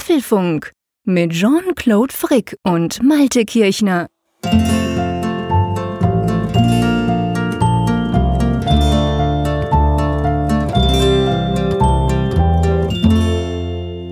Apfelfunk 0.00 0.72
mit 1.04 1.32
Jean-Claude 1.32 2.14
Frick 2.14 2.56
und 2.62 3.02
Malte 3.02 3.44
Kirchner. 3.44 4.08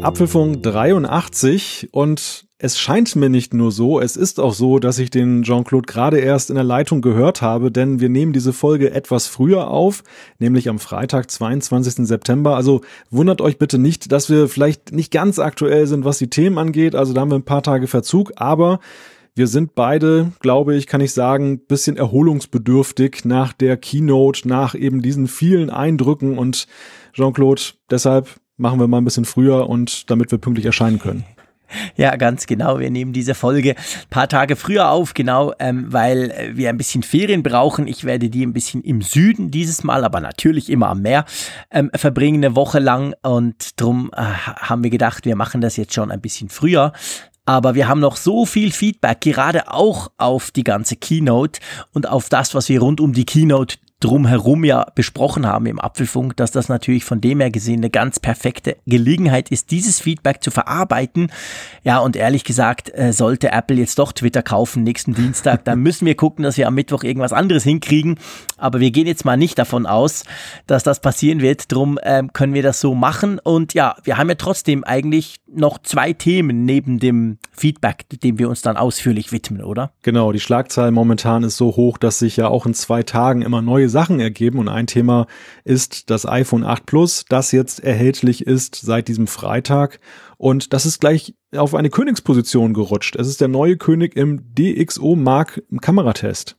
Apfelfunk 0.03 0.63
83 0.63 1.89
und 1.93 2.48
es 2.61 2.77
scheint 2.77 3.15
mir 3.15 3.29
nicht 3.29 3.55
nur 3.55 3.71
so, 3.71 4.01
es 4.01 4.17
ist 4.17 4.41
auch 4.41 4.53
so, 4.53 4.81
dass 4.81 4.99
ich 4.99 5.11
den 5.11 5.45
Jean-Claude 5.45 5.87
gerade 5.87 6.19
erst 6.19 6.51
in 6.51 6.57
der 6.57 6.65
Leitung 6.65 7.03
gehört 7.03 7.41
habe, 7.41 7.71
denn 7.71 8.01
wir 8.01 8.09
nehmen 8.09 8.33
diese 8.33 8.53
Folge 8.53 8.91
etwas 8.91 9.29
früher 9.29 9.69
auf, 9.69 10.03
nämlich 10.41 10.69
am 10.69 10.81
Freitag, 10.81 11.31
22. 11.31 12.09
September. 12.09 12.57
Also 12.57 12.81
wundert 13.11 13.41
euch 13.41 13.59
bitte 13.59 13.79
nicht, 13.79 14.11
dass 14.11 14.29
wir 14.29 14.49
vielleicht 14.49 14.91
nicht 14.91 15.13
ganz 15.13 15.39
aktuell 15.39 15.87
sind, 15.87 16.05
was 16.05 16.19
die 16.19 16.31
Themen 16.31 16.59
angeht. 16.59 16.97
Also 16.97 17.13
da 17.13 17.21
haben 17.21 17.31
wir 17.31 17.39
ein 17.39 17.45
paar 17.45 17.63
Tage 17.63 17.87
Verzug, 17.87 18.33
aber 18.35 18.81
wir 19.37 19.47
sind 19.47 19.77
beide, 19.77 20.33
glaube 20.41 20.75
ich, 20.75 20.89
kann 20.89 21.01
ich 21.01 21.13
sagen, 21.13 21.61
bisschen 21.61 21.97
erholungsbedürftig 21.97 23.25
nach 23.25 23.53
der 23.53 23.77
Keynote, 23.77 24.49
nach 24.49 24.75
eben 24.75 25.01
diesen 25.01 25.29
vielen 25.29 25.71
Eindrücken 25.71 26.37
und 26.37 26.67
Jean-Claude, 27.13 27.63
deshalb 27.89 28.35
machen 28.57 28.81
wir 28.81 28.89
mal 28.89 28.99
ein 28.99 29.05
bisschen 29.05 29.27
früher 29.27 29.71
und 29.71 30.11
damit 30.11 30.33
wir 30.33 30.39
pünktlich 30.39 30.67
erscheinen 30.67 30.99
können. 30.99 31.25
Ja, 31.97 32.17
ganz 32.17 32.47
genau. 32.47 32.79
Wir 32.79 32.91
nehmen 32.91 33.13
diese 33.13 33.35
Folge 33.35 33.71
ein 33.71 34.09
paar 34.11 34.29
Tage 34.29 34.57
früher 34.57 34.91
auf, 34.91 35.15
genau, 35.15 35.53
ähm, 35.59 35.87
weil 35.93 36.53
wir 36.55 36.69
ein 36.69 36.77
bisschen 36.77 37.03
Ferien 37.03 37.43
brauchen. 37.43 37.87
Ich 37.87 38.05
werde 38.05 38.31
die 38.31 38.45
ein 38.45 38.53
bisschen 38.53 38.83
im 38.83 39.03
Süden 39.03 39.51
dieses 39.51 39.85
Mal, 39.85 40.05
aber 40.05 40.21
natürlich 40.21 40.71
immer 40.71 40.89
am 40.89 41.03
Meer 41.03 41.25
ähm, 41.71 41.91
verbringen, 41.95 42.45
eine 42.45 42.57
Woche 42.57 42.79
lang. 42.79 43.15
Und 43.23 43.81
drum 43.81 44.11
äh, 44.17 44.23
haben 44.23 44.83
wir 44.83 44.91
gedacht, 44.91 45.25
wir 45.25 45.37
machen 45.37 45.61
das 45.61 45.77
jetzt 45.77 45.95
schon 45.95 46.11
ein 46.11 46.21
bisschen 46.21 46.49
früher. 46.49 46.93
Aber 47.45 47.75
wir 47.75 47.89
haben 47.89 48.01
noch 48.01 48.17
so 48.17 48.45
viel 48.45 48.73
Feedback, 48.73 49.23
gerade 49.23 49.73
auch 49.73 50.11
auf 50.19 50.51
die 50.51 50.65
ganze 50.65 50.97
Keynote 50.97 51.61
und 51.95 52.07
auf 52.07 52.29
das, 52.29 52.55
was 52.55 52.69
wir 52.69 52.81
rund 52.81 53.01
um 53.01 53.15
die 53.15 53.25
Keynote 53.25 53.79
drumherum 54.01 54.65
ja 54.65 54.87
besprochen 54.95 55.47
haben 55.47 55.67
im 55.67 55.81
Apfelfunk, 55.81 56.37
dass 56.37 56.53
das 56.53 56.69
natürlich 56.69 57.05
von 57.05 57.21
dem 57.21 57.41
her 57.41 57.51
gesehen 57.51 57.81
eine 57.81 57.91
ganz 57.91 58.21
perfekte 58.21 58.77
Gelegenheit 58.87 59.51
ist, 59.51 59.73
dieses 59.73 60.01
Feedback 60.01 60.43
zu 60.43 60.51
verarbeiten. 60.53 61.33
Ja, 61.83 61.99
und 61.99 62.15
ehrlich 62.15 62.45
gesagt, 62.45 62.93
äh, 62.95 63.13
sollte 63.13 63.51
Apple 63.51 63.77
jetzt 63.77 63.99
doch 63.99 64.13
Twitter 64.13 64.43
kaufen 64.43 64.85
nächsten 64.85 65.15
Dienstag, 65.15 65.65
dann 65.65 65.81
müssen 65.81 66.07
wir 66.07 66.15
gucken, 66.15 66.45
dass 66.45 66.57
wir 66.57 66.69
am 66.69 66.75
Mittwoch 66.75 67.03
irgendwas 67.03 67.33
anderes 67.33 67.65
hinkriegen. 67.65 68.19
Aber 68.57 68.79
wir 68.79 68.91
gehen 68.93 69.07
jetzt 69.07 69.25
mal 69.25 69.37
nicht 69.37 69.59
davon 69.59 69.87
aus, 69.87 70.25
dass 70.67 70.85
das 70.85 71.01
passieren 71.01 71.41
wird. 71.41 71.73
Drum 71.73 71.99
ähm, 72.03 72.33
können 72.33 72.55
wir 72.55 72.63
das 72.63 72.81
so 72.81 72.95
machen. 72.95 73.41
Und 73.41 73.75
ja, 73.75 73.97
wir 74.05 74.17
haben 74.17 74.29
ja 74.29 74.37
trotzdem 74.37 74.85
eigentlich 74.85 75.37
noch 75.47 75.79
zwei 75.79 76.13
Themen 76.13 76.65
neben 76.65 76.99
dem 76.99 77.39
Feedback, 77.53 78.07
dem 78.23 78.39
wir 78.39 78.49
uns 78.49 78.63
dann 78.63 78.77
ausführlich 78.77 79.33
widmen, 79.33 79.63
oder? 79.63 79.93
Genau, 80.03 80.31
die 80.33 80.41
Schlagzahl 80.41 80.91
momentan 80.91 81.43
ist 81.43 81.57
so 81.57 81.77
hoch, 81.77 81.99
dass 81.99 82.19
sich 82.19 82.37
ja 82.37 82.49
auch 82.49 82.67
in 82.67 82.75
zwei 82.75 83.03
Tagen 83.03 83.43
immer 83.43 83.63
neue 83.63 83.88
Sachen 83.89 84.21
ergeben 84.21 84.59
und 84.59 84.69
ein 84.69 84.87
Thema 84.87 85.27
ist 85.65 86.11
das 86.11 86.27
iPhone 86.27 86.65
8 86.65 86.87
Plus, 86.87 87.25
das 87.29 87.53
jetzt 87.53 87.81
erhältlich 87.81 88.47
ist 88.47 88.77
seit 88.77 89.09
diesem 89.09 89.27
Freitag 89.27 90.01
und 90.37 90.73
das 90.73 90.87
ist 90.87 91.01
gleich 91.01 91.35
auf 91.57 91.75
eine 91.75 91.91
Königsposition 91.91 92.75
gerutscht. 92.75 93.17
Es 93.17 93.29
ist 93.29 93.41
der 93.41 93.49
neue 93.49 93.77
König 93.77 94.17
im 94.17 94.55
DxO 94.55 95.17
Mark 95.17 95.63
Kameratest. 95.81 96.59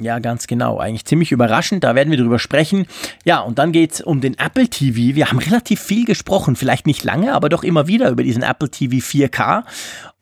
Ja, 0.00 0.18
ganz 0.18 0.48
genau. 0.48 0.78
Eigentlich 0.78 1.04
ziemlich 1.04 1.30
überraschend. 1.30 1.84
Da 1.84 1.94
werden 1.94 2.10
wir 2.10 2.18
drüber 2.18 2.40
sprechen. 2.40 2.86
Ja, 3.24 3.40
und 3.40 3.60
dann 3.60 3.70
geht's 3.70 4.00
um 4.00 4.20
den 4.20 4.36
Apple 4.36 4.68
TV. 4.68 5.14
Wir 5.14 5.30
haben 5.30 5.38
relativ 5.38 5.80
viel 5.80 6.04
gesprochen. 6.04 6.56
Vielleicht 6.56 6.86
nicht 6.86 7.04
lange, 7.04 7.32
aber 7.32 7.48
doch 7.48 7.62
immer 7.62 7.86
wieder 7.86 8.10
über 8.10 8.24
diesen 8.24 8.42
Apple 8.42 8.70
TV 8.70 8.96
4K. 8.96 9.62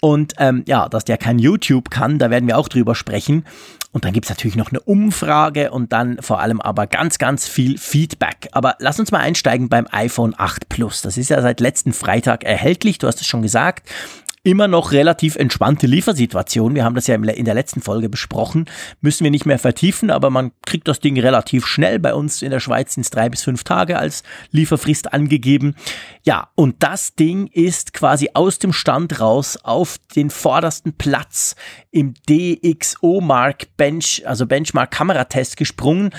Und 0.02 0.34
ähm, 0.36 0.64
ja, 0.66 0.90
dass 0.90 1.04
der 1.04 1.16
kein 1.16 1.38
YouTube 1.38 1.88
kann, 1.88 2.18
da 2.18 2.28
werden 2.28 2.46
wir 2.48 2.58
auch 2.58 2.68
drüber 2.68 2.94
sprechen. 2.94 3.44
Und 3.92 4.06
dann 4.06 4.14
gibt's 4.14 4.30
natürlich 4.30 4.56
noch 4.56 4.70
eine 4.70 4.80
Umfrage 4.80 5.70
und 5.70 5.92
dann 5.92 6.16
vor 6.22 6.40
allem 6.40 6.62
aber 6.62 6.86
ganz, 6.86 7.18
ganz 7.18 7.46
viel 7.46 7.76
Feedback. 7.76 8.48
Aber 8.52 8.76
lass 8.78 8.98
uns 8.98 9.12
mal 9.12 9.18
einsteigen 9.18 9.68
beim 9.68 9.86
iPhone 9.90 10.34
8 10.36 10.70
Plus. 10.70 11.02
Das 11.02 11.18
ist 11.18 11.28
ja 11.28 11.42
seit 11.42 11.60
letzten 11.60 11.92
Freitag 11.92 12.42
erhältlich, 12.42 12.98
du 12.98 13.06
hast 13.06 13.20
es 13.20 13.26
schon 13.26 13.42
gesagt 13.42 13.88
immer 14.44 14.66
noch 14.66 14.90
relativ 14.90 15.36
entspannte 15.36 15.86
Liefersituation. 15.86 16.74
Wir 16.74 16.84
haben 16.84 16.96
das 16.96 17.06
ja 17.06 17.14
in 17.14 17.44
der 17.44 17.54
letzten 17.54 17.80
Folge 17.80 18.08
besprochen. 18.08 18.66
Müssen 19.00 19.22
wir 19.22 19.30
nicht 19.30 19.46
mehr 19.46 19.58
vertiefen, 19.58 20.10
aber 20.10 20.30
man 20.30 20.50
kriegt 20.66 20.88
das 20.88 20.98
Ding 20.98 21.18
relativ 21.18 21.64
schnell. 21.64 22.00
Bei 22.00 22.12
uns 22.12 22.42
in 22.42 22.50
der 22.50 22.58
Schweiz 22.58 22.94
sind 22.94 23.02
es 23.02 23.10
drei 23.10 23.28
bis 23.28 23.42
fünf 23.42 23.62
Tage 23.62 23.98
als 23.98 24.24
Lieferfrist 24.50 25.12
angegeben. 25.12 25.76
Ja, 26.24 26.48
und 26.56 26.82
das 26.82 27.14
Ding 27.14 27.46
ist 27.46 27.92
quasi 27.92 28.30
aus 28.34 28.58
dem 28.58 28.72
Stand 28.72 29.20
raus 29.20 29.58
auf 29.62 29.98
den 30.16 30.28
vordersten 30.28 30.94
Platz 30.94 31.54
im 31.92 32.14
DxO 32.28 33.20
Mark 33.20 33.76
Bench, 33.76 34.22
also 34.26 34.46
Benchmark 34.46 34.90
Kameratest 34.90 35.56
gesprungen. 35.56 36.10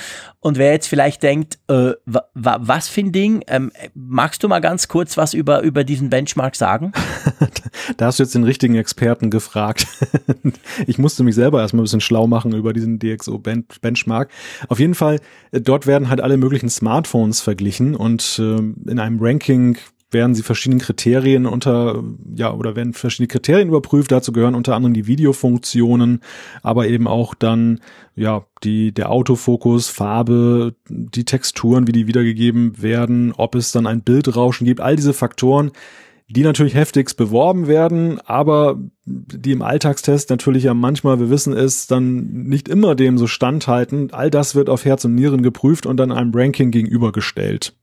Und 0.43 0.57
wer 0.57 0.73
jetzt 0.73 0.87
vielleicht 0.87 1.23
denkt, 1.23 1.57
äh, 1.69 1.93
was 2.03 2.89
für 2.89 2.99
ein 2.99 3.13
Ding, 3.13 3.43
ähm, 3.47 3.71
magst 3.93 4.43
du 4.43 4.49
mal 4.49 4.59
ganz 4.59 4.89
kurz 4.89 5.15
was 5.15 5.33
über, 5.33 5.61
über 5.61 5.85
diesen 5.85 6.09
Benchmark 6.09 6.57
sagen? 6.57 6.91
da 7.97 8.07
hast 8.07 8.19
du 8.19 8.23
jetzt 8.23 8.35
den 8.35 8.43
richtigen 8.43 8.75
Experten 8.75 9.29
gefragt. 9.29 9.87
ich 10.85 10.97
musste 10.97 11.23
mich 11.23 11.35
selber 11.35 11.61
erstmal 11.61 11.81
ein 11.81 11.85
bisschen 11.85 12.01
schlau 12.01 12.27
machen 12.27 12.53
über 12.53 12.73
diesen 12.73 12.99
DxO 12.99 13.39
Benchmark. 13.39 14.31
Auf 14.67 14.79
jeden 14.79 14.95
Fall, 14.95 15.21
äh, 15.53 15.61
dort 15.61 15.87
werden 15.87 16.09
halt 16.09 16.19
alle 16.19 16.35
möglichen 16.35 16.67
Smartphones 16.67 17.39
verglichen 17.39 17.95
und 17.95 18.37
äh, 18.37 18.57
in 18.91 18.99
einem 18.99 19.19
Ranking 19.21 19.77
werden 20.13 20.35
sie 20.35 20.43
verschiedenen 20.43 20.79
Kriterien 20.79 21.45
unter, 21.45 22.03
ja, 22.35 22.53
oder 22.53 22.75
werden 22.75 22.93
verschiedene 22.93 23.27
Kriterien 23.27 23.67
überprüft. 23.67 24.11
Dazu 24.11 24.31
gehören 24.31 24.55
unter 24.55 24.75
anderem 24.75 24.93
die 24.93 25.07
Videofunktionen, 25.07 26.21
aber 26.61 26.87
eben 26.87 27.07
auch 27.07 27.33
dann, 27.33 27.81
ja, 28.15 28.45
die, 28.63 28.91
der 28.93 29.11
Autofokus, 29.11 29.89
Farbe, 29.89 30.75
die 30.87 31.25
Texturen, 31.25 31.87
wie 31.87 31.91
die 31.91 32.07
wiedergegeben 32.07 32.81
werden, 32.81 33.33
ob 33.35 33.55
es 33.55 33.71
dann 33.71 33.87
ein 33.87 34.01
Bildrauschen 34.01 34.65
gibt, 34.65 34.81
all 34.81 34.95
diese 34.95 35.13
Faktoren, 35.13 35.71
die 36.29 36.43
natürlich 36.43 36.73
heftigst 36.73 37.17
beworben 37.17 37.67
werden, 37.67 38.19
aber 38.21 38.79
die 39.05 39.51
im 39.51 39.61
Alltagstest 39.61 40.29
natürlich 40.29 40.63
ja 40.63 40.73
manchmal, 40.73 41.19
wir 41.19 41.29
wissen 41.29 41.53
es, 41.53 41.87
dann 41.87 42.45
nicht 42.45 42.67
immer 42.69 42.95
dem 42.95 43.17
so 43.17 43.27
standhalten. 43.27 44.11
All 44.11 44.29
das 44.29 44.55
wird 44.55 44.69
auf 44.69 44.85
Herz 44.85 45.05
und 45.05 45.15
Nieren 45.15 45.43
geprüft 45.43 45.85
und 45.85 45.97
dann 45.97 46.11
einem 46.11 46.31
Ranking 46.33 46.71
gegenübergestellt. 46.71 47.75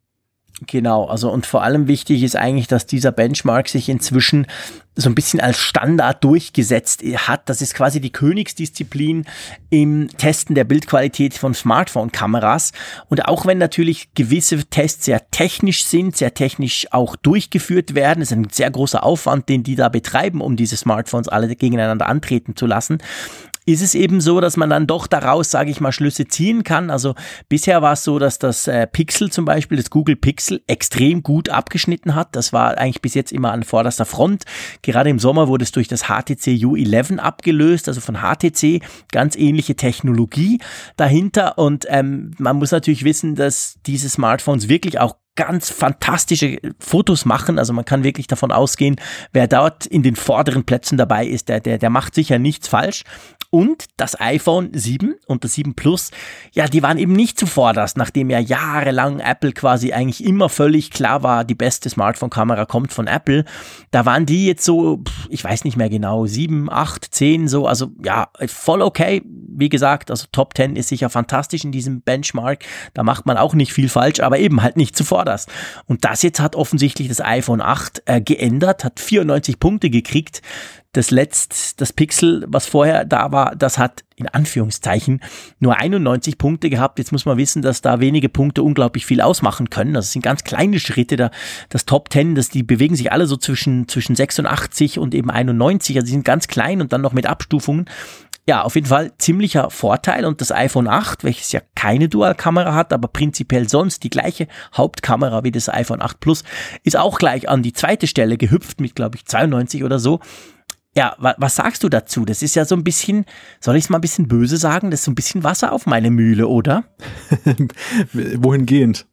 Genau, 0.66 1.06
also 1.06 1.30
und 1.30 1.46
vor 1.46 1.62
allem 1.62 1.88
wichtig 1.88 2.22
ist 2.22 2.36
eigentlich, 2.36 2.66
dass 2.66 2.84
dieser 2.84 3.12
Benchmark 3.12 3.68
sich 3.68 3.88
inzwischen 3.88 4.46
so 4.94 5.08
ein 5.08 5.14
bisschen 5.14 5.40
als 5.40 5.56
Standard 5.56 6.22
durchgesetzt 6.22 7.02
hat. 7.02 7.48
Das 7.48 7.62
ist 7.62 7.74
quasi 7.74 8.00
die 8.00 8.12
Königsdisziplin 8.12 9.24
im 9.70 10.08
Testen 10.18 10.54
der 10.54 10.64
Bildqualität 10.64 11.34
von 11.34 11.54
Smartphone-Kameras. 11.54 12.72
Und 13.08 13.24
auch 13.26 13.46
wenn 13.46 13.56
natürlich 13.56 14.12
gewisse 14.14 14.64
Tests 14.66 15.06
sehr 15.06 15.30
technisch 15.30 15.84
sind, 15.84 16.16
sehr 16.16 16.34
technisch 16.34 16.86
auch 16.90 17.16
durchgeführt 17.16 17.94
werden, 17.94 18.22
ist 18.22 18.32
ein 18.32 18.50
sehr 18.50 18.70
großer 18.70 19.02
Aufwand, 19.02 19.48
den 19.48 19.62
die 19.62 19.76
da 19.76 19.88
betreiben, 19.88 20.42
um 20.42 20.56
diese 20.56 20.76
Smartphones 20.76 21.28
alle 21.28 21.54
gegeneinander 21.56 22.06
antreten 22.06 22.54
zu 22.54 22.66
lassen 22.66 22.98
ist 23.72 23.82
es 23.82 23.94
eben 23.94 24.20
so, 24.20 24.40
dass 24.40 24.56
man 24.56 24.70
dann 24.70 24.86
doch 24.86 25.06
daraus, 25.06 25.50
sage 25.50 25.70
ich 25.70 25.80
mal, 25.80 25.92
Schlüsse 25.92 26.26
ziehen 26.26 26.64
kann. 26.64 26.90
Also 26.90 27.14
bisher 27.48 27.82
war 27.82 27.92
es 27.92 28.04
so, 28.04 28.18
dass 28.18 28.38
das 28.38 28.66
äh, 28.66 28.86
Pixel 28.86 29.30
zum 29.30 29.44
Beispiel, 29.44 29.76
das 29.76 29.90
Google 29.90 30.16
Pixel, 30.16 30.62
extrem 30.66 31.22
gut 31.22 31.48
abgeschnitten 31.48 32.14
hat. 32.14 32.34
Das 32.36 32.52
war 32.52 32.78
eigentlich 32.78 33.02
bis 33.02 33.14
jetzt 33.14 33.32
immer 33.32 33.52
an 33.52 33.62
vorderster 33.62 34.04
Front. 34.04 34.44
Gerade 34.82 35.10
im 35.10 35.18
Sommer 35.18 35.48
wurde 35.48 35.64
es 35.64 35.72
durch 35.72 35.88
das 35.88 36.04
HTC 36.04 36.62
U11 36.64 37.18
abgelöst, 37.18 37.88
also 37.88 38.00
von 38.00 38.18
HTC, 38.18 38.82
ganz 39.10 39.36
ähnliche 39.36 39.76
Technologie 39.76 40.60
dahinter. 40.96 41.58
Und 41.58 41.86
ähm, 41.88 42.32
man 42.38 42.56
muss 42.56 42.70
natürlich 42.70 43.04
wissen, 43.04 43.34
dass 43.34 43.78
diese 43.86 44.08
Smartphones 44.08 44.68
wirklich 44.68 45.00
auch 45.00 45.16
ganz 45.36 45.70
fantastische 45.70 46.58
Fotos 46.78 47.24
machen. 47.24 47.58
Also 47.58 47.72
man 47.72 47.86
kann 47.86 48.04
wirklich 48.04 48.26
davon 48.26 48.52
ausgehen, 48.52 48.96
wer 49.32 49.48
dort 49.48 49.86
in 49.86 50.02
den 50.02 50.16
vorderen 50.16 50.64
Plätzen 50.64 50.98
dabei 50.98 51.26
ist, 51.26 51.48
der, 51.48 51.60
der, 51.60 51.78
der 51.78 51.88
macht 51.88 52.14
sicher 52.14 52.38
nichts 52.38 52.68
falsch. 52.68 53.04
Und 53.50 53.86
das 53.96 54.20
iPhone 54.20 54.70
7 54.72 55.16
und 55.26 55.42
das 55.42 55.54
7 55.54 55.74
Plus, 55.74 56.12
ja, 56.52 56.66
die 56.66 56.84
waren 56.84 56.98
eben 56.98 57.14
nicht 57.14 57.36
zuvorderst, 57.36 57.96
nachdem 57.96 58.30
ja 58.30 58.38
jahrelang 58.38 59.18
Apple 59.18 59.52
quasi 59.52 59.92
eigentlich 59.92 60.24
immer 60.24 60.48
völlig 60.48 60.92
klar 60.92 61.24
war, 61.24 61.44
die 61.44 61.56
beste 61.56 61.90
Smartphone-Kamera 61.90 62.64
kommt 62.66 62.92
von 62.92 63.08
Apple. 63.08 63.44
Da 63.90 64.06
waren 64.06 64.24
die 64.24 64.46
jetzt 64.46 64.64
so, 64.64 65.02
ich 65.30 65.42
weiß 65.42 65.64
nicht 65.64 65.76
mehr 65.76 65.90
genau, 65.90 66.26
7, 66.26 66.70
8, 66.70 67.04
10 67.12 67.48
so, 67.48 67.66
also 67.66 67.90
ja, 68.04 68.28
voll 68.46 68.82
okay. 68.82 69.22
Wie 69.24 69.68
gesagt, 69.68 70.12
also 70.12 70.26
Top 70.30 70.56
10 70.56 70.76
ist 70.76 70.88
sicher 70.88 71.10
fantastisch 71.10 71.64
in 71.64 71.72
diesem 71.72 72.02
Benchmark. 72.02 72.64
Da 72.94 73.02
macht 73.02 73.26
man 73.26 73.36
auch 73.36 73.54
nicht 73.54 73.72
viel 73.72 73.88
falsch, 73.88 74.20
aber 74.20 74.38
eben 74.38 74.62
halt 74.62 74.76
nicht 74.76 74.96
zuvorderst. 74.96 75.50
Und 75.86 76.04
das 76.04 76.22
jetzt 76.22 76.38
hat 76.38 76.54
offensichtlich 76.54 77.08
das 77.08 77.20
iPhone 77.20 77.60
8 77.60 78.02
äh, 78.06 78.20
geändert, 78.20 78.84
hat 78.84 79.00
94 79.00 79.58
Punkte 79.58 79.90
gekriegt 79.90 80.40
Das 80.92 81.12
letzt, 81.12 81.80
das 81.80 81.92
Pixel, 81.92 82.44
was 82.48 82.66
vorher 82.66 83.04
da 83.04 83.30
war, 83.30 83.54
das 83.54 83.78
hat 83.78 84.02
in 84.16 84.26
Anführungszeichen 84.26 85.20
nur 85.60 85.78
91 85.78 86.36
Punkte 86.36 86.68
gehabt. 86.68 86.98
Jetzt 86.98 87.12
muss 87.12 87.26
man 87.26 87.38
wissen, 87.38 87.62
dass 87.62 87.80
da 87.80 88.00
wenige 88.00 88.28
Punkte 88.28 88.64
unglaublich 88.64 89.06
viel 89.06 89.20
ausmachen 89.20 89.70
können. 89.70 89.94
Das 89.94 90.12
sind 90.12 90.22
ganz 90.22 90.42
kleine 90.42 90.80
Schritte. 90.80 91.16
Da, 91.16 91.30
das 91.68 91.86
Top 91.86 92.12
10, 92.12 92.34
das, 92.34 92.48
die 92.48 92.64
bewegen 92.64 92.96
sich 92.96 93.12
alle 93.12 93.26
so 93.26 93.36
zwischen, 93.36 93.86
zwischen 93.86 94.16
86 94.16 94.98
und 94.98 95.14
eben 95.14 95.30
91. 95.30 95.96
Also 95.96 96.06
die 96.06 96.12
sind 96.12 96.24
ganz 96.24 96.48
klein 96.48 96.80
und 96.80 96.92
dann 96.92 97.02
noch 97.02 97.12
mit 97.12 97.26
Abstufungen 97.26 97.86
ja, 98.50 98.62
auf 98.62 98.74
jeden 98.74 98.88
Fall 98.88 99.12
ziemlicher 99.16 99.70
Vorteil 99.70 100.24
und 100.24 100.40
das 100.40 100.50
iPhone 100.50 100.88
8, 100.88 101.22
welches 101.22 101.52
ja 101.52 101.60
keine 101.76 102.08
Dual-Kamera 102.08 102.74
hat, 102.74 102.92
aber 102.92 103.06
prinzipiell 103.06 103.68
sonst 103.68 104.02
die 104.02 104.10
gleiche 104.10 104.48
Hauptkamera 104.74 105.44
wie 105.44 105.52
das 105.52 105.68
iPhone 105.68 106.02
8 106.02 106.18
Plus, 106.18 106.42
ist 106.82 106.96
auch 106.96 107.18
gleich 107.18 107.48
an 107.48 107.62
die 107.62 107.72
zweite 107.72 108.08
Stelle 108.08 108.36
gehüpft 108.38 108.80
mit, 108.80 108.96
glaube 108.96 109.16
ich, 109.16 109.24
92 109.26 109.84
oder 109.84 110.00
so. 110.00 110.18
Ja, 110.96 111.14
wa 111.18 111.34
was 111.38 111.56
sagst 111.56 111.84
du 111.84 111.88
dazu? 111.88 112.24
Das 112.24 112.42
ist 112.42 112.56
ja 112.56 112.64
so 112.64 112.74
ein 112.74 112.82
bisschen, 112.82 113.24
soll 113.60 113.76
ich 113.76 113.84
es 113.84 113.90
mal 113.90 113.98
ein 113.98 114.00
bisschen 114.00 114.26
böse 114.26 114.56
sagen, 114.56 114.90
das 114.90 115.00
ist 115.00 115.04
so 115.04 115.12
ein 115.12 115.14
bisschen 115.14 115.44
Wasser 115.44 115.72
auf 115.72 115.86
meine 115.86 116.10
Mühle, 116.10 116.48
oder? 116.48 116.84
Wohingehend? 118.12 119.06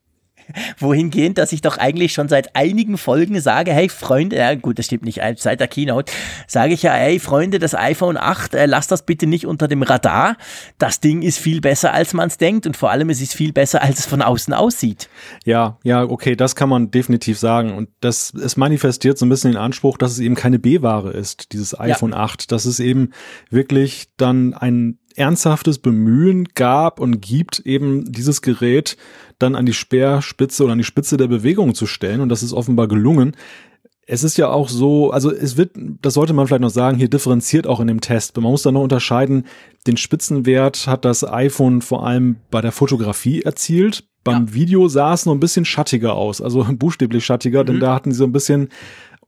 wohingehend, 0.80 1.38
dass 1.38 1.52
ich 1.52 1.62
doch 1.62 1.78
eigentlich 1.78 2.14
schon 2.14 2.28
seit 2.30 2.56
einigen 2.56 2.98
Folgen 2.98 3.40
sage, 3.42 3.72
hey 3.72 3.90
Freunde, 3.90 4.38
ja 4.38 4.56
gut, 4.56 4.80
das 4.80 4.86
stimmt 4.86 5.06
nicht, 5.06 5.20
äh, 5.20 5.36
seit 5.38 5.60
der 5.60 5.68
Keynote, 5.68 6.12
sage 6.48 6.74
ich 6.74 6.84
ja, 6.84 6.94
hey 6.94 7.20
Freunde, 7.20 7.60
das 7.60 7.76
iPhone 7.76 8.18
8, 8.18 8.54
äh, 8.54 8.66
lasst 8.66 8.92
das 8.92 9.06
bitte 9.06 9.28
nicht 9.28 9.46
unter 9.46 9.68
dem 9.68 9.82
Radar. 9.82 10.38
Das 10.78 11.00
Ding 11.00 11.22
ist 11.22 11.38
viel 11.38 11.62
besser, 11.62 11.94
als 11.94 12.14
man 12.14 12.28
es 12.28 12.38
denkt 12.38 12.66
und 12.66 12.78
vor 12.78 12.92
allem 12.92 13.10
es 13.10 13.22
ist 13.22 13.34
viel 13.34 13.54
besser, 13.54 13.82
als 13.82 14.00
es 14.00 14.06
von 14.06 14.22
außen 14.22 14.54
aussieht. 14.54 15.10
Ja, 15.46 15.78
ja, 15.84 16.04
okay, 16.04 16.36
das 16.36 16.56
kann 16.56 16.70
man 16.70 16.92
definitiv 16.92 17.38
sagen 17.40 17.74
und 17.74 17.90
das, 18.02 18.34
es 18.34 18.58
manifestiert 18.58 19.18
so 19.18 19.26
ein 19.26 19.30
bisschen 19.30 19.52
den 19.52 19.62
Anspruch, 19.62 19.98
dass 19.98 20.12
es 20.12 20.20
eben 20.20 20.36
keine 20.36 20.60
B-Ware 20.60 21.12
ist, 21.12 21.54
dieses 21.54 21.80
iPhone 21.80 22.12
ja. 22.12 22.18
8, 22.18 22.52
dass 22.52 22.66
es 22.66 22.80
eben 22.80 23.12
wirklich 23.50 24.08
dann 24.18 24.54
ein 24.54 25.00
ernsthaftes 25.18 25.80
Bemühen 25.80 26.48
gab 26.54 27.00
und 27.00 27.22
gibt, 27.22 27.60
eben 27.60 28.12
dieses 28.12 28.42
Gerät 28.42 28.98
dann 29.40 29.56
an 29.56 29.66
die 29.66 29.74
Speerspitze 29.74 30.64
oder 30.64 30.74
an 30.74 30.80
die 30.80 30.84
Spitze 30.84 31.18
der 31.18 31.28
Bewegung 31.28 31.76
zu 31.76 31.86
stellen. 31.86 32.22
Und 32.22 32.30
das 32.30 32.44
ist 32.44 32.54
offenbar 32.54 32.88
gelungen. 32.88 33.36
Es 34.10 34.24
ist 34.24 34.38
ja 34.38 34.50
auch 34.50 34.70
so, 34.70 35.12
also 35.12 35.32
es 35.32 35.58
wird, 35.58 35.72
das 35.76 36.14
sollte 36.14 36.34
man 36.34 36.48
vielleicht 36.48 36.62
noch 36.62 36.70
sagen, 36.70 36.98
hier 36.98 37.10
differenziert 37.10 37.68
auch 37.68 37.82
in 37.82 37.88
dem 37.88 38.00
Test. 38.00 38.36
Man 38.38 38.52
muss 38.52 38.62
da 38.62 38.72
noch 38.72 38.84
unterscheiden, 38.84 39.46
den 39.86 39.98
Spitzenwert 39.98 40.88
hat 40.88 41.04
das 41.04 41.26
iPhone 41.26 41.82
vor 41.82 42.08
allem 42.08 42.38
bei 42.50 42.62
der 42.62 42.72
Fotografie 42.72 43.42
erzielt. 43.42 44.06
Beim 44.24 44.48
ja. 44.48 44.54
Video 44.54 44.88
sah 44.88 45.14
es 45.14 45.26
noch 45.26 45.34
ein 45.34 45.42
bisschen 45.42 45.66
schattiger 45.66 46.16
aus, 46.16 46.42
also 46.42 46.66
buchstäblich 46.72 47.26
schattiger, 47.26 47.64
mhm. 47.64 47.68
denn 47.68 47.80
da 47.82 47.96
hatten 47.96 48.12
sie 48.12 48.18
so 48.18 48.24
ein 48.24 48.32
bisschen 48.32 48.70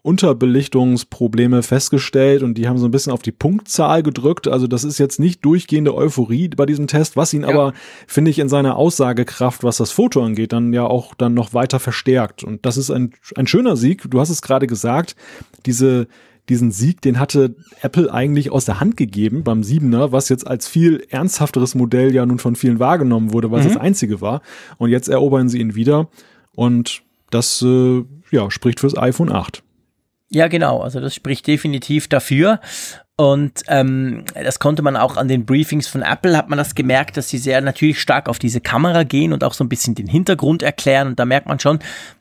Unterbelichtungsprobleme 0.02 1.62
festgestellt 1.62 2.42
und 2.42 2.58
die 2.58 2.70
haben 2.70 2.78
so 2.78 2.86
ein 2.86 2.92
bisschen 2.92 3.12
auf 3.12 3.22
die 3.22 3.34
Punktzahl 3.34 4.02
gedrückt. 4.02 4.48
Also 4.48 4.66
das 4.66 4.86
ist 4.86 4.98
jetzt 4.98 5.20
nicht 5.20 5.44
durchgehende 5.44 5.94
Euphorie 5.94 6.48
bei 6.48 6.66
diesem 6.66 6.88
Test, 6.88 7.18
was 7.18 7.34
ihn 7.34 7.42
ja. 7.42 7.50
aber, 7.50 7.74
finde 8.08 8.32
ich, 8.32 8.40
in 8.40 8.48
seiner 8.48 8.78
Aussagekraft, 8.78 9.64
was 9.64 9.78
das 9.78 9.92
Foto 9.92 10.24
angeht, 10.24 10.54
dann 10.54 10.72
ja 10.72 10.86
auch 10.86 11.16
dann 11.16 11.34
noch 11.34 11.54
weiter 11.54 11.80
verstärkt. 11.80 12.46
Und 12.46 12.66
das 12.66 12.78
ist 12.78 12.92
ein, 12.92 13.12
ein 13.36 13.46
schöner 13.46 13.76
Sieg. 13.76 14.10
Du 14.10 14.22
hast 14.22 14.30
es 14.30 14.42
gerade 14.42 14.68
gesagt, 14.68 15.18
diese, 15.66 16.08
diesen 16.48 16.72
Sieg, 16.72 17.02
den 17.02 17.20
hatte 17.20 17.58
Apple 17.82 18.14
eigentlich 18.14 18.52
aus 18.52 18.64
der 18.64 18.80
Hand 18.80 18.96
gegeben 18.96 19.44
beim 19.44 19.64
Siebener, 19.64 20.14
was 20.14 20.30
jetzt 20.30 20.48
als 20.48 20.70
viel 20.70 21.06
ernsthafteres 21.10 21.76
Modell 21.76 22.16
ja 22.16 22.26
nun 22.26 22.40
von 22.40 22.56
vielen 22.56 22.80
wahrgenommen 22.80 23.34
wurde, 23.34 23.52
weil 23.52 23.60
mhm. 23.60 23.68
es 23.68 23.74
das 23.74 23.82
einzige 23.82 24.22
war. 24.22 24.42
Und 24.78 24.92
jetzt 24.92 25.10
erobern 25.10 25.50
sie 25.50 25.60
ihn 25.60 25.76
wieder. 25.76 26.08
Und 26.56 27.04
das 27.32 27.62
äh, 27.62 28.06
ja, 28.32 28.50
spricht 28.50 28.80
fürs 28.80 28.98
iPhone 28.98 29.30
8. 29.30 29.62
Ja, 30.30 30.48
genau. 30.48 30.82
Also 30.82 31.00
das 31.00 31.16
spricht 31.16 31.48
definitiv 31.48 32.08
dafür. 32.08 32.60
Und 33.20 33.64
ähm, 33.68 34.24
das 34.34 34.60
konnte 34.60 34.82
man 34.82 34.96
auch 34.96 35.18
an 35.18 35.28
den 35.28 35.46
Briefings 35.46 35.90
von 35.90 36.04
Apple, 36.04 36.38
hat 36.38 36.48
man 36.48 36.58
das 36.58 36.74
gemerkt, 36.74 37.18
dass 37.18 37.28
sie 37.28 37.38
sehr 37.38 37.60
natürlich 37.60 38.00
stark 38.00 38.30
auf 38.30 38.40
diese 38.40 38.62
Kamera 38.62 39.04
gehen 39.04 39.34
und 39.34 39.44
auch 39.44 39.54
so 39.54 39.62
ein 39.62 39.68
bisschen 39.68 39.94
den 39.94 40.08
Hintergrund 40.08 40.64
erklären. 40.64 41.10
Und 41.10 41.20
da 41.20 41.26
merkt 41.26 41.48
man 41.48 41.60
schon, 41.60 41.80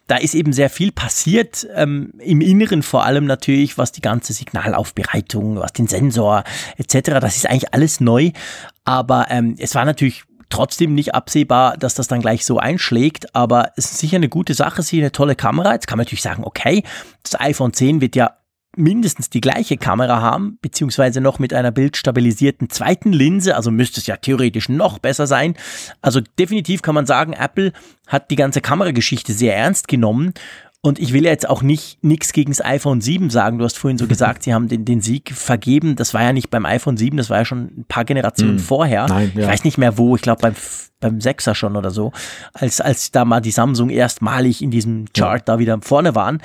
da 0.09 0.17
ist 0.17 0.35
eben 0.35 0.53
sehr 0.53 0.71
viel 0.71 0.91
passiert, 0.91 1.69
ähm, 1.77 2.15
im 2.19 2.41
Inneren 2.41 2.83
vor 2.83 3.05
allem 3.05 3.27
natürlich, 3.27 3.79
was 3.79 3.93
die 3.93 4.01
ganze 4.01 4.33
Signalaufbereitung, 4.33 5.61
was 5.61 5.73
den 5.73 5.87
Sensor 5.87 6.43
etc., 6.79 7.21
das 7.21 7.37
ist 7.37 7.49
eigentlich 7.49 7.73
alles 7.73 8.01
neu. 8.01 8.33
Aber 8.85 9.27
ähm, 9.31 9.55
es 9.57 9.77
war 9.77 9.85
natürlich 9.85 10.25
trotzdem 10.49 10.95
nicht 10.95 11.15
absehbar, 11.15 11.77
dass 11.77 11.95
das 11.95 12.09
dann 12.09 12.21
gleich 12.21 12.45
so 12.45 12.59
einschlägt, 12.59 13.35
aber 13.35 13.73
es 13.77 13.87
ist 13.87 13.99
sicher 13.99 14.17
eine 14.17 14.29
gute 14.29 14.55
Sache, 14.55 14.83
sicher 14.83 15.03
eine 15.03 15.13
tolle 15.13 15.35
Kamera. 15.35 15.73
Jetzt 15.73 15.87
kann 15.87 15.99
man 15.99 16.05
natürlich 16.05 16.23
sagen, 16.23 16.45
okay, 16.45 16.83
das 17.23 17.39
iPhone 17.41 17.73
10 17.73 18.01
wird 18.01 18.17
ja 18.17 18.39
mindestens 18.77 19.29
die 19.29 19.41
gleiche 19.41 19.77
Kamera 19.77 20.21
haben, 20.21 20.59
beziehungsweise 20.63 21.21
noch 21.21 21.39
mit 21.39 21.53
einer 21.53 21.73
bildstabilisierten 21.73 22.71
zweiten 22.71 23.13
Linse, 23.13 23.57
also 23.57 23.71
müsste 23.71 24.01
es 24.01 24.07
ja 24.07 24.17
theoretisch 24.17 24.69
noch 24.69 24.99
besser 24.99 25.27
sein. 25.27 25.55
Also 26.01 26.21
definitiv 26.39 26.83
kann 26.83 26.95
man 26.95 27.07
sagen, 27.07 27.33
Apple 27.33 27.73
hat 28.07 28.31
die 28.31 28.37
ganze 28.37 28.61
Kamerageschichte 28.61 29.33
sehr 29.33 29.57
ernst 29.57 29.89
genommen 29.89 30.33
und 30.81 31.01
ich 31.01 31.13
will 31.13 31.25
jetzt 31.25 31.49
auch 31.49 31.63
nicht 31.63 32.03
nichts 32.05 32.33
gegen 32.33 32.53
das 32.53 32.65
iPhone 32.65 33.01
7 33.01 33.31
sagen. 33.31 33.59
Du 33.59 33.65
hast 33.65 33.77
vorhin 33.79 33.99
so 33.99 34.07
gesagt, 34.09 34.45
sie 34.45 34.55
haben 34.55 34.69
den, 34.69 34.85
den 34.85 35.01
Sieg 35.01 35.33
vergeben. 35.35 35.97
Das 35.97 36.15
war 36.15 36.23
ja 36.23 36.33
nicht 36.33 36.51
beim 36.51 36.67
iPhone 36.67 36.97
7, 36.97 37.17
das 37.17 37.31
war 37.31 37.39
ja 37.39 37.45
schon 37.45 37.65
ein 37.79 37.85
paar 37.89 38.05
Generationen 38.05 38.57
mm. 38.57 38.61
vorher. 38.61 39.07
Nein, 39.09 39.33
ja. 39.35 39.43
Ich 39.43 39.49
weiß 39.49 39.65
nicht 39.65 39.79
mehr 39.79 39.99
wo, 39.99 40.15
ich 40.15 40.23
glaube 40.23 40.41
beim, 40.41 40.55
beim 41.01 41.19
6er 41.19 41.55
schon 41.55 41.77
oder 41.77 41.91
so, 41.91 42.13
als, 42.53 42.81
als 42.81 43.11
da 43.11 43.25
mal 43.25 43.41
die 43.41 43.51
Samsung 43.51 43.91
erstmalig 43.91 44.63
in 44.63 44.71
diesem 44.71 45.07
Chart 45.13 45.41
ja. 45.41 45.55
da 45.55 45.59
wieder 45.59 45.79
vorne 45.83 46.15
waren. 46.15 46.41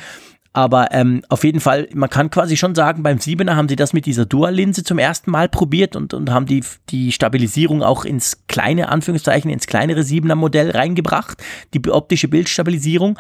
Aber 0.54 0.90
ähm, 0.92 1.24
auf 1.30 1.44
jeden 1.44 1.60
Fall, 1.60 1.90
man 1.94 2.12
kann 2.12 2.30
quasi 2.30 2.58
schon 2.58 2.76
sagen, 2.76 3.02
beim 3.02 3.18
7er 3.18 3.56
haben 3.56 3.68
sie 3.68 3.76
das 3.76 3.92
mit 3.92 4.06
dieser 4.06 4.28
Dual-Linse 4.28 4.84
zum 4.84 5.00
ersten 5.00 5.32
Mal 5.32 5.50
probiert 5.50 5.96
und, 5.96 6.14
und 6.14 6.30
haben 6.30 6.46
die, 6.46 6.64
die 6.90 7.12
Stabilisierung 7.12 7.82
auch 7.82 8.06
ins 8.06 8.44
kleine, 8.48 8.90
Anführungszeichen, 8.90 9.50
ins 9.50 9.66
kleinere 9.66 10.02
7er 10.02 10.36
Modell 10.36 10.70
reingebracht, 10.70 11.44
die 11.74 11.82
optische 11.90 12.28
Bildstabilisierung. 12.28 13.18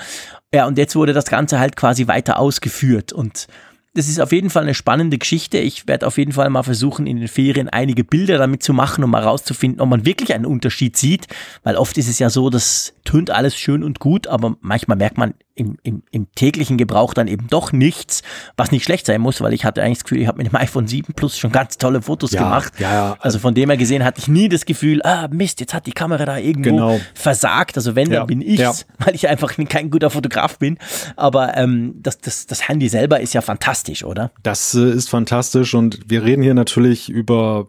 Ja, 0.53 0.67
und 0.67 0.77
jetzt 0.77 0.95
wurde 0.95 1.13
das 1.13 1.25
Ganze 1.25 1.59
halt 1.59 1.75
quasi 1.75 2.07
weiter 2.07 2.37
ausgeführt 2.37 3.11
und 3.11 3.47
das 3.95 4.07
ist 4.07 4.19
auf 4.19 4.31
jeden 4.31 4.49
Fall 4.49 4.63
eine 4.63 4.73
spannende 4.73 5.19
Geschichte. 5.19 5.59
Ich 5.59 5.87
werde 5.87 6.07
auf 6.07 6.17
jeden 6.17 6.31
Fall 6.31 6.49
mal 6.49 6.63
versuchen, 6.63 7.05
in 7.05 7.17
den 7.17 7.27
Ferien 7.27 7.69
einige 7.69 8.03
Bilder 8.03 8.39
damit 8.39 8.63
zu 8.63 8.73
machen, 8.73 9.03
um 9.03 9.11
mal 9.11 9.21
rauszufinden, 9.21 9.81
ob 9.81 9.89
man 9.89 10.05
wirklich 10.05 10.33
einen 10.33 10.47
Unterschied 10.47 10.97
sieht. 10.97 11.27
Weil 11.63 11.75
oft 11.75 11.97
ist 11.97 12.09
es 12.09 12.17
ja 12.17 12.31
so, 12.31 12.49
das 12.49 12.93
tönt 13.05 13.29
alles 13.29 13.55
schön 13.55 13.83
und 13.83 13.99
gut, 13.99 14.27
aber 14.27 14.55
manchmal 14.61 14.97
merkt 14.97 15.17
man 15.17 15.35
im, 15.55 15.77
im, 15.83 16.01
im 16.09 16.27
täglichen 16.33 16.77
Gebrauch 16.77 17.13
dann 17.13 17.27
eben 17.27 17.47
doch 17.47 17.71
nichts, 17.71 18.23
was 18.57 18.71
nicht 18.71 18.83
schlecht 18.83 19.05
sein 19.05 19.21
muss, 19.21 19.39
weil 19.41 19.53
ich 19.53 19.65
hatte 19.65 19.83
eigentlich 19.83 19.99
das 19.99 20.03
Gefühl, 20.05 20.21
ich 20.21 20.27
habe 20.27 20.37
mit 20.37 20.47
dem 20.47 20.55
iPhone 20.55 20.87
7 20.87 21.13
Plus 21.13 21.37
schon 21.37 21.51
ganz 21.51 21.77
tolle 21.77 22.01
Fotos 22.01 22.31
ja, 22.31 22.43
gemacht. 22.43 22.73
Ja, 22.79 22.93
ja. 22.93 23.17
Also 23.19 23.37
von 23.37 23.53
dem 23.53 23.69
her 23.69 23.77
gesehen 23.77 24.03
hatte 24.03 24.19
ich 24.19 24.27
nie 24.27 24.49
das 24.49 24.65
Gefühl, 24.65 25.01
ah 25.03 25.27
Mist, 25.31 25.59
jetzt 25.59 25.73
hat 25.73 25.85
die 25.85 25.91
Kamera 25.91 26.25
da 26.25 26.37
irgendwo 26.37 26.69
genau. 26.71 26.99
versagt. 27.13 27.77
Also 27.77 27.95
wenn, 27.95 28.05
dann 28.09 28.13
ja, 28.13 28.25
bin 28.25 28.41
ich's, 28.41 28.87
weil 28.97 29.13
ich 29.13 29.27
einfach 29.27 29.55
kein 29.69 29.91
guter 29.91 30.09
Fotograf 30.09 30.57
bin. 30.57 30.79
Aber 31.15 31.55
ähm, 31.55 31.95
das, 32.01 32.17
das, 32.17 32.47
das 32.47 32.67
Handy 32.67 32.89
selber 32.89 33.19
ist 33.19 33.33
ja 33.33 33.41
fantastisch, 33.41 33.82
oder? 34.05 34.31
Das 34.41 34.73
äh, 34.75 34.91
ist 34.91 35.09
fantastisch 35.09 35.73
und 35.73 35.99
wir 36.07 36.23
reden 36.23 36.43
hier 36.43 36.53
natürlich 36.53 37.09
über 37.09 37.67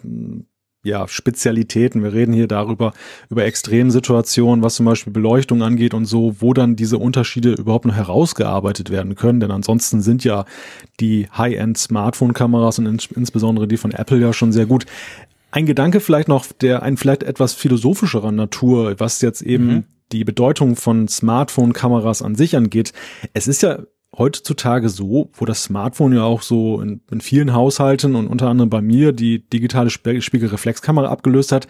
ja, 0.84 1.08
Spezialitäten. 1.08 2.02
Wir 2.02 2.12
reden 2.12 2.32
hier 2.32 2.46
darüber, 2.46 2.92
über 3.30 3.44
Extremsituationen, 3.44 4.62
was 4.62 4.76
zum 4.76 4.86
Beispiel 4.86 5.12
Beleuchtung 5.12 5.62
angeht 5.62 5.94
und 5.94 6.04
so, 6.04 6.36
wo 6.40 6.52
dann 6.52 6.76
diese 6.76 6.98
Unterschiede 6.98 7.54
überhaupt 7.54 7.86
noch 7.86 7.96
herausgearbeitet 7.96 8.90
werden 8.90 9.14
können. 9.16 9.40
Denn 9.40 9.50
ansonsten 9.50 10.02
sind 10.02 10.22
ja 10.24 10.44
die 11.00 11.26
High-End-Smartphone-Kameras 11.36 12.78
und 12.78 12.86
ins 12.86 13.06
insbesondere 13.06 13.66
die 13.66 13.78
von 13.78 13.92
Apple 13.92 14.18
ja 14.18 14.32
schon 14.32 14.52
sehr 14.52 14.66
gut. 14.66 14.84
Ein 15.50 15.66
Gedanke 15.66 16.00
vielleicht 16.00 16.28
noch, 16.28 16.46
der 16.52 16.82
ein 16.82 16.96
vielleicht 16.96 17.22
etwas 17.22 17.54
philosophischerer 17.54 18.32
Natur, 18.32 18.96
was 18.98 19.22
jetzt 19.22 19.40
eben 19.40 19.66
mhm. 19.66 19.84
die 20.12 20.24
Bedeutung 20.24 20.76
von 20.76 21.08
Smartphone-Kameras 21.08 22.22
an 22.22 22.34
sich 22.34 22.56
angeht. 22.56 22.92
Es 23.32 23.48
ist 23.48 23.62
ja 23.62 23.78
heutzutage 24.16 24.88
so, 24.88 25.30
wo 25.34 25.44
das 25.44 25.64
Smartphone 25.64 26.14
ja 26.14 26.22
auch 26.22 26.42
so 26.42 26.80
in, 26.80 27.00
in 27.10 27.20
vielen 27.20 27.52
Haushalten 27.52 28.14
und 28.14 28.26
unter 28.26 28.48
anderem 28.48 28.70
bei 28.70 28.80
mir 28.80 29.12
die 29.12 29.40
digitale 29.48 29.90
Spiegelreflexkamera 29.90 31.08
abgelöst 31.08 31.52
hat, 31.52 31.66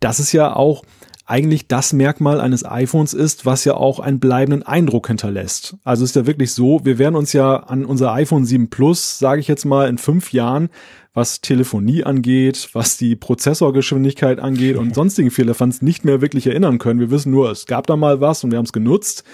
dass 0.00 0.18
es 0.18 0.32
ja 0.32 0.54
auch 0.54 0.82
eigentlich 1.26 1.66
das 1.66 1.92
Merkmal 1.92 2.40
eines 2.40 2.64
iPhones 2.64 3.12
ist, 3.12 3.44
was 3.44 3.64
ja 3.64 3.74
auch 3.74 3.98
einen 3.98 4.20
bleibenden 4.20 4.62
Eindruck 4.62 5.08
hinterlässt. 5.08 5.76
Also 5.82 6.04
ist 6.04 6.14
ja 6.14 6.26
wirklich 6.26 6.52
so, 6.52 6.84
wir 6.84 6.98
werden 6.98 7.16
uns 7.16 7.32
ja 7.32 7.56
an 7.56 7.84
unser 7.84 8.12
iPhone 8.12 8.44
7 8.44 8.70
Plus, 8.70 9.18
sage 9.18 9.40
ich 9.40 9.48
jetzt 9.48 9.64
mal, 9.64 9.88
in 9.88 9.98
fünf 9.98 10.32
Jahren, 10.32 10.68
was 11.14 11.40
Telefonie 11.40 12.04
angeht, 12.04 12.68
was 12.74 12.96
die 12.96 13.16
Prozessorgeschwindigkeit 13.16 14.38
angeht 14.38 14.76
und 14.76 14.94
sonstigen 14.94 15.32
Firlefanz 15.32 15.82
nicht 15.82 16.04
mehr 16.04 16.20
wirklich 16.20 16.46
erinnern 16.46 16.78
können. 16.78 17.00
Wir 17.00 17.10
wissen 17.10 17.32
nur, 17.32 17.50
es 17.50 17.66
gab 17.66 17.88
da 17.88 17.96
mal 17.96 18.20
was 18.20 18.44
und 18.44 18.52
wir 18.52 18.58
haben 18.58 18.66
es 18.66 18.72
genutzt. 18.72 19.24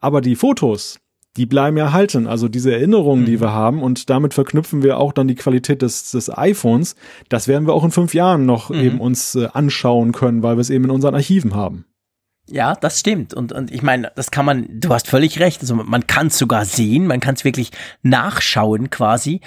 Aber 0.00 0.20
die 0.20 0.36
Fotos, 0.36 1.00
die 1.36 1.46
bleiben 1.46 1.76
ja 1.76 1.92
halten. 1.92 2.26
Also 2.26 2.48
diese 2.48 2.72
Erinnerungen, 2.72 3.22
mhm. 3.22 3.26
die 3.26 3.40
wir 3.40 3.52
haben 3.52 3.82
und 3.82 4.10
damit 4.10 4.34
verknüpfen 4.34 4.82
wir 4.82 4.98
auch 4.98 5.12
dann 5.12 5.28
die 5.28 5.34
Qualität 5.34 5.82
des, 5.82 6.10
des 6.10 6.36
iPhones. 6.36 6.94
Das 7.28 7.48
werden 7.48 7.66
wir 7.66 7.74
auch 7.74 7.84
in 7.84 7.90
fünf 7.90 8.14
Jahren 8.14 8.44
noch 8.44 8.70
mhm. 8.70 8.80
eben 8.80 9.00
uns 9.00 9.34
äh, 9.34 9.48
anschauen 9.52 10.12
können, 10.12 10.42
weil 10.42 10.56
wir 10.56 10.60
es 10.60 10.70
eben 10.70 10.84
in 10.84 10.90
unseren 10.90 11.14
Archiven 11.14 11.54
haben. 11.54 11.86
Ja, 12.48 12.74
das 12.74 13.00
stimmt. 13.00 13.34
Und, 13.34 13.52
und 13.52 13.70
ich 13.70 13.82
meine, 13.82 14.12
das 14.14 14.30
kann 14.30 14.44
man, 14.44 14.66
du 14.68 14.90
hast 14.90 15.08
völlig 15.08 15.38
recht. 15.40 15.60
Also 15.62 15.74
man 15.74 16.06
kann 16.06 16.26
es 16.26 16.38
sogar 16.38 16.64
sehen, 16.64 17.06
man 17.06 17.20
kann 17.20 17.34
es 17.34 17.44
wirklich 17.44 17.70
nachschauen 18.02 18.90
quasi. 18.90 19.40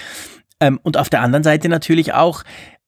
Ähm, 0.60 0.80
und 0.82 0.98
auf 0.98 1.10
der 1.10 1.22
anderen 1.22 1.44
Seite 1.44 1.70
natürlich 1.70 2.14
auch, 2.14 2.44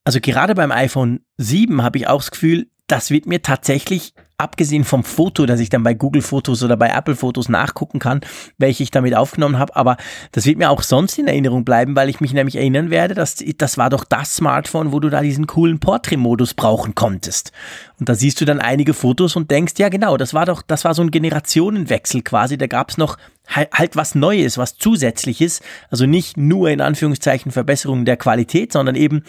also 0.05 0.19
gerade 0.21 0.55
beim 0.55 0.71
iPhone 0.71 1.19
7 1.37 1.83
habe 1.83 1.97
ich 1.97 2.07
auch 2.07 2.21
das 2.21 2.31
Gefühl, 2.31 2.67
das 2.87 3.11
wird 3.11 3.25
mir 3.25 3.41
tatsächlich 3.41 4.13
abgesehen 4.39 4.83
vom 4.83 5.03
Foto, 5.03 5.47
dass 5.47 5.59
ich 5.59 5.69
dann 5.69 5.81
bei 5.81 5.95
Google 5.95 6.21
Fotos 6.21 6.61
oder 6.61 6.77
bei 6.77 6.89
Apple 6.89 7.15
Fotos 7.15 7.49
nachgucken 7.49 7.97
kann, 7.97 8.21
welche 8.59 8.83
ich 8.83 8.91
damit 8.91 9.15
aufgenommen 9.15 9.57
habe, 9.57 9.75
aber 9.75 9.97
das 10.31 10.45
wird 10.45 10.59
mir 10.59 10.69
auch 10.69 10.83
sonst 10.83 11.17
in 11.17 11.27
Erinnerung 11.27 11.65
bleiben, 11.65 11.95
weil 11.95 12.07
ich 12.07 12.21
mich 12.21 12.33
nämlich 12.33 12.55
erinnern 12.55 12.91
werde, 12.91 13.15
dass 13.15 13.43
das 13.57 13.79
war 13.79 13.89
doch 13.89 14.03
das 14.03 14.35
Smartphone, 14.35 14.91
wo 14.91 14.99
du 14.99 15.09
da 15.09 15.21
diesen 15.21 15.47
coolen 15.47 15.79
Portrait-Modus 15.79 16.53
brauchen 16.53 16.93
konntest. 16.93 17.51
Und 17.99 18.09
da 18.09 18.15
siehst 18.15 18.39
du 18.39 18.45
dann 18.45 18.59
einige 18.59 18.93
Fotos 18.93 19.35
und 19.35 19.49
denkst, 19.49 19.73
ja 19.77 19.89
genau, 19.89 20.17
das 20.17 20.35
war 20.35 20.45
doch, 20.45 20.61
das 20.61 20.85
war 20.85 20.93
so 20.93 21.01
ein 21.01 21.09
Generationenwechsel 21.09 22.21
quasi, 22.21 22.59
da 22.59 22.67
gab's 22.67 22.97
noch 22.97 23.17
halt 23.49 23.95
was 23.95 24.13
Neues, 24.13 24.59
was 24.59 24.77
Zusätzliches, 24.77 25.61
also 25.89 26.05
nicht 26.05 26.37
nur 26.37 26.69
in 26.69 26.81
Anführungszeichen 26.81 27.51
Verbesserungen 27.51 28.05
der 28.05 28.17
Qualität, 28.17 28.73
sondern 28.73 28.95
eben 28.95 29.23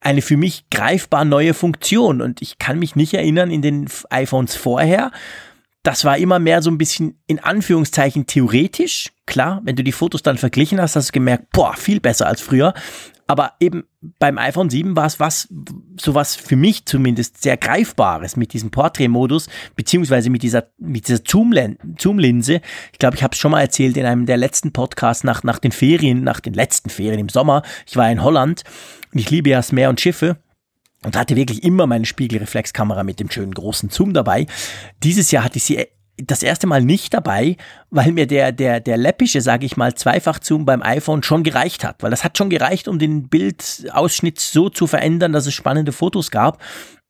eine 0.00 0.22
für 0.22 0.36
mich 0.36 0.68
greifbar 0.70 1.24
neue 1.24 1.54
Funktion. 1.54 2.20
Und 2.20 2.42
ich 2.42 2.58
kann 2.58 2.78
mich 2.78 2.96
nicht 2.96 3.14
erinnern 3.14 3.50
in 3.50 3.62
den 3.62 3.86
iPhones 4.10 4.54
vorher. 4.54 5.10
Das 5.82 6.04
war 6.04 6.18
immer 6.18 6.38
mehr 6.38 6.62
so 6.62 6.70
ein 6.70 6.78
bisschen 6.78 7.20
in 7.26 7.38
Anführungszeichen 7.38 8.26
theoretisch. 8.26 9.12
Klar, 9.24 9.60
wenn 9.64 9.76
du 9.76 9.84
die 9.84 9.92
Fotos 9.92 10.22
dann 10.22 10.38
verglichen 10.38 10.80
hast, 10.80 10.96
hast 10.96 11.08
du 11.08 11.12
gemerkt, 11.12 11.50
boah, 11.52 11.74
viel 11.74 12.00
besser 12.00 12.26
als 12.26 12.40
früher. 12.40 12.74
Aber 13.26 13.54
eben 13.58 13.84
beim 14.18 14.38
iPhone 14.38 14.70
7 14.70 14.94
war 14.94 15.06
es 15.06 15.18
was, 15.18 15.48
sowas 16.00 16.36
für 16.36 16.54
mich 16.54 16.86
zumindest 16.86 17.42
sehr 17.42 17.56
greifbares 17.56 18.36
mit 18.36 18.52
diesem 18.52 18.70
Portrait-Modus, 18.70 19.48
beziehungsweise 19.74 20.30
mit 20.30 20.42
dieser, 20.42 20.68
mit 20.78 21.08
dieser 21.08 21.20
Zoom-Linse. 21.26 22.60
Ich 22.92 22.98
glaube, 22.98 23.16
ich 23.16 23.24
habe 23.24 23.32
es 23.32 23.38
schon 23.38 23.50
mal 23.50 23.62
erzählt 23.62 23.96
in 23.96 24.06
einem 24.06 24.26
der 24.26 24.36
letzten 24.36 24.72
Podcasts 24.72 25.24
nach, 25.24 25.42
nach 25.42 25.58
den 25.58 25.72
Ferien, 25.72 26.22
nach 26.22 26.38
den 26.38 26.54
letzten 26.54 26.88
Ferien 26.88 27.18
im 27.18 27.28
Sommer. 27.28 27.62
Ich 27.86 27.96
war 27.96 28.10
in 28.10 28.22
Holland 28.22 28.62
und 29.12 29.18
ich 29.18 29.30
liebe 29.30 29.50
ja 29.50 29.58
das 29.58 29.72
Meer 29.72 29.90
und 29.90 30.00
Schiffe 30.00 30.36
und 31.04 31.16
hatte 31.16 31.34
wirklich 31.34 31.64
immer 31.64 31.86
meine 31.86 32.04
Spiegelreflexkamera 32.04 33.02
mit 33.02 33.18
dem 33.18 33.30
schönen 33.30 33.54
großen 33.54 33.90
Zoom 33.90 34.14
dabei. 34.14 34.46
Dieses 35.02 35.30
Jahr 35.32 35.44
hatte 35.44 35.58
ich 35.58 35.64
sie 35.64 35.86
das 36.16 36.42
erste 36.42 36.66
Mal 36.66 36.82
nicht 36.82 37.12
dabei, 37.12 37.56
weil 37.90 38.12
mir 38.12 38.26
der, 38.26 38.52
der, 38.52 38.80
der 38.80 38.96
läppische, 38.96 39.40
sage 39.40 39.66
ich 39.66 39.76
mal, 39.76 39.94
Zweifachzoom 39.94 40.64
beim 40.64 40.82
iPhone 40.82 41.22
schon 41.22 41.42
gereicht 41.42 41.84
hat. 41.84 42.02
Weil 42.02 42.10
das 42.10 42.24
hat 42.24 42.38
schon 42.38 42.50
gereicht, 42.50 42.88
um 42.88 42.98
den 42.98 43.28
Bildausschnitt 43.28 44.40
so 44.40 44.68
zu 44.70 44.86
verändern, 44.86 45.32
dass 45.32 45.46
es 45.46 45.54
spannende 45.54 45.92
Fotos 45.92 46.30
gab. 46.30 46.62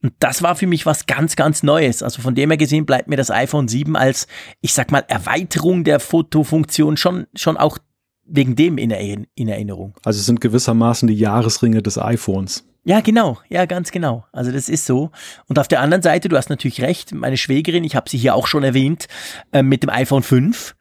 Und 0.02 0.12
das 0.18 0.42
war 0.42 0.56
für 0.56 0.66
mich 0.66 0.86
was 0.86 1.06
ganz, 1.06 1.36
ganz 1.36 1.62
Neues. 1.62 2.02
Also 2.02 2.20
von 2.20 2.34
dem 2.34 2.50
her 2.50 2.56
gesehen 2.56 2.86
bleibt 2.86 3.08
mir 3.08 3.16
das 3.16 3.30
iPhone 3.30 3.68
7 3.68 3.96
als, 3.96 4.26
ich 4.60 4.72
sag 4.72 4.90
mal, 4.90 5.04
Erweiterung 5.08 5.84
der 5.84 6.00
Fotofunktion 6.00 6.96
schon, 6.96 7.26
schon 7.34 7.56
auch 7.56 7.78
wegen 8.25 8.56
dem 8.56 8.76
in, 8.76 8.90
in 9.34 9.48
Erinnerung. 9.48 9.94
Also 10.04 10.18
es 10.18 10.26
sind 10.26 10.40
gewissermaßen 10.40 11.06
die 11.08 11.14
Jahresringe 11.14 11.82
des 11.82 11.96
iPhones. 11.96 12.64
Ja, 12.88 13.00
genau, 13.00 13.38
ja, 13.49 13.66
ganz 13.66 13.90
genau. 13.90 14.25
Also 14.31 14.52
das 14.52 14.69
ist 14.69 14.87
so. 14.87 15.11
Und 15.49 15.59
auf 15.59 15.66
der 15.66 15.81
anderen 15.81 16.02
Seite, 16.02 16.28
du 16.28 16.37
hast 16.37 16.50
natürlich 16.50 16.83
recht, 16.83 17.12
meine 17.12 17.37
Schwägerin, 17.37 17.83
ich 17.83 17.97
habe 17.97 18.09
sie 18.09 18.16
hier 18.16 18.37
auch 18.37 18.47
schon 18.47 18.62
erwähnt, 18.62 19.09
äh, 19.50 19.64
mit 19.64 19.83
dem 19.83 19.90
iPhone 19.90 20.23
5 20.23 20.75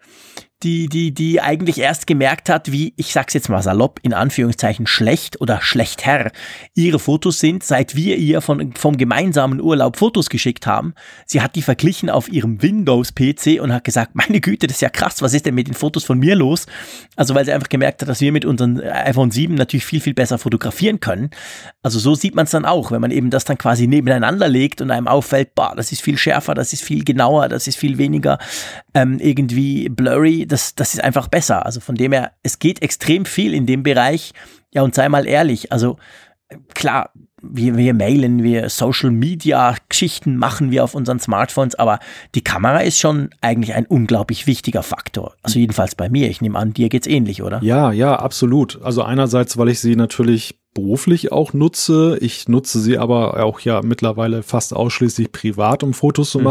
die, 0.66 0.90
die, 0.90 1.14
die 1.14 1.40
eigentlich 1.40 1.78
erst 1.78 2.08
gemerkt 2.08 2.50
hat, 2.50 2.72
wie, 2.72 2.96
ich 2.98 3.14
sag's 3.14 3.36
jetzt 3.36 3.50
mal 3.50 3.62
salopp, 3.62 4.00
in 4.02 4.14
Anführungszeichen 4.14 4.88
schlecht 4.88 5.40
oder 5.40 5.62
schlechter 5.62 6.32
ihre 6.74 6.98
Fotos 6.98 7.40
sind, 7.40 7.64
seit 7.64 7.96
wir 7.96 8.18
ihr 8.18 8.42
von, 8.42 8.74
vom 8.74 8.98
gemeinsamen 8.98 9.62
Urlaub 9.62 9.96
Fotos 9.96 10.28
geschickt 10.28 10.66
haben. 10.66 10.96
Sie 11.28 11.42
hat 11.42 11.56
die 11.56 11.62
verglichen 11.62 12.10
auf 12.10 12.32
ihrem 12.32 12.64
Windows-PC 12.64 13.62
und 13.62 13.72
hat 13.72 13.84
gesagt, 13.84 14.16
meine 14.16 14.42
Güte, 14.42 14.66
das 14.66 14.78
ist 14.78 14.82
ja 14.82 14.90
krass, 14.90 15.22
was 15.22 15.36
ist 15.36 15.46
denn 15.46 15.54
mit 15.54 15.68
den 15.68 15.76
Fotos 15.76 16.04
von 16.04 16.18
mir 16.18 16.36
los? 16.36 16.66
Also 17.16 17.36
weil 17.36 17.46
sie 17.46 17.54
einfach 17.54 17.70
gemerkt 17.70 18.02
hat, 18.02 18.10
dass 18.10 18.22
wir 18.22 18.32
mit 18.32 18.44
unseren 18.44 18.82
iPhone 18.82 19.30
7 19.30 19.54
natürlich 19.54 19.86
viel, 19.86 20.02
viel 20.02 20.16
besser 20.16 20.40
fotografieren 20.40 21.00
können. 21.00 21.30
Also 21.84 22.00
so 22.00 22.16
sieht 22.16 22.34
man 22.34 22.46
es 22.46 22.52
dann 22.52 22.66
auch, 22.66 22.90
wenn 22.90 23.02
man 23.02 23.12
eben 23.12 23.30
das 23.30 23.46
dann 23.46 23.60
quasi 23.60 23.86
nebeneinander 23.86 24.48
legt 24.48 24.82
und 24.82 24.90
einem 24.90 25.08
auffällt, 25.08 25.54
boah, 25.54 25.74
das 25.76 25.92
ist 25.92 26.02
viel 26.02 26.18
schärfer, 26.18 26.56
das 26.56 26.74
ist 26.74 26.84
viel 26.84 27.04
genauer, 27.04 27.50
das 27.50 27.68
ist 27.68 27.78
viel 27.78 28.00
weniger 28.00 28.40
ähm, 28.96 29.20
irgendwie 29.20 29.90
blurry 29.90 30.48
das, 30.56 30.74
das 30.74 30.94
ist 30.94 31.04
einfach 31.04 31.28
besser. 31.28 31.66
Also 31.66 31.82
von 31.82 31.96
dem 31.96 32.14
her, 32.14 32.32
es 32.42 32.60
geht 32.60 32.82
extrem 32.82 33.26
viel 33.26 33.54
in 33.54 33.66
dem 33.66 33.84
Bereich. 33.84 34.32
Ja, 34.74 34.84
und 34.84 34.96
sei 34.96 35.10
mal 35.10 35.28
ehrlich, 35.28 35.74
also 35.74 35.98
klar, 36.74 37.12
wir, 37.42 37.76
wir 37.76 37.94
mailen, 37.94 38.42
wir 38.42 38.70
Social 38.70 39.12
Media 39.12 39.76
Geschichten 39.90 40.38
machen 40.38 40.72
wir 40.72 40.86
auf 40.86 40.96
unseren 40.96 41.20
Smartphones, 41.20 41.76
aber 41.76 42.00
die 42.36 42.44
Kamera 42.44 42.80
ist 42.80 43.00
schon 43.00 43.32
eigentlich 43.42 43.76
ein 43.76 43.86
unglaublich 43.86 44.48
wichtiger 44.48 44.82
Faktor. 44.82 45.36
Also 45.44 45.60
jedenfalls 45.60 45.94
bei 45.94 46.08
mir. 46.08 46.30
Ich 46.30 46.40
nehme 46.40 46.58
an, 46.58 46.74
dir 46.74 46.88
geht's 46.88 47.06
ähnlich, 47.06 47.44
oder? 47.44 47.62
Ja, 47.62 47.92
ja, 47.92 48.16
absolut. 48.16 48.82
Also 48.82 49.04
einerseits, 49.04 49.58
weil 49.58 49.68
ich 49.68 49.82
sie 49.82 49.98
natürlich 49.98 50.58
beruflich 50.74 51.34
auch 51.34 51.52
nutze. 51.52 52.18
Ich 52.22 52.48
nutze 52.48 52.80
sie 52.80 52.98
aber 52.98 53.44
auch 53.44 53.60
ja 53.60 53.82
mittlerweile 53.84 54.42
fast 54.42 54.74
ausschließlich 54.74 55.34
privat, 55.34 55.84
um 55.84 55.94
Fotos 55.94 56.32
zu 56.32 56.40
mhm. 56.40 56.46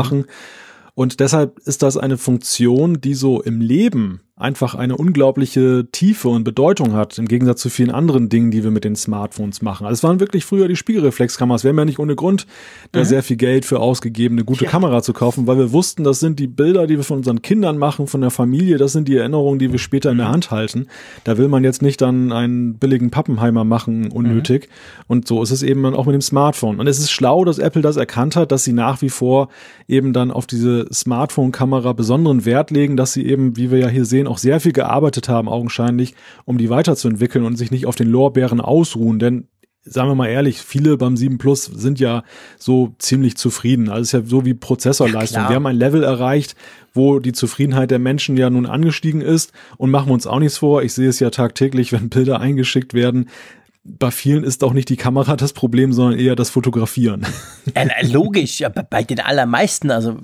Und 0.95 1.21
deshalb 1.21 1.59
ist 1.61 1.83
das 1.83 1.97
eine 1.97 2.19
Funktion, 2.19 3.01
die 3.01 3.15
so 3.15 3.43
im 3.43 3.61
Leben 3.61 4.21
einfach 4.37 4.75
eine 4.75 4.97
unglaubliche 4.97 5.87
Tiefe 5.93 6.29
und 6.29 6.43
Bedeutung 6.43 6.95
hat, 6.95 7.19
im 7.19 7.29
Gegensatz 7.29 7.61
zu 7.61 7.71
vielen 7.71 7.93
anderen 7.93 8.29
Dingen, 8.29 8.51
die 8.51 8.65
wir 8.65 8.73
mit 8.73 8.83
den 8.83 8.97
Smartphones 8.97 9.63
machen. 9.63 9.87
Also 9.87 9.95
es 9.95 10.03
waren 10.03 10.19
wirklich 10.19 10.45
früher 10.45 10.67
die 10.67 10.75
Spiegelreflexkameras. 10.75 11.63
Wir 11.63 11.69
haben 11.69 11.79
ja 11.79 11.85
nicht 11.85 12.01
ohne 12.01 12.17
Grund 12.17 12.49
da 12.91 13.01
mhm. 13.01 13.05
sehr 13.05 13.23
viel 13.23 13.37
Geld 13.37 13.65
für 13.65 13.79
ausgegeben, 13.79 14.35
eine 14.35 14.45
gute 14.45 14.65
ja. 14.65 14.71
Kamera 14.73 15.03
zu 15.03 15.13
kaufen, 15.13 15.47
weil 15.47 15.59
wir 15.59 15.71
wussten, 15.71 16.03
das 16.03 16.19
sind 16.19 16.41
die 16.41 16.49
Bilder, 16.49 16.89
die 16.89 16.97
wir 16.97 17.05
von 17.05 17.19
unseren 17.19 17.43
Kindern 17.43 17.79
machen, 17.79 18.09
von 18.09 18.23
der 18.23 18.31
Familie, 18.31 18.77
das 18.77 18.91
sind 18.91 19.07
die 19.07 19.17
Erinnerungen, 19.17 19.61
die 19.61 19.71
wir 19.71 19.79
später 19.79 20.11
in 20.11 20.19
der 20.19 20.27
mhm. 20.27 20.33
Hand 20.33 20.51
halten. 20.51 20.89
Da 21.23 21.39
will 21.39 21.47
man 21.47 21.63
jetzt 21.63 21.81
nicht 21.81 22.01
dann 22.01 22.33
einen 22.33 22.75
billigen 22.75 23.11
Pappenheimer 23.11 23.63
machen, 23.63 24.11
unnötig. 24.11 24.69
Mhm. 24.69 25.05
Und 25.07 25.29
so 25.29 25.45
ist 25.45 25.53
es 25.53 25.63
eben 25.63 25.85
dann 25.85 25.95
auch 25.95 26.07
mit 26.07 26.15
dem 26.15 26.23
Smartphone. 26.23 26.81
Und 26.81 26.89
es 26.89 26.99
ist 26.99 27.13
schlau, 27.13 27.45
dass 27.45 27.59
Apple 27.61 27.83
das 27.83 27.97
erkannt 27.97 28.35
hat, 28.35 28.51
dass 28.51 28.65
sie 28.65 28.73
nach 28.73 29.01
wie 29.01 29.11
vor 29.11 29.49
eben 29.87 30.13
dann 30.13 30.33
auf 30.33 30.49
diese 30.49 30.93
Smartphone-Kamera 30.93 31.93
besonderen 31.93 32.45
Wert 32.45 32.73
legen, 32.73 32.97
dass 32.97 33.13
sie 33.13 33.25
eben, 33.27 33.57
wie 33.57 33.71
wir 33.71 33.79
ja 33.79 33.89
hier 33.89 34.05
sehen, 34.05 34.24
denen 34.25 34.33
auch 34.33 34.39
sehr 34.39 34.61
viel 34.61 34.73
gearbeitet 34.73 35.29
haben, 35.29 35.49
augenscheinlich, 35.49 36.15
um 36.45 36.59
die 36.59 36.71
weiterzuentwickeln 36.71 37.45
und 37.45 37.57
sich 37.57 37.71
nicht 37.71 37.87
auf 37.87 37.97
den 37.97 38.09
Lorbeeren 38.09 38.61
ausruhen. 38.61 39.19
Denn 39.19 39.49
sagen 39.83 40.09
wir 40.09 40.15
mal 40.15 40.29
ehrlich, 40.29 40.61
viele 40.61 40.97
beim 40.97 41.17
7 41.17 41.37
Plus 41.39 41.65
sind 41.67 42.01
ja 42.01 42.25
so 42.59 42.95
ziemlich 42.99 43.37
zufrieden. 43.37 43.91
Also 43.91 44.01
es 44.01 44.09
ist 44.09 44.13
ja 44.13 44.23
so 44.25 44.45
wie 44.47 44.55
Prozessorleistung. 44.55 45.43
Ja, 45.43 45.49
wir 45.51 45.57
haben 45.57 45.67
ein 45.67 45.77
Level 45.77 46.03
erreicht, 46.03 46.57
wo 46.95 47.19
die 47.19 47.33
Zufriedenheit 47.33 47.91
der 47.91 47.99
Menschen 47.99 48.37
ja 48.37 48.49
nun 48.49 48.67
angestiegen 48.67 49.21
ist 49.21 49.53
und 49.77 49.91
machen 49.91 50.09
wir 50.09 50.15
uns 50.15 50.27
auch 50.27 50.39
nichts 50.39 50.59
vor. 50.59 50.83
Ich 50.83 50.95
sehe 50.95 51.09
es 51.09 51.21
ja 51.21 51.31
tagtäglich, 51.31 51.93
wenn 51.93 52.09
Bilder 52.09 52.41
eingeschickt 52.41 52.95
werden 52.95 53.29
bei 53.85 54.11
vielen 54.11 54.45
ist 54.45 54.65
auch 54.65 54.73
nicht 54.73 54.89
die 54.89 54.97
Kamera 54.97 55.37
das 55.37 55.53
Problem, 55.53 55.93
sondern 55.93 56.19
eher 56.19 56.37
das 56.37 56.51
Fotografieren. 56.51 57.27
Ja, 57.75 57.85
logisch, 58.03 58.61
ja, 58.61 58.69
bei 58.69 59.03
den 59.05 59.21
allermeisten, 59.21 59.91
also 59.91 60.17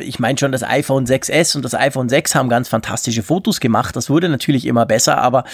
ich 0.00 0.18
meine 0.18 0.38
schon, 0.38 0.52
das 0.52 0.62
iPhone 0.62 1.06
6S 1.06 1.56
und 1.56 1.64
das 1.64 1.74
iPhone 1.74 2.08
6 2.08 2.34
haben 2.34 2.48
ganz 2.48 2.68
fantastische 2.68 3.22
Fotos 3.22 3.60
gemacht. 3.60 3.96
Das 3.96 4.10
wurde 4.10 4.28
natürlich 4.28 4.66
immer 4.66 4.86
besser, 4.86 5.18
aber 5.18 5.44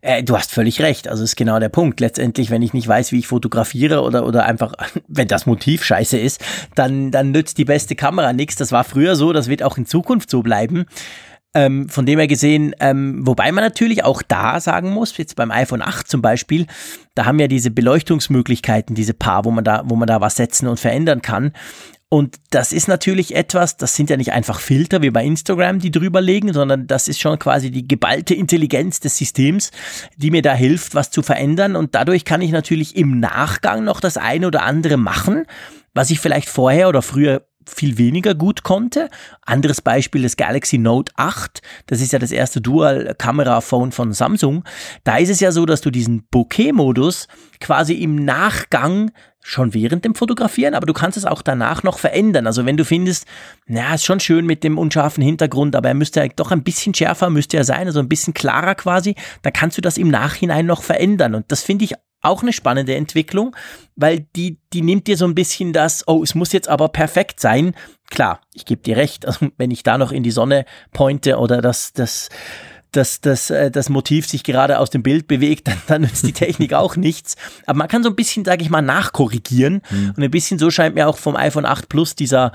äh, 0.00 0.22
du 0.22 0.36
hast 0.36 0.52
völlig 0.52 0.80
recht. 0.80 1.08
Also 1.08 1.22
ist 1.22 1.36
genau 1.36 1.60
der 1.60 1.68
Punkt. 1.68 2.00
Letztendlich, 2.00 2.50
wenn 2.50 2.62
ich 2.62 2.72
nicht 2.72 2.88
weiß, 2.88 3.12
wie 3.12 3.20
ich 3.20 3.26
fotografiere 3.26 4.02
oder, 4.02 4.26
oder 4.26 4.44
einfach, 4.44 4.72
wenn 5.08 5.28
das 5.28 5.46
Motiv 5.46 5.84
scheiße 5.84 6.18
ist, 6.18 6.40
dann, 6.74 7.10
dann 7.10 7.30
nützt 7.30 7.58
die 7.58 7.64
beste 7.64 7.94
Kamera 7.94 8.32
nichts. 8.32 8.56
Das 8.56 8.72
war 8.72 8.84
früher 8.84 9.16
so, 9.16 9.32
das 9.32 9.48
wird 9.48 9.62
auch 9.62 9.76
in 9.76 9.86
Zukunft 9.86 10.30
so 10.30 10.42
bleiben. 10.42 10.86
Ähm, 11.54 11.90
von 11.90 12.06
dem 12.06 12.18
her 12.18 12.28
gesehen, 12.28 12.74
ähm, 12.80 13.26
wobei 13.26 13.52
man 13.52 13.62
natürlich 13.62 14.04
auch 14.04 14.22
da 14.22 14.58
sagen 14.58 14.90
muss, 14.90 15.14
jetzt 15.18 15.36
beim 15.36 15.50
iPhone 15.50 15.82
8 15.82 16.08
zum 16.08 16.22
Beispiel, 16.22 16.66
da 17.14 17.26
haben 17.26 17.38
ja 17.38 17.46
diese 17.46 17.70
Beleuchtungsmöglichkeiten, 17.70 18.94
diese 18.94 19.12
paar, 19.12 19.44
wo 19.44 19.50
man 19.50 19.62
da, 19.62 19.82
wo 19.84 19.94
man 19.94 20.06
da 20.06 20.22
was 20.22 20.36
setzen 20.36 20.66
und 20.66 20.80
verändern 20.80 21.20
kann. 21.20 21.52
Und 22.12 22.36
das 22.50 22.74
ist 22.74 22.88
natürlich 22.88 23.34
etwas, 23.34 23.78
das 23.78 23.96
sind 23.96 24.10
ja 24.10 24.18
nicht 24.18 24.32
einfach 24.32 24.60
Filter 24.60 25.00
wie 25.00 25.08
bei 25.08 25.24
Instagram, 25.24 25.78
die 25.78 25.90
drüber 25.90 26.20
legen, 26.20 26.52
sondern 26.52 26.86
das 26.86 27.08
ist 27.08 27.18
schon 27.18 27.38
quasi 27.38 27.70
die 27.70 27.88
geballte 27.88 28.34
Intelligenz 28.34 29.00
des 29.00 29.16
Systems, 29.16 29.70
die 30.18 30.30
mir 30.30 30.42
da 30.42 30.52
hilft, 30.52 30.94
was 30.94 31.10
zu 31.10 31.22
verändern. 31.22 31.74
Und 31.74 31.94
dadurch 31.94 32.26
kann 32.26 32.42
ich 32.42 32.50
natürlich 32.50 32.96
im 32.96 33.18
Nachgang 33.18 33.84
noch 33.84 33.98
das 33.98 34.18
eine 34.18 34.46
oder 34.46 34.62
andere 34.62 34.98
machen, 34.98 35.46
was 35.94 36.10
ich 36.10 36.20
vielleicht 36.20 36.50
vorher 36.50 36.90
oder 36.90 37.00
früher 37.00 37.46
viel 37.66 37.98
weniger 37.98 38.34
gut 38.34 38.62
konnte. 38.62 39.08
Anderes 39.42 39.80
Beispiel 39.80 40.22
das 40.22 40.36
Galaxy 40.36 40.78
Note 40.78 41.12
8. 41.16 41.60
Das 41.86 42.00
ist 42.00 42.12
ja 42.12 42.18
das 42.18 42.32
erste 42.32 42.60
Dual-Kamera-Phone 42.60 43.92
von 43.92 44.12
Samsung. 44.12 44.64
Da 45.04 45.16
ist 45.16 45.30
es 45.30 45.40
ja 45.40 45.52
so, 45.52 45.66
dass 45.66 45.80
du 45.80 45.90
diesen 45.90 46.24
Bokeh-Modus 46.30 47.28
quasi 47.60 47.94
im 47.94 48.16
Nachgang 48.16 49.10
schon 49.42 49.74
während 49.74 50.04
dem 50.04 50.14
Fotografieren, 50.14 50.74
aber 50.74 50.86
du 50.86 50.92
kannst 50.92 51.18
es 51.18 51.24
auch 51.24 51.42
danach 51.42 51.82
noch 51.82 51.98
verändern. 51.98 52.46
Also 52.46 52.64
wenn 52.64 52.76
du 52.76 52.84
findest, 52.84 53.26
na, 53.66 53.94
ist 53.94 54.04
schon 54.04 54.20
schön 54.20 54.46
mit 54.46 54.62
dem 54.62 54.78
unscharfen 54.78 55.22
Hintergrund, 55.22 55.74
aber 55.74 55.88
er 55.88 55.94
müsste 55.94 56.20
ja 56.20 56.28
doch 56.28 56.52
ein 56.52 56.62
bisschen 56.62 56.94
schärfer, 56.94 57.28
müsste 57.28 57.56
er 57.56 57.64
sein, 57.64 57.86
also 57.88 57.98
ein 57.98 58.08
bisschen 58.08 58.34
klarer 58.34 58.76
quasi, 58.76 59.16
dann 59.42 59.52
kannst 59.52 59.76
du 59.76 59.82
das 59.82 59.98
im 59.98 60.08
Nachhinein 60.08 60.66
noch 60.66 60.82
verändern. 60.82 61.34
Und 61.34 61.50
das 61.50 61.62
finde 61.62 61.84
ich 61.84 61.94
auch 62.22 62.42
eine 62.42 62.52
spannende 62.52 62.94
Entwicklung, 62.94 63.54
weil 63.96 64.26
die, 64.36 64.58
die 64.72 64.82
nimmt 64.82 65.06
dir 65.06 65.16
so 65.16 65.26
ein 65.26 65.34
bisschen 65.34 65.72
das, 65.72 66.06
oh, 66.06 66.22
es 66.22 66.34
muss 66.34 66.52
jetzt 66.52 66.68
aber 66.68 66.88
perfekt 66.88 67.40
sein. 67.40 67.74
Klar, 68.10 68.40
ich 68.54 68.64
gebe 68.64 68.82
dir 68.82 68.96
recht, 68.96 69.26
also 69.26 69.48
wenn 69.58 69.70
ich 69.70 69.82
da 69.82 69.98
noch 69.98 70.12
in 70.12 70.22
die 70.22 70.30
Sonne 70.30 70.64
pointe 70.92 71.38
oder 71.38 71.60
das, 71.60 71.92
das 71.92 72.28
das, 72.92 73.22
das, 73.22 73.50
äh, 73.50 73.70
das 73.70 73.88
Motiv 73.88 74.28
sich 74.28 74.44
gerade 74.44 74.78
aus 74.78 74.90
dem 74.90 75.02
Bild 75.02 75.26
bewegt, 75.26 75.66
dann, 75.66 75.78
dann 75.86 76.02
nützt 76.02 76.26
die 76.26 76.32
Technik 76.32 76.74
auch 76.74 76.96
nichts. 76.96 77.36
Aber 77.66 77.78
man 77.78 77.88
kann 77.88 78.02
so 78.02 78.10
ein 78.10 78.16
bisschen, 78.16 78.44
sage 78.44 78.62
ich 78.62 78.70
mal, 78.70 78.82
nachkorrigieren. 78.82 79.82
Mhm. 79.90 80.14
Und 80.16 80.22
ein 80.22 80.30
bisschen 80.30 80.58
so 80.58 80.70
scheint 80.70 80.94
mir 80.94 81.08
auch 81.08 81.16
vom 81.16 81.34
iPhone 81.34 81.64
8 81.64 81.88
Plus 81.88 82.14
dieser, 82.14 82.52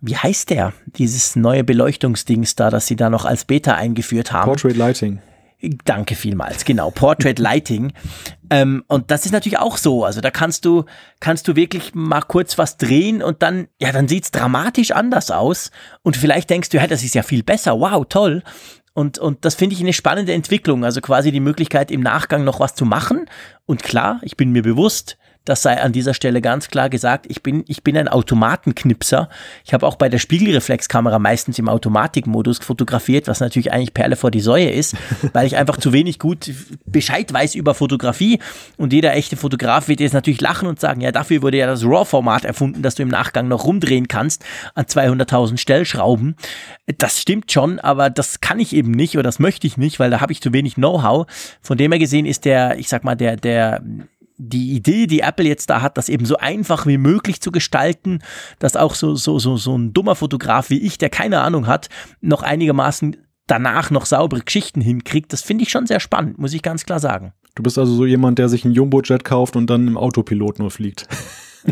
wie 0.00 0.16
heißt 0.16 0.50
der? 0.50 0.72
Dieses 0.86 1.36
neue 1.36 1.64
Beleuchtungsdings 1.64 2.56
da, 2.56 2.70
das 2.70 2.86
sie 2.86 2.96
da 2.96 3.10
noch 3.10 3.24
als 3.24 3.44
Beta 3.44 3.74
eingeführt 3.74 4.32
haben. 4.32 4.46
Portrait 4.46 4.76
Lighting. 4.76 5.20
Danke 5.84 6.14
vielmals, 6.14 6.64
genau. 6.64 6.92
Portrait 6.92 7.38
Lighting. 7.38 7.92
ähm, 8.48 8.84
und 8.86 9.10
das 9.10 9.26
ist 9.26 9.32
natürlich 9.32 9.58
auch 9.58 9.76
so. 9.76 10.04
Also 10.04 10.20
da 10.20 10.30
kannst 10.30 10.64
du, 10.64 10.84
kannst 11.18 11.48
du 11.48 11.56
wirklich 11.56 11.94
mal 11.94 12.22
kurz 12.22 12.58
was 12.58 12.76
drehen 12.76 13.22
und 13.22 13.42
dann, 13.42 13.66
ja, 13.80 13.90
dann 13.90 14.06
sieht's 14.06 14.30
dramatisch 14.30 14.92
anders 14.92 15.32
aus. 15.32 15.72
Und 16.02 16.16
vielleicht 16.16 16.50
denkst 16.50 16.68
du, 16.68 16.76
ja, 16.76 16.86
das 16.86 17.02
ist 17.02 17.16
ja 17.16 17.24
viel 17.24 17.42
besser. 17.42 17.80
Wow, 17.80 18.06
toll. 18.08 18.44
Und, 18.94 19.18
und 19.18 19.44
das 19.44 19.56
finde 19.56 19.74
ich 19.74 19.80
eine 19.80 19.92
spannende 19.92 20.32
Entwicklung. 20.32 20.84
Also 20.84 21.00
quasi 21.00 21.32
die 21.32 21.40
Möglichkeit, 21.40 21.90
im 21.90 22.02
Nachgang 22.02 22.44
noch 22.44 22.60
was 22.60 22.76
zu 22.76 22.84
machen. 22.84 23.26
Und 23.66 23.82
klar, 23.82 24.20
ich 24.22 24.36
bin 24.36 24.52
mir 24.52 24.62
bewusst, 24.62 25.18
das 25.48 25.62
sei 25.62 25.80
an 25.80 25.92
dieser 25.92 26.12
Stelle 26.12 26.42
ganz 26.42 26.68
klar 26.68 26.90
gesagt. 26.90 27.24
Ich 27.28 27.42
bin, 27.42 27.64
ich 27.68 27.82
bin 27.82 27.96
ein 27.96 28.08
Automatenknipser. 28.08 29.30
Ich 29.64 29.72
habe 29.72 29.86
auch 29.86 29.96
bei 29.96 30.10
der 30.10 30.18
Spiegelreflexkamera 30.18 31.18
meistens 31.18 31.58
im 31.58 31.70
Automatikmodus 31.70 32.58
fotografiert, 32.58 33.28
was 33.28 33.40
natürlich 33.40 33.72
eigentlich 33.72 33.94
Perle 33.94 34.16
vor 34.16 34.30
die 34.30 34.40
Säue 34.40 34.70
ist, 34.70 34.94
weil 35.32 35.46
ich 35.46 35.56
einfach 35.56 35.78
zu 35.78 35.94
wenig 35.94 36.18
gut 36.18 36.50
Bescheid 36.84 37.32
weiß 37.32 37.54
über 37.54 37.74
Fotografie. 37.74 38.40
Und 38.76 38.92
jeder 38.92 39.14
echte 39.14 39.38
Fotograf 39.38 39.88
wird 39.88 40.00
jetzt 40.00 40.12
natürlich 40.12 40.42
lachen 40.42 40.68
und 40.68 40.80
sagen, 40.80 41.00
ja, 41.00 41.12
dafür 41.12 41.40
wurde 41.40 41.56
ja 41.56 41.66
das 41.66 41.82
RAW-Format 41.82 42.44
erfunden, 42.44 42.82
dass 42.82 42.96
du 42.96 43.02
im 43.02 43.08
Nachgang 43.08 43.48
noch 43.48 43.64
rumdrehen 43.64 44.06
kannst 44.06 44.44
an 44.74 44.84
200.000 44.84 45.56
Stellschrauben. 45.56 46.36
Das 46.98 47.20
stimmt 47.20 47.50
schon, 47.50 47.78
aber 47.78 48.10
das 48.10 48.40
kann 48.40 48.60
ich 48.60 48.74
eben 48.74 48.90
nicht 48.90 49.14
oder 49.14 49.22
das 49.22 49.38
möchte 49.38 49.66
ich 49.66 49.78
nicht, 49.78 49.98
weil 49.98 50.10
da 50.10 50.20
habe 50.20 50.32
ich 50.32 50.42
zu 50.42 50.52
wenig 50.52 50.74
Know-how. 50.74 51.26
Von 51.62 51.78
dem 51.78 51.92
her 51.92 51.98
gesehen 51.98 52.26
ist 52.26 52.44
der, 52.44 52.78
ich 52.78 52.88
sag 52.88 53.02
mal, 53.02 53.16
der, 53.16 53.36
der 53.36 53.82
die 54.38 54.72
Idee, 54.72 55.06
die 55.06 55.20
Apple 55.20 55.46
jetzt 55.46 55.68
da 55.68 55.82
hat, 55.82 55.98
das 55.98 56.08
eben 56.08 56.24
so 56.24 56.36
einfach 56.36 56.86
wie 56.86 56.96
möglich 56.96 57.40
zu 57.40 57.50
gestalten, 57.50 58.20
dass 58.60 58.76
auch 58.76 58.94
so, 58.94 59.16
so, 59.16 59.38
so, 59.38 59.56
so 59.56 59.76
ein 59.76 59.92
dummer 59.92 60.14
Fotograf 60.14 60.70
wie 60.70 60.80
ich, 60.80 60.96
der 60.96 61.10
keine 61.10 61.40
Ahnung 61.40 61.66
hat, 61.66 61.88
noch 62.20 62.42
einigermaßen 62.42 63.16
danach 63.48 63.90
noch 63.90 64.06
saubere 64.06 64.42
Geschichten 64.42 64.80
hinkriegt, 64.80 65.32
das 65.32 65.42
finde 65.42 65.64
ich 65.64 65.70
schon 65.70 65.86
sehr 65.86 66.00
spannend, 66.00 66.38
muss 66.38 66.54
ich 66.54 66.62
ganz 66.62 66.86
klar 66.86 67.00
sagen. 67.00 67.32
Du 67.54 67.62
bist 67.62 67.78
also 67.78 67.92
so 67.94 68.06
jemand, 68.06 68.38
der 68.38 68.48
sich 68.48 68.64
einen 68.64 68.74
Jumbo-Jet 68.74 69.24
kauft 69.24 69.56
und 69.56 69.68
dann 69.68 69.88
im 69.88 69.96
Autopilot 69.96 70.60
nur 70.60 70.70
fliegt. 70.70 71.08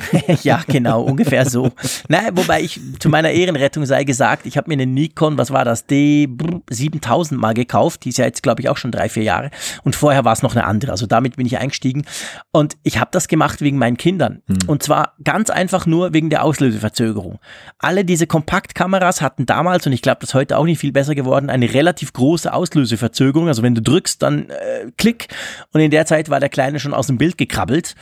ja, 0.43 0.63
genau, 0.67 1.03
ungefähr 1.03 1.49
so. 1.49 1.71
Naja, 2.09 2.31
wobei 2.33 2.63
ich 2.63 2.81
zu 2.99 3.09
meiner 3.09 3.31
Ehrenrettung 3.31 3.87
sei 3.87 4.05
gesagt, 4.05 4.47
ich 4.47 4.57
habe 4.57 4.69
mir 4.69 4.75
eine 4.75 4.87
Nikon, 4.87 5.39
was 5.39 5.51
war 5.51 5.65
das, 5.65 5.89
D7000 5.89 7.37
mal 7.37 7.55
gekauft. 7.55 8.05
Die 8.05 8.11
ist 8.11 8.19
ja 8.19 8.25
jetzt, 8.25 8.43
glaube 8.43 8.61
ich, 8.61 8.69
auch 8.69 8.77
schon 8.77 8.93
drei, 8.93 9.09
vier 9.09 9.23
Jahre. 9.23 9.51
Und 9.85 9.97
vorher 9.97 10.25
war 10.25 10.33
es 10.33 10.43
noch 10.43 10.55
eine 10.55 10.65
andere. 10.65 10.93
Also 10.93 11.07
damit 11.07 11.37
bin 11.37 11.47
ich 11.47 11.59
eingestiegen. 11.59 12.05
Und 12.53 12.77
ich 12.83 12.99
habe 12.99 13.11
das 13.13 13.29
gemacht 13.29 13.61
wegen 13.61 13.79
meinen 13.79 13.97
Kindern. 13.97 14.43
Hm. 14.47 14.59
Und 14.67 14.83
zwar 14.83 15.15
ganz 15.23 15.51
einfach 15.51 15.87
nur 15.87 16.13
wegen 16.13 16.31
der 16.31 16.45
Auslöseverzögerung. 16.45 17.39
Alle 17.79 18.05
diese 18.05 18.27
Kompaktkameras 18.27 19.21
hatten 19.21 19.47
damals, 19.47 19.87
und 19.87 19.93
ich 19.93 20.03
glaube, 20.03 20.19
das 20.21 20.31
ist 20.31 20.35
heute 20.35 20.59
auch 20.59 20.65
nicht 20.65 20.81
viel 20.81 20.93
besser 20.93 21.15
geworden, 21.15 21.51
eine 21.51 21.73
relativ 21.73 22.13
große 22.13 22.53
Auslöseverzögerung. 22.53 23.49
Also 23.49 23.63
wenn 23.63 23.75
du 23.75 23.83
drückst, 23.83 24.23
dann 24.23 24.51
äh, 24.51 24.91
klick. 24.97 25.29
Und 25.73 25.81
in 25.81 25.91
der 25.91 26.07
Zeit 26.07 26.29
war 26.29 26.41
der 26.41 26.49
Kleine 26.49 26.81
schon 26.81 26.95
aus 26.95 27.07
dem 27.07 27.19
Bild 27.19 27.39
gekrabbelt. 27.39 27.95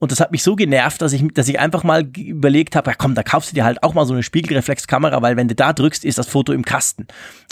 Und 0.00 0.10
das 0.10 0.18
hat 0.18 0.32
mich 0.32 0.42
so 0.42 0.56
genervt, 0.56 1.02
dass 1.02 1.12
ich, 1.12 1.22
dass 1.34 1.46
ich 1.46 1.60
einfach 1.60 1.84
mal 1.84 2.08
überlegt 2.16 2.74
habe, 2.74 2.90
ja 2.90 2.96
komm, 2.96 3.14
da 3.14 3.22
kaufst 3.22 3.50
du 3.50 3.54
dir 3.54 3.64
halt 3.64 3.82
auch 3.82 3.92
mal 3.92 4.06
so 4.06 4.14
eine 4.14 4.22
Spiegelreflexkamera, 4.22 5.20
weil 5.20 5.36
wenn 5.36 5.46
du 5.46 5.54
da 5.54 5.74
drückst, 5.74 6.06
ist 6.06 6.16
das 6.16 6.26
Foto 6.26 6.54
im 6.54 6.64
Kasten. 6.64 7.06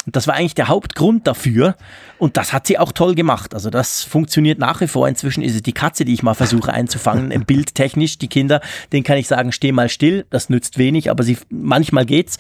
Und 0.06 0.16
das 0.16 0.26
war 0.26 0.34
eigentlich 0.34 0.54
der 0.54 0.68
Hauptgrund 0.68 1.26
dafür. 1.26 1.76
Und 2.16 2.38
das 2.38 2.54
hat 2.54 2.66
sie 2.66 2.78
auch 2.78 2.92
toll 2.92 3.14
gemacht. 3.14 3.52
Also 3.52 3.68
das 3.68 4.02
funktioniert 4.02 4.58
nach 4.58 4.80
wie 4.80 4.86
vor. 4.86 5.06
Inzwischen 5.06 5.42
ist 5.42 5.54
es 5.54 5.62
die 5.62 5.74
Katze, 5.74 6.06
die 6.06 6.14
ich 6.14 6.22
mal 6.22 6.32
versuche 6.32 6.72
einzufangen, 6.72 7.30
im 7.30 7.44
Bild 7.44 7.74
technisch. 7.74 8.16
Die 8.16 8.28
Kinder, 8.28 8.62
denen 8.92 9.04
kann 9.04 9.18
ich 9.18 9.28
sagen, 9.28 9.52
steh 9.52 9.70
mal 9.70 9.90
still. 9.90 10.24
Das 10.30 10.48
nützt 10.48 10.78
wenig, 10.78 11.10
aber 11.10 11.24
sie, 11.24 11.36
manchmal 11.50 12.06
geht's. 12.06 12.38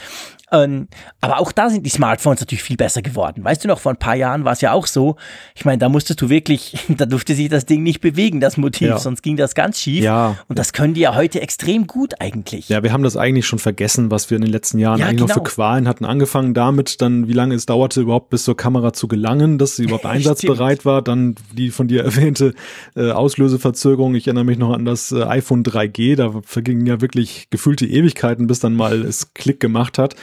Ähm, 0.50 0.88
aber 1.20 1.40
auch 1.40 1.52
da 1.52 1.68
sind 1.68 1.84
die 1.84 1.90
Smartphones 1.90 2.40
natürlich 2.40 2.62
viel 2.62 2.76
besser 2.76 3.02
geworden. 3.02 3.44
Weißt 3.44 3.62
du 3.62 3.68
noch, 3.68 3.78
vor 3.78 3.92
ein 3.92 3.98
paar 3.98 4.14
Jahren 4.14 4.44
war 4.44 4.52
es 4.52 4.60
ja 4.60 4.72
auch 4.72 4.86
so. 4.86 5.16
Ich 5.54 5.64
meine, 5.64 5.78
da 5.78 5.88
musstest 5.88 6.22
du 6.22 6.28
wirklich, 6.28 6.78
da 6.88 7.06
durfte 7.06 7.34
sich 7.34 7.48
das 7.48 7.66
Ding 7.66 7.82
nicht 7.82 8.00
bewegen, 8.00 8.40
das 8.40 8.56
Motiv, 8.56 8.88
ja. 8.88 8.98
sonst 8.98 9.22
ging 9.22 9.36
das 9.36 9.54
ganz 9.54 9.78
schief. 9.78 10.02
Ja. 10.02 10.36
Und 10.48 10.58
das 10.58 10.72
können 10.72 10.94
die 10.94 11.00
ja 11.00 11.14
heute 11.14 11.40
extrem 11.40 11.86
gut 11.86 12.20
eigentlich. 12.20 12.68
Ja, 12.68 12.82
wir 12.82 12.92
haben 12.92 13.02
das 13.02 13.16
eigentlich 13.16 13.46
schon 13.46 13.58
vergessen, 13.58 14.10
was 14.10 14.30
wir 14.30 14.36
in 14.36 14.42
den 14.42 14.50
letzten 14.50 14.78
Jahren 14.78 15.00
ja, 15.00 15.06
eigentlich 15.06 15.18
genau. 15.18 15.28
noch 15.28 15.34
für 15.34 15.40
genau. 15.40 15.54
Qualen 15.54 15.88
hatten. 15.88 16.04
Angefangen 16.04 16.54
damit, 16.54 17.02
dann, 17.02 17.28
wie 17.28 17.32
lange 17.32 17.54
es 17.54 17.66
dauerte, 17.66 18.00
überhaupt 18.00 18.30
bis 18.30 18.44
zur 18.44 18.56
Kamera 18.56 18.92
zu 18.92 19.08
gelangen, 19.08 19.58
dass 19.58 19.76
sie 19.76 19.84
überhaupt 19.84 20.06
einsatzbereit 20.06 20.84
war. 20.84 21.02
Dann 21.02 21.34
die 21.52 21.70
von 21.70 21.88
dir 21.88 22.04
erwähnte 22.08 22.54
äh, 22.96 23.10
Auslöseverzögerung. 23.10 24.14
Ich 24.14 24.26
erinnere 24.26 24.44
mich 24.44 24.58
noch 24.58 24.72
an 24.72 24.84
das 24.84 25.12
äh, 25.12 25.22
iPhone 25.24 25.62
3G. 25.62 26.16
Da 26.16 26.40
vergingen 26.42 26.86
ja 26.86 27.00
wirklich 27.00 27.48
gefühlte 27.50 27.86
Ewigkeiten, 27.86 28.46
bis 28.46 28.60
dann 28.60 28.74
mal 28.74 29.02
es 29.02 29.34
Klick 29.34 29.60
gemacht 29.60 29.98
hat. 29.98 30.14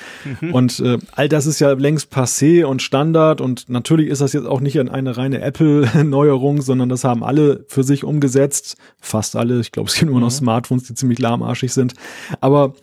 Mhm. 0.42 0.54
Und 0.54 0.80
äh, 0.80 0.98
all 1.12 1.30
das 1.30 1.46
ist 1.46 1.60
ja 1.60 1.72
längst 1.74 2.14
passé 2.14 2.66
und 2.66 2.82
Standard 2.82 3.42
und 3.42 3.70
natürlich 3.70 4.10
ist 4.10 4.22
das 4.22 4.34
jetzt 4.34 4.48
auch 4.48 4.62
nicht 4.62 4.80
eine 4.80 5.18
reine 5.18 5.42
Apple-Neuerung, 5.42 6.62
sondern 6.62 6.90
das 6.90 7.04
haben 7.04 7.24
alle 7.24 7.66
für 7.68 7.84
sich 7.84 8.04
umgesetzt. 8.04 8.78
Fast 9.00 9.36
alle. 9.36 9.60
Ich 9.60 9.72
glaube, 9.72 9.90
es 9.90 9.96
gibt 9.96 10.10
immer 10.10 10.20
noch 10.20 10.28
mhm. 10.28 10.32
Smartphones, 10.32 10.84
die 10.84 10.94
ziemlich 10.94 11.20
lahmarschig 11.20 11.74
sind. 11.74 11.94
Aber 12.42 12.74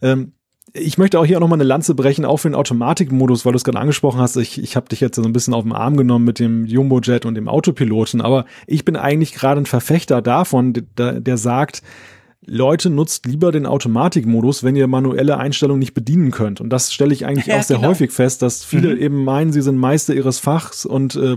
ähm, 0.00 0.32
ich 0.74 0.96
möchte 0.96 1.18
auch 1.18 1.26
hier 1.26 1.36
auch 1.36 1.40
nochmal 1.40 1.58
eine 1.58 1.68
Lanze 1.68 1.94
brechen, 1.94 2.24
auch 2.24 2.38
für 2.38 2.48
den 2.48 2.54
Automatikmodus, 2.54 3.44
weil 3.44 3.52
du 3.52 3.56
es 3.56 3.64
gerade 3.64 3.78
angesprochen 3.78 4.20
hast. 4.20 4.36
Ich, 4.36 4.62
ich 4.62 4.74
habe 4.74 4.88
dich 4.88 5.00
jetzt 5.00 5.16
so 5.16 5.22
ein 5.22 5.32
bisschen 5.32 5.54
auf 5.54 5.64
den 5.64 5.72
Arm 5.72 5.96
genommen 5.96 6.24
mit 6.24 6.38
dem 6.38 6.64
Jumbo-Jet 6.64 7.26
und 7.26 7.34
dem 7.34 7.48
Autopiloten, 7.48 8.20
aber 8.20 8.46
ich 8.66 8.84
bin 8.84 8.96
eigentlich 8.96 9.34
gerade 9.34 9.60
ein 9.60 9.66
Verfechter 9.66 10.22
davon, 10.22 10.72
der, 10.96 11.20
der 11.20 11.36
sagt, 11.36 11.82
Leute, 12.44 12.90
nutzt 12.90 13.26
lieber 13.26 13.52
den 13.52 13.66
Automatikmodus, 13.66 14.64
wenn 14.64 14.74
ihr 14.74 14.88
manuelle 14.88 15.38
Einstellungen 15.38 15.78
nicht 15.78 15.94
bedienen 15.94 16.32
könnt. 16.32 16.60
Und 16.60 16.70
das 16.70 16.92
stelle 16.92 17.12
ich 17.12 17.24
eigentlich 17.24 17.46
ja, 17.46 17.58
auch 17.58 17.62
sehr 17.62 17.76
genau. 17.76 17.90
häufig 17.90 18.10
fest, 18.10 18.42
dass 18.42 18.64
viele 18.64 18.96
mhm. 18.96 19.00
eben 19.00 19.24
meinen, 19.24 19.52
sie 19.52 19.62
sind 19.62 19.76
Meister 19.76 20.12
ihres 20.12 20.40
Fachs 20.40 20.84
und 20.84 21.14
äh, 21.14 21.36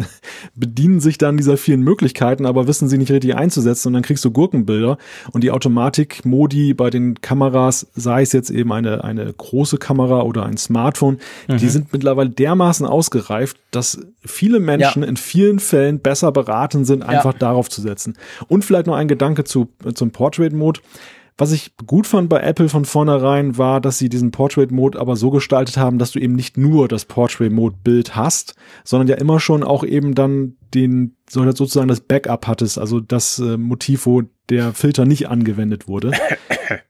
bedienen 0.54 1.00
sich 1.00 1.18
dann 1.18 1.36
dieser 1.36 1.58
vielen 1.58 1.82
Möglichkeiten, 1.82 2.46
aber 2.46 2.66
wissen 2.66 2.88
sie 2.88 2.96
nicht 2.96 3.10
richtig 3.10 3.36
einzusetzen 3.36 3.88
und 3.88 3.94
dann 3.94 4.02
kriegst 4.02 4.24
du 4.24 4.30
Gurkenbilder. 4.30 4.96
Und 5.30 5.44
die 5.44 5.50
Automatikmodi 5.50 6.72
bei 6.72 6.88
den 6.88 7.20
Kameras, 7.20 7.88
sei 7.94 8.22
es 8.22 8.32
jetzt 8.32 8.48
eben 8.48 8.72
eine, 8.72 9.04
eine 9.04 9.30
große 9.30 9.76
Kamera 9.76 10.22
oder 10.22 10.46
ein 10.46 10.56
Smartphone, 10.56 11.18
mhm. 11.48 11.58
die 11.58 11.68
sind 11.68 11.92
mittlerweile 11.92 12.30
dermaßen 12.30 12.86
ausgereift, 12.86 13.58
dass 13.72 14.00
viele 14.24 14.58
Menschen 14.58 15.02
ja. 15.02 15.08
in 15.08 15.18
vielen 15.18 15.58
Fällen 15.58 15.98
besser 15.98 16.32
beraten 16.32 16.86
sind, 16.86 17.02
einfach 17.02 17.34
ja. 17.34 17.40
darauf 17.40 17.68
zu 17.68 17.82
setzen. 17.82 18.16
Und 18.48 18.64
vielleicht 18.64 18.86
noch 18.86 18.96
ein 18.96 19.06
Gedanke 19.06 19.44
zu, 19.44 19.68
zum 19.94 20.12
Portrait 20.12 20.45
Portrait 20.46 20.52
Mode. 20.52 20.80
Was 21.38 21.52
ich 21.52 21.76
gut 21.86 22.06
fand 22.06 22.30
bei 22.30 22.40
Apple 22.40 22.70
von 22.70 22.86
vornherein 22.86 23.58
war, 23.58 23.82
dass 23.82 23.98
sie 23.98 24.08
diesen 24.08 24.30
Portrait 24.30 24.70
Mode 24.70 24.98
aber 24.98 25.16
so 25.16 25.30
gestaltet 25.30 25.76
haben, 25.76 25.98
dass 25.98 26.12
du 26.12 26.18
eben 26.18 26.34
nicht 26.34 26.56
nur 26.56 26.88
das 26.88 27.04
Portrait 27.04 27.52
Mode 27.52 27.76
Bild 27.84 28.16
hast, 28.16 28.54
sondern 28.84 29.06
ja 29.08 29.16
immer 29.16 29.38
schon 29.38 29.62
auch 29.62 29.84
eben 29.84 30.14
dann 30.14 30.56
den 30.72 31.14
sozusagen 31.28 31.88
das 31.88 32.00
Backup 32.00 32.46
hattest, 32.46 32.78
also 32.78 33.00
das 33.00 33.38
äh, 33.38 33.58
Motiv, 33.58 34.06
wo 34.06 34.22
der 34.48 34.72
Filter 34.72 35.04
nicht 35.04 35.28
angewendet 35.28 35.88
wurde. 35.88 36.12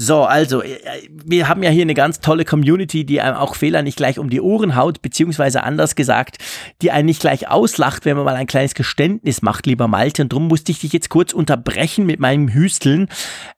So, 0.00 0.22
also, 0.22 0.62
äh, 0.62 0.78
wir 1.10 1.48
haben 1.48 1.64
ja 1.64 1.70
hier 1.70 1.82
eine 1.82 1.94
ganz 1.94 2.20
tolle 2.20 2.44
Community, 2.44 3.04
die 3.04 3.20
einem 3.20 3.36
auch 3.36 3.56
Fehler 3.56 3.82
nicht 3.82 3.96
gleich 3.96 4.20
um 4.20 4.30
die 4.30 4.40
Ohren 4.40 4.76
haut, 4.76 5.02
beziehungsweise 5.02 5.64
anders 5.64 5.96
gesagt, 5.96 6.38
die 6.82 6.92
einen 6.92 7.06
nicht 7.06 7.20
gleich 7.20 7.48
auslacht, 7.48 8.04
wenn 8.04 8.16
man 8.16 8.24
mal 8.24 8.36
ein 8.36 8.46
kleines 8.46 8.74
Geständnis 8.74 9.42
macht, 9.42 9.66
lieber 9.66 9.88
Malte. 9.88 10.22
Und 10.22 10.32
darum 10.32 10.46
musste 10.46 10.70
ich 10.70 10.78
dich 10.78 10.92
jetzt 10.92 11.08
kurz 11.08 11.32
unterbrechen 11.32 12.06
mit 12.06 12.20
meinem 12.20 12.48
Hüsteln. 12.48 13.08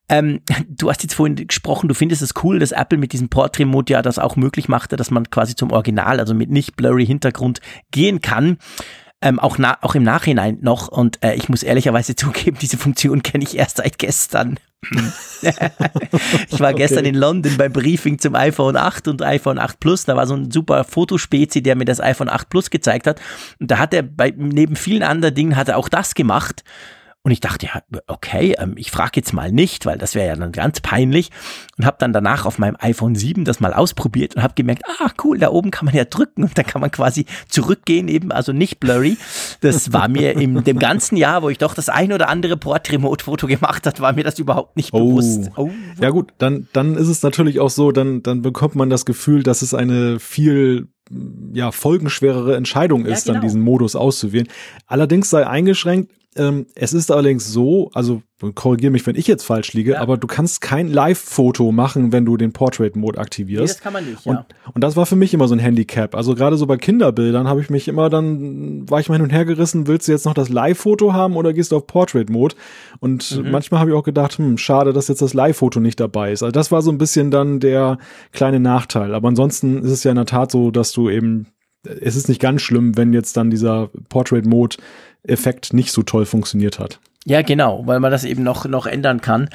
Ähm, 0.09 0.41
du 0.67 0.89
hast 0.89 1.03
jetzt 1.03 1.15
vorhin 1.15 1.37
gesprochen, 1.37 1.89
du 1.89 1.95
findest 1.95 2.23
es 2.23 2.33
cool, 2.43 2.59
dass 2.59 2.73
Apple 2.73 2.97
mit 2.97 3.13
diesem 3.13 3.29
Portrait-Mode 3.29 3.93
ja 3.93 4.01
das 4.01 4.19
auch 4.19 4.37
möglich 4.37 4.67
machte, 4.67 4.97
dass 4.97 5.11
man 5.11 5.29
quasi 5.29 5.55
zum 5.55 5.71
Original, 5.73 6.21
also 6.21 6.33
mit 6.33 6.51
nicht 6.51 6.75
blurry 6.75 7.05
Hintergrund 7.05 7.61
gehen 7.91 8.23
kann. 8.23 8.57
Ähm, 9.23 9.39
auch, 9.39 9.59
na, 9.59 9.77
auch 9.83 9.95
im 9.95 10.03
Nachhinein 10.03 10.59
noch. 10.63 10.89
Und 10.89 11.23
äh, 11.23 11.35
ich 11.35 11.49
muss 11.49 11.63
ehrlicherweise 11.63 12.17
zugeben, 12.17 12.59
diese 12.61 12.79
Funktion 12.79 13.23
kenne 13.23 13.45
ich 13.45 13.57
erst 13.57 13.79
seit 13.79 13.99
gestern. 13.99 14.59
ich 16.51 16.59
war 16.59 16.73
gestern 16.73 17.01
okay. 17.01 17.09
in 17.11 17.15
London 17.15 17.57
beim 17.59 17.71
Briefing 17.71 18.19
zum 18.19 18.35
iPhone 18.35 18.77
8 18.77 19.09
und 19.09 19.23
iPhone 19.23 19.59
8 19.59 19.79
Plus. 19.79 20.07
Da 20.07 20.17
war 20.17 20.27
so 20.27 20.35
ein 20.35 20.51
super 20.51 20.85
Fotospezi, 20.85 21.63
der 21.63 21.77
mir 21.77 21.85
das 21.85 22.01
iPhone 22.01 22.31
8 22.31 22.49
Plus 22.49 22.71
gezeigt 22.71 23.07
hat. 23.07 23.21
Und 23.59 23.71
da 23.71 23.79
hat 23.79 23.93
er 23.93 24.03
bei, 24.03 24.33
neben 24.35 24.77
vielen 24.77 25.03
anderen 25.03 25.35
Dingen 25.35 25.57
hat 25.57 25.69
er 25.69 25.77
auch 25.77 25.91
das 25.91 26.15
gemacht. 26.15 26.65
Und 27.23 27.33
ich 27.33 27.41
dachte, 27.41 27.67
ja, 27.67 27.83
okay, 28.07 28.55
ähm, 28.59 28.75
ich 28.77 28.91
frage 28.91 29.13
jetzt 29.17 29.35
mal 29.35 29.53
nicht, 29.53 29.85
weil 29.85 29.99
das 29.99 30.15
wäre 30.15 30.29
ja 30.29 30.37
dann 30.37 30.53
ganz 30.53 30.81
peinlich. 30.81 31.31
Und 31.77 31.85
habe 31.85 31.99
dann 32.01 32.15
danach 32.15 32.47
auf 32.47 32.59
meinem 32.59 32.77
iPhone 32.79 33.15
7 33.15 33.45
das 33.45 33.61
mal 33.61 33.75
ausprobiert 33.75 34.37
und 34.37 34.43
habe 34.43 34.55
gemerkt, 34.55 34.85
ah, 34.87 35.11
cool, 35.23 35.39
da 35.39 35.51
oben 35.51 35.71
kann 35.71 35.85
man 35.85 35.95
ja 35.95 36.07
drücken 36.07 36.45
und 36.45 36.57
dann 36.57 36.65
kann 36.65 36.81
man 36.81 36.91
quasi 36.91 37.27
zurückgehen, 37.49 38.09
eben, 38.09 38.33
also 38.33 38.53
nicht 38.53 38.81
blurry. 38.81 39.19
Das 39.61 39.93
war 39.93 40.09
mir 40.09 40.33
in 40.33 40.65
dem 40.65 40.79
ganzen 40.79 41.17
Jahr, 41.17 41.43
wo 41.43 41.51
ich 41.51 41.59
doch 41.59 41.75
das 41.75 41.91
ein 41.91 42.11
oder 42.11 42.31
andere 42.31 42.57
Port-Remote-Foto 42.57 43.47
gemacht 43.47 43.87
hat, 43.87 44.01
war 44.01 44.15
mir 44.15 44.25
das 44.25 44.39
überhaupt 44.39 44.79
nicht 44.79 44.95
oh. 44.95 45.01
bewusst. 45.01 45.51
Oh. 45.57 45.71
Ja 46.01 46.09
gut, 46.09 46.33
dann, 46.39 46.69
dann 46.73 46.97
ist 46.97 47.09
es 47.09 47.23
natürlich 47.23 47.61
auch 47.61 47.71
so, 47.71 47.93
dann, 47.93 48.23
dann 48.23 48.41
bekommt 48.41 48.77
man 48.77 48.89
das 48.89 49.05
Gefühl, 49.05 49.43
dass 49.43 49.61
es 49.61 49.75
eine 49.75 50.19
viel 50.21 50.89
ja 51.53 51.73
folgenschwerere 51.73 52.57
Entscheidung 52.57 53.05
ist, 53.05 53.27
ja, 53.27 53.33
genau. 53.33 53.41
dann 53.41 53.49
diesen 53.49 53.61
Modus 53.63 53.97
auszuwählen. 53.97 54.49
Allerdings 54.87 55.29
sei 55.29 55.47
eingeschränkt, 55.47 56.13
ähm, 56.37 56.67
es 56.77 56.93
ist 56.93 57.11
allerdings 57.11 57.53
so, 57.53 57.91
also 57.93 58.23
korrigiere 58.55 58.93
mich, 58.93 59.05
wenn 59.05 59.17
ich 59.17 59.27
jetzt 59.27 59.43
falsch 59.43 59.73
liege, 59.73 59.93
ja. 59.93 60.01
aber 60.01 60.17
du 60.17 60.29
kannst 60.29 60.61
kein 60.61 60.87
Live-Foto 60.87 61.73
machen, 61.73 62.13
wenn 62.13 62.25
du 62.25 62.37
den 62.37 62.53
Portrait-Mode 62.53 63.19
aktivierst. 63.19 63.63
Nee, 63.63 63.67
das 63.67 63.81
kann 63.81 63.93
man 63.93 64.09
nicht, 64.09 64.25
ja. 64.25 64.31
Und, 64.31 64.45
und, 64.75 64.85
das 64.85 64.97
war 64.97 65.07
für 65.07 65.17
mich 65.17 65.35
immer 65.35 65.49
so 65.49 65.55
ein 65.55 65.59
Handicap. 65.59 66.15
Also 66.15 66.37
gerade 66.37 66.57
so 66.57 66.67
bei 66.67 66.77
Kinderbildern 66.77 67.49
habe 67.49 67.61
ich 67.61 67.69
mich 67.69 67.89
immer 67.89 68.11
dann, 68.11 68.89
war 68.89 69.01
ich 69.01 69.09
mal 69.09 69.17
hin 69.17 69.25
und 69.25 69.33
her 69.33 69.45
gerissen, 69.45 69.89
willst 69.89 70.07
du 70.07 70.13
jetzt 70.13 70.25
noch 70.25 70.35
das 70.35 70.49
Live-Foto 70.49 71.13
haben 71.13 71.37
oder 71.37 71.53
gehst 71.53 71.73
du 71.73 71.77
auf 71.77 71.89
Portrait-Mode? 71.89 72.55
Und 73.01 73.37
mhm. 73.37 73.51
manchmal 73.51 73.81
habe 73.81 73.91
ich 73.91 73.97
auch 73.97 74.05
gedacht, 74.05 74.39
hm, 74.39 74.57
schade, 74.57 74.93
dass 74.93 75.09
jetzt 75.09 75.23
das 75.23 75.35
Live-Foto 75.35 75.81
nicht 75.81 75.99
dabei 75.99 76.31
ist. 76.31 76.45
Also 76.45 76.53
das 76.53 76.71
war 76.71 76.81
so 76.81 76.93
ein 76.93 76.99
bisschen 76.99 77.33
dann 77.33 77.59
der 77.59 77.99
kleine 78.33 78.61
Nachteil. 78.61 79.15
Aber 79.15 79.29
ansonsten 79.29 79.83
ist 79.83 79.91
es 79.91 80.05
ja 80.05 80.13
in 80.13 80.17
der 80.17 80.27
Tat 80.27 80.53
so, 80.53 80.71
dass 80.71 80.93
du 80.93 81.11
eben 81.11 81.47
es 81.83 82.17
ist 82.17 82.29
nicht 82.29 82.41
ganz 82.41 82.61
schlimm, 82.63 82.97
wenn 82.97 83.13
jetzt 83.13 83.37
dann 83.37 83.51
dieser 83.51 83.91
Portrait-Mode-Effekt 85.21 85.73
nicht 85.73 85.93
so 85.93 86.03
toll 86.03 86.27
funktioniert 86.27 86.79
hat. 86.79 87.01
Ja, 87.27 87.43
genau, 87.43 87.87
weil 87.87 88.01
man 88.01 88.11
das 88.11 88.25
eben 88.25 88.43
noch, 88.43 88.65
noch 88.65 88.87
ändern 88.87 89.21
kann. 89.21 89.51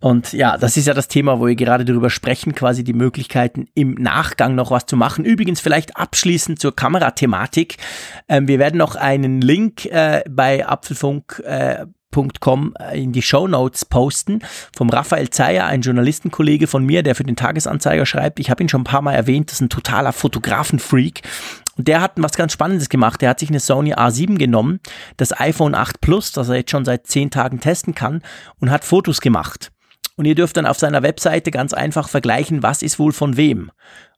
Und 0.00 0.32
ja, 0.32 0.56
das 0.56 0.78
ist 0.78 0.86
ja 0.86 0.94
das 0.94 1.06
Thema, 1.06 1.38
wo 1.38 1.46
wir 1.46 1.54
gerade 1.54 1.84
darüber 1.84 2.08
sprechen, 2.08 2.54
quasi 2.54 2.82
die 2.82 2.94
Möglichkeiten 2.94 3.66
im 3.74 3.92
Nachgang 3.94 4.54
noch 4.54 4.70
was 4.70 4.86
zu 4.86 4.96
machen. 4.96 5.26
Übrigens 5.26 5.60
vielleicht 5.60 5.98
abschließend 5.98 6.58
zur 6.58 6.74
Kamerathematik. 6.74 7.76
Ähm, 8.26 8.48
wir 8.48 8.58
werden 8.58 8.78
noch 8.78 8.96
einen 8.96 9.42
Link 9.42 9.84
äh, 9.84 10.24
bei 10.30 10.66
Apfelfunk 10.66 11.42
äh, 11.44 11.84
Com 12.40 12.74
äh, 12.80 13.00
in 13.00 13.12
die 13.12 13.22
Show 13.22 13.46
Notes 13.46 13.84
posten 13.84 14.40
vom 14.74 14.90
Raphael 14.90 15.30
Zeyer, 15.30 15.66
ein 15.66 15.82
Journalistenkollege 15.82 16.66
von 16.66 16.84
mir, 16.84 17.02
der 17.02 17.14
für 17.14 17.22
den 17.22 17.36
Tagesanzeiger 17.36 18.06
schreibt. 18.06 18.40
Ich 18.40 18.50
habe 18.50 18.62
ihn 18.62 18.68
schon 18.68 18.80
ein 18.80 18.84
paar 18.84 19.02
Mal 19.02 19.14
erwähnt, 19.14 19.50
das 19.50 19.56
ist 19.56 19.60
ein 19.60 19.68
totaler 19.68 20.12
Fotografenfreak. 20.12 21.22
Und 21.80 21.88
der 21.88 22.02
hat 22.02 22.12
was 22.16 22.32
ganz 22.32 22.52
Spannendes 22.52 22.90
gemacht. 22.90 23.22
Der 23.22 23.30
hat 23.30 23.40
sich 23.40 23.48
eine 23.48 23.58
Sony 23.58 23.94
A7 23.94 24.36
genommen, 24.36 24.80
das 25.16 25.40
iPhone 25.40 25.74
8 25.74 26.02
Plus, 26.02 26.30
das 26.30 26.50
er 26.50 26.56
jetzt 26.56 26.70
schon 26.70 26.84
seit 26.84 27.06
zehn 27.06 27.30
Tagen 27.30 27.58
testen 27.58 27.94
kann, 27.94 28.20
und 28.58 28.70
hat 28.70 28.84
Fotos 28.84 29.22
gemacht. 29.22 29.72
Und 30.16 30.26
ihr 30.26 30.34
dürft 30.34 30.58
dann 30.58 30.66
auf 30.66 30.78
seiner 30.78 31.02
Webseite 31.02 31.50
ganz 31.50 31.72
einfach 31.72 32.10
vergleichen, 32.10 32.62
was 32.62 32.82
ist 32.82 32.98
wohl 32.98 33.12
von 33.12 33.38
wem. 33.38 33.70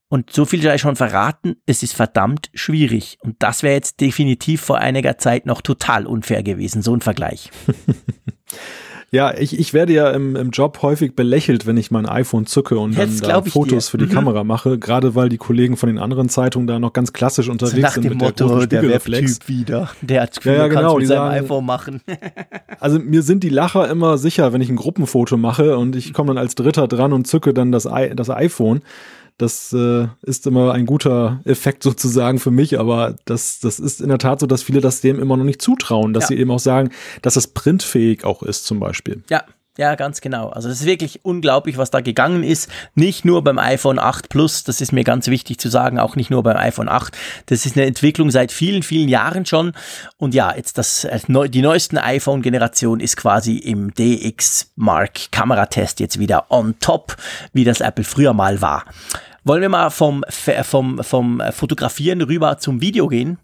Und 0.08 0.32
so 0.32 0.44
viel 0.44 0.60
sei 0.60 0.76
schon 0.76 0.96
verraten, 0.96 1.54
es 1.64 1.84
ist 1.84 1.94
verdammt 1.94 2.50
schwierig. 2.52 3.18
Und 3.20 3.36
das 3.38 3.62
wäre 3.62 3.74
jetzt 3.74 4.00
definitiv 4.00 4.60
vor 4.60 4.78
einiger 4.78 5.16
Zeit 5.18 5.46
noch 5.46 5.60
total 5.60 6.04
unfair 6.04 6.42
gewesen, 6.42 6.82
so 6.82 6.92
ein 6.92 7.00
Vergleich. 7.00 7.52
Ja, 9.14 9.36
ich, 9.36 9.58
ich 9.58 9.74
werde 9.74 9.92
ja 9.92 10.10
im, 10.10 10.36
im 10.36 10.50
Job 10.52 10.80
häufig 10.80 11.14
belächelt, 11.14 11.66
wenn 11.66 11.76
ich 11.76 11.90
mein 11.90 12.06
iPhone 12.06 12.46
zücke 12.46 12.78
und 12.78 12.96
Jetzt 12.96 13.22
dann 13.22 13.44
da 13.44 13.50
Fotos 13.50 13.84
dir. 13.84 13.90
für 13.90 13.98
die 13.98 14.06
mhm. 14.06 14.14
Kamera 14.14 14.42
mache, 14.42 14.78
gerade 14.78 15.14
weil 15.14 15.28
die 15.28 15.36
Kollegen 15.36 15.76
von 15.76 15.88
den 15.88 15.98
anderen 15.98 16.30
Zeitungen 16.30 16.66
da 16.66 16.78
noch 16.78 16.94
ganz 16.94 17.12
klassisch 17.12 17.50
unterwegs 17.50 17.82
nach 17.82 17.92
sind 17.92 18.04
dem 18.04 18.12
mit 18.12 18.22
Motto, 18.22 18.64
der, 18.64 18.80
der 18.80 18.88
Webtyp 18.88 19.48
wieder, 19.48 19.90
der 20.00 20.22
hat 20.22 20.42
ja, 20.42 20.54
ja, 20.54 20.66
genau, 20.66 20.96
mit 20.96 21.08
seinem 21.08 21.18
sagen, 21.18 21.44
iPhone 21.44 21.66
machen. 21.66 22.00
also 22.80 22.98
mir 22.98 23.20
sind 23.20 23.44
die 23.44 23.50
Lacher 23.50 23.90
immer 23.90 24.16
sicher, 24.16 24.54
wenn 24.54 24.62
ich 24.62 24.70
ein 24.70 24.76
Gruppenfoto 24.76 25.36
mache 25.36 25.76
und 25.76 25.94
ich 25.94 26.14
komme 26.14 26.28
dann 26.28 26.38
als 26.38 26.54
Dritter 26.54 26.88
dran 26.88 27.12
und 27.12 27.26
zücke 27.26 27.52
dann 27.52 27.70
das, 27.70 27.84
I 27.84 28.12
das 28.16 28.30
iPhone. 28.30 28.80
Das 29.38 29.72
äh, 29.72 30.08
ist 30.22 30.46
immer 30.46 30.72
ein 30.72 30.86
guter 30.86 31.40
Effekt 31.44 31.82
sozusagen 31.82 32.38
für 32.38 32.50
mich, 32.50 32.78
aber 32.78 33.16
das, 33.24 33.60
das 33.60 33.80
ist 33.80 34.00
in 34.00 34.08
der 34.08 34.18
Tat 34.18 34.40
so, 34.40 34.46
dass 34.46 34.62
viele 34.62 34.80
das 34.80 35.00
dem 35.00 35.20
immer 35.20 35.36
noch 35.36 35.44
nicht 35.44 35.62
zutrauen, 35.62 36.12
dass 36.12 36.24
ja. 36.24 36.28
sie 36.28 36.38
eben 36.38 36.50
auch 36.50 36.58
sagen, 36.58 36.90
dass 37.22 37.36
es 37.36 37.48
printfähig 37.48 38.24
auch 38.24 38.42
ist 38.42 38.66
zum 38.66 38.80
Beispiel. 38.80 39.22
Ja, 39.30 39.44
ja, 39.78 39.94
ganz 39.94 40.20
genau. 40.20 40.50
Also 40.50 40.68
es 40.68 40.80
ist 40.80 40.86
wirklich 40.86 41.24
unglaublich, 41.24 41.78
was 41.78 41.90
da 41.90 42.02
gegangen 42.02 42.44
ist. 42.44 42.70
Nicht 42.94 43.24
nur 43.24 43.42
beim 43.42 43.58
iPhone 43.58 43.98
8 43.98 44.28
Plus, 44.28 44.64
das 44.64 44.82
ist 44.82 44.92
mir 44.92 45.02
ganz 45.02 45.28
wichtig 45.28 45.58
zu 45.58 45.70
sagen, 45.70 45.98
auch 45.98 46.14
nicht 46.14 46.30
nur 46.30 46.42
beim 46.42 46.58
iPhone 46.58 46.90
8. 46.90 47.16
Das 47.46 47.64
ist 47.64 47.76
eine 47.76 47.86
Entwicklung 47.86 48.30
seit 48.30 48.52
vielen, 48.52 48.82
vielen 48.82 49.08
Jahren 49.08 49.46
schon. 49.46 49.72
Und 50.18 50.34
ja, 50.34 50.54
jetzt 50.54 50.76
das, 50.76 51.04
äh, 51.04 51.20
die 51.48 51.62
neuesten 51.62 51.96
iPhone-Generation 51.96 53.00
ist 53.00 53.16
quasi 53.16 53.56
im 53.56 53.94
DX 53.94 54.72
Mark 54.76 55.32
Kameratest 55.32 56.00
jetzt 56.00 56.18
wieder 56.18 56.50
on 56.50 56.78
top, 56.78 57.16
wie 57.54 57.64
das 57.64 57.80
Apple 57.80 58.04
früher 58.04 58.34
mal 58.34 58.60
war. 58.60 58.84
Wollen 59.44 59.62
wir 59.62 59.70
mal 59.70 59.88
vom, 59.88 60.22
vom, 60.28 61.02
vom 61.02 61.42
Fotografieren 61.50 62.20
rüber 62.20 62.58
zum 62.58 62.82
Video 62.82 63.08
gehen? 63.08 63.38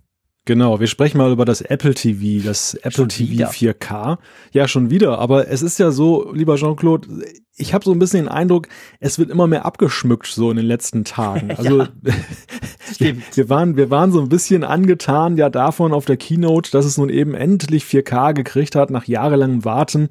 Genau, 0.49 0.81
wir 0.81 0.87
sprechen 0.87 1.19
mal 1.19 1.31
über 1.31 1.45
das 1.45 1.61
Apple 1.61 1.93
TV, 1.93 2.43
das 2.43 2.73
Apple 2.73 2.93
schon 2.93 3.09
TV 3.11 3.33
wieder. 3.33 3.51
4K. 3.51 4.17
Ja, 4.51 4.67
schon 4.67 4.89
wieder, 4.89 5.19
aber 5.19 5.49
es 5.49 5.61
ist 5.61 5.79
ja 5.79 5.91
so, 5.91 6.33
lieber 6.33 6.57
Jean-Claude, 6.57 7.07
ich 7.55 7.75
habe 7.75 7.85
so 7.85 7.93
ein 7.93 7.99
bisschen 7.99 8.25
den 8.25 8.29
Eindruck, 8.29 8.69
es 8.99 9.19
wird 9.19 9.29
immer 9.29 9.47
mehr 9.47 9.67
abgeschmückt 9.67 10.27
so 10.27 10.51
in 10.51 10.57
den 10.57 10.65
letzten 10.65 11.05
Tagen. 11.05 11.51
Also 11.59 11.83
ja, 11.83 11.89
wir, 12.99 13.17
wir, 13.35 13.49
waren 13.51 13.77
wir 13.77 13.91
waren 13.91 14.11
so 14.11 14.23
ein 14.23 14.31
bisschen 14.31 14.65
angetan 14.65 15.37
ja 15.37 15.51
davon 15.51 15.93
auf 15.93 16.07
der 16.07 16.17
Keynote, 16.17 16.71
dass 16.71 16.87
es 16.87 16.97
nun 16.97 17.11
eben 17.11 17.35
endlich 17.35 17.85
4K 17.85 18.33
gekriegt 18.33 18.75
hat 18.75 18.89
nach 18.89 19.05
jahrelangem 19.05 19.67
Warten 19.67 20.09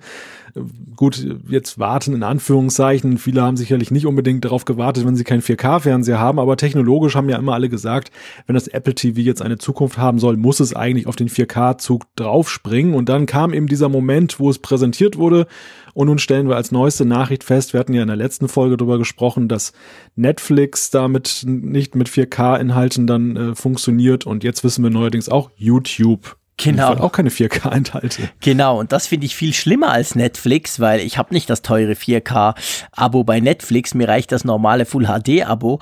gut, 0.95 1.25
jetzt 1.49 1.79
warten 1.79 2.13
in 2.13 2.23
Anführungszeichen. 2.23 3.17
Viele 3.17 3.41
haben 3.41 3.57
sicherlich 3.57 3.91
nicht 3.91 4.05
unbedingt 4.05 4.45
darauf 4.45 4.65
gewartet, 4.65 5.05
wenn 5.05 5.15
sie 5.15 5.23
keinen 5.23 5.41
4K-Fernseher 5.41 6.19
haben, 6.19 6.39
aber 6.39 6.57
technologisch 6.57 7.15
haben 7.15 7.29
ja 7.29 7.37
immer 7.37 7.53
alle 7.53 7.69
gesagt, 7.69 8.11
wenn 8.45 8.55
das 8.55 8.67
Apple 8.67 8.95
TV 8.95 9.19
jetzt 9.21 9.41
eine 9.41 9.57
Zukunft 9.57 9.97
haben 9.97 10.19
soll, 10.19 10.37
muss 10.37 10.59
es 10.59 10.75
eigentlich 10.75 11.07
auf 11.07 11.15
den 11.15 11.29
4K-Zug 11.29 12.03
draufspringen. 12.15 12.93
Und 12.93 13.09
dann 13.09 13.25
kam 13.25 13.53
eben 13.53 13.67
dieser 13.67 13.89
Moment, 13.89 14.39
wo 14.39 14.49
es 14.49 14.59
präsentiert 14.59 15.17
wurde. 15.17 15.47
Und 15.93 16.07
nun 16.07 16.19
stellen 16.19 16.47
wir 16.47 16.55
als 16.55 16.71
neueste 16.71 17.05
Nachricht 17.05 17.43
fest, 17.43 17.73
wir 17.73 17.79
hatten 17.79 17.93
ja 17.93 18.03
in 18.03 18.07
der 18.07 18.17
letzten 18.17 18.47
Folge 18.47 18.77
darüber 18.77 18.99
gesprochen, 18.99 19.47
dass 19.47 19.73
Netflix 20.15 20.91
damit 20.91 21.43
nicht 21.45 21.95
mit 21.95 22.07
4K-Inhalten 22.07 23.07
dann 23.07 23.35
äh, 23.35 23.55
funktioniert. 23.55 24.25
Und 24.25 24.43
jetzt 24.43 24.63
wissen 24.63 24.83
wir 24.83 24.91
neuerdings 24.91 25.27
auch 25.27 25.49
YouTube 25.55 26.37
Genau. 26.57 26.93
Auch 26.95 27.11
keine 27.11 27.29
4K-Inhalte. 27.29 28.29
Genau, 28.41 28.79
und 28.79 28.91
das 28.91 29.05
finde 29.05 29.27
ich 29.27 29.35
viel 29.35 29.53
schlimmer 29.53 29.91
als 29.91 30.15
Netflix, 30.15 30.79
weil 30.79 31.01
ich 31.01 31.19
habe 31.19 31.33
nicht 31.33 31.49
das 31.49 31.61
teure 31.61 31.93
4K-Abo 31.93 33.23
bei 33.23 33.39
Netflix, 33.39 33.93
mir 33.93 34.07
reicht 34.07 34.31
das 34.31 34.43
normale 34.43 34.85
Full-HD-Abo. 34.85 35.79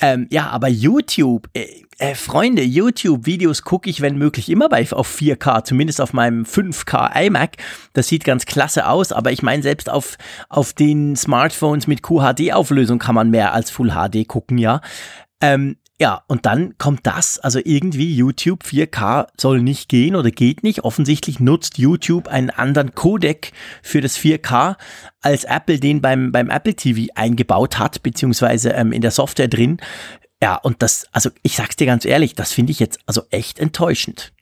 Ähm, 0.00 0.26
ja, 0.30 0.48
aber 0.48 0.66
YouTube, 0.68 1.48
äh, 1.54 1.66
äh, 1.98 2.14
Freunde, 2.14 2.62
YouTube-Videos 2.62 3.62
gucke 3.62 3.88
ich, 3.88 4.00
wenn 4.00 4.18
möglich, 4.18 4.50
immer 4.50 4.68
bei 4.68 4.86
auf 4.90 5.16
4K, 5.16 5.64
zumindest 5.64 6.00
auf 6.00 6.12
meinem 6.12 6.44
5K 6.44 7.26
iMac. 7.26 7.56
Das 7.92 8.08
sieht 8.08 8.24
ganz 8.24 8.46
klasse 8.46 8.88
aus, 8.88 9.12
aber 9.12 9.30
ich 9.30 9.42
meine, 9.42 9.62
selbst 9.62 9.88
auf, 9.88 10.18
auf 10.48 10.72
den 10.72 11.14
Smartphones 11.14 11.86
mit 11.86 12.02
QHD-Auflösung 12.02 12.98
kann 12.98 13.14
man 13.14 13.30
mehr 13.30 13.54
als 13.54 13.70
Full 13.70 13.92
HD 13.92 14.26
gucken, 14.26 14.58
ja. 14.58 14.80
Ähm, 15.40 15.76
ja, 15.98 16.22
und 16.26 16.44
dann 16.44 16.76
kommt 16.76 17.06
das, 17.06 17.38
also 17.38 17.58
irgendwie 17.64 18.14
YouTube 18.14 18.64
4K 18.64 19.28
soll 19.40 19.62
nicht 19.62 19.88
gehen 19.88 20.14
oder 20.14 20.30
geht 20.30 20.62
nicht. 20.62 20.84
Offensichtlich 20.84 21.40
nutzt 21.40 21.78
YouTube 21.78 22.28
einen 22.28 22.50
anderen 22.50 22.94
Codec 22.94 23.52
für 23.82 24.02
das 24.02 24.18
4K, 24.18 24.76
als 25.22 25.44
Apple 25.44 25.80
den 25.80 26.02
beim, 26.02 26.32
beim 26.32 26.50
Apple 26.50 26.74
TV 26.74 27.10
eingebaut 27.14 27.78
hat, 27.78 28.02
beziehungsweise 28.02 28.70
ähm, 28.70 28.92
in 28.92 29.00
der 29.00 29.10
Software 29.10 29.48
drin. 29.48 29.78
Ja, 30.42 30.56
und 30.56 30.82
das, 30.82 31.06
also 31.12 31.30
ich 31.42 31.56
sag's 31.56 31.76
dir 31.76 31.86
ganz 31.86 32.04
ehrlich, 32.04 32.34
das 32.34 32.52
finde 32.52 32.72
ich 32.72 32.78
jetzt 32.78 32.98
also 33.06 33.22
echt 33.30 33.58
enttäuschend. 33.58 34.34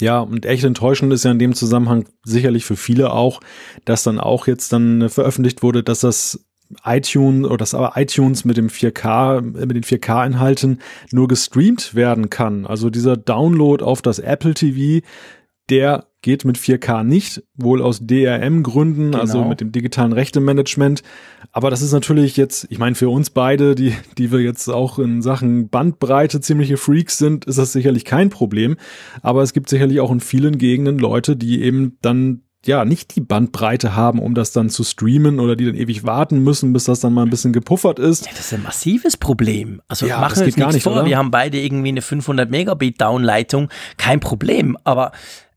Ja, 0.00 0.18
und 0.18 0.44
echt 0.44 0.64
enttäuschend 0.64 1.12
ist 1.12 1.24
ja 1.24 1.30
in 1.30 1.38
dem 1.38 1.54
Zusammenhang 1.54 2.08
sicherlich 2.24 2.64
für 2.64 2.76
viele 2.76 3.12
auch, 3.12 3.40
dass 3.84 4.02
dann 4.02 4.18
auch 4.18 4.48
jetzt 4.48 4.72
dann 4.72 5.08
veröffentlicht 5.08 5.62
wurde, 5.62 5.84
dass 5.84 6.00
das 6.00 6.43
iTunes 6.84 7.46
oder 7.46 7.58
dass 7.58 7.74
aber 7.74 7.92
iTunes 7.96 8.44
mit 8.44 8.56
dem 8.56 8.68
4K, 8.68 9.40
mit 9.40 9.76
den 9.76 9.84
4K-Inhalten 9.84 10.80
nur 11.12 11.28
gestreamt 11.28 11.94
werden 11.94 12.30
kann. 12.30 12.66
Also 12.66 12.90
dieser 12.90 13.16
Download 13.16 13.84
auf 13.84 14.02
das 14.02 14.18
Apple 14.18 14.54
TV, 14.54 15.06
der 15.70 16.06
geht 16.24 16.44
mit 16.44 16.56
4K 16.56 17.04
nicht, 17.04 17.42
wohl 17.54 17.82
aus 17.82 18.00
DRM-Gründen, 18.06 19.10
genau. 19.10 19.18
also 19.18 19.44
mit 19.44 19.60
dem 19.60 19.72
digitalen 19.72 20.12
Rechtemanagement. 20.12 21.02
Aber 21.52 21.70
das 21.70 21.82
ist 21.82 21.92
natürlich 21.92 22.36
jetzt, 22.36 22.66
ich 22.70 22.78
meine, 22.78 22.94
für 22.94 23.10
uns 23.10 23.30
beide, 23.30 23.74
die, 23.74 23.94
die 24.16 24.32
wir 24.32 24.40
jetzt 24.40 24.68
auch 24.68 24.98
in 24.98 25.20
Sachen 25.20 25.68
Bandbreite 25.68 26.40
ziemliche 26.40 26.78
Freaks 26.78 27.18
sind, 27.18 27.44
ist 27.44 27.58
das 27.58 27.72
sicherlich 27.72 28.06
kein 28.06 28.30
Problem. 28.30 28.76
Aber 29.20 29.42
es 29.42 29.52
gibt 29.52 29.68
sicherlich 29.68 30.00
auch 30.00 30.10
in 30.10 30.20
vielen 30.20 30.56
Gegenden 30.56 30.98
Leute, 30.98 31.36
die 31.36 31.62
eben 31.62 31.98
dann 32.00 32.42
ja 32.66 32.84
nicht 32.84 33.16
die 33.16 33.20
Bandbreite 33.20 33.94
haben, 33.94 34.18
um 34.18 34.34
das 34.34 34.52
dann 34.52 34.70
zu 34.70 34.84
streamen 34.84 35.40
oder 35.40 35.56
die 35.56 35.66
dann 35.66 35.74
ewig 35.74 36.04
warten 36.04 36.38
müssen, 36.38 36.72
bis 36.72 36.84
das 36.84 37.00
dann 37.00 37.12
mal 37.12 37.22
ein 37.22 37.30
bisschen 37.30 37.52
gepuffert 37.52 37.98
ist. 37.98 38.26
Ja, 38.26 38.32
das 38.32 38.46
ist 38.46 38.54
ein 38.54 38.62
massives 38.62 39.16
Problem. 39.16 39.80
Also 39.88 40.06
ja, 40.06 40.20
machen 40.20 40.38
wir 40.38 40.46
uns 40.46 40.56
gar 40.56 40.72
nicht 40.72 40.82
vor, 40.82 40.92
oder? 40.92 41.06
wir 41.06 41.18
haben 41.18 41.30
beide 41.30 41.58
irgendwie 41.58 41.88
eine 41.88 42.02
500 42.02 42.50
Megabit 42.50 43.00
Downleitung, 43.00 43.68
kein 43.96 44.20
Problem, 44.20 44.76
aber 44.84 45.12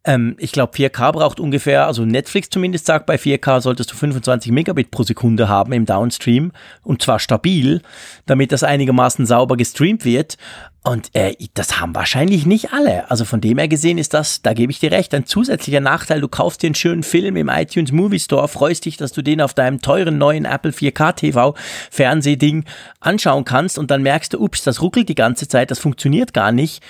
Ähm, 0.08 0.36
ich 0.39 0.54
glaube, 0.54 0.76
4K 0.76 1.12
braucht 1.12 1.39
ungefähr, 1.39 1.86
also 1.86 2.06
Netflix 2.06 2.50
zumindest 2.50 2.86
sagt, 2.86 3.06
bei 3.06 3.17
4K 3.17 3.60
solltest 3.60 3.91
du 3.91 3.96
25 3.96 4.54
Megabit 4.54 4.89
pro 4.89 5.04
Sekunde 5.04 5.50
haben 5.50 5.74
im 5.74 5.86
Downstream 5.86 6.54
und 6.82 7.02
zwar 7.02 7.20
stabil, 7.20 7.82
damit 8.26 8.54
das 8.54 8.63
einigermaßen 8.63 9.26
sauber 9.26 9.58
gestreamt 9.58 10.06
wird. 10.06 10.38
Und 10.84 11.13
äh, 11.13 11.36
das 11.54 11.82
haben 11.82 11.93
wahrscheinlich 11.93 12.46
nicht 12.46 12.72
alle. 12.72 13.12
Also 13.12 13.26
von 13.26 13.41
dem 13.41 13.58
her 13.58 13.67
gesehen 13.67 13.98
ist 13.98 14.13
das, 14.13 14.41
da 14.41 14.54
gebe 14.54 14.72
ich 14.72 14.80
dir 14.80 14.93
recht, 14.93 15.13
ein 15.13 15.26
zusätzlicher 15.26 15.82
Nachteil. 15.82 16.22
Du 16.22 16.30
kaufst 16.30 16.63
dir 16.63 16.67
einen 16.67 16.76
schönen 16.76 17.04
Film 17.04 17.36
im 17.36 17.50
iTunes 17.50 17.91
Movie 17.91 18.22
Store, 18.22 18.48
freust 18.48 18.86
dich, 18.86 18.96
dass 18.96 19.12
du 19.12 19.22
den 19.22 19.41
auf 19.41 19.54
deinem 19.54 19.82
teuren 19.82 20.17
neuen 20.17 20.46
Apple 20.46 20.72
4K 20.72 21.13
TV 21.13 21.54
Fernsehding 21.91 22.63
anschauen 23.02 23.43
kannst 23.43 23.78
und 23.78 23.91
dann 23.91 24.02
merkst 24.02 24.34
du, 24.34 24.39
ups, 24.39 24.63
das 24.63 24.82
ruckelt 24.82 25.10
die 25.10 25.15
ganze 25.15 25.50
Zeit, 25.50 25.70
das 25.70 25.80
funktioniert 25.80 26.34
gar 26.34 26.54
nicht. 26.54 26.82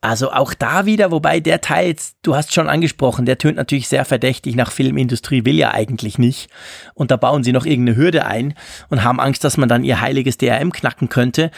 Also 0.00 0.30
auch 0.30 0.54
da 0.54 0.86
wieder, 0.86 1.10
wobei 1.10 1.40
der 1.40 1.60
Teil 1.60 1.88
jetzt, 1.88 2.16
du 2.22 2.36
hast 2.36 2.54
schon 2.54 2.68
angesprochen, 2.68 3.26
der 3.26 3.38
tönt 3.38 3.56
natürlich 3.56 3.88
sehr 3.88 4.04
verdächtig 4.04 4.54
nach 4.54 4.70
Filmindustrie, 4.70 5.44
will 5.44 5.56
ja 5.56 5.72
eigentlich 5.72 6.18
nicht. 6.18 6.48
Und 6.94 7.10
da 7.10 7.16
bauen 7.16 7.42
sie 7.42 7.52
noch 7.52 7.66
irgendeine 7.66 7.96
Hürde 7.96 8.26
ein 8.26 8.54
und 8.88 9.02
haben 9.02 9.20
Angst, 9.20 9.42
dass 9.42 9.56
man 9.56 9.68
dann 9.68 9.84
ihr 9.84 10.00
heiliges 10.00 10.38
DRM 10.38 10.72
knacken 10.72 11.08
könnte. 11.08 11.50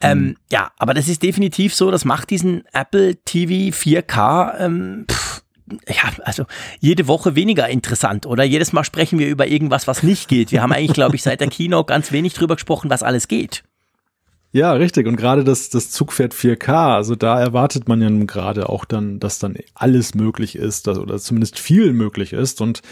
Ähm, 0.00 0.18
mhm. 0.18 0.36
Ja, 0.50 0.72
aber 0.78 0.94
das 0.94 1.08
ist 1.08 1.22
definitiv 1.22 1.74
so, 1.74 1.90
das 1.90 2.04
macht 2.04 2.30
diesen 2.30 2.64
Apple 2.72 3.16
TV 3.24 3.76
4K, 3.76 4.58
ähm, 4.58 5.06
pff, 5.08 5.42
ja, 5.88 6.10
also 6.24 6.44
jede 6.80 7.06
Woche 7.06 7.34
weniger 7.34 7.68
interessant, 7.68 8.26
oder? 8.26 8.44
Jedes 8.44 8.72
Mal 8.72 8.84
sprechen 8.84 9.18
wir 9.18 9.28
über 9.28 9.46
irgendwas, 9.46 9.86
was 9.86 10.02
nicht 10.02 10.28
geht. 10.28 10.52
Wir 10.52 10.62
haben 10.62 10.72
eigentlich, 10.72 10.94
glaube 10.94 11.16
ich, 11.16 11.22
seit 11.22 11.40
der 11.40 11.48
Kino 11.50 11.84
ganz 11.84 12.12
wenig 12.12 12.34
drüber 12.34 12.56
gesprochen, 12.56 12.90
was 12.90 13.02
alles 13.02 13.28
geht. 13.28 13.62
Ja, 14.54 14.72
richtig. 14.74 15.06
Und 15.06 15.16
gerade 15.16 15.44
das, 15.44 15.70
das 15.70 15.90
Zugpferd 15.90 16.34
4K, 16.34 16.96
also 16.96 17.14
da 17.16 17.40
erwartet 17.40 17.88
man 17.88 18.02
ja 18.02 18.10
gerade 18.26 18.68
auch 18.68 18.84
dann, 18.84 19.18
dass 19.18 19.38
dann 19.38 19.56
alles 19.74 20.14
möglich 20.14 20.56
ist, 20.56 20.86
dass, 20.86 20.98
oder 20.98 21.18
zumindest 21.18 21.58
viel 21.58 21.94
möglich 21.94 22.34
ist. 22.34 22.60
Und 22.60 22.82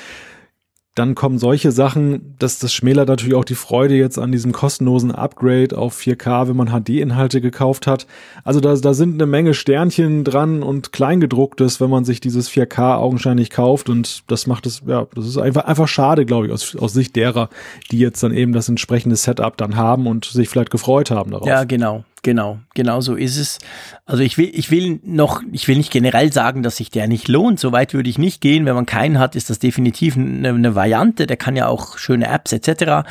dann 0.97 1.15
kommen 1.15 1.39
solche 1.39 1.71
Sachen, 1.71 2.35
dass 2.39 2.59
das 2.59 2.73
schmälert 2.73 3.09
natürlich 3.09 3.37
auch 3.37 3.45
die 3.45 3.55
Freude 3.55 3.95
jetzt 3.95 4.19
an 4.19 4.33
diesem 4.33 4.51
kostenlosen 4.51 5.13
Upgrade 5.13 5.79
auf 5.79 5.97
4K, 5.97 6.49
wenn 6.49 6.57
man 6.57 6.69
HD-Inhalte 6.69 7.41
gekauft 7.41 7.87
hat. 7.87 8.09
Also 8.43 8.61
da, 8.61 8.75
da 8.75 8.93
sind 8.93 9.15
eine 9.15 9.27
Menge 9.27 9.55
Sternchen 9.55 10.25
dran 10.25 10.65
und 10.65 10.93
Kleingedrucktes, 10.93 11.81
wenn 11.81 11.91
man 11.91 12.05
sich 12.05 12.21
dieses 12.21 12.51
4K 12.51 12.97
augenscheinlich 12.97 13.51
kauft 13.51 13.89
und 13.89 14.25
das 14.27 14.49
macht 14.49 14.67
es, 14.67 14.83
ja, 14.85 15.07
das 15.15 15.27
ist 15.27 15.39
einfach, 15.39 15.65
einfach 15.65 15.87
schade, 15.87 16.27
glaube 16.27 16.47
ich, 16.47 16.53
aus, 16.53 16.75
aus 16.75 16.93
Sicht 16.93 17.15
derer, 17.15 17.51
die 17.93 17.99
jetzt 18.01 18.23
dann 18.25 18.35
eben 18.35 18.53
das 18.53 18.69
entsprechende 18.69 19.15
Setup 19.15 19.57
dann 19.57 19.77
haben 19.77 20.09
und 20.09 20.25
sich 20.25 20.49
vielleicht 20.49 20.71
gefreut 20.71 21.13
haben 21.13 21.31
darauf. 21.31 21.47
Ja, 21.47 21.63
genau. 21.65 22.05
Genau, 22.23 22.61
genau 22.75 23.01
so 23.01 23.15
ist 23.15 23.39
es. 23.39 23.59
Also 24.05 24.23
ich 24.23 24.37
will, 24.37 24.51
ich 24.53 24.71
will 24.71 25.01
noch, 25.03 25.43
ich 25.53 25.69
will 25.69 25.77
nicht 25.77 25.91
generell 25.91 26.33
sagen, 26.33 26.63
dass 26.63 26.77
sich 26.77 26.91
der 26.91 27.09
nicht 27.09 27.29
lohnt. 27.29 27.59
So 27.59 27.73
weit 27.73 27.95
würde 27.95 28.11
ich 28.11 28.19
nicht 28.19 28.43
gehen. 28.43 28.67
Wenn 28.67 28.75
man 28.75 28.85
keinen 28.85 29.19
hat, 29.19 29.37
ist 29.37 29.49
das 29.49 29.59
definitiv 29.59 30.17
eine, 30.17 30.51
eine 30.51 30.75
Variante. 30.75 31.27
Der 31.27 31.39
kann 31.39 31.57
ja 31.57 31.67
auch 31.67 31.97
schöne 31.97 32.27
Apps 32.27 32.53
etc. 32.53 33.09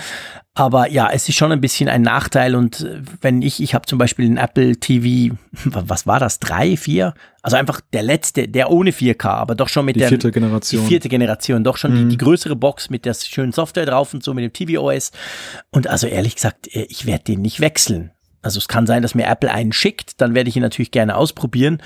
Aber 0.53 0.91
ja, 0.91 1.09
es 1.11 1.27
ist 1.27 1.37
schon 1.37 1.51
ein 1.51 1.61
bisschen 1.61 1.89
ein 1.89 2.03
Nachteil. 2.03 2.53
Und 2.53 2.87
wenn 3.21 3.41
ich, 3.41 3.63
ich 3.63 3.73
habe 3.73 3.87
zum 3.87 3.97
Beispiel 3.97 4.25
einen 4.25 4.37
Apple 4.37 4.75
TV, 4.75 5.35
was 5.65 6.05
war 6.05 6.19
das, 6.19 6.39
drei, 6.39 6.77
vier? 6.77 7.15
Also 7.41 7.57
einfach 7.57 7.81
der 7.93 8.03
letzte, 8.03 8.47
der 8.47 8.69
ohne 8.69 8.91
4K, 8.91 9.25
aber 9.25 9.55
doch 9.55 9.69
schon 9.69 9.85
mit 9.85 9.95
die 9.95 10.01
der 10.01 10.09
vierte 10.09 10.31
Generation. 10.31 10.83
Die 10.83 10.87
vierte 10.87 11.09
Generation, 11.09 11.63
doch 11.63 11.77
schon 11.77 11.93
mhm. 11.93 12.09
die, 12.09 12.17
die 12.17 12.17
größere 12.17 12.55
Box 12.55 12.91
mit 12.91 13.05
der 13.05 13.15
schönen 13.15 13.53
Software 13.53 13.87
drauf 13.87 14.13
und 14.13 14.23
so 14.23 14.35
mit 14.35 14.43
dem 14.43 14.53
TV 14.53 14.83
OS. 14.83 15.11
Und 15.71 15.87
also 15.87 16.05
ehrlich 16.05 16.35
gesagt, 16.35 16.67
äh, 16.75 16.85
ich 16.89 17.07
werde 17.07 17.23
den 17.23 17.41
nicht 17.41 17.59
wechseln. 17.59 18.11
Also 18.41 18.57
es 18.59 18.67
kann 18.67 18.87
sein, 18.87 19.01
dass 19.01 19.15
mir 19.15 19.27
Apple 19.27 19.51
einen 19.51 19.73
schickt, 19.73 20.21
dann 20.21 20.35
werde 20.35 20.49
ich 20.49 20.55
ihn 20.55 20.61
natürlich 20.61 20.91
gerne 20.91 21.15
ausprobieren. 21.15 21.81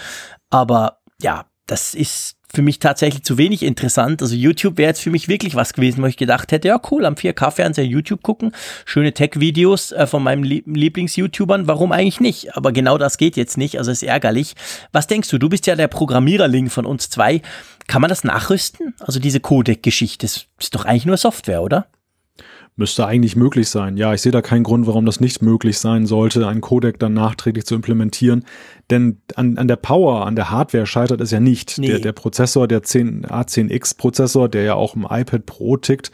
Aber 0.50 1.00
ja, 1.22 1.46
das 1.66 1.94
ist 1.94 2.38
für 2.54 2.62
mich 2.62 2.78
tatsächlich 2.78 3.24
zu 3.24 3.38
wenig 3.40 3.64
interessant. 3.64 4.22
Also 4.22 4.36
YouTube 4.36 4.78
wäre 4.78 4.90
jetzt 4.90 5.02
für 5.02 5.10
mich 5.10 5.28
wirklich 5.28 5.56
was 5.56 5.74
gewesen, 5.74 6.04
wo 6.04 6.08
ich 6.08 6.18
gedacht 6.18 6.52
hätte, 6.52 6.68
ja 6.68 6.80
cool, 6.92 7.06
am 7.06 7.16
4K-Fernseher 7.16 7.86
YouTube 7.86 8.22
gucken, 8.22 8.52
schöne 8.86 9.14
Tech-Videos 9.14 9.92
äh, 9.92 10.06
von 10.06 10.22
meinem 10.22 10.44
Lieblings-YouTubern, 10.44 11.68
warum 11.68 11.92
eigentlich 11.92 12.20
nicht? 12.20 12.56
Aber 12.56 12.72
genau 12.72 13.00
das 13.00 13.18
geht 13.18 13.38
jetzt 13.38 13.58
nicht, 13.58 13.80
also 13.80 13.90
ist 13.90 14.04
ärgerlich. 14.04 14.54
Was 14.92 15.08
denkst 15.08 15.30
du? 15.30 15.40
Du 15.40 15.50
bist 15.50 15.66
ja 15.66 15.76
der 15.76 15.88
Programmiererling 15.88 16.70
von 16.70 16.86
uns 16.86 17.10
zwei. 17.10 17.42
Kann 17.88 18.02
man 18.02 18.10
das 18.10 18.24
nachrüsten? 18.24 18.94
Also 19.00 19.20
diese 19.20 19.40
Codec-Geschichte, 19.40 20.28
ist 20.28 20.48
doch 20.72 20.86
eigentlich 20.86 21.06
nur 21.06 21.18
Software, 21.18 21.64
oder? 21.64 21.88
Müsste 22.76 23.06
eigentlich 23.06 23.36
möglich 23.36 23.70
sein. 23.70 23.98
Ja, 23.98 24.14
ich 24.14 24.22
sehe 24.22 24.32
da 24.32 24.42
keinen 24.42 24.64
Grund, 24.64 24.88
warum 24.88 25.06
das 25.06 25.20
nicht 25.20 25.44
möglich 25.44 25.78
sein 25.78 26.08
sollte, 26.08 26.48
einen 26.48 26.62
Codec 26.62 26.98
dann 26.98 27.14
nachträglich 27.14 27.66
zu 27.66 27.76
implementieren. 27.76 28.46
Denn 28.90 29.22
an, 29.36 29.58
an 29.58 29.68
der 29.68 29.76
Power, 29.76 30.26
an 30.26 30.36
der 30.36 30.50
Hardware 30.50 30.88
scheitert 30.88 31.22
es 31.22 31.30
ja 31.30 31.40
nicht. 31.40 31.78
Nee. 31.78 31.88
Der, 31.88 32.00
der 32.00 32.14
Prozessor, 32.14 32.68
der 32.68 32.82
10, 32.82 33.28
A10X 33.28 33.98
Prozessor, 33.98 34.50
der 34.50 34.64
ja 34.64 34.74
auch 34.74 34.96
im 34.96 35.06
iPad 35.10 35.46
Pro 35.46 35.78
tickt, 35.78 36.12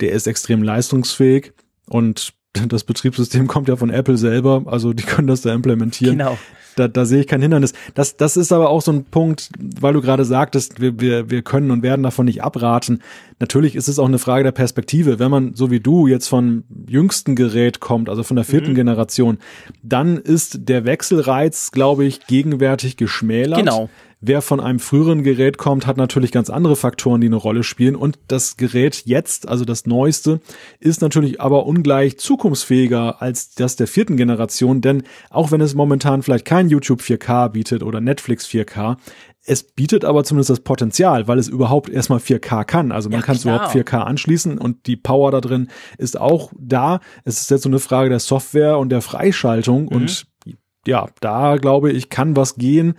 der 0.00 0.12
ist 0.12 0.26
extrem 0.26 0.62
leistungsfähig 0.62 1.52
und 1.88 2.34
das 2.68 2.84
Betriebssystem 2.84 3.46
kommt 3.46 3.68
ja 3.68 3.76
von 3.76 3.90
Apple 3.90 4.16
selber, 4.16 4.64
also 4.66 4.92
die 4.92 5.04
können 5.04 5.28
das 5.28 5.40
da 5.42 5.54
implementieren. 5.54 6.18
Genau. 6.18 6.38
Da, 6.76 6.88
da 6.88 7.04
sehe 7.04 7.20
ich 7.20 7.26
kein 7.26 7.42
Hindernis. 7.42 7.74
Das, 7.94 8.16
das 8.16 8.38
ist 8.38 8.50
aber 8.50 8.70
auch 8.70 8.80
so 8.80 8.92
ein 8.92 9.04
Punkt, 9.04 9.50
weil 9.58 9.92
du 9.92 10.00
gerade 10.00 10.24
sagtest, 10.24 10.80
wir, 10.80 10.98
wir, 11.00 11.30
wir 11.30 11.42
können 11.42 11.70
und 11.70 11.82
werden 11.82 12.02
davon 12.02 12.24
nicht 12.24 12.42
abraten. 12.42 13.02
Natürlich 13.40 13.76
ist 13.76 13.88
es 13.88 13.98
auch 13.98 14.06
eine 14.06 14.18
Frage 14.18 14.44
der 14.44 14.52
Perspektive. 14.52 15.18
Wenn 15.18 15.30
man, 15.30 15.54
so 15.54 15.70
wie 15.70 15.80
du, 15.80 16.06
jetzt 16.06 16.28
von 16.28 16.64
jüngsten 16.86 17.36
Gerät 17.36 17.80
kommt, 17.80 18.08
also 18.08 18.22
von 18.22 18.36
der 18.36 18.44
vierten 18.46 18.70
mhm. 18.70 18.76
Generation, 18.76 19.38
dann 19.82 20.16
ist 20.16 20.68
der 20.68 20.86
Wechselreiz, 20.86 21.72
glaube 21.72 22.06
ich, 22.06 22.26
gegenwärtig 22.26 22.96
geschmälert. 22.96 23.58
Genau. 23.58 23.90
Wer 24.24 24.40
von 24.40 24.60
einem 24.60 24.78
früheren 24.78 25.24
Gerät 25.24 25.58
kommt, 25.58 25.84
hat 25.84 25.96
natürlich 25.96 26.30
ganz 26.30 26.48
andere 26.48 26.76
Faktoren, 26.76 27.20
die 27.20 27.26
eine 27.26 27.34
Rolle 27.34 27.64
spielen. 27.64 27.96
Und 27.96 28.20
das 28.28 28.56
Gerät 28.56 29.02
jetzt, 29.04 29.48
also 29.48 29.64
das 29.64 29.84
neueste, 29.84 30.40
ist 30.78 31.02
natürlich 31.02 31.40
aber 31.40 31.66
ungleich 31.66 32.18
zukunftsfähiger 32.18 33.20
als 33.20 33.56
das 33.56 33.74
der 33.74 33.88
vierten 33.88 34.16
Generation. 34.16 34.80
Denn 34.80 35.02
auch 35.28 35.50
wenn 35.50 35.60
es 35.60 35.74
momentan 35.74 36.22
vielleicht 36.22 36.44
kein 36.44 36.68
YouTube 36.68 37.00
4K 37.00 37.48
bietet 37.48 37.82
oder 37.82 38.00
Netflix 38.00 38.46
4K, 38.46 38.96
es 39.44 39.64
bietet 39.64 40.04
aber 40.04 40.22
zumindest 40.22 40.50
das 40.50 40.60
Potenzial, 40.60 41.26
weil 41.26 41.40
es 41.40 41.48
überhaupt 41.48 41.88
erstmal 41.88 42.20
4K 42.20 42.64
kann. 42.64 42.92
Also 42.92 43.10
man 43.10 43.20
ja, 43.20 43.26
kann 43.26 43.34
es 43.34 43.44
überhaupt 43.44 43.74
4K 43.74 44.02
anschließen 44.02 44.56
und 44.56 44.86
die 44.86 44.96
Power 44.96 45.32
da 45.32 45.40
drin 45.40 45.66
ist 45.98 46.20
auch 46.20 46.52
da. 46.56 47.00
Es 47.24 47.40
ist 47.40 47.50
jetzt 47.50 47.62
so 47.62 47.68
eine 47.68 47.80
Frage 47.80 48.08
der 48.08 48.20
Software 48.20 48.78
und 48.78 48.90
der 48.90 49.02
Freischaltung. 49.02 49.86
Mhm. 49.86 49.88
Und 49.88 50.26
ja, 50.86 51.08
da 51.20 51.56
glaube 51.56 51.92
ich, 51.92 52.08
kann 52.08 52.36
was 52.36 52.56
gehen, 52.56 52.94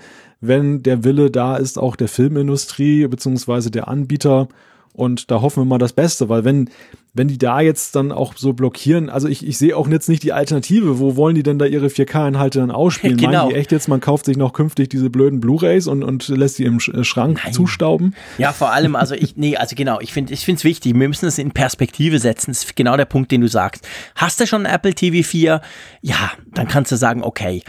wenn 0.45 0.83
der 0.83 1.03
Wille 1.03 1.31
da 1.31 1.55
ist, 1.55 1.77
auch 1.79 1.95
der 1.95 2.09
Filmindustrie 2.09 3.07
beziehungsweise 3.07 3.71
der 3.71 3.87
Anbieter. 3.87 4.49
Und 4.93 5.31
da 5.31 5.41
hoffen 5.41 5.61
wir 5.61 5.65
mal 5.65 5.77
das 5.77 5.93
Beste, 5.93 6.29
weil 6.29 6.43
wenn 6.43 6.69
wenn 7.15 7.27
die 7.27 7.37
da 7.37 7.61
jetzt 7.61 7.95
dann 7.95 8.11
auch 8.11 8.33
so 8.35 8.53
blockieren, 8.53 9.11
also 9.11 9.27
ich, 9.27 9.45
ich 9.45 9.59
sehe 9.59 9.77
auch 9.77 9.87
jetzt 9.87 10.09
nicht 10.09 10.23
die 10.23 10.33
Alternative. 10.33 10.97
Wo 10.97 11.15
wollen 11.15 11.35
die 11.35 11.43
denn 11.43 11.59
da 11.59 11.65
ihre 11.65 11.87
4K-Inhalte 11.87 12.59
dann 12.59 12.71
ausspielen? 12.71 13.17
Genau. 13.23 13.43
Meinen 13.43 13.49
die 13.49 13.55
echt 13.55 13.71
jetzt, 13.71 13.87
man 13.87 14.01
kauft 14.01 14.25
sich 14.25 14.37
noch 14.37 14.53
künftig 14.53 14.89
diese 14.89 15.09
blöden 15.09 15.39
Blu-Rays 15.39 15.87
und, 15.87 16.03
und 16.03 16.27
lässt 16.27 16.57
die 16.57 16.65
im 16.65 16.79
äh, 16.79 17.03
Schrank 17.03 17.41
Nein. 17.43 17.53
zustauben? 17.53 18.15
Ja, 18.37 18.51
vor 18.51 18.71
allem, 18.71 18.95
also 18.95 19.13
ich, 19.13 19.37
nee, 19.37 19.55
also 19.55 19.75
genau, 19.75 19.99
ich 20.01 20.11
finde 20.11 20.33
ich 20.33 20.43
finde 20.43 20.57
es 20.57 20.63
wichtig, 20.63 20.93
wir 20.95 21.07
müssen 21.07 21.27
es 21.27 21.37
in 21.37 21.51
Perspektive 21.51 22.19
setzen. 22.19 22.51
Das 22.51 22.63
ist 22.63 22.75
genau 22.75 22.97
der 22.97 23.05
Punkt, 23.05 23.31
den 23.31 23.41
du 23.41 23.47
sagst. 23.47 23.87
Hast 24.15 24.39
du 24.39 24.47
schon 24.47 24.65
Apple 24.65 24.93
TV 24.93 25.25
4? 25.25 25.61
Ja, 26.01 26.31
dann 26.53 26.67
kannst 26.67 26.91
du 26.91 26.97
sagen, 26.97 27.23
okay, 27.23 27.61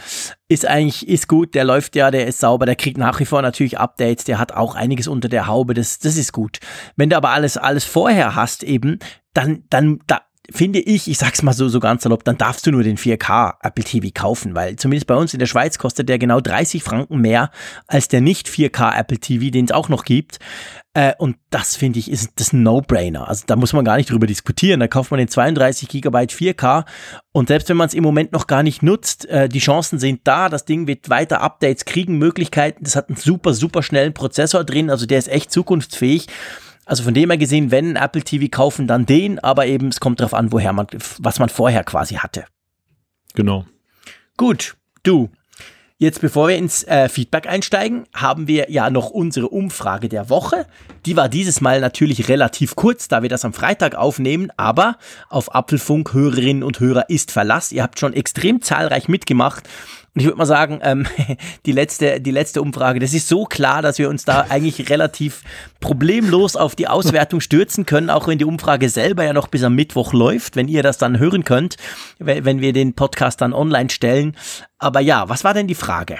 ist 0.48 0.66
eigentlich, 0.66 1.09
ist 1.09 1.28
gut, 1.28 1.54
der 1.54 1.64
läuft 1.64 1.96
ja, 1.96 2.11
der 2.11 2.26
ist 2.26 2.40
sauber, 2.40 2.66
der 2.66 2.76
kriegt 2.76 2.98
nach 2.98 3.20
wie 3.20 3.24
vor 3.24 3.42
natürlich 3.42 3.78
Updates, 3.78 4.24
der 4.24 4.38
hat 4.38 4.52
auch 4.52 4.74
einiges 4.74 5.09
unter 5.09 5.28
der 5.28 5.46
Haube, 5.46 5.74
das, 5.74 5.98
das 5.98 6.16
ist 6.16 6.33
gut. 6.33 6.59
Wenn 6.96 7.11
du 7.11 7.16
aber 7.16 7.30
alles, 7.30 7.57
alles 7.57 7.85
vorher 7.85 8.35
hast 8.35 8.62
eben, 8.62 8.98
dann, 9.35 9.64
dann, 9.68 10.01
da, 10.07 10.23
finde 10.51 10.79
ich, 10.81 11.09
ich 11.09 11.18
sag's 11.18 11.42
mal 11.42 11.53
so, 11.53 11.68
so 11.68 11.81
ganz 11.81 12.03
salopp, 12.03 12.25
dann 12.25 12.37
darfst 12.37 12.66
du 12.66 12.70
nur 12.70 12.83
den 12.83 12.99
4K 12.99 13.55
Apple 13.62 13.85
TV 13.85 14.09
kaufen, 14.12 14.55
weil 14.55 14.77
zumindest 14.77 15.07
bei 15.07 15.14
uns 15.14 15.33
in 15.33 15.38
der 15.38 15.47
Schweiz 15.47 15.79
kostet 15.79 16.09
der 16.09 16.18
genau 16.18 16.40
30 16.40 16.83
Franken 16.83 17.20
mehr 17.20 17.51
als 17.87 18.09
der 18.09 18.20
nicht 18.20 18.49
4K 18.49 18.99
Apple 18.99 19.18
TV, 19.18 19.51
den 19.51 19.64
es 19.64 19.73
auch 19.73 19.88
noch 19.88 20.05
gibt. 20.05 20.38
Äh, 20.92 21.14
und 21.18 21.37
das 21.51 21.77
finde 21.77 21.99
ich, 21.99 22.11
ist 22.11 22.33
das 22.37 22.53
No-Brainer. 22.53 23.27
Also 23.27 23.44
da 23.47 23.57
muss 23.57 23.73
man 23.73 23.85
gar 23.85 23.97
nicht 23.97 24.11
drüber 24.11 24.27
diskutieren. 24.27 24.81
Da 24.81 24.87
kauft 24.87 25.11
man 25.11 25.18
den 25.18 25.29
32 25.29 25.88
Gigabyte 25.88 26.33
4K 26.33 26.85
und 27.33 27.49
selbst 27.49 27.68
wenn 27.70 27.79
man 27.79 27.88
es 27.88 27.94
im 27.94 28.05
Moment 28.05 28.33
noch 28.33 28.47
gar 28.47 28.62
nicht 28.62 28.83
nutzt, 28.83 29.27
äh, 29.27 29.49
die 29.49 29.61
Chancen 29.61 29.99
sind 29.99 30.20
da. 30.25 30.51
Das 30.51 30.66
Ding 30.66 30.87
wird 30.87 31.09
weiter 31.09 31.40
Updates 31.40 31.87
kriegen, 31.87 32.18
Möglichkeiten. 32.18 32.85
Das 32.85 32.97
hat 32.97 33.09
einen 33.09 33.16
super, 33.16 33.55
super 33.55 33.83
schnellen 33.83 34.12
Prozessor 34.12 34.62
drin, 34.62 34.90
also 34.90 35.07
der 35.07 35.18
ist 35.18 35.29
echt 35.29 35.51
zukunftsfähig. 35.51 36.27
Also 36.87 37.03
von 37.03 37.14
dem 37.14 37.31
her 37.31 37.38
gesehen, 37.38 37.70
wenn 37.70 37.97
Apple 37.97 38.23
TV 38.23 38.49
kaufen, 38.51 38.87
dann 38.87 39.07
den, 39.07 39.38
aber 39.38 39.66
eben 39.66 39.88
es 39.88 40.01
kommt 40.01 40.20
darauf 40.20 40.35
an, 40.35 40.53
woher 40.53 40.73
man, 40.73 40.87
was 41.18 41.38
man 41.38 41.49
vorher 41.49 41.85
quasi 41.85 42.16
hatte. 42.16 42.44
Genau. 43.35 43.64
Gut, 44.37 44.77
du. 45.03 45.31
Jetzt, 45.97 46.20
bevor 46.20 46.49
wir 46.49 46.57
ins 46.57 46.83
äh, 46.85 47.09
Feedback 47.09 47.47
einsteigen, 47.47 48.05
haben 48.12 48.49
wir 48.49 48.70
ja 48.70 48.90
noch 48.90 49.11
unsere 49.11 49.49
Umfrage 49.49 50.09
der 50.09 50.29
Woche. 50.29 50.66
Die 51.07 51.16
war 51.16 51.29
dieses 51.29 51.61
Mal 51.61 51.81
natürlich 51.81 52.29
relativ 52.29 52.75
kurz, 52.75 53.07
da 53.07 53.23
wir 53.23 53.29
das 53.29 53.44
am 53.44 53.53
Freitag 53.53 53.94
aufnehmen, 53.94 54.51
aber 54.57 54.99
auf 55.29 55.55
Apfelfunk 55.55 56.12
Hörerinnen 56.12 56.64
und 56.64 56.81
Hörer 56.81 57.09
ist 57.11 57.31
Verlass. 57.31 57.70
Ihr 57.70 57.85
habt 57.85 58.01
schon 58.01 58.12
extrem 58.12 58.61
zahlreich 58.61 59.09
mitgemacht 59.09 59.68
Und 60.14 60.20
ich 60.20 60.27
würde 60.27 60.38
mal 60.38 60.46
sagen, 60.46 60.79
ähm, 60.83 61.07
die, 61.66 61.72
letzte, 61.72 62.20
die 62.20 62.31
letzte 62.31 62.62
Umfrage, 62.62 63.00
das 63.00 63.14
ist 63.14 63.29
so 63.29 63.44
klar, 63.44 63.83
dass 63.83 63.98
wir 63.98 64.09
uns 64.09 64.24
da 64.24 64.46
eigentlich 64.48 64.88
relativ 64.88 65.42
problemlos 65.81 66.55
auf 66.55 66.77
die 66.77 66.87
Auswertung 66.87 67.40
stürzen 67.40 67.85
können, 67.85 68.11
auch 68.11 68.29
wenn 68.29 68.38
die 68.38 68.44
Umfrage 68.44 68.88
selber 68.88 69.24
ja 69.24 69.33
noch 69.33 69.48
bis 69.48 69.64
am 69.64 69.74
Mittwoch 69.74 70.12
läuft, 70.12 70.55
wenn 70.55 70.68
ihr 70.68 70.83
das 70.83 70.98
dann 70.98 71.18
hören 71.18 71.44
könnt, 71.44 71.77
wenn 72.18 72.61
wir 72.61 72.72
den 72.72 72.94
Podcast 72.94 73.40
dann 73.40 73.53
online 73.53 73.90
stellen. 73.90 74.37
Aber 74.79 75.00
ja, 75.00 75.29
was 75.29 75.42
war 75.42 75.53
denn 75.53 75.66
die 75.66 75.74
Frage? 75.74 76.18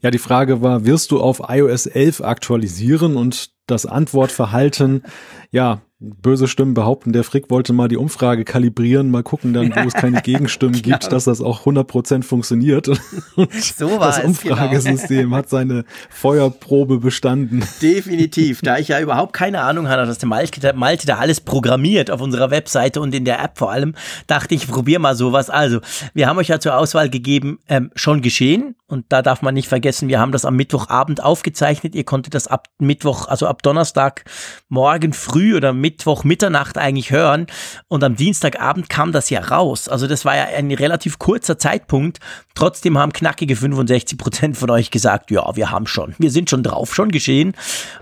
Ja, 0.00 0.10
die 0.10 0.18
Frage 0.18 0.62
war, 0.62 0.86
wirst 0.86 1.10
du 1.10 1.20
auf 1.20 1.42
iOS 1.48 1.86
11 1.86 2.22
aktualisieren? 2.22 3.16
Und 3.16 3.50
das 3.66 3.86
Antwortverhalten, 3.86 5.02
ja, 5.50 5.82
böse 6.22 6.48
Stimmen 6.48 6.74
behaupten, 6.74 7.12
der 7.12 7.24
Frick 7.24 7.50
wollte 7.50 7.72
mal 7.72 7.88
die 7.88 7.96
Umfrage 7.96 8.44
kalibrieren, 8.44 9.10
mal 9.10 9.22
gucken 9.22 9.52
dann, 9.52 9.74
wo 9.74 9.80
es 9.80 9.94
keine 9.94 10.20
Gegenstimmen 10.22 10.80
genau. 10.80 10.98
gibt, 10.98 11.12
dass 11.12 11.24
das 11.24 11.40
auch 11.40 11.66
100% 11.66 12.22
funktioniert. 12.22 12.88
Und 13.36 13.52
so 13.54 13.98
war 13.98 14.08
das 14.08 14.24
Umfragesystem 14.24 15.24
genau. 15.24 15.36
hat 15.36 15.48
seine 15.48 15.84
Feuerprobe 16.10 16.98
bestanden. 16.98 17.64
Definitiv. 17.82 18.60
Da 18.62 18.78
ich 18.78 18.88
ja 18.88 19.00
überhaupt 19.00 19.32
keine 19.32 19.62
Ahnung 19.62 19.88
hatte, 19.88 20.06
dass 20.06 20.18
der 20.18 20.28
Malte, 20.28 20.72
Malte 20.74 21.06
da 21.06 21.16
alles 21.16 21.40
programmiert 21.40 22.10
auf 22.10 22.20
unserer 22.20 22.50
Webseite 22.50 23.00
und 23.00 23.14
in 23.14 23.24
der 23.24 23.42
App 23.42 23.58
vor 23.58 23.70
allem, 23.70 23.94
dachte 24.26 24.54
ich, 24.54 24.68
probier 24.68 24.98
mal 24.98 25.14
sowas. 25.14 25.50
Also, 25.50 25.80
wir 26.12 26.28
haben 26.28 26.38
euch 26.38 26.48
ja 26.48 26.60
zur 26.60 26.76
Auswahl 26.76 27.08
gegeben, 27.08 27.58
ähm, 27.68 27.90
schon 27.94 28.22
geschehen. 28.22 28.76
Und 28.86 29.06
da 29.08 29.22
darf 29.22 29.42
man 29.42 29.54
nicht 29.54 29.68
vergessen, 29.68 30.08
wir 30.08 30.20
haben 30.20 30.30
das 30.30 30.44
am 30.44 30.56
Mittwochabend 30.56 31.22
aufgezeichnet. 31.22 31.94
Ihr 31.94 32.04
konntet 32.04 32.34
das 32.34 32.46
ab 32.46 32.68
Mittwoch, 32.78 33.28
also 33.28 33.46
ab 33.46 33.62
Donnerstag 33.62 34.24
morgen 34.68 35.12
früh 35.12 35.56
oder 35.56 35.72
Mittwoch 35.72 35.93
Mitternacht 36.24 36.78
eigentlich 36.78 37.10
hören. 37.10 37.46
Und 37.88 38.04
am 38.04 38.16
Dienstagabend 38.16 38.88
kam 38.88 39.12
das 39.12 39.28
ja 39.30 39.40
raus. 39.40 39.88
Also 39.88 40.06
das 40.06 40.24
war 40.24 40.36
ja 40.36 40.44
ein 40.44 40.70
relativ 40.72 41.18
kurzer 41.18 41.58
Zeitpunkt. 41.58 42.18
Trotzdem 42.54 42.96
haben 42.98 43.12
knackige 43.12 43.56
65 43.56 44.16
Prozent 44.16 44.56
von 44.56 44.70
euch 44.70 44.90
gesagt, 44.90 45.30
ja, 45.30 45.56
wir 45.56 45.70
haben 45.70 45.86
schon. 45.86 46.14
Wir 46.18 46.30
sind 46.30 46.50
schon 46.50 46.62
drauf, 46.62 46.94
schon 46.94 47.10
geschehen. 47.10 47.54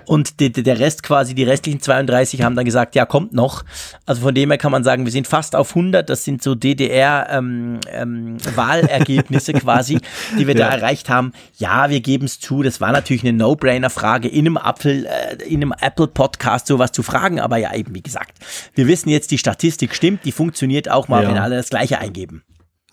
Und 0.07 0.41
der 0.41 0.79
Rest 0.79 1.03
quasi, 1.03 1.35
die 1.35 1.45
restlichen 1.45 1.81
32 1.81 2.43
haben 2.43 2.55
dann 2.55 2.65
gesagt, 2.65 2.95
ja, 2.95 3.07
kommt 3.07 3.33
noch. 3.33 3.65
Also 4.05 4.23
von 4.23 4.35
dem 4.35 4.51
her 4.51 4.59
kann 4.59 4.73
man 4.73 4.85
sagen, 4.85 5.05
wir 5.05 5.13
sind 5.13 5.27
fast 5.27 5.57
auf 5.57 5.71
100. 5.71 6.11
Das 6.11 6.25
sind 6.25 6.43
so 6.43 6.55
DDR-Wahlergebnisse 6.55 9.53
ähm, 9.53 9.57
ähm, 9.57 9.63
quasi, 9.65 9.99
die 10.39 10.47
wir 10.47 10.57
ja. 10.57 10.69
da 10.69 10.75
erreicht 10.75 11.09
haben, 11.09 11.33
ja, 11.57 11.91
wir 11.91 12.01
geben 12.01 12.27
es 12.27 12.41
zu, 12.41 12.63
das 12.63 12.81
war 12.81 12.93
natürlich 12.93 13.23
eine 13.23 13.33
No-Brainer-Frage, 13.33 14.29
in 14.29 14.47
einem 14.47 14.59
Apple, 14.63 15.07
äh, 15.07 15.43
in 15.45 15.63
einem 15.63 15.73
Apple-Podcast 15.79 16.67
sowas 16.67 16.93
zu 16.93 17.03
fragen, 17.03 17.41
aber 17.41 17.57
ja, 17.57 17.71
eben 17.83 17.95
wie 17.95 18.03
gesagt, 18.03 18.39
wir 18.75 18.87
wissen 18.87 19.09
jetzt, 19.09 19.31
die 19.31 19.39
Statistik 19.39 19.95
stimmt, 19.95 20.25
die 20.25 20.33
funktioniert 20.33 20.91
auch 20.91 21.09
mal, 21.09 21.23
ja. 21.23 21.31
wenn 21.31 21.39
alle 21.39 21.57
das 21.57 21.71
Gleiche 21.71 21.99
eingeben. 21.99 22.43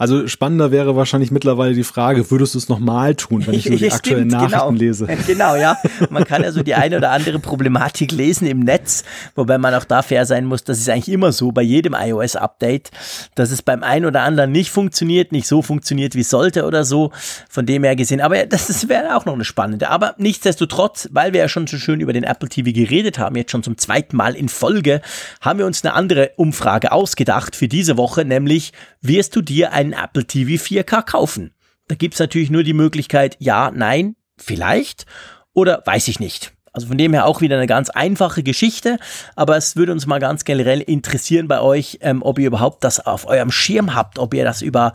Also 0.01 0.29
spannender 0.29 0.71
wäre 0.71 0.95
wahrscheinlich 0.95 1.29
mittlerweile 1.29 1.73
die 1.73 1.83
Frage, 1.83 2.31
würdest 2.31 2.53
du 2.53 2.57
es 2.57 2.69
nochmal 2.69 3.15
tun, 3.15 3.45
wenn 3.45 3.53
ich 3.53 3.69
nur 3.69 3.77
die 3.77 3.91
aktuellen 3.91 4.29
Stimmt, 4.29 4.31
Nachrichten 4.31 4.77
genau. 4.77 4.79
lese? 4.79 5.07
Genau, 5.27 5.55
ja. 5.55 5.77
Man 6.09 6.23
kann 6.23 6.41
ja 6.41 6.53
so 6.53 6.63
die 6.63 6.73
eine 6.73 6.95
oder 6.97 7.11
andere 7.11 7.37
Problematik 7.39 8.13
lesen 8.13 8.47
im 8.47 8.61
Netz, 8.61 9.03
wobei 9.35 9.57
man 9.57 9.75
auch 9.75 9.83
da 9.83 10.01
fair 10.01 10.25
sein 10.25 10.45
muss, 10.45 10.63
das 10.63 10.79
ist 10.79 10.89
eigentlich 10.89 11.09
immer 11.09 11.33
so 11.33 11.51
bei 11.51 11.63
jedem 11.63 11.93
iOS-Update, 11.93 12.91
dass 13.35 13.51
es 13.51 13.61
beim 13.61 13.83
einen 13.83 14.05
oder 14.05 14.21
anderen 14.21 14.53
nicht 14.53 14.71
funktioniert, 14.71 15.33
nicht 15.33 15.47
so 15.47 15.61
funktioniert, 15.61 16.15
wie 16.15 16.21
es 16.21 16.29
sollte 16.29 16.65
oder 16.65 16.85
so. 16.85 17.11
Von 17.49 17.65
dem 17.65 17.83
her 17.83 17.97
gesehen. 17.97 18.21
Aber 18.21 18.45
das 18.45 18.87
wäre 18.87 19.17
auch 19.17 19.25
noch 19.25 19.33
eine 19.33 19.43
spannende. 19.43 19.89
Aber 19.89 20.15
nichtsdestotrotz, 20.17 21.09
weil 21.11 21.33
wir 21.33 21.41
ja 21.41 21.49
schon 21.49 21.67
so 21.67 21.77
schön 21.77 21.99
über 21.99 22.13
den 22.13 22.23
Apple 22.23 22.47
TV 22.47 22.71
geredet 22.71 23.19
haben, 23.19 23.35
jetzt 23.35 23.51
schon 23.51 23.63
zum 23.63 23.77
zweiten 23.77 24.15
Mal 24.15 24.35
in 24.35 24.47
Folge, 24.47 25.01
haben 25.41 25.59
wir 25.59 25.65
uns 25.65 25.83
eine 25.83 25.93
andere 25.93 26.31
Umfrage 26.37 26.93
ausgedacht 26.93 27.57
für 27.57 27.67
diese 27.67 27.97
Woche, 27.97 28.23
nämlich 28.23 28.71
wirst 29.01 29.35
du 29.35 29.41
dir 29.41 29.73
ein 29.73 29.88
einen 29.93 30.03
Apple 30.03 30.25
TV 30.25 30.63
4K 30.63 31.03
kaufen? 31.03 31.53
Da 31.87 31.95
gibt 31.95 32.13
es 32.13 32.19
natürlich 32.19 32.49
nur 32.49 32.63
die 32.63 32.73
Möglichkeit, 32.73 33.35
ja, 33.39 33.71
nein, 33.73 34.15
vielleicht 34.37 35.05
oder 35.53 35.81
weiß 35.85 36.07
ich 36.07 36.19
nicht. 36.19 36.53
Also 36.71 36.87
von 36.87 36.97
dem 36.97 37.13
her 37.13 37.25
auch 37.25 37.41
wieder 37.41 37.57
eine 37.57 37.67
ganz 37.67 37.89
einfache 37.89 38.43
Geschichte, 38.43 38.99
aber 39.35 39.57
es 39.57 39.75
würde 39.75 39.91
uns 39.91 40.05
mal 40.05 40.19
ganz 40.19 40.45
generell 40.45 40.81
interessieren 40.81 41.47
bei 41.47 41.61
euch, 41.61 41.97
ähm, 42.01 42.21
ob 42.21 42.37
ihr 42.37 42.47
überhaupt 42.47 42.83
das 42.83 43.05
auf 43.05 43.27
eurem 43.27 43.51
Schirm 43.51 43.95
habt, 43.95 44.19
ob 44.19 44.33
ihr 44.35 44.45
das 44.45 44.61
über, 44.61 44.93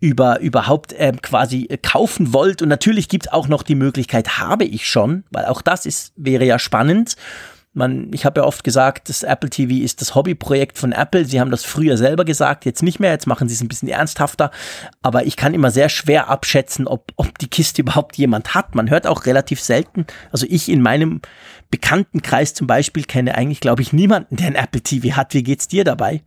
über 0.00 0.38
überhaupt 0.38 0.94
ähm, 0.96 1.20
quasi 1.20 1.68
kaufen 1.82 2.32
wollt. 2.32 2.62
Und 2.62 2.68
natürlich 2.68 3.08
gibt 3.08 3.26
es 3.26 3.32
auch 3.32 3.48
noch 3.48 3.64
die 3.64 3.74
Möglichkeit, 3.74 4.38
habe 4.38 4.64
ich 4.64 4.88
schon, 4.88 5.24
weil 5.30 5.46
auch 5.46 5.60
das 5.60 5.86
ist, 5.86 6.12
wäre 6.16 6.44
ja 6.44 6.58
spannend. 6.58 7.16
Man, 7.78 8.10
ich 8.12 8.24
habe 8.24 8.40
ja 8.40 8.46
oft 8.46 8.64
gesagt, 8.64 9.08
das 9.08 9.22
Apple 9.22 9.48
TV 9.48 9.84
ist 9.84 10.00
das 10.00 10.16
Hobbyprojekt 10.16 10.76
von 10.76 10.90
Apple. 10.90 11.24
Sie 11.24 11.40
haben 11.40 11.52
das 11.52 11.64
früher 11.64 11.96
selber 11.96 12.24
gesagt, 12.24 12.64
jetzt 12.64 12.82
nicht 12.82 12.98
mehr. 12.98 13.12
Jetzt 13.12 13.28
machen 13.28 13.48
sie 13.48 13.54
es 13.54 13.60
ein 13.60 13.68
bisschen 13.68 13.88
ernsthafter. 13.88 14.50
Aber 15.00 15.26
ich 15.26 15.36
kann 15.36 15.54
immer 15.54 15.70
sehr 15.70 15.88
schwer 15.88 16.28
abschätzen, 16.28 16.88
ob, 16.88 17.12
ob 17.14 17.38
die 17.38 17.46
Kiste 17.46 17.80
überhaupt 17.82 18.18
jemand 18.18 18.54
hat. 18.54 18.74
Man 18.74 18.90
hört 18.90 19.06
auch 19.06 19.26
relativ 19.26 19.60
selten. 19.60 20.06
Also 20.32 20.44
ich 20.50 20.68
in 20.68 20.82
meinem 20.82 21.20
Bekanntenkreis 21.70 22.52
zum 22.52 22.66
Beispiel 22.66 23.04
kenne 23.04 23.36
eigentlich, 23.36 23.60
glaube 23.60 23.82
ich, 23.82 23.92
niemanden, 23.92 24.34
der 24.34 24.48
ein 24.48 24.56
Apple 24.56 24.80
TV 24.80 25.16
hat. 25.16 25.32
Wie 25.34 25.44
geht's 25.44 25.68
dir 25.68 25.84
dabei? 25.84 26.22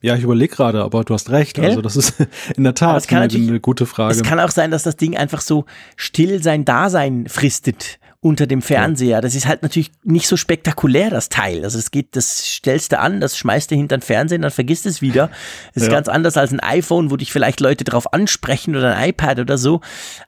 Ja, 0.00 0.16
ich 0.16 0.24
überlege 0.24 0.56
gerade, 0.56 0.82
aber 0.82 1.04
du 1.04 1.12
hast 1.12 1.30
recht. 1.30 1.56
Gell? 1.56 1.66
Also 1.66 1.82
das 1.82 1.96
ist 1.96 2.14
in 2.56 2.64
der 2.64 2.74
Tat 2.74 3.06
eine, 3.12 3.24
eine 3.24 3.60
gute 3.60 3.84
Frage. 3.84 4.14
Es 4.14 4.22
kann 4.22 4.40
auch 4.40 4.50
sein, 4.50 4.70
dass 4.70 4.82
das 4.82 4.96
Ding 4.96 5.14
einfach 5.14 5.42
so 5.42 5.66
still 5.96 6.42
sein 6.42 6.64
Dasein 6.64 7.26
fristet 7.28 8.00
unter 8.22 8.46
dem 8.46 8.62
Fernseher. 8.62 9.20
Das 9.20 9.34
ist 9.34 9.46
halt 9.46 9.62
natürlich 9.62 9.90
nicht 10.04 10.28
so 10.28 10.36
spektakulär, 10.36 11.10
das 11.10 11.28
Teil. 11.28 11.64
Also 11.64 11.76
es 11.76 11.90
geht, 11.90 12.14
das 12.14 12.54
stellst 12.54 12.92
du 12.92 13.00
an, 13.00 13.20
das 13.20 13.36
schmeißt 13.36 13.70
du 13.70 13.74
hinter 13.74 13.98
den 13.98 14.02
Fernseher, 14.02 14.38
dann 14.38 14.52
vergisst 14.52 14.86
es 14.86 15.02
wieder. 15.02 15.28
Das 15.74 15.82
ist 15.82 15.88
ja. 15.88 15.94
ganz 15.94 16.06
anders 16.06 16.36
als 16.36 16.52
ein 16.52 16.60
iPhone, 16.60 17.10
wo 17.10 17.16
dich 17.16 17.32
vielleicht 17.32 17.58
Leute 17.60 17.82
drauf 17.82 18.12
ansprechen 18.12 18.76
oder 18.76 18.94
ein 18.94 19.10
iPad 19.10 19.40
oder 19.40 19.58
so. 19.58 19.80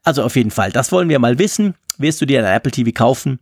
Also 0.03 0.25
auf 0.25 0.35
jeden 0.35 0.51
Fall, 0.51 0.73
das 0.73 0.91
wollen 0.91 1.09
wir 1.09 1.21
mal 1.21 1.39
wissen. 1.39 1.75
Wirst 1.97 2.21
du 2.21 2.27
dir 2.27 2.41
ein 2.41 2.53
Apple 2.53 2.73
TV 2.73 2.91
kaufen? 2.93 3.39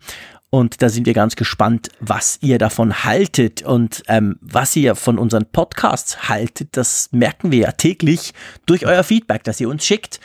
Und 0.51 0.83
da 0.83 0.91
sind 0.91 1.07
wir 1.07 1.15
ganz 1.15 1.35
gespannt, 1.35 1.89
was 1.99 2.37
ihr 2.43 2.59
davon 2.59 3.05
haltet 3.05 3.63
und 3.63 4.03
ähm, 4.07 4.37
was 4.43 4.77
ihr 4.77 4.97
von 4.97 5.19
unseren 5.19 5.47
Podcasts 5.47 6.29
haltet. 6.29 6.77
Das 6.77 7.09
merken 7.11 7.51
wir 7.53 7.61
ja 7.61 7.73
täglich 7.73 8.35
durch 8.67 8.85
euer 8.85 9.03
Feedback, 9.03 9.45
das 9.45 9.63
ihr 9.63 9.71
uns 9.71 9.87
schickt. 9.87 10.21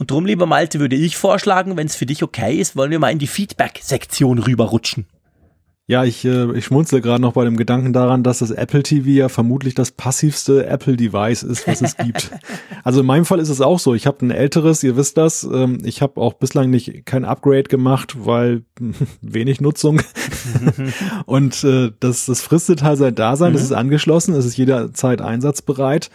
Und 0.00 0.10
drum, 0.10 0.24
lieber 0.24 0.46
Malte, 0.46 0.80
würde 0.80 0.96
ich 0.96 1.18
vorschlagen, 1.18 1.76
wenn 1.76 1.86
es 1.86 1.94
für 1.94 2.06
dich 2.06 2.22
okay 2.22 2.56
ist, 2.56 2.74
wollen 2.74 2.90
wir 2.90 2.98
mal 2.98 3.12
in 3.12 3.18
die 3.18 3.26
Feedback-Sektion 3.26 4.38
rüberrutschen. 4.38 5.04
Ja, 5.88 6.04
ich, 6.04 6.24
äh, 6.24 6.56
ich 6.56 6.64
schmunzle 6.64 7.02
gerade 7.02 7.20
noch 7.20 7.34
bei 7.34 7.44
dem 7.44 7.58
Gedanken 7.58 7.92
daran, 7.92 8.22
dass 8.22 8.38
das 8.38 8.50
Apple 8.50 8.82
TV 8.82 9.08
ja 9.08 9.28
vermutlich 9.28 9.74
das 9.74 9.90
passivste 9.90 10.64
Apple-Device 10.64 11.42
ist, 11.42 11.66
was 11.66 11.82
es 11.82 11.98
gibt. 11.98 12.30
also 12.84 13.00
in 13.00 13.06
meinem 13.06 13.26
Fall 13.26 13.40
ist 13.40 13.50
es 13.50 13.60
auch 13.60 13.78
so. 13.78 13.94
Ich 13.94 14.06
habe 14.06 14.24
ein 14.24 14.30
älteres, 14.30 14.82
ihr 14.82 14.96
wisst 14.96 15.18
das. 15.18 15.42
Ähm, 15.42 15.82
ich 15.84 16.00
habe 16.00 16.18
auch 16.18 16.32
bislang 16.32 16.70
nicht 16.70 17.04
kein 17.04 17.26
Upgrade 17.26 17.64
gemacht, 17.64 18.24
weil 18.24 18.62
wenig 19.20 19.60
Nutzung. 19.60 20.00
Und 21.26 21.62
äh, 21.62 21.92
das, 22.00 22.24
das 22.24 22.40
fristet 22.40 22.82
halt 22.82 22.96
sein 22.96 23.14
Dasein, 23.14 23.50
mhm. 23.50 23.54
das 23.54 23.64
ist 23.64 23.72
angeschlossen, 23.72 24.34
es 24.34 24.46
ist 24.46 24.56
jederzeit 24.56 25.20
einsatzbereit. 25.20 26.08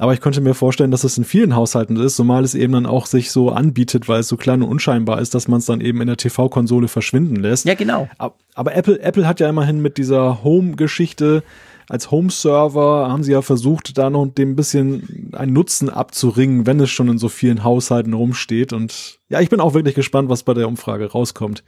Aber 0.00 0.14
ich 0.14 0.22
könnte 0.22 0.40
mir 0.40 0.54
vorstellen, 0.54 0.90
dass 0.90 1.04
es 1.04 1.18
in 1.18 1.24
vielen 1.24 1.54
Haushalten 1.54 1.96
ist, 1.96 2.16
zumal 2.16 2.42
es 2.42 2.54
eben 2.54 2.72
dann 2.72 2.86
auch 2.86 3.04
sich 3.04 3.30
so 3.30 3.50
anbietet, 3.50 4.08
weil 4.08 4.20
es 4.20 4.28
so 4.28 4.38
klein 4.38 4.62
und 4.62 4.70
unscheinbar 4.70 5.20
ist, 5.20 5.34
dass 5.34 5.46
man 5.46 5.58
es 5.58 5.66
dann 5.66 5.82
eben 5.82 6.00
in 6.00 6.06
der 6.06 6.16
TV-Konsole 6.16 6.88
verschwinden 6.88 7.36
lässt. 7.36 7.66
Ja, 7.66 7.74
genau. 7.74 8.08
Aber 8.54 8.74
Apple, 8.74 8.98
Apple 9.00 9.28
hat 9.28 9.40
ja 9.40 9.48
immerhin 9.50 9.82
mit 9.82 9.98
dieser 9.98 10.42
Home-Geschichte 10.42 11.42
als 11.90 12.10
Home-Server 12.10 13.10
haben 13.10 13.24
sie 13.24 13.32
ja 13.32 13.42
versucht, 13.42 13.98
da 13.98 14.08
noch 14.08 14.24
dem 14.26 14.52
ein 14.52 14.56
bisschen 14.56 15.32
einen 15.32 15.52
Nutzen 15.52 15.90
abzuringen, 15.90 16.64
wenn 16.64 16.80
es 16.80 16.88
schon 16.88 17.08
in 17.08 17.18
so 17.18 17.28
vielen 17.28 17.62
Haushalten 17.62 18.14
rumsteht. 18.14 18.72
Und 18.72 19.18
ja, 19.28 19.40
ich 19.40 19.50
bin 19.50 19.60
auch 19.60 19.74
wirklich 19.74 19.96
gespannt, 19.96 20.30
was 20.30 20.44
bei 20.44 20.54
der 20.54 20.68
Umfrage 20.68 21.12
rauskommt 21.12 21.62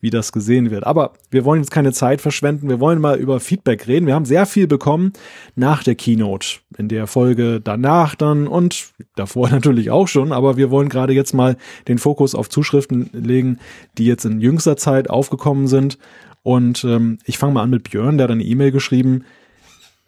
wie 0.00 0.10
das 0.10 0.32
gesehen 0.32 0.70
wird. 0.70 0.84
Aber 0.84 1.12
wir 1.30 1.44
wollen 1.44 1.60
jetzt 1.60 1.70
keine 1.70 1.92
Zeit 1.92 2.20
verschwenden. 2.20 2.68
Wir 2.68 2.80
wollen 2.80 3.00
mal 3.00 3.18
über 3.18 3.40
Feedback 3.40 3.86
reden. 3.86 4.06
Wir 4.06 4.14
haben 4.14 4.24
sehr 4.24 4.46
viel 4.46 4.66
bekommen 4.66 5.12
nach 5.54 5.82
der 5.82 5.94
Keynote, 5.94 6.58
in 6.76 6.88
der 6.88 7.06
Folge 7.06 7.60
danach 7.60 8.14
dann 8.14 8.46
und 8.46 8.92
davor 9.14 9.48
natürlich 9.50 9.90
auch 9.90 10.08
schon. 10.08 10.32
Aber 10.32 10.56
wir 10.56 10.70
wollen 10.70 10.88
gerade 10.88 11.12
jetzt 11.12 11.34
mal 11.34 11.56
den 11.88 11.98
Fokus 11.98 12.34
auf 12.34 12.48
Zuschriften 12.48 13.10
legen, 13.12 13.58
die 13.98 14.06
jetzt 14.06 14.24
in 14.24 14.40
jüngster 14.40 14.76
Zeit 14.76 15.10
aufgekommen 15.10 15.66
sind. 15.66 15.98
Und 16.42 16.84
ähm, 16.84 17.18
ich 17.24 17.38
fange 17.38 17.52
mal 17.52 17.62
an 17.62 17.70
mit 17.70 17.90
Björn, 17.90 18.16
der 18.16 18.24
hat 18.24 18.30
eine 18.30 18.44
E-Mail 18.44 18.72
geschrieben 18.72 19.24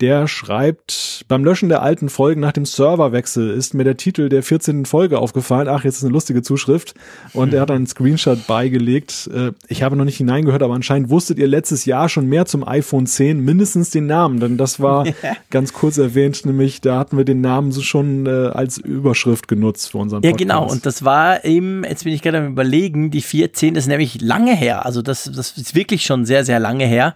der 0.02 0.26
schreibt, 0.26 1.24
beim 1.28 1.44
Löschen 1.44 1.68
der 1.68 1.80
alten 1.82 2.08
Folgen 2.08 2.40
nach 2.40 2.50
dem 2.50 2.64
Serverwechsel 2.64 3.50
ist 3.50 3.72
mir 3.72 3.84
der 3.84 3.96
Titel 3.96 4.28
der 4.28 4.42
14. 4.42 4.84
Folge 4.84 5.20
aufgefallen. 5.20 5.68
Ach, 5.68 5.84
jetzt 5.84 5.98
ist 5.98 6.04
eine 6.04 6.12
lustige 6.12 6.42
Zuschrift. 6.42 6.94
Und 7.32 7.54
er 7.54 7.60
hat 7.60 7.70
einen 7.70 7.86
Screenshot 7.86 8.48
beigelegt. 8.48 9.30
Äh, 9.32 9.52
ich 9.68 9.84
habe 9.84 9.94
noch 9.94 10.04
nicht 10.04 10.16
hineingehört, 10.16 10.64
aber 10.64 10.74
anscheinend 10.74 11.08
wusstet 11.08 11.38
ihr 11.38 11.46
letztes 11.46 11.84
Jahr 11.84 12.08
schon 12.08 12.26
mehr 12.26 12.46
zum 12.46 12.66
iPhone 12.66 13.06
10, 13.06 13.38
mindestens 13.38 13.90
den 13.90 14.06
Namen, 14.06 14.40
denn 14.40 14.56
das 14.56 14.80
war 14.80 15.06
ganz 15.50 15.72
kurz 15.72 15.98
erwähnt, 15.98 16.44
nämlich 16.44 16.80
da 16.80 16.98
hatten 16.98 17.16
wir 17.16 17.24
den 17.24 17.40
Namen 17.40 17.70
so 17.70 17.80
schon 17.80 18.26
äh, 18.26 18.30
als 18.48 18.78
Überschrift 18.78 19.46
genutzt 19.46 19.92
für 19.92 19.98
unseren 19.98 20.22
Podcast. 20.22 20.40
Ja, 20.40 20.44
genau. 20.44 20.68
Und 20.68 20.84
das 20.84 21.04
war 21.04 21.44
eben, 21.44 21.84
jetzt 21.84 22.02
bin 22.02 22.12
ich 22.12 22.22
gerade 22.22 22.38
am 22.38 22.48
überlegen, 22.48 23.12
die 23.12 23.22
14, 23.22 23.74
das 23.74 23.84
ist 23.84 23.88
nämlich 23.88 24.20
lange 24.20 24.56
her. 24.56 24.84
Also 24.84 25.00
das, 25.00 25.30
das 25.32 25.56
ist 25.56 25.76
wirklich 25.76 26.02
schon 26.02 26.24
sehr, 26.26 26.44
sehr 26.44 26.58
lange 26.58 26.86
her 26.86 27.14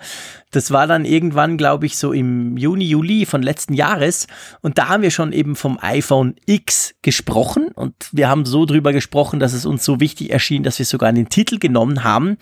Das 0.56 0.70
war 0.70 0.86
dann 0.86 1.04
irgendwann, 1.04 1.58
glaube 1.58 1.84
ich, 1.84 1.98
so 1.98 2.14
im 2.14 2.56
Juni, 2.56 2.86
Juli 2.86 3.26
von 3.26 3.42
letzten 3.42 3.74
Jahres. 3.74 4.26
Und 4.62 4.78
da 4.78 4.88
haben 4.88 5.02
wir 5.02 5.10
schon 5.10 5.34
eben 5.34 5.54
vom 5.54 5.78
iPhone 5.82 6.34
X 6.46 6.94
gesprochen. 7.02 7.68
Und 7.74 7.94
wir 8.12 8.30
haben 8.30 8.46
so 8.46 8.64
drüber 8.64 8.94
gesprochen, 8.94 9.38
dass 9.38 9.52
es 9.52 9.66
uns 9.66 9.84
so 9.84 10.00
wichtig 10.00 10.30
erschien, 10.30 10.62
dass 10.62 10.78
wir 10.78 10.86
sogar 10.86 11.12
den 11.12 11.28
Titel 11.28 11.58
genommen 11.58 12.04
haben. 12.04 12.38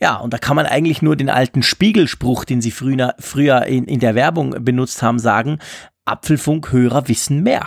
Ja, 0.00 0.18
und 0.18 0.32
da 0.32 0.38
kann 0.38 0.54
man 0.54 0.66
eigentlich 0.66 1.02
nur 1.02 1.16
den 1.16 1.30
alten 1.30 1.64
Spiegelspruch, 1.64 2.44
den 2.44 2.60
sie 2.60 2.70
früher, 2.70 3.16
früher 3.18 3.66
in, 3.66 3.86
in 3.86 3.98
der 3.98 4.14
Werbung 4.14 4.54
benutzt 4.64 5.02
haben, 5.02 5.18
sagen. 5.18 5.58
Apfelfunkhörer 6.04 7.08
wissen 7.08 7.42
mehr. 7.42 7.66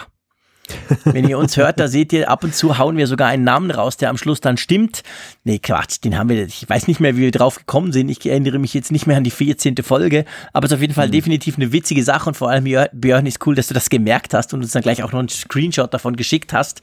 Wenn 1.05 1.27
ihr 1.27 1.37
uns 1.37 1.57
hört, 1.57 1.79
da 1.79 1.87
seht 1.87 2.13
ihr, 2.13 2.29
ab 2.29 2.43
und 2.43 2.55
zu 2.55 2.77
hauen 2.77 2.97
wir 2.97 3.07
sogar 3.07 3.27
einen 3.27 3.43
Namen 3.43 3.71
raus, 3.71 3.97
der 3.97 4.09
am 4.09 4.17
Schluss 4.17 4.41
dann 4.41 4.57
stimmt. 4.57 5.03
Nee, 5.43 5.59
Quatsch, 5.59 5.97
den 6.03 6.17
haben 6.17 6.29
wir, 6.29 6.45
ich 6.45 6.67
weiß 6.67 6.87
nicht 6.87 6.99
mehr, 6.99 7.15
wie 7.15 7.21
wir 7.21 7.31
drauf 7.31 7.55
gekommen 7.57 7.91
sind. 7.91 8.09
Ich 8.09 8.25
erinnere 8.25 8.59
mich 8.59 8.73
jetzt 8.73 8.91
nicht 8.91 9.07
mehr 9.07 9.17
an 9.17 9.23
die 9.23 9.31
14. 9.31 9.75
Folge, 9.77 10.25
aber 10.53 10.65
es 10.65 10.71
ist 10.71 10.75
auf 10.75 10.81
jeden 10.81 10.93
Fall 10.93 11.07
mhm. 11.07 11.13
definitiv 11.13 11.57
eine 11.57 11.71
witzige 11.71 12.03
Sache 12.03 12.29
und 12.29 12.35
vor 12.35 12.49
allem, 12.49 12.63
Björn, 12.93 13.25
ist 13.25 13.45
cool, 13.45 13.55
dass 13.55 13.67
du 13.67 13.73
das 13.73 13.89
gemerkt 13.89 14.33
hast 14.33 14.53
und 14.53 14.61
uns 14.61 14.71
dann 14.71 14.81
gleich 14.81 15.03
auch 15.03 15.11
noch 15.11 15.19
einen 15.19 15.29
Screenshot 15.29 15.93
davon 15.93 16.15
geschickt 16.15 16.53
hast. 16.53 16.81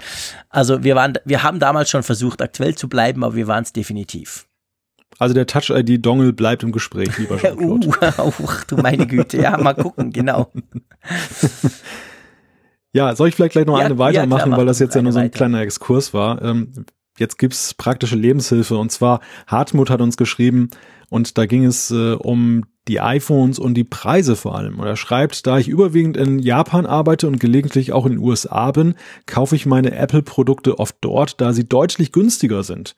Also 0.51 0.85
wir 0.85 0.95
waren, 0.95 1.15
wir 1.25 1.43
haben 1.43 1.59
damals 1.59 1.91
schon 1.91 2.03
versucht, 2.03 2.43
aktuell 2.43 2.75
zu 2.75 2.89
bleiben, 2.89 3.25
aber 3.25 3.35
wir 3.35 3.47
waren 3.47 3.63
es 3.63 3.73
definitiv. 3.73 4.47
Also 5.19 5.35
der 5.35 5.47
Touch-ID-Dongle 5.47 6.33
bleibt 6.33 6.63
im 6.63 6.73
Gespräch, 6.73 7.17
lieber 7.19 7.39
Jean-Claude. 7.41 7.89
uh, 7.89 8.33
oh, 8.39 8.51
du 8.69 8.77
meine 8.77 9.07
Güte, 9.07 9.41
ja, 9.41 9.57
mal 9.57 9.75
gucken, 9.75 10.13
genau. 10.13 10.53
Ja, 12.93 13.15
soll 13.15 13.29
ich 13.29 13.35
vielleicht 13.35 13.53
gleich 13.53 13.67
noch 13.67 13.79
ja, 13.79 13.85
eine 13.85 13.99
weitermachen, 13.99 14.39
ja, 14.39 14.45
klar, 14.47 14.59
weil 14.59 14.67
das 14.67 14.79
jetzt 14.79 14.95
ja 14.95 15.03
nur 15.03 15.13
so 15.13 15.19
ein 15.19 15.27
weiter. 15.27 15.37
kleiner 15.37 15.61
Exkurs 15.61 16.15
war. 16.15 16.41
Ähm, 16.43 16.87
jetzt 17.19 17.39
gibt's 17.39 17.75
praktische 17.75 18.17
Lebenshilfe 18.17 18.77
und 18.77 18.91
zwar 18.91 19.21
Hartmut 19.47 19.91
hat 19.91 20.01
uns 20.01 20.17
geschrieben 20.17 20.71
und 21.11 21.37
da 21.39 21.47
ging 21.47 21.65
es 21.65 21.91
äh, 21.91 22.13
um 22.15 22.65
die 22.89 23.01
iPhones 23.01 23.59
und 23.59 23.75
die 23.75 23.85
Preise 23.85 24.35
vor 24.35 24.57
allem. 24.57 24.79
Und 24.79 24.87
er 24.87 24.97
schreibt, 24.97 25.47
da 25.47 25.59
ich 25.59 25.69
überwiegend 25.69 26.17
in 26.17 26.39
Japan 26.39 26.87
arbeite 26.87 27.27
und 27.27 27.39
gelegentlich 27.39 27.93
auch 27.93 28.07
in 28.07 28.13
den 28.13 28.21
USA 28.21 28.71
bin, 28.73 28.95
kaufe 29.27 29.55
ich 29.55 29.67
meine 29.67 29.95
Apple-Produkte 29.95 30.79
oft 30.79 30.97
dort, 31.03 31.41
da 31.41 31.53
sie 31.53 31.69
deutlich 31.69 32.13
günstiger 32.13 32.63
sind. 32.63 32.97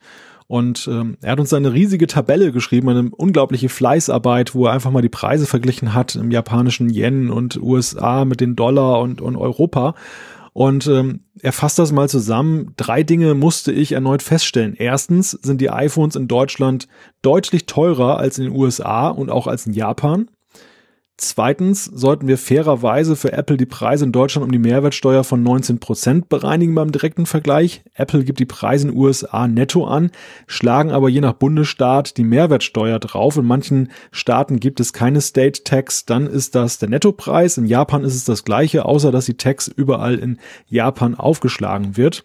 Und 0.51 0.88
ähm, 0.90 1.16
er 1.22 1.30
hat 1.30 1.38
uns 1.38 1.53
eine 1.53 1.72
riesige 1.72 2.09
Tabelle 2.09 2.51
geschrieben, 2.51 2.88
eine 2.88 3.09
unglaubliche 3.12 3.68
Fleißarbeit, 3.68 4.53
wo 4.53 4.66
er 4.66 4.72
einfach 4.72 4.90
mal 4.90 5.01
die 5.01 5.09
Preise 5.09 5.46
verglichen 5.46 5.94
hat 5.94 6.16
im 6.16 6.32
japanischen 6.32 6.90
Yen 6.90 7.30
und 7.30 7.62
USA 7.62 8.24
mit 8.24 8.40
den 8.40 8.57
Dollar 8.57 8.98
und, 8.98 9.20
und 9.20 9.36
Europa. 9.36 9.94
Und 10.53 10.88
ähm, 10.88 11.20
er 11.40 11.53
fasst 11.53 11.78
das 11.78 11.92
mal 11.92 12.09
zusammen. 12.09 12.72
Drei 12.76 13.05
Dinge 13.05 13.34
musste 13.34 13.70
ich 13.70 13.92
erneut 13.92 14.24
feststellen. 14.24 14.74
Erstens 14.76 15.30
sind 15.30 15.61
die 15.61 15.70
iPhones 15.70 16.16
in 16.16 16.26
Deutschland 16.26 16.88
deutlich 17.22 17.66
teurer 17.66 18.16
als 18.16 18.38
in 18.38 18.46
den 18.46 18.57
USA 18.57 19.07
und 19.07 19.30
auch 19.30 19.46
als 19.46 19.68
in 19.68 19.72
Japan. 19.72 20.32
Zweitens 21.22 21.84
sollten 21.84 22.28
wir 22.28 22.38
fairerweise 22.38 23.14
für 23.14 23.34
Apple 23.34 23.58
die 23.58 23.66
Preise 23.66 24.06
in 24.06 24.12
Deutschland 24.12 24.42
um 24.46 24.52
die 24.52 24.58
Mehrwertsteuer 24.58 25.22
von 25.22 25.42
19 25.42 25.78
Prozent 25.78 26.30
bereinigen 26.30 26.74
beim 26.74 26.92
direkten 26.92 27.26
Vergleich. 27.26 27.82
Apple 27.92 28.24
gibt 28.24 28.40
die 28.40 28.46
Preise 28.46 28.88
in 28.88 28.96
USA 28.96 29.46
netto 29.46 29.84
an, 29.84 30.12
schlagen 30.46 30.90
aber 30.90 31.10
je 31.10 31.20
nach 31.20 31.34
Bundesstaat 31.34 32.16
die 32.16 32.24
Mehrwertsteuer 32.24 32.98
drauf. 32.98 33.36
In 33.36 33.44
manchen 33.44 33.90
Staaten 34.12 34.60
gibt 34.60 34.80
es 34.80 34.94
keine 34.94 35.20
State 35.20 35.62
Tax, 35.62 36.06
dann 36.06 36.26
ist 36.26 36.54
das 36.54 36.78
der 36.78 36.88
Nettopreis. 36.88 37.58
In 37.58 37.66
Japan 37.66 38.02
ist 38.02 38.14
es 38.14 38.24
das 38.24 38.42
gleiche, 38.42 38.86
außer 38.86 39.12
dass 39.12 39.26
die 39.26 39.36
Tax 39.36 39.68
überall 39.68 40.18
in 40.18 40.38
Japan 40.68 41.14
aufgeschlagen 41.14 41.98
wird. 41.98 42.24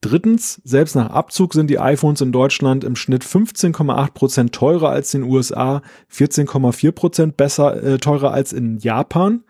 Drittens, 0.00 0.60
selbst 0.62 0.94
nach 0.94 1.10
Abzug 1.10 1.54
sind 1.54 1.68
die 1.70 1.80
iPhones 1.80 2.20
in 2.20 2.30
Deutschland 2.30 2.84
im 2.84 2.94
Schnitt 2.94 3.24
15,8 3.24 4.12
Prozent 4.12 4.54
teurer 4.54 4.90
als 4.90 5.12
in 5.12 5.22
den 5.22 5.30
USA, 5.30 5.82
14,4 6.12 6.92
Prozent 6.92 7.36
besser 7.36 7.82
äh, 7.82 7.98
teurer 7.98 8.32
als 8.32 8.52
in 8.52 8.78
Japan. 8.78 9.42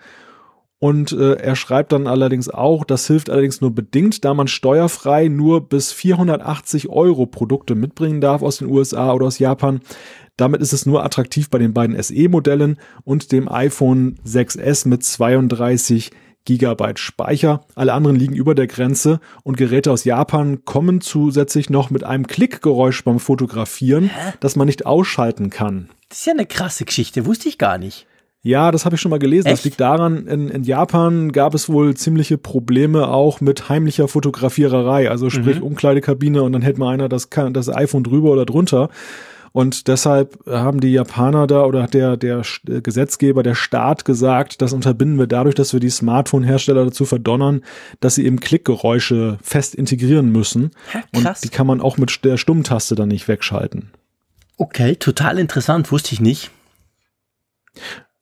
Und 0.81 1.13
äh, 1.13 1.35
er 1.35 1.57
schreibt 1.57 1.93
dann 1.93 2.07
allerdings 2.07 2.49
auch, 2.49 2.85
das 2.85 3.07
hilft 3.07 3.31
allerdings 3.31 3.61
nur 3.61 3.75
bedingt, 3.75 4.25
da 4.25 4.33
man 4.33 4.47
steuerfrei 4.47 5.29
nur 5.29 5.69
bis 5.69 5.93
480 5.93 6.89
Euro 6.89 7.27
Produkte 7.27 7.75
mitbringen 7.75 8.21
darf 8.21 8.43
aus 8.43 8.59
den 8.59 8.69
USA 8.69 9.13
oder 9.13 9.27
aus 9.27 9.41
Japan. 9.41 9.81
Damit 10.37 10.61
ist 10.63 10.73
es 10.73 10.87
nur 10.87 11.05
attraktiv 11.05 11.51
bei 11.51 11.59
den 11.59 11.75
beiden 11.75 12.01
SE-Modellen 12.01 12.79
und 13.03 13.33
dem 13.33 13.51
iPhone 13.51 14.19
6S 14.25 14.87
mit 14.87 15.03
32 15.03 16.13
Gigabyte 16.49 16.99
Speicher. 16.99 17.61
Alle 17.75 17.93
anderen 17.93 18.17
liegen 18.17 18.35
über 18.35 18.55
der 18.55 18.67
Grenze 18.67 19.21
und 19.45 19.59
Geräte 19.59 19.93
aus 19.93 20.05
Japan 20.05 20.65
kommen 20.65 21.03
zusätzlich 21.03 21.69
noch 21.69 21.91
mit 21.91 22.05
einem 22.05 22.27
Klickgeräusch 22.27 23.05
beim 23.05 23.19
Fotografieren, 23.19 24.05
Hä? 24.05 24.33
das 24.41 24.57
man 24.57 24.67
nicht 24.67 24.87
ausschalten 24.87 25.51
kann. 25.51 25.91
Das 26.09 26.21
ist 26.21 26.27
ja 26.27 26.33
eine 26.33 26.47
krasse 26.47 26.87
Geschichte, 26.87 27.27
wusste 27.27 27.51
ich 27.51 27.59
gar 27.59 27.77
nicht. 27.77 28.07
Ja, 28.41 28.71
das 28.71 28.87
habe 28.87 28.95
ich 28.95 29.01
schon 29.03 29.11
mal 29.11 29.19
gelesen. 29.19 29.49
Echt? 29.49 29.59
Das 29.59 29.65
liegt 29.65 29.79
daran, 29.79 30.27
in, 30.27 30.49
in 30.49 30.63
Japan 30.63 31.33
gab 31.33 31.55
es 31.55 31.69
wohl 31.69 31.95
ziemliche 31.99 32.39
Probleme 32.39 33.09
auch 33.09 33.43
mit 33.43 33.69
heimlicher 33.69 34.09
Fotografiererei. 34.09 35.11
Also 35.11 35.29
sprich 35.29 35.57
mhm. 35.57 35.65
Umkleidekabine 35.65 36.43
und 36.43 36.55
dann 36.55 36.63
hält 36.63 36.79
mal 36.79 36.95
einer 36.95 37.11
das, 37.11 37.29
das 37.53 37.69
iPhone 37.69 38.05
drüber 38.05 38.31
oder 38.31 38.47
drunter. 38.47 38.89
Und 39.53 39.89
deshalb 39.89 40.39
haben 40.47 40.81
die 40.81 40.93
Japaner 40.93 41.47
da 41.47 41.65
oder 41.65 41.83
hat 41.83 41.95
der, 41.95 42.17
der 42.17 42.43
Gesetzgeber, 42.65 43.43
der 43.43 43.55
Staat 43.55 44.05
gesagt, 44.05 44.63
das 44.63 44.73
unterbinden 44.73 45.19
wir 45.19 45.27
dadurch, 45.27 45.55
dass 45.55 45.73
wir 45.73 45.81
die 45.81 45.91
Smartphone-Hersteller 45.91 46.85
dazu 46.85 47.05
verdonnern, 47.05 47.63
dass 48.01 48.15
sie 48.15 48.25
eben 48.25 48.41
Klickgeräusche 48.41 49.39
fest 49.43 49.75
integrieren 49.75 50.31
müssen. 50.31 50.71
Ja, 50.93 51.03
und 51.15 51.45
die 51.45 51.49
kann 51.49 51.67
man 51.67 51.81
auch 51.81 51.97
mit 51.97 52.25
der 52.25 52.37
Stummtaste 52.37 52.95
dann 52.95 53.09
nicht 53.09 53.29
wegschalten. 53.29 53.91
Okay, 54.57 54.97
total 54.97 55.39
interessant, 55.39 55.93
wusste 55.93 56.13
ich 56.13 56.21
nicht. 56.21 56.51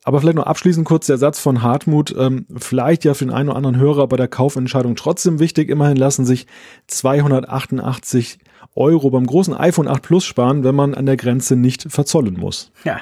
Aber 0.07 0.21
vielleicht 0.21 0.37
noch 0.37 0.47
abschließend 0.47 0.87
kurz 0.87 1.07
der 1.07 1.19
Satz 1.19 1.41
von 1.41 1.63
Hartmut, 1.63 2.15
ähm, 2.17 2.47
vielleicht 2.57 3.05
ja 3.05 3.15
für 3.15 3.25
den 3.25 3.35
einen 3.35 3.49
oder 3.49 3.57
anderen 3.57 3.77
Hörer 3.77 4.07
bei 4.07 4.17
der 4.17 4.29
Kaufentscheidung 4.29 4.95
trotzdem 4.95 5.41
wichtig. 5.41 5.69
Immerhin 5.69 5.97
lassen 5.97 6.25
sich 6.25 6.47
288 6.87 8.39
Euro 8.75 9.11
beim 9.11 9.27
großen 9.27 9.55
iPhone 9.55 9.89
8 9.89 10.03
Plus 10.03 10.25
sparen, 10.25 10.65
wenn 10.65 10.75
man 10.75 10.95
an 10.95 11.07
der 11.07 11.17
Grenze 11.17 11.57
nicht 11.57 11.87
verzollen 11.91 12.39
muss. 12.39 12.71
Ja, 12.85 13.01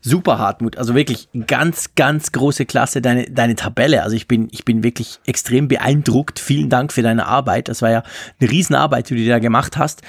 super 0.00 0.38
Hartmut. 0.38 0.76
Also 0.76 0.94
wirklich 0.94 1.28
ganz, 1.46 1.94
ganz 1.94 2.32
große 2.32 2.66
Klasse, 2.66 3.00
deine, 3.00 3.24
deine 3.30 3.54
Tabelle. 3.54 4.02
Also 4.02 4.16
ich 4.16 4.28
bin, 4.28 4.48
ich 4.52 4.64
bin 4.64 4.82
wirklich 4.82 5.18
extrem 5.26 5.68
beeindruckt. 5.68 6.38
Vielen 6.38 6.68
Dank 6.68 6.92
für 6.92 7.02
deine 7.02 7.26
Arbeit. 7.26 7.68
Das 7.68 7.82
war 7.82 7.90
ja 7.90 8.02
eine 8.40 8.50
Riesenarbeit, 8.50 9.10
die 9.10 9.16
du 9.16 9.26
da 9.26 9.38
gemacht 9.38 9.76
hast. 9.76 10.02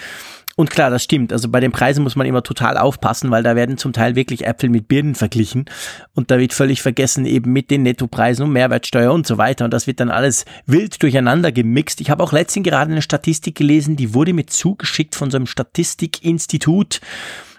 Und 0.57 0.69
klar, 0.69 0.89
das 0.89 1.03
stimmt. 1.03 1.33
Also 1.33 1.49
bei 1.49 1.59
den 1.59 1.73
Preisen 1.73 2.01
muss 2.01 2.15
man 2.15 2.25
immer 2.25 2.41
total 2.41 2.77
aufpassen, 2.77 3.29
weil 3.29 3.43
da 3.43 3.57
werden 3.57 3.77
zum 3.77 3.91
Teil 3.91 4.15
wirklich 4.15 4.45
Äpfel 4.45 4.69
mit 4.69 4.87
Birnen 4.87 5.13
verglichen 5.13 5.65
und 6.13 6.31
da 6.31 6.39
wird 6.39 6.53
völlig 6.53 6.81
vergessen 6.81 7.25
eben 7.25 7.51
mit 7.51 7.69
den 7.69 7.83
Nettopreisen 7.83 8.45
und 8.45 8.53
Mehrwertsteuer 8.53 9.11
und 9.11 9.27
so 9.27 9.37
weiter 9.37 9.65
und 9.65 9.71
das 9.71 9.85
wird 9.85 9.99
dann 9.99 10.09
alles 10.09 10.45
wild 10.65 11.03
durcheinander 11.03 11.51
gemixt. 11.51 11.99
Ich 11.99 12.09
habe 12.09 12.23
auch 12.23 12.31
letztens 12.31 12.65
gerade 12.65 12.89
eine 12.89 13.01
Statistik 13.01 13.55
gelesen, 13.55 13.97
die 13.97 14.13
wurde 14.13 14.31
mir 14.31 14.45
zugeschickt 14.45 15.15
von 15.15 15.29
so 15.29 15.35
einem 15.35 15.47
Statistikinstitut. 15.47 17.01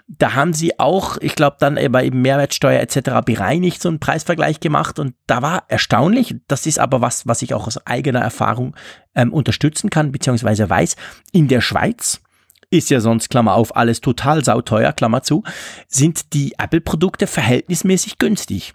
Da 0.07 0.33
haben 0.33 0.53
sie 0.53 0.79
auch, 0.79 1.17
ich 1.19 1.35
glaube, 1.35 1.57
dann 1.59 1.77
bei 1.91 2.05
eben 2.05 2.21
Mehrwertsteuer 2.21 2.79
etc. 2.79 3.23
bereinigt 3.25 3.81
so 3.81 3.89
einen 3.89 3.99
Preisvergleich 3.99 4.59
gemacht 4.59 4.97
und 4.97 5.13
da 5.27 5.43
war 5.43 5.65
erstaunlich, 5.67 6.35
das 6.47 6.65
ist 6.65 6.79
aber 6.79 7.01
was, 7.01 7.27
was 7.27 7.43
ich 7.43 7.53
auch 7.53 7.67
aus 7.67 7.85
eigener 7.85 8.21
Erfahrung 8.21 8.75
ähm, 9.13 9.31
unterstützen 9.31 9.91
kann, 9.91 10.11
beziehungsweise 10.11 10.67
weiß, 10.67 10.95
in 11.31 11.47
der 11.47 11.61
Schweiz 11.61 12.21
ist 12.69 12.89
ja 12.89 12.99
sonst, 12.99 13.29
Klammer 13.29 13.53
auf, 13.53 13.75
alles 13.75 14.01
total 14.01 14.43
sauteuer, 14.43 14.93
Klammer 14.93 15.23
zu, 15.23 15.43
sind 15.87 16.33
die 16.33 16.53
Apple-Produkte 16.57 17.27
verhältnismäßig 17.27 18.17
günstig. 18.17 18.73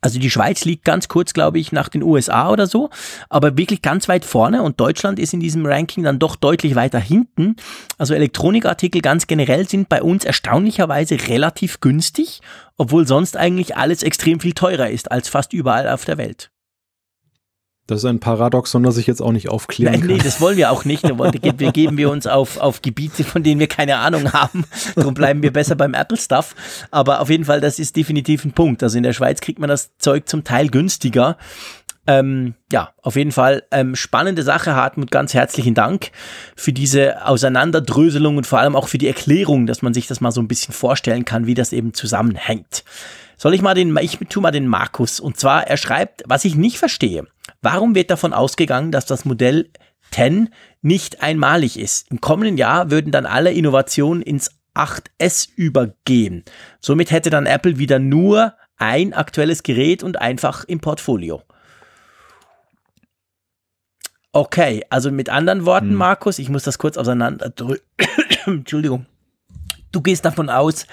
Also 0.00 0.18
die 0.18 0.30
Schweiz 0.30 0.66
liegt 0.66 0.84
ganz 0.84 1.08
kurz, 1.08 1.32
glaube 1.32 1.58
ich, 1.58 1.72
nach 1.72 1.88
den 1.88 2.02
USA 2.02 2.50
oder 2.50 2.66
so, 2.66 2.90
aber 3.30 3.56
wirklich 3.56 3.80
ganz 3.80 4.06
weit 4.06 4.26
vorne 4.26 4.62
und 4.62 4.78
Deutschland 4.78 5.18
ist 5.18 5.32
in 5.32 5.40
diesem 5.40 5.64
Ranking 5.64 6.04
dann 6.04 6.18
doch 6.18 6.36
deutlich 6.36 6.74
weiter 6.74 6.98
hinten. 6.98 7.56
Also 7.96 8.12
Elektronikartikel 8.12 9.00
ganz 9.00 9.26
generell 9.26 9.66
sind 9.66 9.88
bei 9.88 10.02
uns 10.02 10.26
erstaunlicherweise 10.26 11.16
relativ 11.28 11.80
günstig, 11.80 12.40
obwohl 12.76 13.06
sonst 13.06 13.36
eigentlich 13.38 13.76
alles 13.76 14.02
extrem 14.02 14.40
viel 14.40 14.52
teurer 14.52 14.90
ist 14.90 15.10
als 15.10 15.30
fast 15.30 15.54
überall 15.54 15.88
auf 15.88 16.04
der 16.04 16.18
Welt. 16.18 16.50
Das 17.86 17.98
ist 17.98 18.06
ein 18.06 18.18
Paradoxon, 18.18 18.82
das 18.82 18.96
ich 18.96 19.06
jetzt 19.06 19.20
auch 19.20 19.32
nicht 19.32 19.50
aufklären 19.50 19.92
Nein, 19.92 20.00
kann. 20.00 20.16
Nee, 20.16 20.22
das 20.22 20.40
wollen 20.40 20.56
wir 20.56 20.70
auch 20.70 20.86
nicht. 20.86 21.02
Wir 21.02 21.72
geben 21.72 21.98
wir 21.98 22.10
uns 22.10 22.26
auf, 22.26 22.56
auf 22.56 22.80
Gebiete, 22.80 23.24
von 23.24 23.42
denen 23.42 23.60
wir 23.60 23.66
keine 23.66 23.98
Ahnung 23.98 24.32
haben. 24.32 24.64
Darum 24.94 25.12
bleiben 25.12 25.42
wir 25.42 25.52
besser 25.52 25.76
beim 25.76 25.92
Apple-Stuff. 25.92 26.54
Aber 26.90 27.20
auf 27.20 27.28
jeden 27.28 27.44
Fall, 27.44 27.60
das 27.60 27.78
ist 27.78 27.94
definitiv 27.94 28.46
ein 28.46 28.52
Punkt. 28.52 28.82
Also 28.82 28.96
in 28.96 29.02
der 29.02 29.12
Schweiz 29.12 29.42
kriegt 29.42 29.58
man 29.58 29.68
das 29.68 29.96
Zeug 29.98 30.26
zum 30.30 30.44
Teil 30.44 30.68
günstiger. 30.68 31.36
Ähm, 32.06 32.54
ja, 32.72 32.92
auf 33.02 33.16
jeden 33.16 33.32
Fall 33.32 33.64
ähm, 33.70 33.96
spannende 33.96 34.42
Sache, 34.42 34.74
Hartmut. 34.74 35.10
Ganz 35.10 35.34
herzlichen 35.34 35.74
Dank 35.74 36.10
für 36.56 36.72
diese 36.72 37.26
Auseinanderdröselung 37.26 38.38
und 38.38 38.46
vor 38.46 38.60
allem 38.60 38.76
auch 38.76 38.88
für 38.88 38.98
die 38.98 39.08
Erklärung, 39.08 39.66
dass 39.66 39.82
man 39.82 39.92
sich 39.92 40.06
das 40.06 40.22
mal 40.22 40.30
so 40.30 40.40
ein 40.40 40.48
bisschen 40.48 40.72
vorstellen 40.72 41.26
kann, 41.26 41.46
wie 41.46 41.54
das 41.54 41.74
eben 41.74 41.92
zusammenhängt. 41.92 42.82
Soll 43.36 43.52
ich 43.52 43.60
mal 43.60 43.74
den, 43.74 43.94
ich 43.98 44.18
tu 44.30 44.40
mal 44.40 44.52
den 44.52 44.68
Markus. 44.68 45.20
Und 45.20 45.38
zwar, 45.38 45.66
er 45.66 45.76
schreibt, 45.76 46.22
was 46.26 46.46
ich 46.46 46.54
nicht 46.54 46.78
verstehe. 46.78 47.26
Warum 47.64 47.94
wird 47.94 48.10
davon 48.10 48.34
ausgegangen, 48.34 48.92
dass 48.92 49.06
das 49.06 49.24
Modell 49.24 49.70
10 50.10 50.50
nicht 50.82 51.22
einmalig 51.22 51.78
ist? 51.78 52.10
Im 52.10 52.20
kommenden 52.20 52.58
Jahr 52.58 52.90
würden 52.90 53.10
dann 53.10 53.24
alle 53.24 53.52
Innovationen 53.52 54.22
ins 54.22 54.50
8S 54.74 55.48
übergehen. 55.56 56.44
Somit 56.80 57.10
hätte 57.10 57.30
dann 57.30 57.46
Apple 57.46 57.78
wieder 57.78 57.98
nur 57.98 58.52
ein 58.76 59.14
aktuelles 59.14 59.62
Gerät 59.62 60.02
und 60.02 60.20
einfach 60.20 60.64
im 60.64 60.80
Portfolio. 60.80 61.42
Okay, 64.32 64.84
also 64.90 65.10
mit 65.10 65.30
anderen 65.30 65.64
Worten, 65.64 65.90
hm. 65.90 65.94
Markus, 65.94 66.38
ich 66.38 66.50
muss 66.50 66.64
das 66.64 66.76
kurz 66.76 66.98
auseinanderdrücken. 66.98 67.86
Entschuldigung. 68.44 69.06
Du 69.90 70.02
gehst 70.02 70.26
davon 70.26 70.50
aus, 70.50 70.86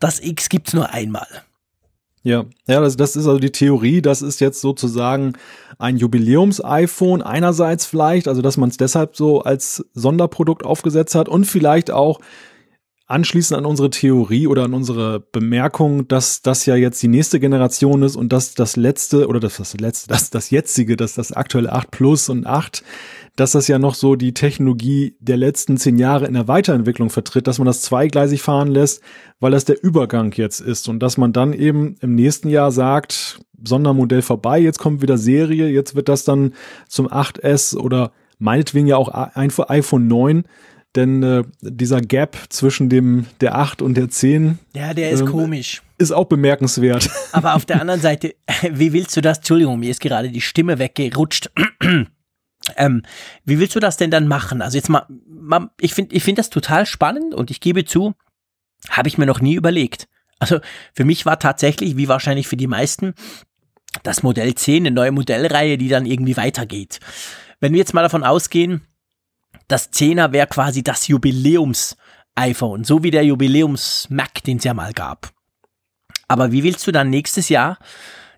das 0.00 0.20
X 0.20 0.48
gibt 0.48 0.68
es 0.68 0.74
nur 0.74 0.88
einmal. 0.88 1.28
Ja, 2.24 2.46
ja, 2.66 2.80
das, 2.80 2.96
das 2.96 3.16
ist 3.16 3.26
also 3.26 3.38
die 3.38 3.52
Theorie, 3.52 4.00
das 4.00 4.22
ist 4.22 4.40
jetzt 4.40 4.62
sozusagen 4.62 5.34
ein 5.78 5.98
Jubiläums-iPhone 5.98 7.20
einerseits 7.20 7.84
vielleicht, 7.84 8.28
also 8.28 8.40
dass 8.40 8.56
man 8.56 8.70
es 8.70 8.78
deshalb 8.78 9.14
so 9.14 9.42
als 9.42 9.84
Sonderprodukt 9.92 10.64
aufgesetzt 10.64 11.14
hat 11.14 11.28
und 11.28 11.44
vielleicht 11.44 11.90
auch 11.90 12.20
anschließend 13.06 13.58
an 13.58 13.66
unsere 13.66 13.90
Theorie 13.90 14.46
oder 14.46 14.64
an 14.64 14.72
unsere 14.72 15.20
Bemerkung, 15.20 16.08
dass 16.08 16.40
das 16.40 16.64
ja 16.64 16.76
jetzt 16.76 17.02
die 17.02 17.08
nächste 17.08 17.38
Generation 17.40 18.02
ist 18.02 18.16
und 18.16 18.32
dass 18.32 18.54
das 18.54 18.76
letzte 18.76 19.28
oder 19.28 19.38
das, 19.38 19.58
das 19.58 19.74
letzte, 19.74 20.08
das, 20.14 20.30
das 20.30 20.48
jetzige, 20.48 20.96
dass 20.96 21.12
das 21.14 21.30
aktuelle 21.30 21.72
8 21.72 21.90
Plus 21.90 22.30
und 22.30 22.46
8, 22.46 22.82
dass 23.36 23.52
das 23.52 23.66
ja 23.68 23.78
noch 23.78 23.94
so 23.94 24.14
die 24.14 24.34
Technologie 24.34 25.16
der 25.18 25.36
letzten 25.36 25.76
zehn 25.76 25.98
Jahre 25.98 26.26
in 26.26 26.34
der 26.34 26.48
Weiterentwicklung 26.48 27.10
vertritt, 27.10 27.46
dass 27.46 27.58
man 27.58 27.66
das 27.66 27.82
zweigleisig 27.82 28.42
fahren 28.42 28.68
lässt, 28.68 29.02
weil 29.40 29.50
das 29.50 29.64
der 29.64 29.82
Übergang 29.82 30.32
jetzt 30.32 30.60
ist 30.60 30.88
und 30.88 31.00
dass 31.00 31.16
man 31.16 31.32
dann 31.32 31.52
eben 31.52 31.96
im 32.00 32.14
nächsten 32.14 32.48
Jahr 32.48 32.70
sagt, 32.70 33.40
Sondermodell 33.66 34.22
vorbei, 34.22 34.58
jetzt 34.58 34.78
kommt 34.78 35.02
wieder 35.02 35.18
Serie, 35.18 35.68
jetzt 35.68 35.94
wird 35.94 36.08
das 36.08 36.24
dann 36.24 36.54
zum 36.88 37.08
8S 37.08 37.76
oder 37.76 38.12
meinetwegen 38.38 38.86
ja 38.86 38.96
auch 38.96 39.10
iPhone 39.12 40.06
9 40.06 40.44
denn 40.94 41.22
äh, 41.22 41.42
dieser 41.60 42.00
Gap 42.00 42.36
zwischen 42.50 42.88
dem 42.88 43.26
der 43.40 43.56
8 43.56 43.82
und 43.82 43.96
der 43.96 44.10
10 44.10 44.58
Ja, 44.74 44.94
der 44.94 45.10
ist 45.10 45.22
äh, 45.22 45.24
komisch. 45.24 45.82
Ist 45.98 46.12
auch 46.12 46.26
bemerkenswert. 46.26 47.10
Aber 47.32 47.54
auf 47.54 47.64
der 47.64 47.80
anderen 47.80 48.00
Seite, 48.00 48.34
wie 48.70 48.92
willst 48.92 49.16
du 49.16 49.20
das? 49.20 49.38
Entschuldigung, 49.38 49.80
mir 49.80 49.90
ist 49.90 50.00
gerade 50.00 50.30
die 50.30 50.40
Stimme 50.40 50.78
weggerutscht. 50.78 51.50
Ähm, 52.76 53.02
wie 53.44 53.58
willst 53.58 53.76
du 53.76 53.80
das 53.80 53.96
denn 53.96 54.10
dann 54.10 54.28
machen? 54.28 54.62
Also 54.62 54.76
jetzt 54.76 54.88
mal, 54.88 55.06
mal 55.26 55.70
ich 55.80 55.94
finde 55.94 56.14
ich 56.14 56.24
finde 56.24 56.40
das 56.40 56.50
total 56.50 56.86
spannend 56.86 57.34
und 57.34 57.50
ich 57.50 57.60
gebe 57.60 57.84
zu, 57.84 58.14
habe 58.88 59.08
ich 59.08 59.18
mir 59.18 59.26
noch 59.26 59.40
nie 59.40 59.54
überlegt. 59.54 60.08
Also 60.38 60.60
für 60.92 61.04
mich 61.04 61.26
war 61.26 61.38
tatsächlich, 61.38 61.96
wie 61.96 62.08
wahrscheinlich 62.08 62.48
für 62.48 62.56
die 62.56 62.66
meisten, 62.66 63.14
das 64.02 64.22
Modell 64.22 64.54
10 64.54 64.86
eine 64.86 64.94
neue 64.94 65.12
Modellreihe, 65.12 65.78
die 65.78 65.88
dann 65.88 66.06
irgendwie 66.06 66.36
weitergeht. 66.36 67.00
Wenn 67.60 67.72
wir 67.72 67.78
jetzt 67.78 67.94
mal 67.94 68.02
davon 68.02 68.24
ausgehen, 68.24 68.82
das 69.68 69.92
10er 69.92 70.32
wäre 70.32 70.46
quasi 70.46 70.82
das 70.82 71.06
Jubiläums-iPhone, 71.08 72.84
so 72.84 73.02
wie 73.02 73.10
der 73.10 73.24
Jubiläums-Mac, 73.24 74.42
den 74.42 74.58
es 74.58 74.64
ja 74.64 74.74
mal 74.74 74.92
gab. 74.92 75.32
Aber 76.28 76.52
wie 76.52 76.64
willst 76.64 76.86
du 76.86 76.92
dann 76.92 77.10
nächstes 77.10 77.48
Jahr 77.48 77.78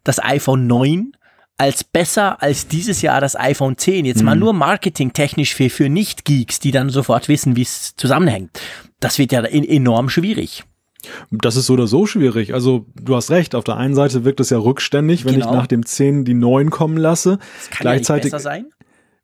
das 0.04 0.22
iPhone 0.22 0.66
9 0.66 1.15
als 1.58 1.84
besser 1.84 2.42
als 2.42 2.68
dieses 2.68 3.02
Jahr 3.02 3.20
das 3.20 3.38
iPhone 3.38 3.78
10. 3.78 4.04
Jetzt 4.04 4.18
mhm. 4.20 4.24
mal 4.26 4.36
nur 4.36 4.52
marketingtechnisch 4.52 5.54
für, 5.54 5.70
für 5.70 5.88
Nicht-Geeks, 5.88 6.60
die 6.60 6.70
dann 6.70 6.90
sofort 6.90 7.28
wissen, 7.28 7.56
wie 7.56 7.62
es 7.62 7.96
zusammenhängt. 7.96 8.60
Das 9.00 9.18
wird 9.18 9.32
ja 9.32 9.42
enorm 9.42 10.08
schwierig. 10.08 10.64
Das 11.30 11.56
ist 11.56 11.66
so 11.66 11.74
oder 11.74 11.86
so 11.86 12.06
schwierig. 12.06 12.52
Also 12.52 12.86
du 13.00 13.14
hast 13.14 13.30
recht, 13.30 13.54
auf 13.54 13.64
der 13.64 13.76
einen 13.76 13.94
Seite 13.94 14.24
wirkt 14.24 14.40
es 14.40 14.50
ja 14.50 14.58
rückständig, 14.58 15.24
wenn 15.24 15.34
genau. 15.34 15.50
ich 15.50 15.52
nach 15.52 15.66
dem 15.66 15.86
10 15.86 16.24
die 16.24 16.34
9 16.34 16.70
kommen 16.70 16.96
lasse. 16.96 17.38
Das 17.58 17.70
kann 17.70 17.82
Gleichzeitig, 17.82 18.24
ja 18.24 18.24
nicht 18.24 18.32
besser 18.32 18.38
sein. 18.40 18.66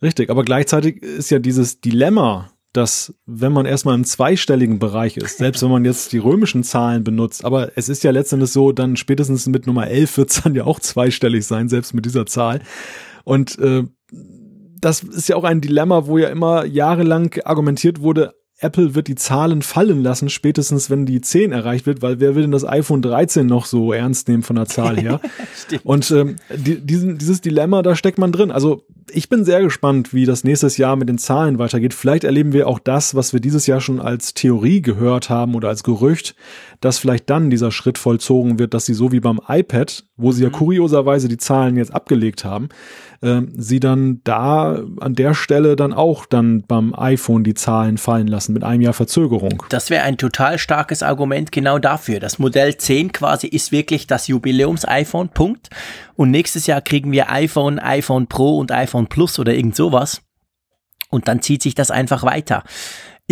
Richtig, 0.00 0.30
aber 0.30 0.44
gleichzeitig 0.44 1.02
ist 1.02 1.30
ja 1.30 1.38
dieses 1.38 1.80
Dilemma, 1.80 2.51
dass 2.72 3.14
wenn 3.26 3.52
man 3.52 3.66
erstmal 3.66 3.94
im 3.94 4.04
zweistelligen 4.04 4.78
Bereich 4.78 5.16
ist, 5.16 5.38
selbst 5.38 5.62
wenn 5.62 5.70
man 5.70 5.84
jetzt 5.84 6.12
die 6.12 6.18
römischen 6.18 6.64
Zahlen 6.64 7.04
benutzt, 7.04 7.44
aber 7.44 7.72
es 7.76 7.88
ist 7.88 8.02
ja 8.02 8.10
letztendlich 8.10 8.50
so, 8.50 8.72
dann 8.72 8.96
spätestens 8.96 9.46
mit 9.46 9.66
Nummer 9.66 9.88
11 9.88 10.16
wird 10.16 10.30
es 10.30 10.42
dann 10.42 10.54
ja 10.54 10.64
auch 10.64 10.80
zweistellig 10.80 11.46
sein, 11.46 11.68
selbst 11.68 11.92
mit 11.94 12.06
dieser 12.06 12.26
Zahl. 12.26 12.60
Und 13.24 13.58
äh, 13.58 13.84
das 14.80 15.02
ist 15.02 15.28
ja 15.28 15.36
auch 15.36 15.44
ein 15.44 15.60
Dilemma, 15.60 16.06
wo 16.06 16.18
ja 16.18 16.28
immer 16.28 16.64
jahrelang 16.64 17.34
argumentiert 17.44 18.00
wurde, 18.00 18.34
Apple 18.62 18.94
wird 18.94 19.08
die 19.08 19.16
Zahlen 19.16 19.62
fallen 19.62 20.02
lassen, 20.02 20.28
spätestens 20.28 20.88
wenn 20.88 21.04
die 21.04 21.20
10 21.20 21.50
erreicht 21.52 21.84
wird, 21.84 22.00
weil 22.00 22.20
wer 22.20 22.34
will 22.34 22.42
denn 22.42 22.52
das 22.52 22.64
iPhone 22.64 23.02
13 23.02 23.46
noch 23.46 23.66
so 23.66 23.92
ernst 23.92 24.28
nehmen 24.28 24.44
von 24.44 24.56
der 24.56 24.66
Zahl 24.66 24.98
her? 24.98 25.20
und 25.84 26.10
ähm, 26.12 26.36
die, 26.54 26.80
diesen, 26.80 27.18
dieses 27.18 27.40
Dilemma, 27.40 27.82
da 27.82 27.96
steckt 27.96 28.18
man 28.18 28.30
drin. 28.30 28.52
Also 28.52 28.84
ich 29.10 29.28
bin 29.28 29.44
sehr 29.44 29.62
gespannt, 29.62 30.14
wie 30.14 30.26
das 30.26 30.44
nächstes 30.44 30.76
Jahr 30.76 30.96
mit 30.96 31.08
den 31.08 31.18
Zahlen 31.18 31.58
weitergeht. 31.58 31.94
Vielleicht 31.94 32.24
erleben 32.24 32.52
wir 32.52 32.68
auch 32.68 32.78
das, 32.78 33.14
was 33.14 33.32
wir 33.32 33.40
dieses 33.40 33.66
Jahr 33.66 33.80
schon 33.80 34.00
als 34.00 34.34
Theorie 34.34 34.82
gehört 34.82 35.30
haben 35.30 35.54
oder 35.54 35.68
als 35.68 35.82
Gerücht, 35.82 36.34
dass 36.80 36.98
vielleicht 36.98 37.30
dann 37.30 37.50
dieser 37.50 37.70
Schritt 37.70 37.98
vollzogen 37.98 38.58
wird, 38.58 38.74
dass 38.74 38.86
sie 38.86 38.94
so 38.94 39.12
wie 39.12 39.20
beim 39.20 39.40
iPad, 39.46 40.04
wo 40.16 40.32
sie 40.32 40.42
ja 40.42 40.48
mhm. 40.48 40.54
kurioserweise 40.54 41.28
die 41.28 41.36
Zahlen 41.36 41.76
jetzt 41.76 41.94
abgelegt 41.94 42.44
haben, 42.44 42.68
äh, 43.22 43.42
sie 43.56 43.80
dann 43.80 44.20
da 44.24 44.82
an 45.00 45.14
der 45.14 45.34
Stelle 45.34 45.76
dann 45.76 45.92
auch 45.92 46.26
dann 46.26 46.62
beim 46.62 46.94
iPhone 46.94 47.44
die 47.44 47.54
Zahlen 47.54 47.98
fallen 47.98 48.26
lassen 48.26 48.52
mit 48.52 48.64
einem 48.64 48.82
Jahr 48.82 48.92
Verzögerung. 48.92 49.62
Das 49.68 49.90
wäre 49.90 50.04
ein 50.04 50.18
total 50.18 50.58
starkes 50.58 51.02
Argument 51.02 51.52
genau 51.52 51.78
dafür. 51.78 52.20
Das 52.20 52.38
Modell 52.38 52.76
10 52.76 53.12
quasi 53.12 53.46
ist 53.46 53.72
wirklich 53.72 54.06
das 54.06 54.28
Jubiläums-iPhone, 54.28 55.30
Punkt. 55.30 55.70
Und 56.22 56.30
nächstes 56.30 56.66
Jahr 56.66 56.80
kriegen 56.80 57.10
wir 57.10 57.30
iPhone, 57.30 57.78
iPhone 57.78 58.28
Pro 58.28 58.58
und 58.58 58.70
iPhone 58.70 59.08
Plus 59.08 59.38
oder 59.38 59.54
irgend 59.54 59.74
sowas. 59.74 60.22
Und 61.10 61.26
dann 61.28 61.42
zieht 61.42 61.62
sich 61.62 61.74
das 61.74 61.90
einfach 61.90 62.22
weiter 62.22 62.62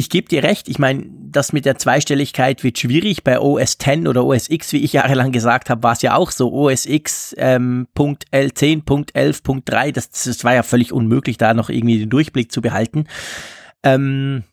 ich 0.00 0.08
gebe 0.08 0.28
dir 0.28 0.42
recht, 0.42 0.68
ich 0.68 0.78
meine, 0.78 1.04
das 1.30 1.52
mit 1.52 1.66
der 1.66 1.76
Zweistelligkeit 1.76 2.64
wird 2.64 2.78
schwierig. 2.78 3.22
Bei 3.22 3.38
OS 3.38 3.74
X 3.74 4.06
oder 4.06 4.24
OS 4.24 4.48
X, 4.48 4.72
wie 4.72 4.82
ich 4.82 4.92
jahrelang 4.94 5.30
gesagt 5.30 5.68
habe, 5.68 5.82
war 5.82 5.92
es 5.92 6.02
ja 6.02 6.14
auch 6.14 6.30
so. 6.30 6.52
OS 6.52 6.86
X 6.86 7.34
ähm, 7.36 7.86
Punkt 7.94 8.24
L10, 8.32 8.84
Punkt 8.84 9.14
11, 9.14 9.42
Punkt 9.42 9.68
3, 9.68 9.92
das, 9.92 10.10
das 10.10 10.42
war 10.42 10.54
ja 10.54 10.62
völlig 10.62 10.92
unmöglich, 10.92 11.36
da 11.36 11.54
noch 11.54 11.68
irgendwie 11.68 11.98
den 11.98 12.08
Durchblick 12.08 12.50
zu 12.50 12.62
behalten. 12.62 13.04
Ähm, 13.82 14.44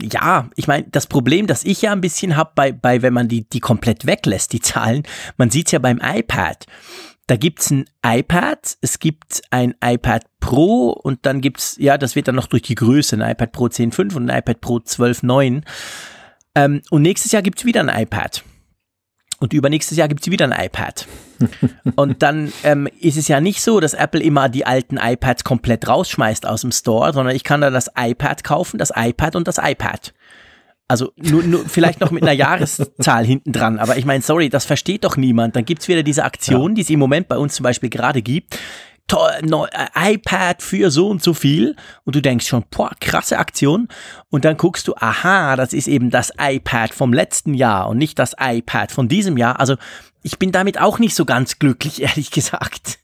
ja, 0.00 0.48
ich 0.54 0.68
meine, 0.68 0.86
das 0.90 1.06
Problem, 1.06 1.46
das 1.46 1.64
ich 1.64 1.82
ja 1.82 1.92
ein 1.92 2.00
bisschen 2.00 2.36
habe, 2.36 2.52
bei, 2.54 2.72
bei, 2.72 3.02
wenn 3.02 3.12
man 3.12 3.28
die, 3.28 3.48
die 3.48 3.60
komplett 3.60 4.06
weglässt, 4.06 4.52
die 4.52 4.60
Zahlen, 4.60 5.02
man 5.36 5.50
sieht 5.50 5.66
es 5.66 5.72
ja 5.72 5.78
beim 5.78 6.00
iPad. 6.02 6.66
Da 7.26 7.36
gibt's 7.36 7.70
ein 7.70 7.84
iPad, 8.04 8.78
es 8.80 9.00
gibt 9.00 9.42
ein 9.50 9.74
iPad 9.84 10.24
Pro 10.40 10.90
und 10.90 11.26
dann 11.26 11.40
gibt's, 11.40 11.76
ja, 11.78 11.98
das 11.98 12.16
wird 12.16 12.28
dann 12.28 12.36
noch 12.36 12.46
durch 12.46 12.62
die 12.62 12.74
Größe, 12.74 13.16
ein 13.16 13.30
iPad 13.30 13.52
Pro 13.52 13.66
10.5 13.66 14.16
und 14.16 14.30
ein 14.30 14.38
iPad 14.38 14.60
Pro 14.60 14.76
12.9. 14.76 15.62
Ähm, 16.54 16.80
und 16.90 17.02
nächstes 17.02 17.32
Jahr 17.32 17.42
gibt's 17.42 17.64
wieder 17.64 17.80
ein 17.80 18.02
iPad. 18.02 18.44
Und 19.40 19.52
übernächstes 19.52 19.96
Jahr 19.96 20.08
gibt's 20.08 20.28
wieder 20.30 20.50
ein 20.50 20.66
iPad. 20.66 21.06
und 21.96 22.22
dann 22.22 22.52
ähm, 22.64 22.88
ist 23.00 23.16
es 23.16 23.28
ja 23.28 23.40
nicht 23.40 23.62
so, 23.62 23.78
dass 23.78 23.94
Apple 23.94 24.20
immer 24.20 24.48
die 24.48 24.66
alten 24.66 24.96
iPads 24.96 25.44
komplett 25.44 25.86
rausschmeißt 25.86 26.44
aus 26.44 26.62
dem 26.62 26.72
Store, 26.72 27.12
sondern 27.12 27.34
ich 27.34 27.44
kann 27.44 27.60
da 27.60 27.70
das 27.70 27.90
iPad 27.96 28.42
kaufen, 28.42 28.78
das 28.78 28.92
iPad 28.94 29.36
und 29.36 29.46
das 29.46 29.58
iPad. 29.58 30.12
Also 30.88 31.12
nur, 31.16 31.42
nur 31.42 31.68
vielleicht 31.68 32.00
noch 32.00 32.10
mit 32.10 32.22
einer 32.22 32.32
Jahreszahl 32.32 33.24
hinten 33.24 33.52
dran. 33.52 33.78
Aber 33.78 33.96
ich 33.98 34.06
meine, 34.06 34.22
sorry, 34.22 34.48
das 34.48 34.64
versteht 34.64 35.04
doch 35.04 35.16
niemand. 35.16 35.54
Dann 35.54 35.66
gibt's 35.66 35.86
wieder 35.86 36.02
diese 36.02 36.24
Aktion, 36.24 36.72
ja. 36.72 36.74
die 36.76 36.80
es 36.80 36.90
im 36.90 36.98
Moment 36.98 37.28
bei 37.28 37.36
uns 37.36 37.54
zum 37.54 37.62
Beispiel 37.62 37.90
gerade 37.90 38.22
gibt. 38.22 38.58
Toll, 39.08 39.40
no, 39.42 39.66
äh, 39.66 40.12
iPad 40.14 40.62
für 40.62 40.90
so 40.90 41.08
und 41.08 41.22
so 41.22 41.32
viel. 41.32 41.74
Und 42.04 42.14
du 42.14 42.20
denkst 42.20 42.46
schon, 42.46 42.64
boah, 42.70 42.92
krasse 43.00 43.38
Aktion. 43.38 43.88
Und 44.28 44.44
dann 44.44 44.58
guckst 44.58 44.86
du, 44.86 44.94
aha, 44.96 45.56
das 45.56 45.72
ist 45.72 45.88
eben 45.88 46.10
das 46.10 46.30
iPad 46.38 46.92
vom 46.92 47.14
letzten 47.14 47.54
Jahr 47.54 47.88
und 47.88 47.96
nicht 47.96 48.18
das 48.18 48.36
iPad 48.38 48.92
von 48.92 49.08
diesem 49.08 49.38
Jahr. 49.38 49.58
Also 49.58 49.76
ich 50.22 50.38
bin 50.38 50.52
damit 50.52 50.78
auch 50.78 50.98
nicht 50.98 51.14
so 51.14 51.24
ganz 51.24 51.58
glücklich, 51.58 52.02
ehrlich 52.02 52.30
gesagt. 52.30 52.98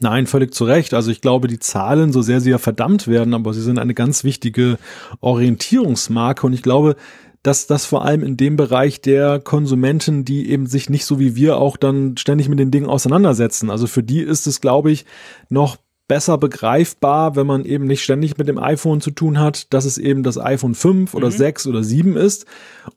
Nein, 0.00 0.26
völlig 0.26 0.54
zu 0.54 0.64
Recht. 0.64 0.94
Also 0.94 1.10
ich 1.10 1.20
glaube, 1.20 1.48
die 1.48 1.58
Zahlen, 1.58 2.12
so 2.12 2.22
sehr 2.22 2.40
sie 2.40 2.50
ja 2.50 2.58
verdammt 2.58 3.08
werden, 3.08 3.34
aber 3.34 3.52
sie 3.52 3.62
sind 3.62 3.78
eine 3.78 3.94
ganz 3.94 4.24
wichtige 4.24 4.78
Orientierungsmarke 5.20 6.46
und 6.46 6.52
ich 6.54 6.62
glaube, 6.62 6.96
dass 7.42 7.66
das 7.66 7.84
vor 7.84 8.04
allem 8.04 8.22
in 8.22 8.36
dem 8.36 8.56
Bereich 8.56 9.00
der 9.00 9.40
Konsumenten, 9.40 10.24
die 10.24 10.50
eben 10.50 10.66
sich 10.66 10.90
nicht 10.90 11.04
so 11.04 11.18
wie 11.18 11.36
wir 11.36 11.58
auch 11.58 11.76
dann 11.76 12.16
ständig 12.16 12.48
mit 12.48 12.58
den 12.58 12.70
Dingen 12.70 12.88
auseinandersetzen. 12.88 13.70
Also 13.70 13.86
für 13.86 14.02
die 14.02 14.20
ist 14.20 14.46
es, 14.46 14.60
glaube 14.60 14.90
ich, 14.90 15.04
noch 15.48 15.76
besser 16.08 16.38
begreifbar, 16.38 17.36
wenn 17.36 17.46
man 17.46 17.64
eben 17.64 17.86
nicht 17.86 18.02
ständig 18.02 18.38
mit 18.38 18.48
dem 18.48 18.58
iPhone 18.58 19.00
zu 19.00 19.10
tun 19.10 19.38
hat, 19.38 19.72
dass 19.74 19.84
es 19.84 19.98
eben 19.98 20.22
das 20.22 20.38
iPhone 20.38 20.74
5 20.74 21.14
oder 21.14 21.28
mhm. 21.28 21.32
6 21.32 21.66
oder 21.66 21.84
7 21.84 22.16
ist. 22.16 22.46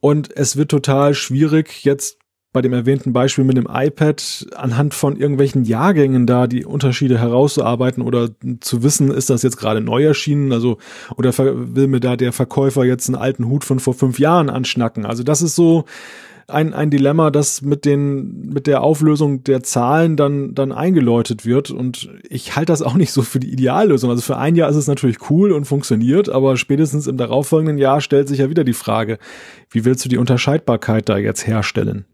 Und 0.00 0.34
es 0.34 0.56
wird 0.56 0.70
total 0.70 1.14
schwierig, 1.14 1.84
jetzt 1.84 2.18
bei 2.52 2.60
dem 2.60 2.72
erwähnten 2.72 3.12
Beispiel 3.12 3.44
mit 3.44 3.56
dem 3.56 3.66
iPad 3.70 4.46
anhand 4.54 4.92
von 4.92 5.16
irgendwelchen 5.16 5.64
Jahrgängen 5.64 6.26
da 6.26 6.46
die 6.46 6.66
Unterschiede 6.66 7.18
herauszuarbeiten 7.18 8.02
oder 8.02 8.28
zu 8.60 8.82
wissen, 8.82 9.10
ist 9.10 9.30
das 9.30 9.42
jetzt 9.42 9.56
gerade 9.56 9.80
neu 9.80 10.04
erschienen, 10.04 10.52
also 10.52 10.76
oder 11.16 11.36
will 11.38 11.86
mir 11.86 12.00
da 12.00 12.16
der 12.16 12.32
Verkäufer 12.32 12.84
jetzt 12.84 13.08
einen 13.08 13.16
alten 13.16 13.48
Hut 13.48 13.64
von 13.64 13.78
vor 13.78 13.94
fünf 13.94 14.18
Jahren 14.18 14.50
anschnacken. 14.50 15.06
Also 15.06 15.22
das 15.22 15.40
ist 15.40 15.54
so 15.54 15.86
ein, 16.48 16.74
ein 16.74 16.90
Dilemma, 16.90 17.30
das 17.30 17.62
mit 17.62 17.84
den, 17.84 18.50
mit 18.52 18.66
der 18.66 18.82
Auflösung 18.82 19.44
der 19.44 19.62
Zahlen 19.62 20.16
dann, 20.16 20.54
dann 20.54 20.72
eingeläutet 20.72 21.46
wird. 21.46 21.70
Und 21.70 22.10
ich 22.28 22.56
halte 22.56 22.72
das 22.72 22.82
auch 22.82 22.94
nicht 22.94 23.12
so 23.12 23.22
für 23.22 23.40
die 23.40 23.50
Ideallösung. 23.50 24.10
Also 24.10 24.22
für 24.22 24.36
ein 24.36 24.54
Jahr 24.54 24.68
ist 24.68 24.76
es 24.76 24.86
natürlich 24.86 25.30
cool 25.30 25.52
und 25.52 25.64
funktioniert, 25.64 26.28
aber 26.28 26.56
spätestens 26.56 27.06
im 27.06 27.16
darauffolgenden 27.16 27.78
Jahr 27.78 28.00
stellt 28.00 28.28
sich 28.28 28.38
ja 28.38 28.50
wieder 28.50 28.64
die 28.64 28.72
Frage, 28.72 29.18
wie 29.70 29.84
willst 29.84 30.04
du 30.04 30.08
die 30.08 30.18
Unterscheidbarkeit 30.18 31.08
da 31.08 31.16
jetzt 31.16 31.46
herstellen? 31.46 32.04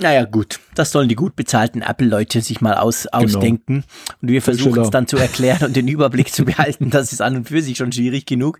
Naja, 0.00 0.24
gut. 0.24 0.60
Das 0.76 0.92
sollen 0.92 1.08
die 1.08 1.16
gut 1.16 1.34
bezahlten 1.34 1.82
Apple-Leute 1.82 2.40
sich 2.40 2.60
mal 2.60 2.74
aus, 2.74 3.08
genau. 3.10 3.24
ausdenken. 3.24 3.84
Und 4.22 4.28
wir 4.28 4.42
versuchen 4.42 4.80
es 4.80 4.90
dann 4.90 5.08
zu 5.08 5.16
erklären 5.16 5.64
und 5.64 5.76
den 5.76 5.88
Überblick 5.88 6.32
zu 6.32 6.44
behalten. 6.44 6.90
Das 6.98 7.12
ist 7.12 7.20
an 7.20 7.36
und 7.36 7.48
für 7.48 7.62
sich 7.62 7.76
schon 7.76 7.92
schwierig 7.92 8.26
genug. 8.26 8.58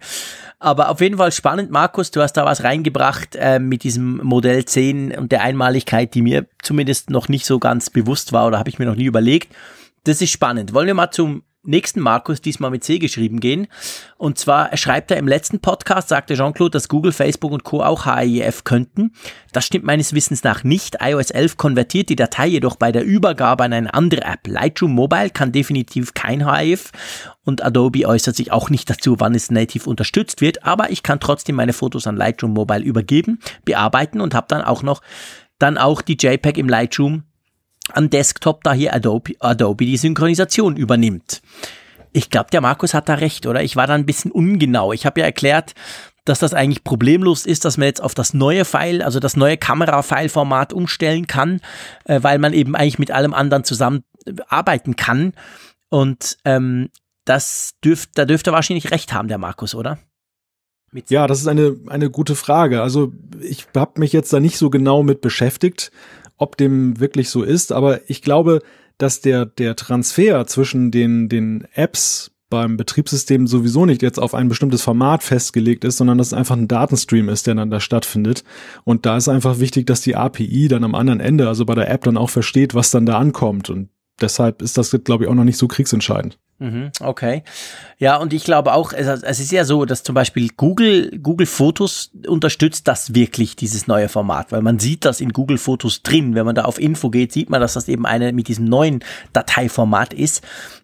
Aber 0.58 0.90
auf 0.90 1.00
jeden 1.00 1.16
Fall 1.16 1.32
spannend, 1.32 1.70
Markus. 1.70 2.10
Du 2.10 2.20
hast 2.20 2.34
da 2.34 2.44
was 2.44 2.62
reingebracht 2.62 3.36
äh, 3.36 3.58
mit 3.58 3.84
diesem 3.84 4.18
Modell 4.18 4.64
10 4.64 5.16
und 5.16 5.32
der 5.32 5.42
Einmaligkeit, 5.42 6.14
die 6.14 6.22
mir 6.22 6.46
zumindest 6.62 7.10
noch 7.10 7.28
nicht 7.28 7.46
so 7.46 7.58
ganz 7.58 7.90
bewusst 7.90 8.32
war 8.32 8.46
oder 8.46 8.58
habe 8.58 8.68
ich 8.68 8.78
mir 8.78 8.84
noch 8.84 8.96
nie 8.96 9.06
überlegt. 9.06 9.54
Das 10.04 10.20
ist 10.20 10.30
spannend. 10.30 10.74
Wollen 10.74 10.86
wir 10.86 10.94
mal 10.94 11.10
zum 11.10 11.42
nächsten 11.62 12.00
Markus, 12.00 12.40
diesmal 12.40 12.70
mit 12.70 12.84
C 12.84 12.98
geschrieben, 12.98 13.40
gehen. 13.40 13.66
Und 14.16 14.38
zwar 14.38 14.76
schreibt 14.76 15.10
er 15.10 15.16
im 15.16 15.28
letzten 15.28 15.60
Podcast, 15.60 16.08
sagte 16.08 16.34
Jean-Claude, 16.34 16.70
dass 16.70 16.88
Google, 16.88 17.12
Facebook 17.12 17.52
und 17.52 17.64
Co. 17.64 17.82
auch 17.82 18.06
HIF 18.06 18.64
könnten. 18.64 19.12
Das 19.52 19.64
stimmt 19.64 19.84
meines 19.84 20.14
Wissens 20.14 20.44
nach 20.44 20.64
nicht. 20.64 20.98
iOS 21.00 21.30
11 21.30 21.56
konvertiert 21.56 22.08
die 22.08 22.16
Datei 22.16 22.46
jedoch 22.46 22.76
bei 22.76 22.92
der 22.92 23.04
Übergabe 23.04 23.64
an 23.64 23.72
eine 23.72 23.92
andere 23.92 24.22
App. 24.22 24.46
Lightroom 24.46 24.92
Mobile 24.92 25.30
kann 25.30 25.52
definitiv 25.52 26.14
kein 26.14 26.50
HIF 26.50 26.90
und 27.44 27.62
Adobe 27.62 28.06
äußert 28.06 28.36
sich 28.36 28.52
auch 28.52 28.70
nicht 28.70 28.88
dazu, 28.88 29.16
wann 29.18 29.34
es 29.34 29.50
native 29.50 29.88
unterstützt 29.88 30.40
wird. 30.40 30.64
Aber 30.64 30.90
ich 30.90 31.02
kann 31.02 31.20
trotzdem 31.20 31.56
meine 31.56 31.72
Fotos 31.72 32.06
an 32.06 32.16
Lightroom 32.16 32.52
Mobile 32.52 32.82
übergeben, 32.82 33.40
bearbeiten 33.64 34.20
und 34.20 34.34
habe 34.34 34.46
dann 34.48 34.62
auch 34.62 34.82
noch 34.82 35.02
dann 35.58 35.76
auch 35.76 36.02
die 36.02 36.16
JPEG 36.18 36.56
im 36.56 36.68
Lightroom 36.68 37.24
am 37.92 38.10
Desktop, 38.10 38.64
da 38.64 38.72
hier 38.72 38.94
Adobe, 38.94 39.34
Adobe 39.40 39.86
die 39.86 39.96
Synchronisation 39.96 40.76
übernimmt. 40.76 41.42
Ich 42.12 42.30
glaube, 42.30 42.50
der 42.50 42.60
Markus 42.60 42.94
hat 42.94 43.08
da 43.08 43.14
recht, 43.14 43.46
oder? 43.46 43.62
Ich 43.62 43.76
war 43.76 43.86
da 43.86 43.94
ein 43.94 44.06
bisschen 44.06 44.30
ungenau. 44.30 44.92
Ich 44.92 45.06
habe 45.06 45.20
ja 45.20 45.26
erklärt, 45.26 45.74
dass 46.24 46.38
das 46.38 46.54
eigentlich 46.54 46.84
problemlos 46.84 47.46
ist, 47.46 47.64
dass 47.64 47.76
man 47.78 47.86
jetzt 47.86 48.02
auf 48.02 48.14
das 48.14 48.34
neue 48.34 48.64
File, 48.64 49.02
also 49.02 49.20
das 49.20 49.36
neue 49.36 49.56
Kamera-File-Format 49.56 50.72
umstellen 50.72 51.26
kann, 51.26 51.60
äh, 52.04 52.22
weil 52.22 52.38
man 52.38 52.52
eben 52.52 52.76
eigentlich 52.76 52.98
mit 52.98 53.10
allem 53.10 53.34
anderen 53.34 53.64
zusammen 53.64 54.04
äh, 54.26 54.32
arbeiten 54.48 54.96
kann. 54.96 55.32
Und 55.88 56.36
ähm, 56.44 56.90
das 57.24 57.74
dürft, 57.84 58.10
da 58.14 58.24
dürfte 58.24 58.52
wahrscheinlich 58.52 58.90
recht 58.90 59.12
haben, 59.12 59.28
der 59.28 59.38
Markus, 59.38 59.74
oder? 59.74 59.98
Ja, 61.08 61.26
das 61.26 61.40
ist 61.40 61.46
eine, 61.46 61.76
eine 61.88 62.10
gute 62.10 62.34
Frage. 62.34 62.80
Also 62.82 63.12
ich 63.40 63.66
habe 63.76 64.00
mich 64.00 64.12
jetzt 64.12 64.32
da 64.32 64.40
nicht 64.40 64.56
so 64.56 64.70
genau 64.70 65.02
mit 65.02 65.20
beschäftigt 65.20 65.90
ob 66.38 66.56
dem 66.56 66.98
wirklich 67.00 67.30
so 67.30 67.42
ist, 67.42 67.72
aber 67.72 68.08
ich 68.10 68.22
glaube, 68.22 68.60
dass 68.96 69.20
der, 69.20 69.46
der 69.46 69.76
Transfer 69.76 70.46
zwischen 70.46 70.90
den, 70.90 71.28
den 71.28 71.66
Apps 71.74 72.32
beim 72.50 72.76
Betriebssystem 72.76 73.46
sowieso 73.46 73.84
nicht 73.84 74.02
jetzt 74.02 74.18
auf 74.18 74.34
ein 74.34 74.48
bestimmtes 74.48 74.82
Format 74.82 75.22
festgelegt 75.22 75.84
ist, 75.84 75.98
sondern 75.98 76.18
dass 76.18 76.28
es 76.28 76.32
einfach 76.32 76.56
ein 76.56 76.68
Datenstream 76.68 77.28
ist, 77.28 77.46
der 77.46 77.54
dann 77.54 77.70
da 77.70 77.78
stattfindet. 77.78 78.42
Und 78.84 79.04
da 79.04 79.16
ist 79.16 79.28
einfach 79.28 79.58
wichtig, 79.60 79.86
dass 79.86 80.00
die 80.00 80.16
API 80.16 80.68
dann 80.68 80.84
am 80.84 80.94
anderen 80.94 81.20
Ende, 81.20 81.46
also 81.46 81.66
bei 81.66 81.74
der 81.74 81.90
App 81.90 82.04
dann 82.04 82.16
auch 82.16 82.30
versteht, 82.30 82.74
was 82.74 82.90
dann 82.90 83.06
da 83.06 83.18
ankommt. 83.18 83.68
Und 83.68 83.90
deshalb 84.20 84.62
ist 84.62 84.78
das, 84.78 84.96
glaube 85.04 85.24
ich, 85.24 85.30
auch 85.30 85.34
noch 85.34 85.44
nicht 85.44 85.58
so 85.58 85.68
kriegsentscheidend. 85.68 86.38
Mhm, 86.60 86.90
okay. 87.00 87.44
Ja, 87.98 88.16
und 88.16 88.32
ich 88.32 88.42
glaube 88.42 88.72
auch, 88.72 88.92
es, 88.92 89.06
es, 89.06 89.38
ist 89.38 89.52
ja 89.52 89.64
so, 89.64 89.84
dass 89.84 90.02
zum 90.02 90.14
Beispiel 90.14 90.48
Google, 90.56 91.16
Google 91.22 91.46
Fotos 91.46 92.10
unterstützt 92.26 92.88
das 92.88 93.14
wirklich, 93.14 93.54
dieses 93.54 93.86
neue 93.86 94.08
Format, 94.08 94.50
weil 94.50 94.62
man 94.62 94.80
sieht 94.80 95.04
das 95.04 95.20
in 95.20 95.32
Google 95.32 95.58
Fotos 95.58 96.02
drin. 96.02 96.34
Wenn 96.34 96.44
man 96.44 96.56
da 96.56 96.64
auf 96.64 96.80
Info 96.80 97.10
geht, 97.10 97.32
sieht 97.32 97.48
man, 97.48 97.60
dass 97.60 97.74
das 97.74 97.86
eben 97.86 98.06
eine 98.06 98.32
mit 98.32 98.48
diesem 98.48 98.64
neuen 98.64 99.04
Dateiformat 99.32 100.12
ist. 100.12 100.42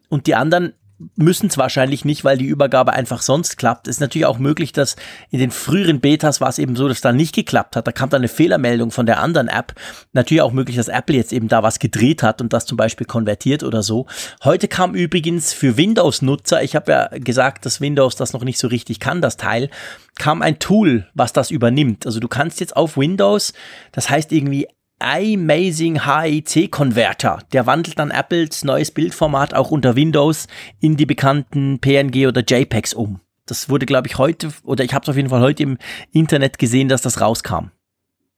Und 0.09 0.29
die 0.29 0.37
anderen 0.37 0.75
müssen 1.17 1.49
es 1.49 1.59
wahrscheinlich 1.59 2.05
nicht, 2.05 2.25
weil 2.25 2.39
die 2.39 2.47
Übergabe 2.47 2.93
einfach 2.93 3.21
sonst 3.21 3.57
klappt. 3.57 3.89
Es 3.89 3.97
ist 3.97 4.01
natürlich 4.01 4.27
auch 4.27 4.39
möglich, 4.39 4.73
dass 4.73 4.97
in 5.31 5.41
den 5.41 5.51
früheren 5.51 6.01
Betas 6.01 6.41
war 6.41 6.49
es 6.49 6.59
eben 6.59 6.77
so, 6.77 6.87
dass 6.89 7.01
da 7.01 7.13
nicht 7.13 7.35
geklappt 7.35 7.77
hat. 7.77 7.87
Da 7.87 7.93
kam 7.93 8.11
dann 8.11 8.21
eine 8.21 8.29
Fehlermeldung 8.29 8.91
von 8.91 9.07
der 9.07 9.21
anderen 9.21 9.49
App. 9.49 9.75
Natürlich 10.13 10.43
auch 10.43 10.53
möglich, 10.53 10.77
dass 10.77 10.89
Apple 10.89 11.17
jetzt 11.17 11.33
eben 11.33 11.49
da 11.49 11.63
was 11.63 11.79
gedreht 11.79 12.23
hat 12.23 12.41
und 12.41 12.53
das 12.53 12.67
zum 12.67 12.77
Beispiel 12.77 13.07
konvertiert 13.07 13.65
oder 13.65 13.83
so. 13.83 14.07
Heute 14.45 14.69
kam 14.69 14.95
übrigens 14.95 15.53
für 15.53 15.77
Windows-Nutzer, 15.77 16.63
ich 16.63 16.77
habe 16.77 16.93
ja 16.93 17.09
gesagt, 17.13 17.67
dass 17.67 17.81
Windows 17.81 18.15
das 18.17 18.33
noch 18.33 18.45
nicht 18.45 18.59
so 18.59 18.69
richtig 18.69 19.01
kann, 19.01 19.21
das 19.21 19.37
Teil, 19.37 19.71
kam 20.17 20.43
ein 20.43 20.61
Tool, 20.61 21.09
was 21.15 21.33
das 21.33 21.51
übernimmt. 21.51 22.07
Also 22.07 22.21
du 22.21 22.29
kannst 22.29 22.61
jetzt 22.61 22.77
auf 22.77 22.97
Windows, 22.97 23.53
das 23.93 24.11
heißt 24.11 24.31
irgendwie 24.31 24.69
iMazing 25.01 26.05
HEC 26.05 26.71
Converter. 26.71 27.41
Der 27.53 27.67
wandelt 27.67 27.99
dann 27.99 28.11
Apples 28.11 28.65
neues 28.65 28.91
Bildformat 28.91 29.55
auch 29.55 29.71
unter 29.71 29.97
Windows 29.97 30.47
in 30.81 30.97
die 30.97 31.07
bekannten 31.07 31.79
PNG 31.81 32.27
oder 32.27 32.43
JPEGs 32.43 32.95
um. 32.95 33.21
Das 33.47 33.69
wurde, 33.69 33.87
glaube 33.87 34.09
ich, 34.09 34.19
heute, 34.19 34.51
oder 34.63 34.85
ich 34.85 34.95
habe 34.95 35.03
es 35.03 35.09
auf 35.09 35.17
jeden 35.17 35.29
Fall 35.29 35.41
heute 35.41 35.63
im 35.63 35.79
Internet 36.13 36.59
gesehen, 36.59 36.89
dass 36.89 37.03
das 37.03 37.21
rauskam. 37.21 37.71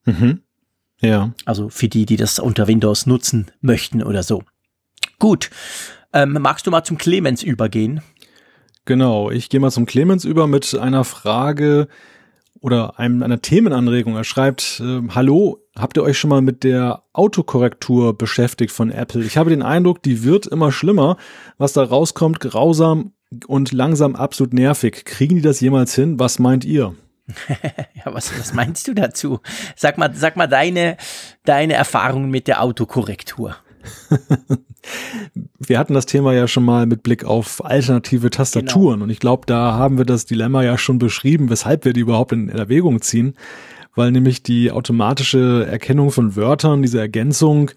Mhm. 0.05 0.43
Ja. 1.01 1.33
Also 1.45 1.69
für 1.69 1.89
die, 1.89 2.07
die 2.07 2.17
das 2.17 2.39
unter 2.39 2.67
Windows 2.67 3.07
nutzen 3.07 3.51
möchten 3.61 4.03
oder 4.03 4.23
so. 4.23 4.43
Gut. 5.19 5.51
Ähm, 6.13 6.33
magst 6.41 6.67
du 6.67 6.71
mal 6.71 6.85
zum 6.85 6.99
Clemens 6.99 7.43
übergehen? 7.43 8.01
Genau, 8.85 9.31
ich 9.31 9.49
gehe 9.49 9.61
mal 9.61 9.71
zum 9.71 9.87
Clemens 9.87 10.25
über 10.25 10.47
mit 10.47 10.75
einer 10.75 11.05
Frage, 11.05 11.89
oder 12.61 12.99
einem, 12.99 13.23
einer 13.23 13.41
Themenanregung. 13.41 14.17
Er 14.17 14.25
schreibt, 14.25 14.81
äh, 14.81 15.03
hallo, 15.15 15.63
habt 15.79 15.97
ihr 15.97 16.03
euch 16.03 16.19
schon 16.19 16.31
mal 16.31 16.43
mit 16.43 16.65
der 16.65 17.03
Autokorrektur 17.13 18.17
beschäftigt 18.17 18.73
von 18.73 18.91
Apple? 18.91 19.23
Ich 19.25 19.37
habe 19.37 19.51
den 19.51 19.63
Eindruck, 19.63 20.03
die 20.03 20.25
wird 20.25 20.47
immer 20.47 20.73
schlimmer. 20.73 21.17
Was 21.59 21.73
da 21.73 21.83
rauskommt, 21.83 22.41
grausam 22.41 23.13
und 23.47 23.73
langsam 23.73 24.17
absolut 24.17 24.53
nervig. 24.53 25.05
Kriegen 25.05 25.37
die 25.37 25.43
das 25.43 25.61
jemals 25.61 25.95
hin? 25.95 26.19
Was 26.19 26.39
meint 26.39 26.65
ihr? 26.65 26.95
ja, 28.05 28.15
was, 28.15 28.39
was 28.39 28.55
meinst 28.55 28.87
du 28.89 28.95
dazu? 28.95 29.41
Sag 29.75 29.99
mal, 29.99 30.15
sag 30.15 30.37
mal 30.37 30.47
deine, 30.47 30.97
deine 31.45 31.75
Erfahrungen 31.75 32.31
mit 32.31 32.47
der 32.47 32.63
Autokorrektur. 32.63 33.57
wir 35.59 35.79
hatten 35.79 35.95
das 35.95 36.07
Thema 36.07 36.33
ja 36.33 36.49
schon 36.49 36.65
mal 36.65 36.87
mit 36.87 37.03
Blick 37.03 37.25
auf 37.25 37.65
alternative 37.65 38.31
Tastaturen 38.31 38.95
genau. 38.95 39.05
und 39.05 39.11
ich 39.11 39.21
glaube, 39.21 39.45
da 39.47 39.75
haben 39.75 39.99
wir 39.99 40.05
das 40.05 40.27
Dilemma 40.27 40.63
ja 40.63 40.77
schon 40.79 40.99
beschrieben, 40.99 41.51
weshalb 41.51 41.85
wir 41.85 41.93
die 41.93 42.01
überhaupt 42.01 42.33
in 42.33 42.49
Erwägung 42.49 43.01
ziehen, 43.01 43.35
weil 43.97 44.13
nämlich 44.13 44.45
die 44.45 44.71
automatische 44.71 45.67
Erkennung 45.69 46.13
von 46.13 46.37
Wörtern, 46.37 46.83
diese 46.83 47.01
Ergänzung, 47.01 47.73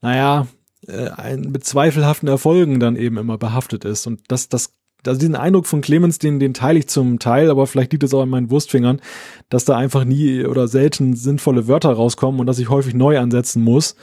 naja, 0.00 0.46
äh, 0.86 1.36
mit 1.36 1.64
zweifelhaften 1.64 2.28
Erfolgen 2.28 2.78
dann 2.78 2.94
eben 2.94 3.16
immer 3.16 3.38
behaftet 3.38 3.84
ist 3.84 4.06
und 4.06 4.20
das, 4.28 4.48
das 4.48 4.74
also 5.06 5.18
diesen 5.18 5.34
Eindruck 5.34 5.66
von 5.66 5.80
Clemens, 5.80 6.18
den, 6.18 6.38
den 6.38 6.54
teile 6.54 6.78
ich 6.78 6.86
zum 6.88 7.18
Teil, 7.18 7.50
aber 7.50 7.66
vielleicht 7.66 7.92
liegt 7.92 8.04
es 8.04 8.14
auch 8.14 8.22
an 8.22 8.28
meinen 8.28 8.50
Wurstfingern, 8.50 9.00
dass 9.48 9.64
da 9.64 9.76
einfach 9.76 10.04
nie 10.04 10.44
oder 10.44 10.68
selten 10.68 11.16
sinnvolle 11.16 11.66
Wörter 11.66 11.92
rauskommen 11.92 12.40
und 12.40 12.46
dass 12.46 12.60
ich 12.60 12.68
häufig 12.68 12.94
neu 12.94 13.18
ansetzen 13.18 13.64
muss. 13.64 13.96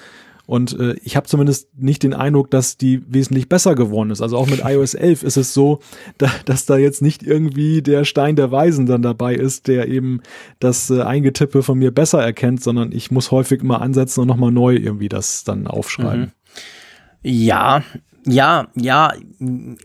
Und 0.50 0.80
äh, 0.80 0.96
ich 1.04 1.16
habe 1.16 1.28
zumindest 1.28 1.70
nicht 1.78 2.02
den 2.02 2.16
Eindruck, 2.16 2.50
dass 2.50 2.76
die 2.76 3.04
wesentlich 3.08 3.50
besser 3.50 3.76
geworden 3.76 4.10
ist. 4.10 4.20
Also 4.20 4.36
auch 4.36 4.48
mit 4.48 4.62
iOS 4.66 4.94
11 4.96 5.22
ist 5.22 5.38
es 5.38 5.54
so, 5.54 5.80
da, 6.18 6.32
dass 6.46 6.66
da 6.66 6.76
jetzt 6.76 7.04
nicht 7.04 7.22
irgendwie 7.22 7.84
der 7.84 8.04
Stein 8.04 8.36
der 8.36 8.52
Weisen 8.52 8.88
dann 8.88 9.04
dabei 9.04 9.36
ist, 9.36 9.68
der 9.68 9.88
eben 9.88 10.22
das 10.60 10.90
äh, 10.90 11.04
Eingetippe 11.04 11.62
von 11.62 11.78
mir 11.78 11.92
besser 11.92 12.24
erkennt, 12.24 12.64
sondern 12.64 12.92
ich 12.92 13.12
muss 13.12 13.30
häufig 13.30 13.62
immer 13.62 13.80
ansetzen 13.80 14.22
und 14.22 14.28
nochmal 14.28 14.52
neu 14.52 14.74
irgendwie 14.74 15.08
das 15.08 15.44
dann 15.44 15.68
aufschreiben. 15.68 16.22
Mhm. 16.22 16.32
Ja, 17.22 17.84
ja, 18.26 18.70
ja, 18.76 19.14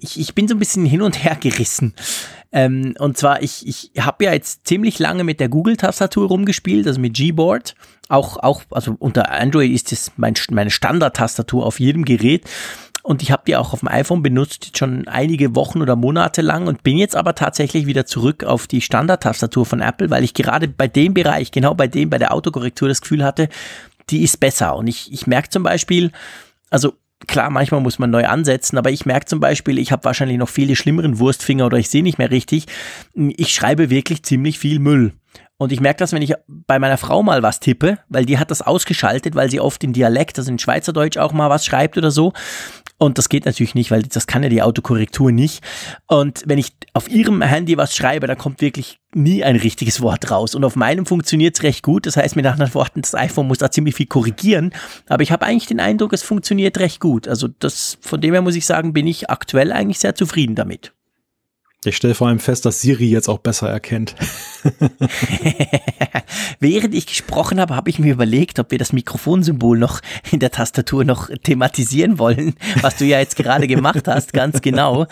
ich, 0.00 0.18
ich 0.18 0.34
bin 0.34 0.48
so 0.48 0.54
ein 0.54 0.58
bisschen 0.58 0.86
hin 0.86 1.02
und 1.02 1.22
her 1.22 1.36
gerissen. 1.38 1.92
Ähm, 2.54 2.94
und 3.00 3.18
zwar, 3.18 3.42
ich, 3.42 3.66
ich 3.66 3.90
habe 3.98 4.24
ja 4.24 4.32
jetzt 4.32 4.64
ziemlich 4.64 5.00
lange 5.00 5.24
mit 5.24 5.40
der 5.40 5.48
Google-Tastatur 5.48 6.28
rumgespielt, 6.28 6.86
also 6.86 7.00
mit 7.00 7.14
Gboard. 7.16 7.74
Auch, 8.08 8.36
auch, 8.36 8.62
also 8.70 8.94
unter 9.00 9.32
Android 9.32 9.72
ist 9.72 9.90
das 9.90 10.12
mein, 10.16 10.34
meine 10.50 10.70
Standard-Tastatur 10.70 11.66
auf 11.66 11.80
jedem 11.80 12.04
Gerät. 12.04 12.48
Und 13.02 13.22
ich 13.22 13.32
habe 13.32 13.42
die 13.44 13.56
auch 13.56 13.72
auf 13.72 13.80
dem 13.80 13.88
iPhone 13.88 14.22
benutzt, 14.22 14.78
schon 14.78 15.08
einige 15.08 15.56
Wochen 15.56 15.82
oder 15.82 15.96
Monate 15.96 16.42
lang 16.42 16.68
und 16.68 16.84
bin 16.84 16.96
jetzt 16.96 17.16
aber 17.16 17.34
tatsächlich 17.34 17.86
wieder 17.86 18.06
zurück 18.06 18.44
auf 18.44 18.68
die 18.68 18.80
Standard-Tastatur 18.80 19.66
von 19.66 19.80
Apple, 19.80 20.10
weil 20.10 20.22
ich 20.22 20.32
gerade 20.32 20.68
bei 20.68 20.86
dem 20.86 21.12
Bereich, 21.12 21.50
genau 21.50 21.74
bei 21.74 21.88
dem, 21.88 22.08
bei 22.08 22.18
der 22.18 22.32
Autokorrektur 22.32 22.88
das 22.88 23.00
Gefühl 23.00 23.24
hatte, 23.24 23.48
die 24.10 24.22
ist 24.22 24.38
besser. 24.38 24.76
Und 24.76 24.86
ich, 24.86 25.12
ich 25.12 25.26
merke 25.26 25.50
zum 25.50 25.64
Beispiel, 25.64 26.12
also 26.70 26.94
klar, 27.26 27.50
manchmal 27.50 27.80
muss 27.80 27.98
man 27.98 28.10
neu 28.10 28.26
ansetzen, 28.26 28.78
aber 28.78 28.90
ich 28.90 29.06
merke 29.06 29.26
zum 29.26 29.40
Beispiel, 29.40 29.78
ich 29.78 29.92
habe 29.92 30.04
wahrscheinlich 30.04 30.38
noch 30.38 30.48
viele 30.48 30.76
schlimmeren 30.76 31.18
Wurstfinger 31.18 31.66
oder 31.66 31.78
ich 31.78 31.90
sehe 31.90 32.02
nicht 32.02 32.18
mehr 32.18 32.30
richtig. 32.30 32.66
Ich 33.14 33.54
schreibe 33.54 33.90
wirklich 33.90 34.22
ziemlich 34.22 34.58
viel 34.58 34.78
Müll. 34.78 35.12
Und 35.56 35.72
ich 35.72 35.80
merke 35.80 35.98
das, 35.98 36.12
wenn 36.12 36.22
ich 36.22 36.34
bei 36.46 36.78
meiner 36.78 36.98
Frau 36.98 37.22
mal 37.22 37.42
was 37.42 37.60
tippe, 37.60 37.98
weil 38.08 38.26
die 38.26 38.38
hat 38.38 38.50
das 38.50 38.60
ausgeschaltet, 38.60 39.36
weil 39.36 39.50
sie 39.50 39.60
oft 39.60 39.84
in 39.84 39.92
Dialekt, 39.92 40.38
also 40.38 40.50
in 40.50 40.58
Schweizerdeutsch 40.58 41.16
auch 41.16 41.32
mal 41.32 41.48
was 41.48 41.64
schreibt 41.64 41.96
oder 41.96 42.10
so. 42.10 42.32
Und 42.96 43.18
das 43.18 43.28
geht 43.28 43.44
natürlich 43.44 43.74
nicht, 43.74 43.90
weil 43.90 44.04
das 44.04 44.26
kann 44.26 44.42
ja 44.44 44.48
die 44.48 44.62
Autokorrektur 44.62 45.32
nicht. 45.32 45.64
Und 46.06 46.44
wenn 46.46 46.58
ich 46.58 46.72
auf 46.92 47.10
ihrem 47.10 47.42
Handy 47.42 47.76
was 47.76 47.94
schreibe, 47.94 48.26
dann 48.26 48.38
kommt 48.38 48.60
wirklich 48.60 49.00
nie 49.14 49.42
ein 49.42 49.56
richtiges 49.56 50.00
Wort 50.00 50.30
raus. 50.30 50.54
Und 50.54 50.64
auf 50.64 50.76
meinem 50.76 51.04
funktioniert 51.04 51.56
es 51.56 51.62
recht 51.64 51.82
gut. 51.82 52.06
Das 52.06 52.16
heißt 52.16 52.36
mit 52.36 52.46
anderen 52.46 52.72
Worten, 52.74 53.02
das 53.02 53.14
iPhone 53.14 53.48
muss 53.48 53.58
da 53.58 53.70
ziemlich 53.70 53.96
viel 53.96 54.06
korrigieren. 54.06 54.72
Aber 55.08 55.22
ich 55.22 55.32
habe 55.32 55.44
eigentlich 55.44 55.66
den 55.66 55.80
Eindruck, 55.80 56.12
es 56.12 56.22
funktioniert 56.22 56.78
recht 56.78 57.00
gut. 57.00 57.26
Also 57.26 57.48
das, 57.48 57.98
von 58.00 58.20
dem 58.20 58.32
her 58.32 58.42
muss 58.42 58.54
ich 58.54 58.64
sagen, 58.64 58.92
bin 58.92 59.06
ich 59.06 59.28
aktuell 59.28 59.72
eigentlich 59.72 59.98
sehr 59.98 60.14
zufrieden 60.14 60.54
damit. 60.54 60.92
Ich 61.86 61.96
stelle 61.96 62.14
vor 62.14 62.28
allem 62.28 62.38
fest, 62.38 62.64
dass 62.64 62.80
Siri 62.80 63.08
jetzt 63.08 63.28
auch 63.28 63.38
besser 63.38 63.68
erkennt. 63.68 64.14
Während 66.60 66.94
ich 66.94 67.06
gesprochen 67.06 67.60
habe, 67.60 67.76
habe 67.76 67.90
ich 67.90 67.98
mir 67.98 68.12
überlegt, 68.12 68.58
ob 68.58 68.70
wir 68.70 68.78
das 68.78 68.92
Mikrofonsymbol 68.92 69.78
noch 69.78 70.00
in 70.30 70.40
der 70.40 70.50
Tastatur 70.50 71.04
noch 71.04 71.28
thematisieren 71.42 72.18
wollen, 72.18 72.54
was 72.80 72.96
du 72.96 73.04
ja 73.04 73.18
jetzt 73.18 73.36
gerade 73.36 73.66
gemacht 73.66 74.08
hast, 74.08 74.32
ganz 74.32 74.60
genau. 74.60 75.06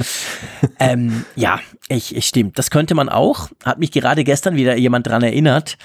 Ähm, 0.78 1.24
ja, 1.36 1.60
ich, 1.88 2.16
ich 2.16 2.26
stimmt. 2.26 2.58
Das 2.58 2.70
könnte 2.70 2.94
man 2.94 3.08
auch. 3.08 3.50
Hat 3.64 3.78
mich 3.78 3.90
gerade 3.90 4.24
gestern 4.24 4.56
wieder 4.56 4.76
jemand 4.76 5.06
dran 5.06 5.22
erinnert, 5.22 5.76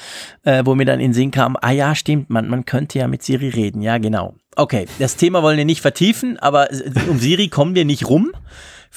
äh, 0.43 0.63
wo 0.65 0.75
mir 0.75 0.85
dann 0.85 0.99
in 0.99 1.13
Sinn 1.13 1.31
kam, 1.31 1.57
ah 1.61 1.71
ja, 1.71 1.95
stimmt, 1.95 2.29
man, 2.29 2.47
man 2.47 2.65
könnte 2.65 2.99
ja 2.99 3.07
mit 3.07 3.23
Siri 3.23 3.49
reden. 3.49 3.81
Ja, 3.81 3.97
genau. 3.97 4.35
Okay, 4.55 4.87
das 4.97 5.17
Thema 5.17 5.43
wollen 5.43 5.57
wir 5.57 5.65
nicht 5.65 5.81
vertiefen, 5.81 6.39
aber 6.39 6.69
um 7.09 7.19
Siri 7.19 7.47
kommen 7.47 7.75
wir 7.75 7.85
nicht 7.85 8.09
rum. 8.09 8.31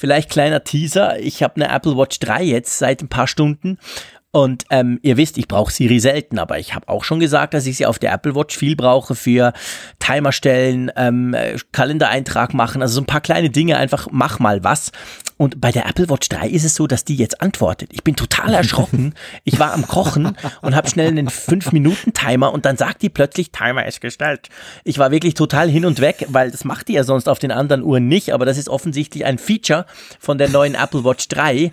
Vielleicht 0.01 0.31
kleiner 0.31 0.63
Teaser. 0.63 1.19
Ich 1.19 1.43
habe 1.43 1.57
eine 1.57 1.71
Apple 1.71 1.95
Watch 1.95 2.17
3 2.17 2.41
jetzt 2.41 2.79
seit 2.79 3.03
ein 3.03 3.07
paar 3.07 3.27
Stunden 3.27 3.77
und 4.31 4.63
ähm, 4.71 4.97
ihr 5.03 5.15
wisst, 5.17 5.37
ich 5.37 5.47
brauche 5.47 5.71
Siri 5.71 5.99
selten, 5.99 6.39
aber 6.39 6.57
ich 6.57 6.73
habe 6.73 6.87
auch 6.87 7.03
schon 7.03 7.19
gesagt, 7.19 7.53
dass 7.53 7.67
ich 7.67 7.77
sie 7.77 7.85
auf 7.85 7.99
der 7.99 8.11
Apple 8.11 8.33
Watch 8.33 8.57
viel 8.57 8.75
brauche 8.75 9.13
für 9.13 9.53
Timer 9.99 10.31
stellen, 10.31 10.89
ähm, 10.95 11.35
Kalendereintrag 11.71 12.55
machen, 12.55 12.81
also 12.81 12.95
so 12.95 13.01
ein 13.01 13.05
paar 13.05 13.21
kleine 13.21 13.51
Dinge, 13.51 13.77
einfach 13.77 14.07
mach 14.09 14.39
mal 14.39 14.63
was. 14.63 14.91
Und 15.41 15.59
bei 15.59 15.71
der 15.71 15.87
Apple 15.87 16.07
Watch 16.07 16.29
3 16.29 16.49
ist 16.49 16.65
es 16.65 16.75
so, 16.75 16.85
dass 16.85 17.03
die 17.03 17.15
jetzt 17.15 17.41
antwortet. 17.41 17.89
Ich 17.93 18.03
bin 18.03 18.15
total 18.15 18.53
erschrocken. 18.53 19.15
Ich 19.43 19.59
war 19.59 19.73
am 19.73 19.87
Kochen 19.87 20.37
und 20.61 20.75
habe 20.75 20.89
schnell 20.89 21.07
einen 21.07 21.29
5-Minuten-Timer 21.29 22.51
und 22.51 22.65
dann 22.65 22.77
sagt 22.77 23.01
die 23.01 23.09
plötzlich, 23.09 23.51
Timer 23.51 23.85
ist 23.85 24.01
gestellt. 24.01 24.49
Ich 24.83 24.99
war 24.99 25.09
wirklich 25.09 25.33
total 25.33 25.69
hin 25.69 25.85
und 25.85 25.99
weg, 25.99 26.27
weil 26.29 26.51
das 26.51 26.63
macht 26.63 26.87
die 26.87 26.93
ja 26.93 27.03
sonst 27.03 27.27
auf 27.27 27.39
den 27.39 27.51
anderen 27.51 27.81
Uhren 27.81 28.07
nicht, 28.07 28.33
aber 28.33 28.45
das 28.45 28.57
ist 28.57 28.69
offensichtlich 28.69 29.25
ein 29.25 29.39
Feature 29.39 29.85
von 30.19 30.37
der 30.37 30.49
neuen 30.49 30.75
Apple 30.75 31.03
Watch 31.03 31.27
3. 31.29 31.71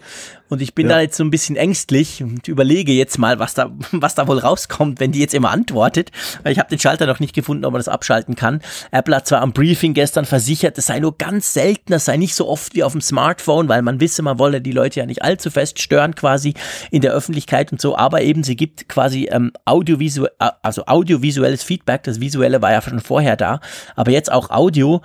Und 0.48 0.62
ich 0.62 0.74
bin 0.74 0.88
ja. 0.88 0.96
da 0.96 1.00
jetzt 1.00 1.16
so 1.16 1.24
ein 1.24 1.30
bisschen 1.30 1.56
ängstlich 1.56 2.22
und 2.22 2.48
überlege 2.48 2.92
jetzt 2.92 3.18
mal, 3.18 3.38
was 3.38 3.54
da, 3.54 3.70
was 3.92 4.14
da 4.14 4.26
wohl 4.26 4.38
rauskommt, 4.38 5.00
wenn 5.00 5.12
die 5.12 5.20
jetzt 5.20 5.34
immer 5.34 5.50
antwortet. 5.50 6.10
Weil 6.42 6.52
ich 6.52 6.58
habe 6.58 6.70
den 6.70 6.78
Schalter 6.78 7.06
noch 7.06 7.20
nicht 7.20 7.34
gefunden, 7.34 7.64
ob 7.64 7.72
man 7.72 7.80
das 7.80 7.88
abschalten 7.88 8.34
kann. 8.34 8.60
Apple 8.90 9.16
hat 9.16 9.26
zwar 9.26 9.42
am 9.42 9.52
Briefing 9.52 9.94
gestern 9.94 10.24
versichert, 10.24 10.78
es 10.78 10.86
sei 10.86 11.00
nur 11.00 11.16
ganz 11.16 11.52
selten, 11.52 11.92
es 11.92 12.04
sei 12.04 12.16
nicht 12.16 12.34
so 12.34 12.48
oft 12.48 12.74
wie 12.74 12.82
auf 12.82 12.92
dem 12.92 13.00
Smartphone, 13.00 13.68
weil 13.68 13.82
man 13.82 14.00
wisse, 14.00 14.22
man 14.22 14.38
wolle 14.38 14.60
die 14.60 14.72
Leute 14.72 15.00
ja 15.00 15.06
nicht 15.06 15.22
allzu 15.22 15.50
fest 15.50 15.80
stören 15.80 16.14
quasi 16.14 16.54
in 16.90 17.02
der 17.02 17.12
Öffentlichkeit 17.12 17.72
und 17.72 17.80
so. 17.80 17.96
Aber 17.96 18.22
eben, 18.22 18.42
sie 18.42 18.56
gibt 18.56 18.88
quasi 18.88 19.28
ähm, 19.30 19.52
audiovisuell, 19.64 20.32
also 20.62 20.84
audiovisuelles 20.86 21.62
Feedback. 21.62 22.02
Das 22.04 22.20
Visuelle 22.20 22.62
war 22.62 22.72
ja 22.72 22.82
schon 22.82 23.00
vorher 23.00 23.36
da, 23.36 23.60
aber 23.96 24.10
jetzt 24.10 24.32
auch 24.32 24.50
Audio. 24.50 25.02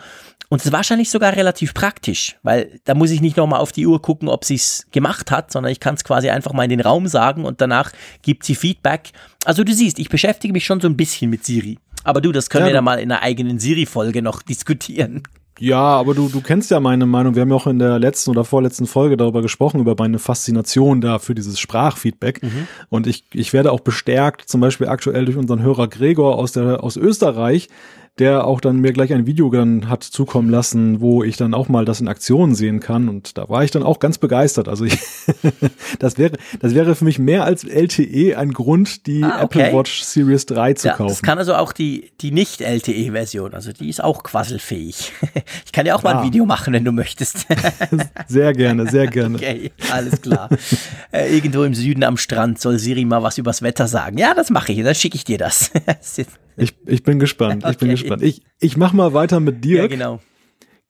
Und 0.50 0.60
es 0.60 0.66
ist 0.68 0.72
wahrscheinlich 0.72 1.10
sogar 1.10 1.36
relativ 1.36 1.74
praktisch, 1.74 2.38
weil 2.44 2.80
da 2.86 2.94
muss 2.94 3.12
ich 3.12 3.22
nicht 3.22 3.38
nochmal 3.38 3.60
auf 3.60 3.72
die 3.72 3.88
Uhr 3.88 4.02
gucken, 4.02 4.28
ob 4.28 4.46
sie 4.46 4.56
es 4.56 4.86
gemacht 4.92 5.32
hat, 5.32 5.52
sondern 5.52 5.72
ich 5.72 5.80
kann 5.80 5.96
es 5.96 6.04
quasi 6.04 6.30
einfach 6.30 6.54
mal 6.54 6.64
in 6.64 6.70
den 6.70 6.82
Raum 6.82 7.08
sagen 7.08 7.46
und 7.46 7.62
danach 7.62 7.92
gibt 8.22 8.44
sie 8.44 8.56
Feedback. 8.56 9.12
Also 9.46 9.64
du 9.64 9.74
siehst, 9.74 10.00
ich 10.00 10.10
beschäftige 10.10 10.54
mich 10.54 10.66
schon 10.66 10.80
so 10.80 10.88
ein 10.88 10.98
bisschen 10.98 11.30
mit 11.30 11.46
Siri. 11.46 11.80
Aber 12.04 12.22
du, 12.22 12.32
das 12.32 12.50
können 12.50 12.66
ja, 12.66 12.70
wir 12.70 12.74
dann 12.74 12.84
mal 12.84 13.00
in 13.00 13.12
einer 13.12 13.22
eigenen 13.22 13.60
Siri-Folge 13.60 14.22
noch 14.22 14.42
diskutieren. 14.44 15.24
Ja, 15.60 15.82
aber 15.82 16.16
du, 16.16 16.30
du 16.30 16.42
kennst 16.42 16.72
ja 16.72 16.80
meine 16.80 17.06
Meinung. 17.06 17.36
Wir 17.36 17.44
haben 17.44 17.50
ja 17.50 17.56
auch 17.56 17.68
in 17.68 17.78
der 17.78 18.00
letzten 18.00 18.32
oder 18.32 18.44
vorletzten 18.44 18.88
Folge 18.88 19.18
darüber 19.18 19.42
gesprochen, 19.42 19.80
über 19.80 19.96
meine 19.98 20.18
Faszination 20.18 21.00
da 21.00 21.20
für 21.20 21.36
dieses 21.36 21.60
Sprachfeedback. 21.60 22.42
Mhm. 22.42 22.68
Und 22.90 23.06
ich, 23.06 23.26
ich 23.34 23.54
werde 23.54 23.72
auch 23.72 23.80
bestärkt, 23.80 24.50
zum 24.50 24.62
Beispiel 24.62 24.88
aktuell 24.88 25.26
durch 25.26 25.38
unseren 25.38 25.62
Hörer 25.62 25.88
Gregor 25.88 26.38
aus, 26.38 26.54
der, 26.54 26.84
aus 26.84 26.98
Österreich, 26.98 27.70
der 28.20 28.46
auch 28.46 28.62
dann 28.62 28.78
mir 28.78 28.94
gleich 28.94 29.12
ein 29.12 29.26
Video 29.26 29.50
dann 29.50 29.90
hat 29.90 30.04
zukommen 30.04 30.50
lassen, 30.50 31.02
wo 31.02 31.24
ich 31.24 31.36
dann 31.36 31.56
auch 31.56 31.68
mal 31.68 31.84
das 31.84 32.00
in 32.00 32.08
Aktion 32.08 32.54
sehen 32.54 32.80
kann. 32.80 33.10
Und 33.10 33.40
da 33.40 33.50
war 33.50 33.64
ich 33.64 33.72
dann 33.72 33.82
auch 33.82 33.98
ganz 33.98 34.20
begeistert. 34.20 34.68
Also 34.68 34.86
ich, 34.86 35.00
das 36.00 36.20
wäre, 36.20 36.38
das 36.60 36.76
wäre 36.76 36.94
für 36.94 37.06
mich 37.06 37.18
mehr 37.18 37.44
als 37.44 37.64
LTE 37.64 38.38
ein 38.38 38.54
Grund, 38.54 39.08
die 39.08 39.24
ah, 39.24 39.42
okay. 39.44 39.62
Apple 39.62 39.80
Watch 39.80 40.04
Series 40.04 40.46
3 40.46 40.74
zu 40.74 40.88
ja, 40.90 40.94
kaufen. 40.94 41.10
Das 41.10 41.24
kann 41.24 41.40
also 41.40 41.56
auch 41.56 41.74
die, 41.74 42.12
die 42.22 42.30
nicht 42.30 42.62
LTE-Version. 42.62 43.56
Also 43.56 43.74
die 43.74 43.90
ist 43.90 44.04
auch 44.04 44.24
quasselfähig. 44.24 45.12
Ich 45.66 45.72
kann 45.72 45.86
ja 45.86 45.96
auch 45.96 46.04
mal 46.04 46.14
ah. 46.14 46.20
ein 46.20 46.28
Video 46.28 46.46
machen, 46.46 46.74
wenn 46.74 46.86
du 46.86 46.92
möchtest. 46.92 47.48
Sehr 48.28 48.54
gerne, 48.54 48.90
sehr 48.90 49.08
gerne. 49.08 49.36
Okay, 49.36 49.72
alles 49.92 50.22
klar. 50.22 50.50
äh, 51.12 51.34
irgendwo 51.34 51.64
im 51.64 51.74
Süden 51.74 52.04
am 52.04 52.18
Strand 52.18 52.60
soll 52.60 52.78
Siri 52.78 53.06
mal 53.06 53.24
was 53.24 53.38
übers 53.38 53.62
Wetter 53.62 53.88
sagen. 53.88 54.18
Ja, 54.18 54.34
das 54.34 54.50
mache 54.50 54.72
ich. 54.72 54.84
Dann 54.84 54.96
schicke 54.96 55.16
ich 55.16 55.24
dir 55.24 55.38
das. 55.38 55.72
Ich, 56.58 56.76
ich 56.86 57.04
bin 57.04 57.20
gespannt. 57.20 57.66
Ich 57.70 57.78
bin 57.78 57.90
gespannt 57.90 58.04
gespannt. 58.04 58.24
Ich, 58.24 58.42
ich 58.60 58.78
mach 58.78 58.94
mal 58.94 59.14
weiter 59.14 59.40
mit 59.40 59.64
dir. 59.64 59.82
Ja, 59.82 59.88
genau. 59.88 60.20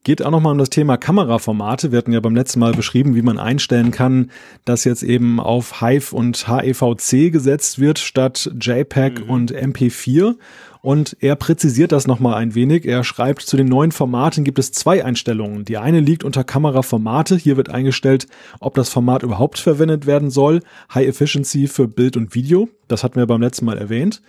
Geht 0.05 0.21
auch 0.21 0.31
nochmal 0.31 0.51
um 0.51 0.57
das 0.57 0.69
Thema 0.69 0.97
Kameraformate. 0.97 1.93
Wir 1.93 1.97
hatten 1.99 2.11
ja 2.11 2.19
beim 2.19 2.35
letzten 2.35 2.59
Mal 2.59 2.73
beschrieben, 2.73 3.15
wie 3.15 3.21
man 3.21 3.39
einstellen 3.39 3.91
kann, 3.91 4.31
dass 4.65 4.83
jetzt 4.83 5.01
eben 5.01 5.39
auf 5.39 5.79
Hive 5.79 6.13
und 6.13 6.45
HEVC 6.45 7.31
gesetzt 7.31 7.79
wird 7.79 7.99
statt 7.99 8.51
JPEG 8.59 9.23
mhm. 9.23 9.29
und 9.29 9.55
MP4. 9.55 10.35
Und 10.81 11.15
er 11.21 11.37
präzisiert 11.37 11.93
das 11.93 12.05
nochmal 12.05 12.33
ein 12.33 12.53
wenig. 12.53 12.85
Er 12.85 13.05
schreibt, 13.05 13.43
zu 13.43 13.55
den 13.55 13.69
neuen 13.69 13.93
Formaten 13.93 14.43
gibt 14.43 14.59
es 14.59 14.73
zwei 14.73 15.05
Einstellungen. 15.05 15.63
Die 15.63 15.77
eine 15.77 16.01
liegt 16.01 16.25
unter 16.25 16.43
Kameraformate. 16.43 17.37
Hier 17.37 17.55
wird 17.55 17.69
eingestellt, 17.69 18.27
ob 18.59 18.75
das 18.75 18.89
Format 18.89 19.23
überhaupt 19.23 19.57
verwendet 19.57 20.05
werden 20.05 20.29
soll. 20.29 20.59
High 20.93 21.07
Efficiency 21.07 21.67
für 21.67 21.87
Bild 21.87 22.17
und 22.17 22.35
Video. 22.35 22.67
Das 22.89 23.05
hatten 23.05 23.15
wir 23.15 23.25
beim 23.25 23.41
letzten 23.41 23.63
Mal 23.63 23.77
erwähnt. 23.77 24.21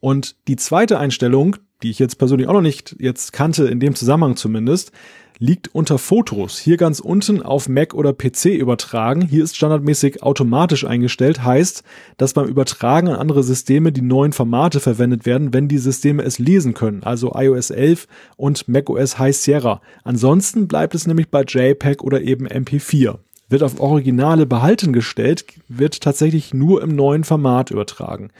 Und 0.00 0.36
die 0.48 0.56
zweite 0.56 0.98
Einstellung, 0.98 1.56
die 1.82 1.90
ich 1.90 1.98
jetzt 1.98 2.16
persönlich 2.18 2.48
auch 2.48 2.54
noch 2.54 2.60
nicht 2.60 2.96
jetzt 2.98 3.32
kannte, 3.32 3.66
in 3.66 3.80
dem 3.80 3.94
Zusammenhang 3.94 4.36
zumindest, 4.36 4.92
liegt 5.38 5.74
unter 5.74 5.98
Fotos. 5.98 6.58
Hier 6.58 6.76
ganz 6.76 7.00
unten 7.00 7.42
auf 7.42 7.68
Mac 7.68 7.94
oder 7.94 8.12
PC 8.12 8.46
übertragen. 8.46 9.22
Hier 9.22 9.44
ist 9.44 9.56
standardmäßig 9.56 10.22
automatisch 10.22 10.86
eingestellt. 10.86 11.44
Heißt, 11.44 11.82
dass 12.16 12.32
beim 12.32 12.48
Übertragen 12.48 13.08
an 13.08 13.16
andere 13.16 13.42
Systeme 13.42 13.92
die 13.92 14.02
neuen 14.02 14.32
Formate 14.32 14.80
verwendet 14.80 15.26
werden, 15.26 15.52
wenn 15.52 15.68
die 15.68 15.78
Systeme 15.78 16.22
es 16.22 16.38
lesen 16.38 16.74
können. 16.74 17.02
Also 17.02 17.34
iOS 17.34 17.70
11 17.70 18.08
und 18.36 18.68
macOS 18.68 19.18
High 19.18 19.36
Sierra. 19.36 19.82
Ansonsten 20.04 20.68
bleibt 20.68 20.94
es 20.94 21.06
nämlich 21.06 21.28
bei 21.28 21.42
JPEG 21.42 22.02
oder 22.02 22.22
eben 22.22 22.46
MP4. 22.46 23.18
Wird 23.48 23.62
auf 23.62 23.78
Originale 23.78 24.46
behalten 24.46 24.92
gestellt, 24.92 25.44
wird 25.68 26.00
tatsächlich 26.00 26.52
nur 26.52 26.82
im 26.82 26.96
neuen 26.96 27.22
Format 27.22 27.70
übertragen 27.70 28.30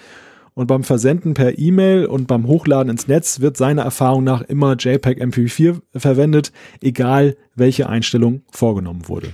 und 0.56 0.66
beim 0.66 0.82
Versenden 0.82 1.34
per 1.34 1.58
E-Mail 1.58 2.06
und 2.06 2.26
beim 2.26 2.46
Hochladen 2.46 2.90
ins 2.90 3.06
Netz 3.06 3.40
wird 3.40 3.58
seiner 3.58 3.82
Erfahrung 3.82 4.24
nach 4.24 4.40
immer 4.40 4.74
JPEG 4.74 5.22
MP4 5.22 5.82
verwendet, 5.94 6.50
egal 6.80 7.36
welche 7.54 7.88
Einstellung 7.88 8.42
vorgenommen 8.50 9.06
wurde. 9.06 9.28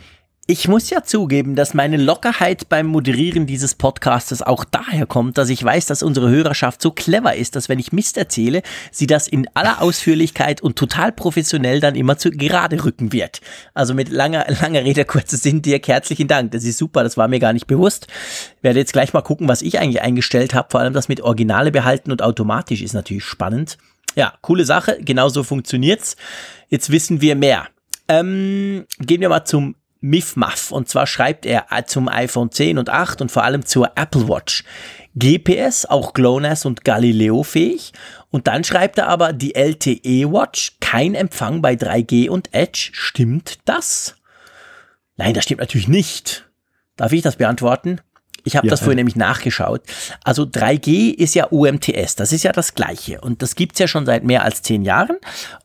Ich 0.49 0.67
muss 0.67 0.91
ja 0.91 1.05
zugeben, 1.05 1.55
dass 1.55 1.73
meine 1.73 1.97
Lockerheit 1.97 2.69
beim 2.69 2.87
Moderieren 2.87 3.47
dieses 3.47 3.77
Podcastes 3.77 4.43
auch 4.43 4.65
daher 4.65 5.07
kommt, 5.07 5.39
dass 5.39 5.49
ich 5.49 5.63
weiß, 5.63 5.87
dass 5.87 6.03
unsere 6.03 6.31
Hörerschaft 6.31 6.83
so 6.83 6.91
clever 6.91 7.37
ist, 7.37 7.55
dass 7.55 7.69
wenn 7.69 7.79
ich 7.79 7.93
Mist 7.93 8.17
erzähle, 8.17 8.63
sie 8.91 9.07
das 9.07 9.29
in 9.29 9.47
aller 9.55 9.81
Ausführlichkeit 9.81 10.61
und 10.61 10.75
total 10.75 11.13
professionell 11.13 11.79
dann 11.79 11.95
immer 11.95 12.19
zu 12.19 12.33
gerade 12.33 12.85
rücken 12.85 13.13
wird. 13.13 13.41
Also 13.73 13.95
mit 13.95 14.09
langer, 14.09 14.47
langer 14.61 14.83
Rede, 14.83 15.05
kurzer 15.05 15.37
Sinn, 15.37 15.63
dir 15.63 15.81
herzlichen 15.81 16.27
Dank. 16.27 16.51
Das 16.51 16.65
ist 16.65 16.77
super, 16.77 17.05
das 17.05 17.17
war 17.17 17.29
mir 17.29 17.39
gar 17.39 17.53
nicht 17.53 17.69
bewusst. 17.69 18.09
Werde 18.63 18.81
jetzt 18.81 18.93
gleich 18.93 19.13
mal 19.13 19.23
gucken, 19.23 19.47
was 19.47 19.63
ich 19.63 19.79
eigentlich 19.79 20.03
eingestellt 20.03 20.55
habe. 20.55 20.67
Vor 20.73 20.81
allem 20.81 20.93
das 20.93 21.07
mit 21.07 21.21
Originale 21.21 21.71
behalten 21.71 22.11
und 22.11 22.21
automatisch 22.21 22.83
ist 22.83 22.95
natürlich 22.95 23.25
spannend. 23.25 23.79
Ja, 24.17 24.35
coole 24.41 24.65
Sache, 24.65 24.99
genauso 25.01 25.45
funktioniert's. 25.45 26.17
Jetzt 26.69 26.91
wissen 26.91 27.21
wir 27.21 27.37
mehr. 27.37 27.69
Ähm, 28.09 28.87
gehen 28.99 29.21
wir 29.21 29.29
mal 29.29 29.45
zum 29.45 29.77
Mifmaf. 30.03 30.71
Und 30.71 30.89
zwar 30.89 31.07
schreibt 31.07 31.47
er 31.47 31.67
zum 31.87 32.09
iPhone 32.09 32.51
10 32.51 32.77
und 32.77 32.91
8 32.91 33.23
und 33.23 33.33
vor 33.33 33.45
allem 33.45 33.65
zur 33.65 33.93
Apple 33.97 34.29
Watch. 34.29 34.65
GPS, 35.15 35.87
auch 35.87 36.13
GLONASS 36.13 36.65
und 36.65 36.85
Galileo 36.85 37.43
fähig. 37.43 37.93
Und 38.31 38.47
dann 38.47 38.65
schreibt 38.65 38.99
er 38.99 39.09
aber 39.09 39.33
die 39.33 39.55
LTE 39.55 40.31
Watch, 40.33 40.77
kein 40.81 41.15
Empfang 41.15 41.63
bei 41.63 41.75
3G 41.75 42.29
und 42.29 42.53
Edge. 42.53 42.91
Stimmt 42.93 43.59
das? 43.65 44.17
Nein, 45.17 45.35
das 45.35 45.45
stimmt 45.45 45.61
natürlich 45.61 45.89
nicht. 45.89 46.51
Darf 46.97 47.13
ich 47.13 47.23
das 47.23 47.37
beantworten? 47.37 48.01
Ich 48.45 48.57
habe 48.57 48.67
ja, 48.67 48.71
das 48.71 48.81
vorhin 48.81 48.97
nämlich 48.97 49.17
nachgeschaut. 49.17 49.83
Also 50.25 50.43
3G 50.43 51.15
ist 51.15 51.35
ja 51.35 51.47
UMTS, 51.51 52.17
das 52.17 52.33
ist 52.33 52.43
ja 52.43 52.53
das 52.53 52.75
gleiche. 52.75 53.21
Und 53.21 53.43
das 53.43 53.55
gibt's 53.55 53.79
ja 53.79 53.87
schon 53.87 54.07
seit 54.07 54.25
mehr 54.25 54.43
als 54.45 54.63
zehn 54.63 54.83
Jahren. 54.83 55.17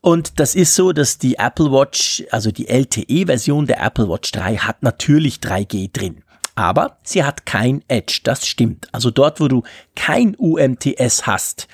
Und 0.01 0.39
das 0.39 0.55
ist 0.55 0.75
so, 0.75 0.93
dass 0.93 1.17
die 1.17 1.35
Apple 1.35 1.71
Watch, 1.71 2.23
also 2.31 2.51
die 2.51 2.67
LTE-Version 2.67 3.65
der 3.65 3.81
Apple 3.81 4.09
Watch 4.09 4.31
3 4.31 4.57
hat 4.57 4.83
natürlich 4.83 5.37
3G 5.37 5.91
drin. 5.91 6.23
Aber 6.55 6.97
sie 7.03 7.23
hat 7.23 7.45
kein 7.45 7.83
Edge, 7.87 8.21
das 8.23 8.47
stimmt. 8.47 8.87
Also 8.91 9.11
dort, 9.11 9.39
wo 9.39 9.47
du 9.47 9.63
kein 9.95 10.35
UMTS 10.35 11.27
hast, 11.27 11.67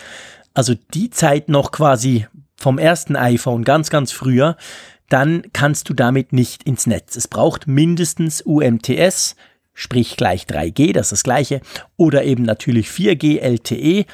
also 0.53 0.73
die 0.93 1.09
Zeit 1.09 1.47
noch 1.47 1.71
quasi 1.71 2.27
vom 2.57 2.77
ersten 2.77 3.15
iPhone 3.15 3.63
ganz, 3.63 3.89
ganz 3.89 4.11
früher, 4.11 4.57
dann 5.09 5.43
kannst 5.53 5.89
du 5.89 5.93
damit 5.93 6.33
nicht 6.33 6.63
ins 6.63 6.87
Netz. 6.87 7.15
Es 7.15 7.27
braucht 7.27 7.67
mindestens 7.67 8.41
UMTS, 8.41 9.35
sprich 9.73 10.17
gleich 10.17 10.43
3G, 10.43 10.93
das 10.93 11.07
ist 11.07 11.11
das 11.11 11.23
gleiche, 11.23 11.61
oder 11.97 12.23
eben 12.23 12.43
natürlich 12.43 12.87
4G 12.87 13.39
LTE, 13.39 14.05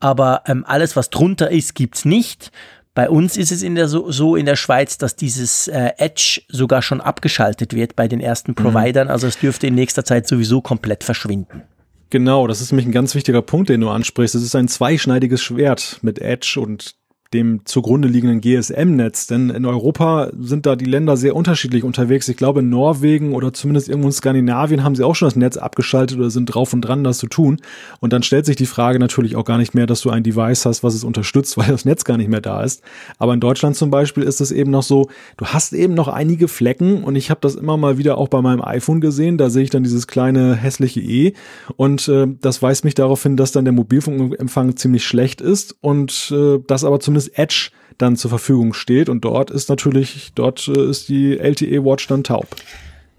aber 0.00 0.42
ähm, 0.46 0.64
alles, 0.66 0.96
was 0.96 1.10
drunter 1.10 1.50
ist, 1.50 1.74
gibt's 1.74 2.04
nicht. 2.04 2.52
Bei 2.94 3.10
uns 3.10 3.36
ist 3.36 3.52
es 3.52 3.62
in 3.62 3.74
der, 3.74 3.88
so, 3.88 4.10
so 4.10 4.34
in 4.34 4.46
der 4.46 4.56
Schweiz, 4.56 4.98
dass 4.98 5.14
dieses 5.14 5.68
äh, 5.68 5.92
Edge 5.98 6.42
sogar 6.48 6.82
schon 6.82 7.00
abgeschaltet 7.00 7.74
wird 7.74 7.94
bei 7.94 8.08
den 8.08 8.20
ersten 8.20 8.52
mhm. 8.52 8.56
Providern. 8.56 9.06
Mhm. 9.06 9.12
Also 9.12 9.26
es 9.26 9.38
dürfte 9.38 9.68
in 9.68 9.74
nächster 9.74 10.04
Zeit 10.04 10.26
sowieso 10.26 10.60
komplett 10.60 11.04
verschwinden. 11.04 11.62
Genau, 12.10 12.46
das 12.46 12.60
ist 12.60 12.72
nämlich 12.72 12.86
ein 12.86 12.92
ganz 12.92 13.14
wichtiger 13.14 13.42
Punkt, 13.42 13.68
den 13.68 13.82
du 13.82 13.90
ansprichst. 13.90 14.34
Es 14.34 14.42
ist 14.42 14.56
ein 14.56 14.66
zweischneidiges 14.66 15.42
Schwert 15.42 15.98
mit 16.02 16.20
Edge 16.20 16.58
und 16.58 16.94
dem 17.34 17.60
zugrunde 17.66 18.08
liegenden 18.08 18.40
GSM-Netz. 18.40 19.26
Denn 19.26 19.50
in 19.50 19.66
Europa 19.66 20.30
sind 20.38 20.64
da 20.64 20.76
die 20.76 20.86
Länder 20.86 21.16
sehr 21.18 21.36
unterschiedlich 21.36 21.84
unterwegs. 21.84 22.26
Ich 22.28 22.38
glaube, 22.38 22.60
in 22.60 22.70
Norwegen 22.70 23.34
oder 23.34 23.52
zumindest 23.52 23.88
irgendwo 23.88 24.08
in 24.08 24.12
Skandinavien 24.12 24.82
haben 24.82 24.94
sie 24.94 25.04
auch 25.04 25.14
schon 25.14 25.26
das 25.26 25.36
Netz 25.36 25.58
abgeschaltet 25.58 26.18
oder 26.18 26.30
sind 26.30 26.46
drauf 26.46 26.72
und 26.72 26.80
dran, 26.80 27.04
das 27.04 27.18
zu 27.18 27.26
tun. 27.26 27.60
Und 28.00 28.14
dann 28.14 28.22
stellt 28.22 28.46
sich 28.46 28.56
die 28.56 28.66
Frage 28.66 28.98
natürlich 28.98 29.36
auch 29.36 29.44
gar 29.44 29.58
nicht 29.58 29.74
mehr, 29.74 29.86
dass 29.86 30.00
du 30.00 30.08
ein 30.08 30.22
Device 30.22 30.64
hast, 30.64 30.82
was 30.82 30.94
es 30.94 31.04
unterstützt, 31.04 31.56
weil 31.58 31.68
das 31.68 31.84
Netz 31.84 32.04
gar 32.04 32.16
nicht 32.16 32.30
mehr 32.30 32.40
da 32.40 32.62
ist. 32.62 32.82
Aber 33.18 33.34
in 33.34 33.40
Deutschland 33.40 33.76
zum 33.76 33.90
Beispiel 33.90 34.22
ist 34.22 34.40
es 34.40 34.50
eben 34.50 34.70
noch 34.70 34.82
so, 34.82 35.08
du 35.36 35.46
hast 35.46 35.74
eben 35.74 35.92
noch 35.92 36.08
einige 36.08 36.48
Flecken 36.48 37.04
und 37.04 37.14
ich 37.14 37.28
habe 37.28 37.40
das 37.42 37.56
immer 37.56 37.76
mal 37.76 37.98
wieder 37.98 38.16
auch 38.16 38.28
bei 38.28 38.40
meinem 38.40 38.62
iPhone 38.62 39.02
gesehen. 39.02 39.36
Da 39.36 39.50
sehe 39.50 39.64
ich 39.64 39.70
dann 39.70 39.82
dieses 39.82 40.06
kleine 40.06 40.54
hässliche 40.54 41.00
E 41.00 41.34
und 41.76 42.08
äh, 42.08 42.26
das 42.40 42.62
weist 42.62 42.84
mich 42.84 42.94
darauf 42.94 43.22
hin, 43.22 43.36
dass 43.36 43.52
dann 43.52 43.66
der 43.66 43.72
Mobilfunkempfang 43.72 44.76
ziemlich 44.76 45.04
schlecht 45.04 45.42
ist 45.42 45.76
und 45.82 46.32
äh, 46.34 46.58
das 46.66 46.84
aber 46.84 47.00
zumindest 47.00 47.17
zumindest 47.18 47.38
Edge 47.38 47.70
dann 47.98 48.16
zur 48.16 48.30
Verfügung 48.30 48.74
steht. 48.74 49.08
Und 49.08 49.24
dort 49.24 49.50
ist 49.50 49.68
natürlich, 49.68 50.32
dort 50.34 50.68
äh, 50.68 50.90
ist 50.90 51.08
die 51.08 51.38
LTE 51.38 51.84
Watch 51.84 52.06
dann 52.06 52.24
taub. 52.24 52.46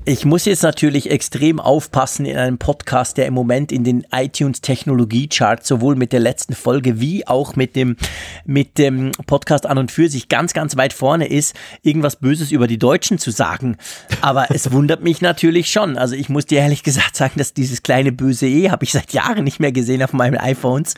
Ich 0.05 0.23
muss 0.23 0.45
jetzt 0.45 0.63
natürlich 0.63 1.11
extrem 1.11 1.59
aufpassen 1.59 2.25
in 2.25 2.37
einem 2.37 2.57
Podcast, 2.57 3.17
der 3.17 3.25
im 3.25 3.33
Moment 3.33 3.73
in 3.73 3.83
den 3.83 4.05
iTunes 4.11 4.61
Technologie 4.61 5.27
Charts 5.27 5.67
sowohl 5.67 5.97
mit 5.97 6.13
der 6.13 6.21
letzten 6.21 6.55
Folge 6.55 7.01
wie 7.01 7.27
auch 7.27 7.57
mit 7.57 7.75
dem, 7.75 7.97
mit 8.45 8.77
dem 8.77 9.11
Podcast 9.27 9.65
an 9.65 9.77
und 9.77 9.91
für 9.91 10.07
sich 10.07 10.29
ganz, 10.29 10.53
ganz 10.53 10.77
weit 10.77 10.93
vorne 10.93 11.27
ist, 11.27 11.53
irgendwas 11.83 12.15
Böses 12.15 12.51
über 12.53 12.65
die 12.65 12.79
Deutschen 12.79 13.19
zu 13.19 13.29
sagen. 13.29 13.75
Aber 14.21 14.49
es 14.51 14.71
wundert 14.71 15.03
mich 15.03 15.19
natürlich 15.19 15.69
schon. 15.69 15.97
Also 15.97 16.15
ich 16.15 16.29
muss 16.29 16.45
dir 16.45 16.59
ehrlich 16.59 16.83
gesagt 16.83 17.17
sagen, 17.17 17.33
dass 17.35 17.53
dieses 17.53 17.83
kleine 17.83 18.13
böse 18.13 18.47
E 18.47 18.71
habe 18.71 18.85
ich 18.85 18.93
seit 18.93 19.11
Jahren 19.11 19.43
nicht 19.43 19.59
mehr 19.59 19.73
gesehen 19.73 20.01
auf 20.01 20.13
meinen 20.13 20.37
iPhones. 20.37 20.95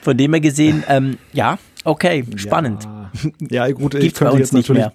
Von 0.00 0.16
dem 0.16 0.32
her 0.32 0.40
gesehen, 0.40 0.84
ähm, 0.88 1.18
ja, 1.32 1.58
Okay, 1.86 2.24
spannend. 2.34 2.88
Ja, 3.40 3.66
ja 3.66 3.72
gut, 3.72 3.94
ich 3.94 4.12
könnte 4.12 4.38
jetzt 4.38 4.52
natürlich 4.52 4.82
mehr. 4.82 4.92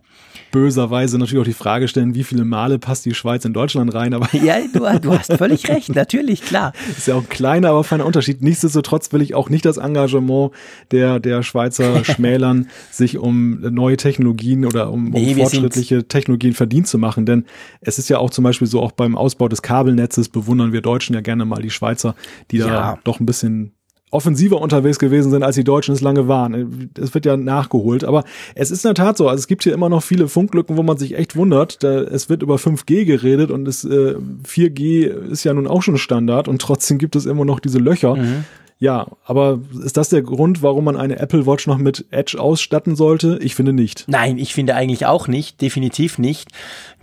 böserweise 0.51 1.17
natürlich 1.17 1.41
auch 1.41 1.45
die 1.45 1.53
Frage 1.53 1.87
stellen, 1.87 2.15
wie 2.15 2.25
viele 2.25 2.43
Male 2.43 2.79
passt 2.79 3.05
die 3.05 3.13
Schweiz 3.13 3.45
in 3.45 3.53
Deutschland 3.53 3.93
rein, 3.93 4.13
aber 4.13 4.27
Ja, 4.35 4.57
du, 4.73 4.79
du 4.99 5.17
hast 5.17 5.31
völlig 5.33 5.69
recht, 5.69 5.95
natürlich, 5.95 6.41
klar. 6.41 6.73
Ist 6.97 7.07
ja 7.07 7.15
auch 7.15 7.21
ein 7.21 7.29
kleiner, 7.29 7.69
aber 7.69 7.85
feiner 7.85 8.05
Unterschied. 8.05 8.41
Nichtsdestotrotz 8.41 9.13
will 9.13 9.21
ich 9.21 9.33
auch 9.33 9.49
nicht 9.49 9.63
das 9.63 9.77
Engagement 9.77 10.51
der, 10.91 11.21
der 11.21 11.43
Schweizer 11.43 12.03
schmälern, 12.03 12.67
sich 12.91 13.17
um 13.17 13.61
neue 13.61 13.95
Technologien 13.95 14.65
oder 14.65 14.91
um, 14.91 15.11
nee, 15.11 15.31
um 15.31 15.39
fortschrittliche 15.39 16.09
Technologien 16.09 16.53
verdient 16.53 16.87
zu 16.87 16.97
machen, 16.97 17.25
denn 17.25 17.45
es 17.79 17.99
ist 17.99 18.09
ja 18.09 18.17
auch 18.17 18.31
zum 18.31 18.43
Beispiel 18.43 18.67
so, 18.67 18.81
auch 18.81 18.91
beim 18.91 19.15
Ausbau 19.15 19.47
des 19.47 19.61
Kabelnetzes 19.61 20.27
bewundern 20.27 20.73
wir 20.73 20.81
Deutschen 20.81 21.15
ja 21.15 21.21
gerne 21.21 21.45
mal 21.45 21.61
die 21.61 21.69
Schweizer, 21.69 22.15
die 22.51 22.57
da 22.57 22.67
ja. 22.67 22.99
doch 23.05 23.21
ein 23.21 23.25
bisschen 23.25 23.71
offensiver 24.11 24.61
unterwegs 24.61 24.99
gewesen 24.99 25.31
sind, 25.31 25.41
als 25.41 25.55
die 25.55 25.63
Deutschen 25.63 25.95
es 25.95 26.01
lange 26.01 26.27
waren. 26.27 26.91
Es 26.99 27.13
wird 27.13 27.25
ja 27.25 27.37
nachgeholt. 27.37 28.03
Aber 28.03 28.23
es 28.55 28.69
ist 28.69 28.83
in 28.85 28.89
der 28.89 29.05
Tat 29.05 29.17
so. 29.17 29.27
Also 29.27 29.39
es 29.39 29.47
gibt 29.47 29.63
hier 29.63 29.73
immer 29.73 29.89
noch 29.89 30.03
viele 30.03 30.27
Funklücken, 30.27 30.77
wo 30.77 30.83
man 30.83 30.97
sich 30.97 31.17
echt 31.17 31.35
wundert. 31.35 31.81
Da, 31.81 32.01
es 32.01 32.29
wird 32.29 32.43
über 32.43 32.55
5G 32.55 33.05
geredet 33.05 33.51
und 33.51 33.67
es, 33.67 33.85
äh, 33.85 34.15
4G 34.45 35.05
ist 35.31 35.45
ja 35.45 35.53
nun 35.53 35.65
auch 35.65 35.81
schon 35.81 35.97
Standard 35.97 36.47
und 36.49 36.61
trotzdem 36.61 36.97
gibt 36.97 37.15
es 37.15 37.25
immer 37.25 37.45
noch 37.45 37.61
diese 37.61 37.79
Löcher. 37.79 38.15
Mhm. 38.15 38.43
Ja, 38.81 39.05
aber 39.25 39.59
ist 39.85 39.95
das 39.95 40.09
der 40.09 40.23
Grund, 40.23 40.63
warum 40.63 40.85
man 40.85 40.97
eine 40.97 41.19
Apple 41.19 41.45
Watch 41.45 41.67
noch 41.67 41.77
mit 41.77 42.05
Edge 42.09 42.41
ausstatten 42.41 42.95
sollte? 42.95 43.37
Ich 43.39 43.53
finde 43.53 43.73
nicht. 43.73 44.05
Nein, 44.07 44.39
ich 44.39 44.55
finde 44.55 44.73
eigentlich 44.73 45.05
auch 45.05 45.27
nicht, 45.27 45.61
definitiv 45.61 46.17
nicht. 46.17 46.49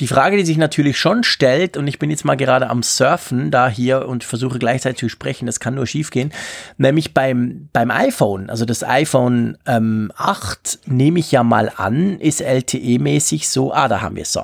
Die 0.01 0.09
Frage, 0.09 0.37
die 0.37 0.45
sich 0.45 0.57
natürlich 0.57 0.99
schon 0.99 1.23
stellt, 1.23 1.77
und 1.77 1.87
ich 1.87 2.01
bin 2.01 2.11
jetzt 2.11 2.25
mal 2.25 2.35
gerade 2.35 2.69
am 2.69 2.83
Surfen 2.83 3.53
da 3.53 3.69
hier 3.69 4.09
und 4.09 4.25
versuche 4.25 4.59
gleichzeitig 4.59 4.99
zu 4.99 5.09
sprechen, 5.09 5.47
das 5.47 5.61
kann 5.61 5.77
nur 5.77 5.87
schiefgehen, 5.87 6.33
nämlich 6.79 7.15
beim, 7.15 7.69
beim 7.73 7.93
iPhone, 7.93 8.51
also 8.51 8.65
das 8.65 8.83
iPhone 8.83 9.57
ähm, 9.65 10.11
8 10.17 10.81
nehme 10.87 11.21
ich 11.21 11.31
ja 11.31 11.45
mal 11.45 11.71
an, 11.77 12.19
ist 12.19 12.43
LTE-mäßig 12.43 13.49
so, 13.49 13.73
ah, 13.73 13.87
da 13.87 14.01
haben 14.01 14.17
wir 14.17 14.23
es 14.23 14.33
so. 14.33 14.43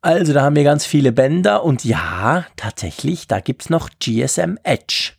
Also 0.00 0.32
da 0.32 0.42
haben 0.42 0.54
wir 0.54 0.62
ganz 0.62 0.86
viele 0.86 1.10
Bänder 1.10 1.64
und 1.64 1.84
ja, 1.84 2.46
tatsächlich, 2.56 3.26
da 3.26 3.40
gibt's 3.40 3.68
noch 3.68 3.90
GSM 3.98 4.58
Edge. 4.62 5.15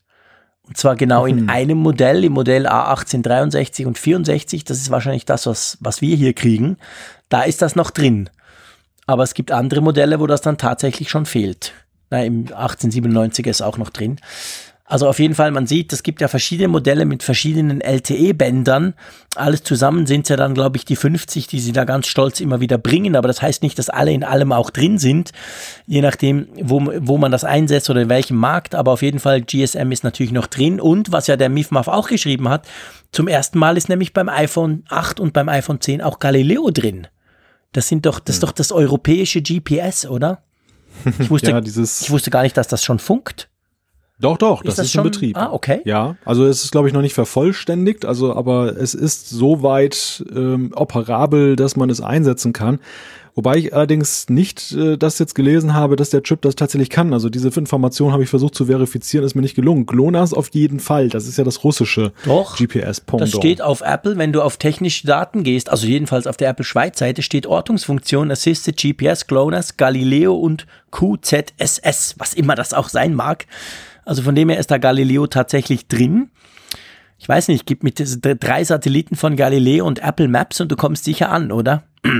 Und 0.67 0.77
zwar 0.77 0.95
genau 0.95 1.25
in 1.25 1.43
mhm. 1.43 1.49
einem 1.49 1.77
Modell, 1.77 2.23
im 2.25 2.33
Modell 2.33 2.67
A1863 2.67 3.85
und 3.85 3.97
64. 3.97 4.65
Das 4.65 4.77
ist 4.77 4.91
wahrscheinlich 4.91 5.25
das, 5.25 5.45
was, 5.45 5.77
was 5.79 6.01
wir 6.01 6.15
hier 6.15 6.33
kriegen. 6.33 6.77
Da 7.29 7.43
ist 7.43 7.61
das 7.61 7.75
noch 7.75 7.89
drin. 7.89 8.29
Aber 9.05 9.23
es 9.23 9.33
gibt 9.33 9.51
andere 9.51 9.81
Modelle, 9.81 10.19
wo 10.19 10.27
das 10.27 10.41
dann 10.41 10.57
tatsächlich 10.57 11.09
schon 11.09 11.25
fehlt. 11.25 11.73
Na, 12.09 12.23
im 12.23 12.39
1897 12.41 13.47
ist 13.47 13.61
auch 13.61 13.77
noch 13.77 13.89
drin. 13.89 14.19
Also 14.89 15.09
auf 15.09 15.19
jeden 15.19 15.35
Fall, 15.35 15.51
man 15.51 15.67
sieht, 15.67 15.91
es 15.91 16.01
gibt 16.01 16.21
ja 16.21 16.29
verschiedene 16.29 16.69
Modelle 16.69 17.03
mit 17.03 17.21
verschiedenen 17.21 17.81
LTE-Bändern. 17.81 18.93
Alles 19.35 19.61
zusammen 19.63 20.07
sind 20.07 20.21
es 20.21 20.29
ja 20.29 20.37
dann, 20.37 20.53
glaube 20.53 20.77
ich, 20.77 20.85
die 20.85 20.95
50, 20.95 21.45
die 21.45 21.59
sie 21.59 21.73
da 21.73 21.83
ganz 21.83 22.07
stolz 22.07 22.39
immer 22.39 22.61
wieder 22.61 22.77
bringen. 22.77 23.17
Aber 23.17 23.27
das 23.27 23.41
heißt 23.41 23.63
nicht, 23.63 23.77
dass 23.77 23.89
alle 23.89 24.13
in 24.13 24.23
allem 24.23 24.53
auch 24.53 24.69
drin 24.69 24.97
sind, 24.97 25.31
je 25.87 25.99
nachdem, 25.99 26.47
wo, 26.61 26.81
wo 26.99 27.17
man 27.17 27.33
das 27.33 27.43
einsetzt 27.43 27.89
oder 27.89 28.03
in 28.03 28.07
welchem 28.07 28.37
Markt. 28.37 28.75
Aber 28.75 28.93
auf 28.93 29.01
jeden 29.01 29.19
Fall, 29.19 29.41
GSM 29.41 29.91
ist 29.91 30.05
natürlich 30.05 30.31
noch 30.31 30.47
drin. 30.47 30.79
Und 30.79 31.11
was 31.11 31.27
ja 31.27 31.35
der 31.35 31.49
MIFMAF 31.49 31.89
auch 31.89 32.07
geschrieben 32.07 32.47
hat, 32.47 32.65
zum 33.11 33.27
ersten 33.27 33.59
Mal 33.59 33.75
ist 33.75 33.89
nämlich 33.89 34.13
beim 34.13 34.29
iPhone 34.29 34.85
8 34.87 35.19
und 35.19 35.33
beim 35.33 35.49
iPhone 35.49 35.81
10 35.81 36.01
auch 36.01 36.19
Galileo 36.19 36.71
drin. 36.71 37.07
Das 37.73 37.89
sind 37.89 38.05
doch, 38.05 38.21
das 38.21 38.37
ist 38.37 38.41
hm. 38.41 38.47
doch 38.47 38.53
das 38.53 38.71
europäische 38.71 39.41
GPS, 39.41 40.05
oder? 40.05 40.43
Ich 41.19 41.29
wusste, 41.29 41.51
ja, 41.51 41.59
ich 41.59 42.09
wusste 42.09 42.31
gar 42.31 42.43
nicht, 42.43 42.55
dass 42.55 42.69
das 42.69 42.85
schon 42.85 42.99
funkt. 42.99 43.49
Doch, 44.19 44.37
doch, 44.37 44.63
das 44.63 44.73
ist, 44.73 44.79
das 44.79 44.85
ist 44.87 44.91
schon, 44.93 45.05
in 45.05 45.11
Betrieb. 45.11 45.37
Ah, 45.37 45.49
okay. 45.51 45.81
Ja, 45.85 46.15
also 46.25 46.45
es 46.45 46.63
ist, 46.63 46.71
glaube 46.71 46.87
ich, 46.87 46.93
noch 46.93 47.01
nicht 47.01 47.13
vervollständigt, 47.13 48.05
also 48.05 48.35
aber 48.35 48.75
es 48.75 48.95
ist 48.95 49.29
soweit 49.29 50.23
ähm, 50.35 50.71
operabel, 50.75 51.55
dass 51.55 51.75
man 51.75 51.89
es 51.89 52.01
einsetzen 52.01 52.51
kann. 52.51 52.79
Wobei 53.37 53.57
ich 53.57 53.75
allerdings 53.75 54.29
nicht 54.29 54.71
äh, 54.71 54.97
das 54.97 55.19
jetzt 55.19 55.35
gelesen 55.35 55.75
habe, 55.75 55.95
dass 55.95 56.09
der 56.09 56.23
Chip 56.23 56.41
das 56.41 56.55
tatsächlich 56.55 56.89
kann. 56.89 57.13
Also 57.13 57.29
diese 57.29 57.49
Information 57.49 58.11
habe 58.11 58.23
ich 58.23 58.29
versucht 58.29 58.55
zu 58.55 58.65
verifizieren, 58.65 59.23
ist 59.23 59.35
mir 59.35 59.43
nicht 59.43 59.53
gelungen. 59.53 59.85
GLONASS 59.85 60.33
auf 60.33 60.49
jeden 60.53 60.79
Fall. 60.79 61.09
Das 61.09 61.27
ist 61.27 61.37
ja 61.37 61.43
das 61.43 61.63
russische 61.63 62.13
GPS. 62.23 63.03
-Pendant. 63.05 63.19
Das 63.19 63.29
steht 63.29 63.61
auf 63.61 63.81
Apple, 63.81 64.17
wenn 64.17 64.33
du 64.33 64.41
auf 64.41 64.57
technische 64.57 65.05
Daten 65.05 65.43
gehst, 65.43 65.69
also 65.69 65.85
jedenfalls 65.85 66.25
auf 66.25 66.37
der 66.37 66.49
Apple 66.49 66.65
Schweiz 66.65 66.97
Seite 66.97 67.21
steht 67.21 67.45
Ortungsfunktion, 67.45 68.31
Assisted 68.31 68.75
GPS, 68.75 69.27
GLONASS, 69.27 69.77
Galileo 69.77 70.33
und 70.33 70.65
QZSS, 70.89 72.15
was 72.17 72.33
immer 72.33 72.55
das 72.55 72.73
auch 72.73 72.89
sein 72.89 73.13
mag. 73.13 73.45
Also 74.07 74.21
von 74.21 74.33
dem 74.35 74.47
her 74.47 74.57
ist 74.57 74.71
da 74.71 74.77
Galileo 74.77 75.27
tatsächlich 75.27 75.87
drin. 75.89 76.31
Ich 77.19 77.27
weiß 77.27 77.49
nicht, 77.49 77.65
gib 77.65 77.83
mit 77.83 77.99
drei 77.99 78.63
Satelliten 78.63 79.17
von 79.17 79.35
Galileo 79.35 79.85
und 79.85 79.99
Apple 79.99 80.29
Maps 80.29 80.61
und 80.61 80.71
du 80.71 80.77
kommst 80.77 81.03
sicher 81.03 81.29
an, 81.29 81.51
oder? 81.51 81.83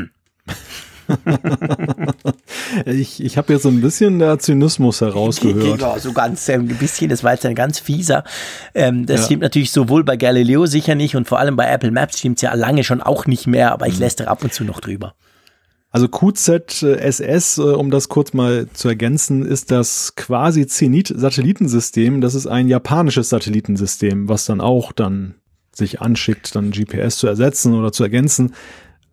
ich 2.86 3.24
ich 3.24 3.38
habe 3.38 3.54
jetzt 3.54 3.64
so 3.64 3.70
ein 3.70 3.80
bisschen 3.80 4.20
der 4.20 4.38
Zynismus 4.38 5.00
herausgehört. 5.00 5.80
Ja, 5.80 5.98
so 5.98 6.12
ganz 6.12 6.50
ähm, 6.50 6.64
ein 6.64 6.76
bisschen, 6.76 7.10
das 7.10 7.24
war 7.24 7.32
jetzt 7.32 7.46
ein 7.46 7.56
ganz 7.56 7.80
fieser. 7.80 8.26
Ähm, 8.76 9.06
das 9.06 9.22
ja. 9.22 9.26
stimmt 9.28 9.44
natürlich 9.44 9.72
sowohl 9.72 10.04
bei 10.04 10.18
Galileo 10.18 10.66
sicher 10.66 10.96
nicht 10.96 11.16
und 11.16 11.26
vor 11.26 11.40
allem 11.40 11.56
bei 11.56 11.68
Apple 11.70 11.92
Maps 11.92 12.20
stimmt 12.20 12.40
es 12.40 12.42
ja 12.42 12.54
lange 12.54 12.84
schon 12.84 13.02
auch 13.02 13.28
nicht 13.28 13.48
mehr, 13.48 13.72
aber 13.72 13.88
ich 13.88 13.96
mhm. 13.96 14.02
lästere 14.02 14.28
ab 14.28 14.44
und 14.44 14.52
zu 14.52 14.66
noch 14.66 14.82
drüber. 14.82 15.14
Also 15.90 16.08
QZSS, 16.10 17.58
äh, 17.58 17.62
um 17.62 17.92
das 17.92 18.10
kurz 18.10 18.34
mal 18.34 18.68
zu 18.74 18.90
ergänzen, 18.90 19.46
ist 19.46 19.72
das 19.72 20.16
quasi 20.16 20.68
Zenit-Satellitensystem. 20.68 22.22
Das 22.22 22.36
ist 22.36 22.48
ein 22.48 22.68
japanisches 22.68 23.30
Satellitensystem, 23.30 24.28
was 24.28 24.46
dann 24.46 24.62
auch 24.62 24.92
dann 24.92 25.36
sich 25.72 26.02
anschickt, 26.02 26.56
dann 26.56 26.72
GPS 26.72 27.18
zu 27.18 27.28
ersetzen 27.28 27.74
oder 27.74 27.92
zu 27.92 28.04
ergänzen. 28.04 28.54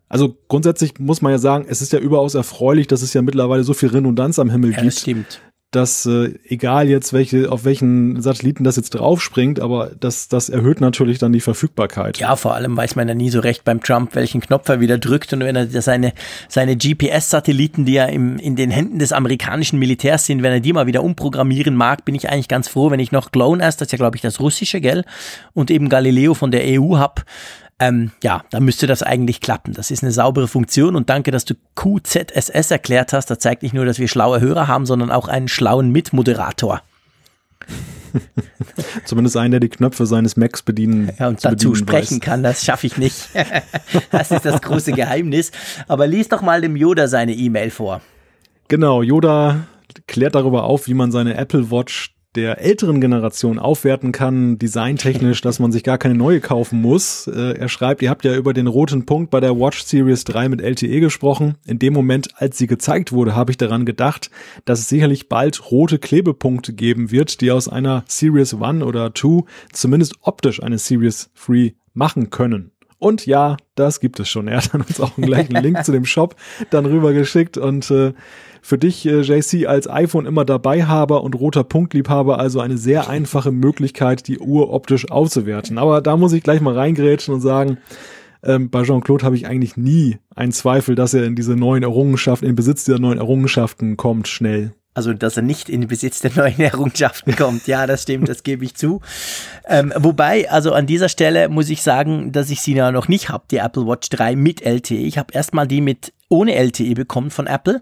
Also 0.09 0.37
grundsätzlich 0.47 0.99
muss 0.99 1.21
man 1.21 1.31
ja 1.31 1.37
sagen, 1.37 1.65
es 1.67 1.81
ist 1.81 1.93
ja 1.93 1.99
überaus 1.99 2.35
erfreulich, 2.35 2.87
dass 2.87 3.01
es 3.01 3.13
ja 3.13 3.21
mittlerweile 3.21 3.63
so 3.63 3.73
viel 3.73 3.89
Redundanz 3.89 4.37
am 4.39 4.49
Himmel 4.49 4.71
ja, 4.71 4.81
gibt. 4.81 4.93
Stimmt 4.93 5.41
dass 5.75 6.05
äh, 6.05 6.33
egal 6.47 6.87
jetzt 6.87 7.11
welche 7.11 7.51
auf 7.51 7.65
welchen 7.65 8.21
Satelliten 8.21 8.63
das 8.63 8.77
jetzt 8.77 8.91
draufspringt, 8.91 9.59
aber 9.59 9.91
das 9.99 10.27
das 10.27 10.49
erhöht 10.49 10.81
natürlich 10.81 11.19
dann 11.19 11.33
die 11.33 11.41
Verfügbarkeit. 11.41 12.17
Ja, 12.17 12.35
vor 12.35 12.55
allem 12.55 12.77
weiß 12.77 12.95
man 12.95 13.07
ja 13.07 13.13
nie 13.13 13.29
so 13.29 13.39
recht 13.39 13.63
beim 13.63 13.81
Trump, 13.81 14.15
welchen 14.15 14.41
Knopf 14.41 14.69
er 14.69 14.79
wieder 14.79 14.97
drückt 14.97 15.33
und 15.33 15.41
wenn 15.41 15.55
er 15.55 15.67
seine 15.81 16.13
seine 16.47 16.77
GPS 16.77 17.29
Satelliten, 17.29 17.85
die 17.85 17.93
ja 17.93 18.05
im 18.05 18.37
in 18.37 18.55
den 18.55 18.71
Händen 18.71 18.99
des 18.99 19.11
amerikanischen 19.11 19.77
Militärs 19.77 20.25
sind, 20.25 20.43
wenn 20.43 20.53
er 20.53 20.59
die 20.61 20.73
mal 20.73 20.87
wieder 20.87 21.03
umprogrammieren 21.03 21.75
mag, 21.75 22.05
bin 22.05 22.15
ich 22.15 22.29
eigentlich 22.29 22.47
ganz 22.47 22.67
froh, 22.67 22.89
wenn 22.91 22.99
ich 22.99 23.11
noch 23.11 23.31
GLONASS, 23.31 23.77
das 23.77 23.87
ist 23.87 23.91
ja 23.91 23.97
glaube 23.97 24.15
ich 24.15 24.21
das 24.21 24.39
russische, 24.39 24.79
gell, 24.79 25.03
und 25.53 25.69
eben 25.69 25.89
Galileo 25.89 26.33
von 26.33 26.51
der 26.51 26.63
EU 26.65 26.97
hab 26.97 27.25
ähm, 27.79 28.11
ja, 28.23 28.43
da 28.51 28.59
müsste 28.59 28.87
das 28.87 29.03
eigentlich 29.03 29.41
klappen. 29.41 29.73
Das 29.73 29.91
ist 29.91 30.01
eine 30.01 30.11
saubere 30.11 30.47
Funktion 30.47 30.95
und 30.95 31.09
danke, 31.09 31.31
dass 31.31 31.43
du 31.43 31.55
QZSS 31.75 32.71
erklärt 32.71 33.11
hast. 33.11 33.29
Das 33.29 33.39
zeigt 33.39 33.63
nicht 33.63 33.73
nur, 33.73 33.85
dass 33.85 33.99
wir 33.99 34.07
schlaue 34.07 34.39
Hörer 34.39 34.67
haben, 34.67 34.85
sondern 34.85 35.11
auch 35.11 35.27
einen 35.27 35.49
schlauen 35.49 35.91
Mitmoderator. 35.91 36.81
Zumindest 39.05 39.35
einen, 39.35 39.51
der 39.51 39.59
die 39.59 39.69
Knöpfe 39.69 40.05
seines 40.05 40.37
Macs 40.37 40.61
bedienen 40.61 41.11
ja, 41.19 41.27
und 41.27 41.43
dazu 41.43 41.75
sprechen 41.75 42.15
weiß. 42.15 42.21
kann, 42.21 42.43
das 42.43 42.63
schaffe 42.63 42.87
ich 42.87 42.97
nicht. 42.97 43.29
das 44.11 44.31
ist 44.31 44.45
das 44.45 44.61
große 44.61 44.93
Geheimnis. 44.93 45.51
Aber 45.89 46.07
lies 46.07 46.29
doch 46.29 46.41
mal 46.41 46.61
dem 46.61 46.77
Yoda 46.77 47.09
seine 47.09 47.33
E-Mail 47.33 47.71
vor. 47.71 48.01
Genau, 48.69 49.01
Yoda 49.01 49.67
klärt 50.07 50.35
darüber 50.35 50.63
auf, 50.63 50.87
wie 50.87 50.93
man 50.93 51.11
seine 51.11 51.35
Apple 51.35 51.71
Watch 51.71 52.14
der 52.35 52.61
älteren 52.61 53.01
Generation 53.01 53.59
aufwerten 53.59 54.11
kann, 54.11 54.57
designtechnisch, 54.57 55.41
dass 55.41 55.59
man 55.59 55.71
sich 55.71 55.83
gar 55.83 55.97
keine 55.97 56.15
neue 56.15 56.41
kaufen 56.41 56.81
muss. 56.81 57.27
Äh, 57.27 57.57
er 57.57 57.69
schreibt, 57.69 58.01
ihr 58.01 58.09
habt 58.09 58.25
ja 58.25 58.35
über 58.35 58.53
den 58.53 58.67
roten 58.67 59.05
Punkt 59.05 59.31
bei 59.31 59.39
der 59.39 59.57
Watch 59.57 59.83
Series 59.83 60.23
3 60.25 60.49
mit 60.49 60.61
LTE 60.61 60.99
gesprochen. 60.99 61.55
In 61.65 61.79
dem 61.79 61.93
Moment, 61.93 62.29
als 62.35 62.57
sie 62.57 62.67
gezeigt 62.67 63.11
wurde, 63.11 63.35
habe 63.35 63.51
ich 63.51 63.57
daran 63.57 63.85
gedacht, 63.85 64.29
dass 64.65 64.79
es 64.79 64.89
sicherlich 64.89 65.29
bald 65.29 65.71
rote 65.71 65.99
Klebepunkte 65.99 66.73
geben 66.73 67.11
wird, 67.11 67.41
die 67.41 67.51
aus 67.51 67.67
einer 67.67 68.03
Series 68.07 68.53
1 68.53 68.83
oder 68.83 69.13
2 69.13 69.43
zumindest 69.71 70.15
optisch 70.21 70.61
eine 70.61 70.77
Series 70.77 71.29
3 71.47 71.73
machen 71.93 72.29
können. 72.29 72.74
Und 73.05 73.27
ja, 73.27 73.57
das 73.75 73.99
gibt 73.99 74.19
es 74.19 74.27
schon. 74.29 74.47
Er 74.47 74.57
hat 74.57 74.73
uns 74.73 74.99
auch 74.99 75.15
gleich 75.15 75.47
einen 75.51 75.63
Link 75.63 75.85
zu 75.85 75.91
dem 75.91 76.05
Shop 76.05 76.35
dann 76.71 76.87
rübergeschickt 76.87 77.55
und 77.55 77.91
äh, 77.91 78.13
für 78.63 78.79
dich, 78.79 79.05
äh, 79.05 79.21
JC, 79.21 79.67
als 79.67 79.87
iPhone 79.87 80.25
immer 80.25 80.43
Dabeihaber 80.43 81.21
und 81.21 81.35
roter 81.35 81.63
Punktliebhaber 81.63 82.39
also 82.39 82.61
eine 82.61 82.79
sehr 82.79 83.07
einfache 83.07 83.51
Möglichkeit, 83.51 84.27
die 84.27 84.39
Uhr 84.39 84.73
optisch 84.73 85.11
auszuwerten. 85.11 85.77
Aber 85.77 86.01
da 86.01 86.17
muss 86.17 86.33
ich 86.33 86.41
gleich 86.41 86.61
mal 86.61 86.73
reingrätschen 86.73 87.31
und 87.31 87.41
sagen, 87.41 87.77
ähm, 88.41 88.71
bei 88.71 88.81
Jean-Claude 88.81 89.23
habe 89.23 89.35
ich 89.35 89.45
eigentlich 89.45 89.77
nie 89.77 90.17
einen 90.35 90.51
Zweifel, 90.51 90.95
dass 90.95 91.13
er 91.13 91.25
in 91.25 91.35
diese 91.35 91.55
neuen 91.55 91.83
Errungenschaften, 91.83 92.49
in 92.49 92.55
Besitz 92.55 92.85
dieser 92.85 92.97
neuen 92.97 93.19
Errungenschaften 93.19 93.97
kommt, 93.97 94.27
schnell. 94.27 94.73
Also, 94.95 95.13
dass 95.13 95.37
er 95.37 95.43
nicht 95.43 95.69
in 95.69 95.81
den 95.81 95.87
Besitz 95.87 96.21
der 96.21 96.31
neuen 96.33 96.59
Errungenschaften 96.59 97.35
kommt. 97.35 97.67
Ja, 97.67 97.85
das 97.85 98.03
stimmt, 98.03 98.27
das 98.29 98.41
gebe 98.41 98.65
ich 98.65 98.75
zu. 98.75 99.01
Ähm, 99.67 99.93
wobei, 99.95 100.49
also 100.49 100.71
an 100.73 100.87
dieser 100.87 101.09
Stelle 101.09 101.49
muss 101.49 101.69
ich 101.69 101.83
sagen, 101.83 102.31
dass 102.31 102.49
ich 102.49 102.61
sie 102.61 102.73
ja 102.73 102.91
noch 102.91 103.07
nicht 103.07 103.29
habe, 103.29 103.43
die 103.51 103.57
Apple 103.57 103.85
Watch 103.85 104.09
3 104.09 104.35
mit 104.35 104.61
LTE. 104.65 104.95
Ich 104.95 105.17
habe 105.17 105.33
erstmal 105.33 105.67
die 105.67 105.81
mit 105.81 106.13
ohne 106.29 106.55
LTE 106.55 106.95
bekommen 106.95 107.29
von 107.29 107.45
Apple 107.45 107.81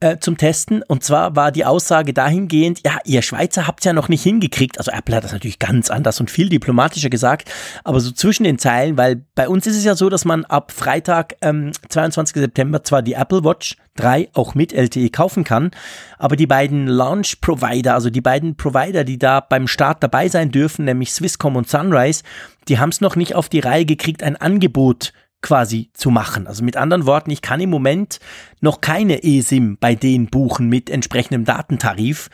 äh, 0.00 0.18
zum 0.18 0.36
Testen. 0.36 0.82
Und 0.82 1.04
zwar 1.04 1.36
war 1.36 1.52
die 1.52 1.64
Aussage 1.64 2.12
dahingehend, 2.12 2.80
ja, 2.84 2.98
ihr 3.04 3.22
Schweizer 3.22 3.66
habt 3.66 3.84
ja 3.84 3.92
noch 3.92 4.08
nicht 4.08 4.22
hingekriegt. 4.22 4.78
Also 4.78 4.90
Apple 4.90 5.16
hat 5.16 5.24
das 5.24 5.32
natürlich 5.32 5.58
ganz 5.58 5.90
anders 5.90 6.20
und 6.20 6.30
viel 6.30 6.48
diplomatischer 6.48 7.08
gesagt, 7.08 7.50
aber 7.82 8.00
so 8.00 8.10
zwischen 8.10 8.44
den 8.44 8.58
Zeilen, 8.58 8.98
weil 8.98 9.24
bei 9.34 9.48
uns 9.48 9.66
ist 9.66 9.76
es 9.76 9.84
ja 9.84 9.94
so, 9.94 10.10
dass 10.10 10.24
man 10.24 10.44
ab 10.44 10.72
Freitag, 10.72 11.36
ähm, 11.40 11.72
22. 11.88 12.42
September, 12.42 12.82
zwar 12.82 13.00
die 13.00 13.14
Apple 13.14 13.42
Watch 13.44 13.76
3 13.96 14.28
auch 14.34 14.54
mit 14.54 14.74
LTE 14.74 15.08
kaufen 15.08 15.44
kann, 15.44 15.70
aber 16.18 16.36
die 16.36 16.46
beiden 16.46 16.86
Launch 16.86 17.40
Provider, 17.40 17.94
also 17.94 18.10
die 18.10 18.20
beiden 18.20 18.56
Provider, 18.56 19.04
die 19.04 19.18
da 19.18 19.40
beim 19.40 19.66
Start 19.66 20.02
dabei 20.02 20.28
sein 20.28 20.50
dürfen, 20.50 20.84
nämlich 20.84 21.14
Swisscom 21.14 21.56
und 21.56 21.70
Sunrise, 21.70 22.22
die 22.68 22.78
haben 22.78 22.90
es 22.90 23.00
noch 23.00 23.16
nicht 23.16 23.34
auf 23.34 23.48
die 23.48 23.60
Reihe 23.60 23.86
gekriegt, 23.86 24.22
ein 24.22 24.36
Angebot 24.36 25.14
quasi 25.42 25.90
zu 25.92 26.10
machen. 26.10 26.46
Also 26.46 26.64
mit 26.64 26.76
anderen 26.76 27.06
Worten, 27.06 27.30
ich 27.30 27.42
kann 27.42 27.60
im 27.60 27.70
Moment 27.70 28.18
noch 28.60 28.80
keine 28.80 29.22
eSIM 29.22 29.76
bei 29.78 29.94
denen 29.94 30.26
buchen 30.26 30.68
mit 30.68 30.90
entsprechendem 30.90 31.44
Datentarif. 31.44 32.28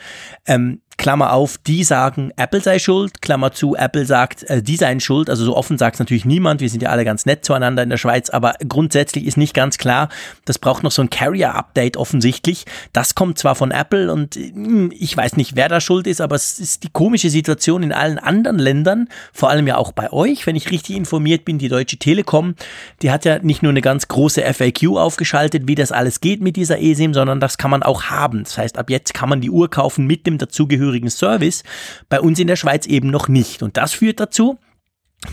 Ähm, 0.45 0.79
Klammer 0.97 1.33
auf, 1.33 1.57
die 1.57 1.83
sagen, 1.83 2.31
Apple 2.37 2.61
sei 2.61 2.79
schuld, 2.79 3.21
Klammer 3.21 3.51
zu, 3.51 3.75
Apple 3.75 4.05
sagt, 4.05 4.43
äh, 4.43 4.61
die 4.61 4.75
seien 4.75 4.99
schuld. 4.99 5.29
Also 5.29 5.43
so 5.43 5.55
offen 5.55 5.77
sagt 5.77 5.95
es 5.95 5.99
natürlich 5.99 6.25
niemand. 6.25 6.61
Wir 6.61 6.69
sind 6.69 6.83
ja 6.83 6.89
alle 6.89 7.05
ganz 7.05 7.25
nett 7.25 7.43
zueinander 7.43 7.83
in 7.83 7.89
der 7.89 7.97
Schweiz, 7.97 8.29
aber 8.29 8.53
grundsätzlich 8.67 9.25
ist 9.25 9.37
nicht 9.37 9.53
ganz 9.53 9.77
klar. 9.77 10.09
Das 10.45 10.59
braucht 10.59 10.83
noch 10.83 10.91
so 10.91 11.01
ein 11.01 11.09
Carrier-Update 11.09 11.97
offensichtlich. 11.97 12.65
Das 12.93 13.15
kommt 13.15 13.39
zwar 13.39 13.55
von 13.55 13.71
Apple 13.71 14.11
und 14.11 14.35
hm, 14.35 14.91
ich 14.97 15.15
weiß 15.15 15.35
nicht, 15.35 15.55
wer 15.55 15.67
da 15.67 15.81
schuld 15.81 16.07
ist, 16.07 16.21
aber 16.21 16.35
es 16.35 16.59
ist 16.59 16.83
die 16.83 16.89
komische 16.89 17.29
Situation 17.29 17.83
in 17.83 17.91
allen 17.91 18.19
anderen 18.19 18.59
Ländern, 18.59 19.09
vor 19.31 19.49
allem 19.49 19.67
ja 19.67 19.77
auch 19.77 19.91
bei 19.91 20.11
euch, 20.13 20.45
wenn 20.45 20.55
ich 20.55 20.71
richtig 20.71 20.95
informiert 20.95 21.43
bin, 21.45 21.57
die 21.57 21.69
Deutsche 21.69 21.97
Telekom, 21.97 22.55
die 23.01 23.11
hat 23.11 23.25
ja 23.25 23.39
nicht 23.39 23.63
nur 23.63 23.71
eine 23.71 23.81
ganz 23.81 24.07
große 24.07 24.41
FAQ 24.41 24.97
aufgeschaltet, 24.97 25.67
wie 25.67 25.75
das 25.75 25.91
alles 25.91 26.12
geht 26.19 26.41
mit 26.41 26.55
dieser 26.55 26.79
eSIM, 26.79 27.13
sondern 27.13 27.39
das 27.39 27.57
kann 27.57 27.71
man 27.71 27.83
auch 27.83 28.03
haben. 28.03 28.43
Das 28.43 28.57
heißt, 28.57 28.77
ab 28.77 28.89
jetzt 28.89 29.13
kann 29.13 29.29
man 29.29 29.41
die 29.41 29.49
Uhr 29.49 29.69
kaufen 29.69 30.07
mit 30.07 30.25
dem 30.27 30.37
dazugehörigen 30.37 30.73
dazugehörigen 30.73 31.09
Service, 31.09 31.63
bei 32.09 32.19
uns 32.19 32.39
in 32.39 32.47
der 32.47 32.55
Schweiz 32.55 32.85
eben 32.85 33.09
noch 33.09 33.27
nicht. 33.27 33.63
Und 33.63 33.77
das 33.77 33.93
führt 33.93 34.19
dazu, 34.19 34.57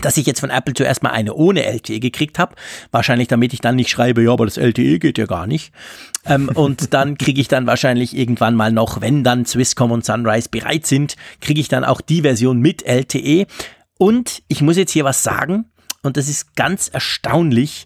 dass 0.01 0.15
ich 0.15 0.25
jetzt 0.25 0.39
von 0.39 0.49
Apple 0.49 0.73
zuerst 0.73 1.03
mal 1.03 1.09
eine 1.09 1.33
ohne 1.33 1.65
LTE 1.65 1.99
gekriegt 1.99 2.39
habe. 2.39 2.55
Wahrscheinlich, 2.91 3.27
damit 3.27 3.53
ich 3.53 3.59
dann 3.59 3.75
nicht 3.75 3.89
schreibe, 3.89 4.23
ja, 4.23 4.31
aber 4.31 4.45
das 4.45 4.57
LTE 4.57 4.99
geht 4.99 5.17
ja 5.17 5.25
gar 5.25 5.47
nicht. 5.47 5.73
Ähm, 6.25 6.49
und 6.53 6.93
dann 6.93 7.17
kriege 7.17 7.41
ich 7.41 7.49
dann 7.49 7.67
wahrscheinlich 7.67 8.15
irgendwann 8.15 8.55
mal 8.55 8.71
noch, 8.71 9.01
wenn 9.01 9.23
dann 9.23 9.45
Swisscom 9.45 9.91
und 9.91 10.05
Sunrise 10.05 10.47
bereit 10.49 10.85
sind, 10.87 11.15
kriege 11.41 11.59
ich 11.59 11.67
dann 11.67 11.83
auch 11.83 11.99
die 11.99 12.21
Version 12.21 12.59
mit 12.59 12.83
LTE. 12.83 13.47
Und 13.97 14.43
ich 14.47 14.61
muss 14.61 14.77
jetzt 14.77 14.91
hier 14.91 15.03
was 15.03 15.23
sagen, 15.23 15.65
und 16.03 16.17
das 16.17 16.29
ist 16.29 16.55
ganz 16.55 16.87
erstaunlich. 16.87 17.85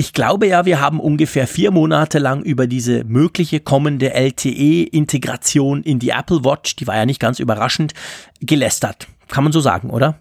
Ich 0.00 0.14
glaube 0.14 0.46
ja, 0.46 0.64
wir 0.64 0.80
haben 0.80 0.98
ungefähr 0.98 1.46
vier 1.46 1.70
Monate 1.70 2.18
lang 2.20 2.42
über 2.42 2.66
diese 2.66 3.04
mögliche 3.04 3.60
kommende 3.60 4.14
LTE-Integration 4.14 5.82
in 5.82 5.98
die 5.98 6.08
Apple 6.08 6.42
Watch, 6.42 6.74
die 6.76 6.86
war 6.86 6.96
ja 6.96 7.04
nicht 7.04 7.20
ganz 7.20 7.38
überraschend, 7.38 7.92
gelästert. 8.40 9.08
Kann 9.28 9.44
man 9.44 9.52
so 9.52 9.60
sagen, 9.60 9.90
oder? 9.90 10.18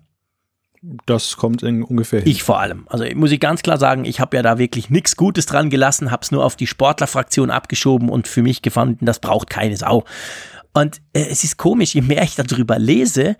Das 1.06 1.38
kommt 1.38 1.64
in 1.64 1.82
ungefähr 1.82 2.20
hin. 2.20 2.30
Ich 2.30 2.44
vor 2.44 2.60
allem. 2.60 2.88
Also 2.90 3.06
muss 3.16 3.32
ich 3.32 3.40
ganz 3.40 3.62
klar 3.62 3.78
sagen, 3.78 4.04
ich 4.04 4.20
habe 4.20 4.36
ja 4.36 4.44
da 4.44 4.58
wirklich 4.58 4.90
nichts 4.90 5.16
Gutes 5.16 5.46
dran 5.46 5.70
gelassen, 5.70 6.12
habe 6.12 6.24
es 6.24 6.32
nur 6.32 6.44
auf 6.44 6.58
die 6.58 6.68
Sportlerfraktion 6.68 7.50
abgeschoben 7.50 8.10
und 8.10 8.28
für 8.28 8.42
mich 8.42 8.62
gefunden, 8.62 9.06
das 9.06 9.20
braucht 9.20 9.50
keine 9.50 9.78
Sau. 9.78 10.04
Und 10.74 10.98
äh, 11.14 11.24
es 11.30 11.46
ist 11.46 11.56
komisch, 11.56 11.96
je 11.96 12.02
mehr 12.02 12.24
ich 12.24 12.36
darüber 12.36 12.78
lese, 12.78 13.38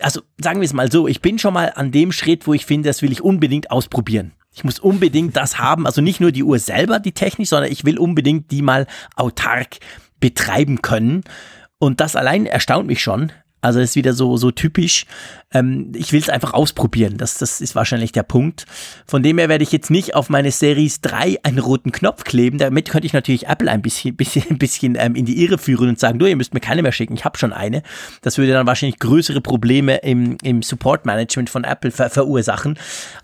also 0.00 0.20
sagen 0.40 0.60
wir 0.60 0.66
es 0.66 0.72
mal 0.72 0.92
so, 0.92 1.08
ich 1.08 1.20
bin 1.20 1.40
schon 1.40 1.54
mal 1.54 1.72
an 1.74 1.90
dem 1.90 2.12
Schritt, 2.12 2.46
wo 2.46 2.54
ich 2.54 2.64
finde, 2.64 2.90
das 2.90 3.02
will 3.02 3.10
ich 3.10 3.22
unbedingt 3.22 3.72
ausprobieren. 3.72 4.34
Ich 4.54 4.64
muss 4.64 4.78
unbedingt 4.78 5.36
das 5.36 5.58
haben, 5.58 5.86
also 5.86 6.00
nicht 6.00 6.20
nur 6.20 6.32
die 6.32 6.42
Uhr 6.42 6.58
selber, 6.58 6.98
die 6.98 7.12
Technik, 7.12 7.48
sondern 7.48 7.70
ich 7.70 7.84
will 7.84 7.98
unbedingt 7.98 8.50
die 8.50 8.62
mal 8.62 8.86
autark 9.14 9.76
betreiben 10.20 10.82
können. 10.82 11.22
Und 11.78 12.00
das 12.00 12.16
allein 12.16 12.46
erstaunt 12.46 12.86
mich 12.86 13.02
schon. 13.02 13.32
Also 13.60 13.80
ist 13.80 13.96
wieder 13.96 14.12
so, 14.12 14.36
so 14.36 14.50
typisch. 14.50 15.04
Ähm, 15.52 15.92
ich 15.94 16.12
will 16.12 16.20
es 16.20 16.28
einfach 16.28 16.52
ausprobieren. 16.52 17.16
Das, 17.16 17.38
das 17.38 17.60
ist 17.60 17.74
wahrscheinlich 17.74 18.12
der 18.12 18.22
Punkt. 18.22 18.66
Von 19.06 19.22
dem 19.22 19.38
her 19.38 19.48
werde 19.48 19.64
ich 19.64 19.72
jetzt 19.72 19.90
nicht 19.90 20.14
auf 20.14 20.28
meine 20.28 20.50
Series 20.50 21.00
3 21.00 21.38
einen 21.42 21.58
roten 21.58 21.90
Knopf 21.90 22.24
kleben. 22.24 22.58
Damit 22.58 22.88
könnte 22.88 23.06
ich 23.06 23.12
natürlich 23.12 23.46
Apple 23.46 23.70
ein 23.70 23.82
bisschen, 23.82 24.14
bisschen, 24.16 24.44
ein 24.50 24.58
bisschen 24.58 24.96
ähm, 24.98 25.14
in 25.14 25.24
die 25.24 25.42
Irre 25.42 25.58
führen 25.58 25.88
und 25.88 25.98
sagen, 25.98 26.18
du, 26.18 26.26
ihr 26.26 26.36
müsst 26.36 26.54
mir 26.54 26.60
keine 26.60 26.82
mehr 26.82 26.92
schicken. 26.92 27.14
Ich 27.14 27.24
habe 27.24 27.38
schon 27.38 27.52
eine. 27.52 27.82
Das 28.22 28.38
würde 28.38 28.52
dann 28.52 28.66
wahrscheinlich 28.66 28.98
größere 28.98 29.40
Probleme 29.40 29.96
im, 29.96 30.36
im 30.42 30.62
Support-Management 30.62 31.50
von 31.50 31.64
Apple 31.64 31.90
ver 31.90 32.10
verursachen. 32.10 32.78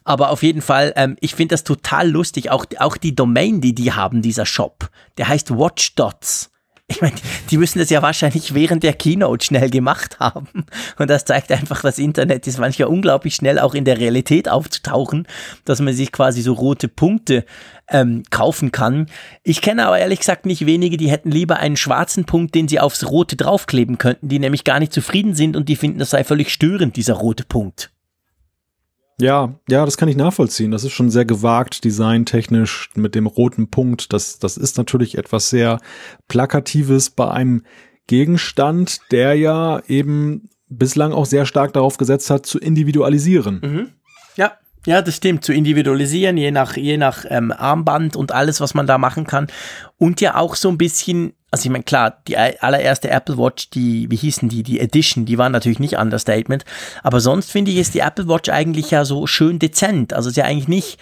Aber 0.05 0.31
auf 0.31 0.43
jeden 0.43 0.63
Fall, 0.63 0.93
ähm, 0.97 1.17
ich 1.21 1.35
finde 1.35 1.55
das 1.55 1.65
total 1.65 2.11
lustig. 2.11 2.51
Auch, 2.51 2.67
auch 2.79 2.97
die 2.97 3.15
Domain, 3.15 3.61
die 3.61 3.75
die 3.75 3.93
haben, 3.93 4.23
dieser 4.23 4.47
Shop, 4.47 4.89
der 5.19 5.29
heißt 5.29 5.57
Watchdots. 5.57 6.51
Ich 6.87 7.01
meine, 7.01 7.15
die 7.51 7.57
müssen 7.57 7.79
das 7.79 7.89
ja 7.89 8.03
wahrscheinlich 8.03 8.53
während 8.53 8.83
der 8.83 8.93
Keynote 8.93 9.47
schnell 9.47 9.71
gemacht 9.71 10.21
haben. 10.21 10.49
Und 10.99 11.09
das 11.09 11.25
zeigt 11.25 11.51
einfach, 11.51 11.81
das 11.81 11.99
Internet 11.99 12.47
ist 12.47 12.59
manchmal 12.59 12.89
unglaublich 12.89 13.35
schnell 13.35 13.59
auch 13.59 13.75
in 13.75 13.87
der 13.87 13.99
Realität 13.99 14.51
aufzutauchen, 14.51 15.27
dass 15.65 15.81
man 15.81 15.95
sich 15.95 16.13
quasi 16.13 16.43
so 16.43 16.53
rote 16.53 16.89
Punkte 16.89 17.47
ähm, 17.89 18.23
kaufen 18.29 18.71
kann. 18.71 19.07
Ich 19.43 19.63
kenne 19.63 19.87
aber 19.87 19.99
ehrlich 19.99 20.19
gesagt 20.19 20.45
nicht 20.45 20.67
wenige, 20.67 20.99
die 20.99 21.11
hätten 21.11 21.31
lieber 21.31 21.57
einen 21.57 21.79
schwarzen 21.79 22.27
Punkt, 22.27 22.55
den 22.55 22.69
sie 22.69 22.81
aufs 22.81 23.07
Rote 23.07 23.37
draufkleben 23.37 23.97
könnten, 23.97 24.29
die 24.29 24.39
nämlich 24.39 24.65
gar 24.65 24.79
nicht 24.79 24.93
zufrieden 24.93 25.35
sind 25.35 25.57
und 25.57 25.71
die 25.71 25.77
finden, 25.77 25.99
das 25.99 26.11
sei 26.11 26.23
völlig 26.23 26.53
störend, 26.53 26.97
dieser 26.97 27.15
rote 27.15 27.45
Punkt. 27.45 27.94
Ja, 29.21 29.55
ja, 29.69 29.85
das 29.85 29.97
kann 29.97 30.09
ich 30.09 30.17
nachvollziehen. 30.17 30.71
Das 30.71 30.85
ist 30.85 30.93
schon 30.93 31.11
sehr 31.11 31.25
gewagt, 31.25 31.85
designtechnisch 31.85 32.91
mit 32.97 33.15
dem 33.15 33.27
roten 33.27 33.71
Punkt. 33.71 34.13
Das, 34.13 34.39
das 34.39 34.57
ist 34.57 34.77
natürlich 34.77 35.17
etwas 35.17 35.51
sehr 35.51 35.81
Plakatives 36.27 37.11
bei 37.11 37.31
einem 37.31 37.63
Gegenstand, 38.07 38.99
der 39.13 39.35
ja 39.35 39.81
eben 39.87 40.49
bislang 40.69 41.13
auch 41.13 41.27
sehr 41.27 41.47
stark 41.47 41.73
darauf 41.73 41.97
gesetzt 41.97 42.31
hat, 42.31 42.45
zu 42.47 42.59
individualisieren. 42.59 43.61
Mhm. 43.63 43.91
Ja, 44.37 44.53
ja, 44.87 45.01
das 45.01 45.17
stimmt. 45.17 45.45
Zu 45.45 45.53
individualisieren, 45.53 46.37
je 46.37 46.51
nach, 46.51 46.77
je 46.77 46.97
nach 46.97 47.25
ähm, 47.29 47.53
Armband 47.53 48.17
und 48.17 48.33
alles, 48.33 48.61
was 48.61 48.75
man 48.75 48.87
da 48.87 48.99
machen 48.99 49.27
kann. 49.27 49.47
Und 49.97 50.21
ja 50.21 50.37
auch 50.37 50.57
so 50.57 50.69
ein 50.69 50.79
bisschen, 50.79 51.35
also 51.55 51.67
ich 51.67 51.71
meine, 51.71 51.85
klar, 51.85 52.21
die 52.27 52.37
allererste 52.37 53.11
Apple 53.11 53.39
Watch, 53.39 53.71
die, 53.71 54.11
wie 54.11 54.17
hießen 54.17 54.49
die, 54.49 54.65
die 54.65 54.81
Edition, 54.81 55.25
die 55.25 55.39
war 55.39 55.49
natürlich 55.49 55.79
nicht 55.79 55.97
Understatement. 55.97 56.65
Aber 57.05 57.21
sonst 57.21 57.53
finde 57.53 57.71
ich, 57.71 57.77
ist 57.77 57.95
die 57.95 58.01
Apple 58.01 58.27
Watch 58.27 58.49
eigentlich 58.49 58.91
ja 58.91 59.05
so 59.05 59.29
schön 59.29 59.61
dezent. 59.61 60.13
Also 60.13 60.31
ist 60.31 60.37
ja 60.37 60.47
eigentlich 60.47 60.67
nicht, 60.67 60.99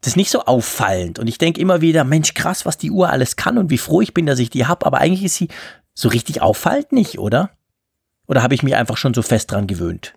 das 0.00 0.12
ist 0.12 0.16
nicht 0.16 0.30
so 0.30 0.46
auffallend. 0.46 1.18
Und 1.18 1.26
ich 1.26 1.36
denke 1.36 1.60
immer 1.60 1.82
wieder, 1.82 2.04
Mensch, 2.04 2.32
krass, 2.32 2.64
was 2.64 2.78
die 2.78 2.90
Uhr 2.90 3.10
alles 3.10 3.36
kann 3.36 3.58
und 3.58 3.68
wie 3.68 3.76
froh 3.76 4.00
ich 4.00 4.14
bin, 4.14 4.24
dass 4.24 4.38
ich 4.38 4.48
die 4.48 4.64
habe. 4.64 4.86
Aber 4.86 5.02
eigentlich 5.02 5.24
ist 5.24 5.34
sie 5.34 5.48
so 5.92 6.08
richtig 6.08 6.40
auffallend 6.40 6.92
nicht, 6.92 7.18
oder? 7.18 7.50
Oder 8.26 8.42
habe 8.42 8.54
ich 8.54 8.62
mich 8.62 8.76
einfach 8.76 8.96
schon 8.96 9.12
so 9.12 9.20
fest 9.20 9.52
dran 9.52 9.66
gewöhnt? 9.66 10.14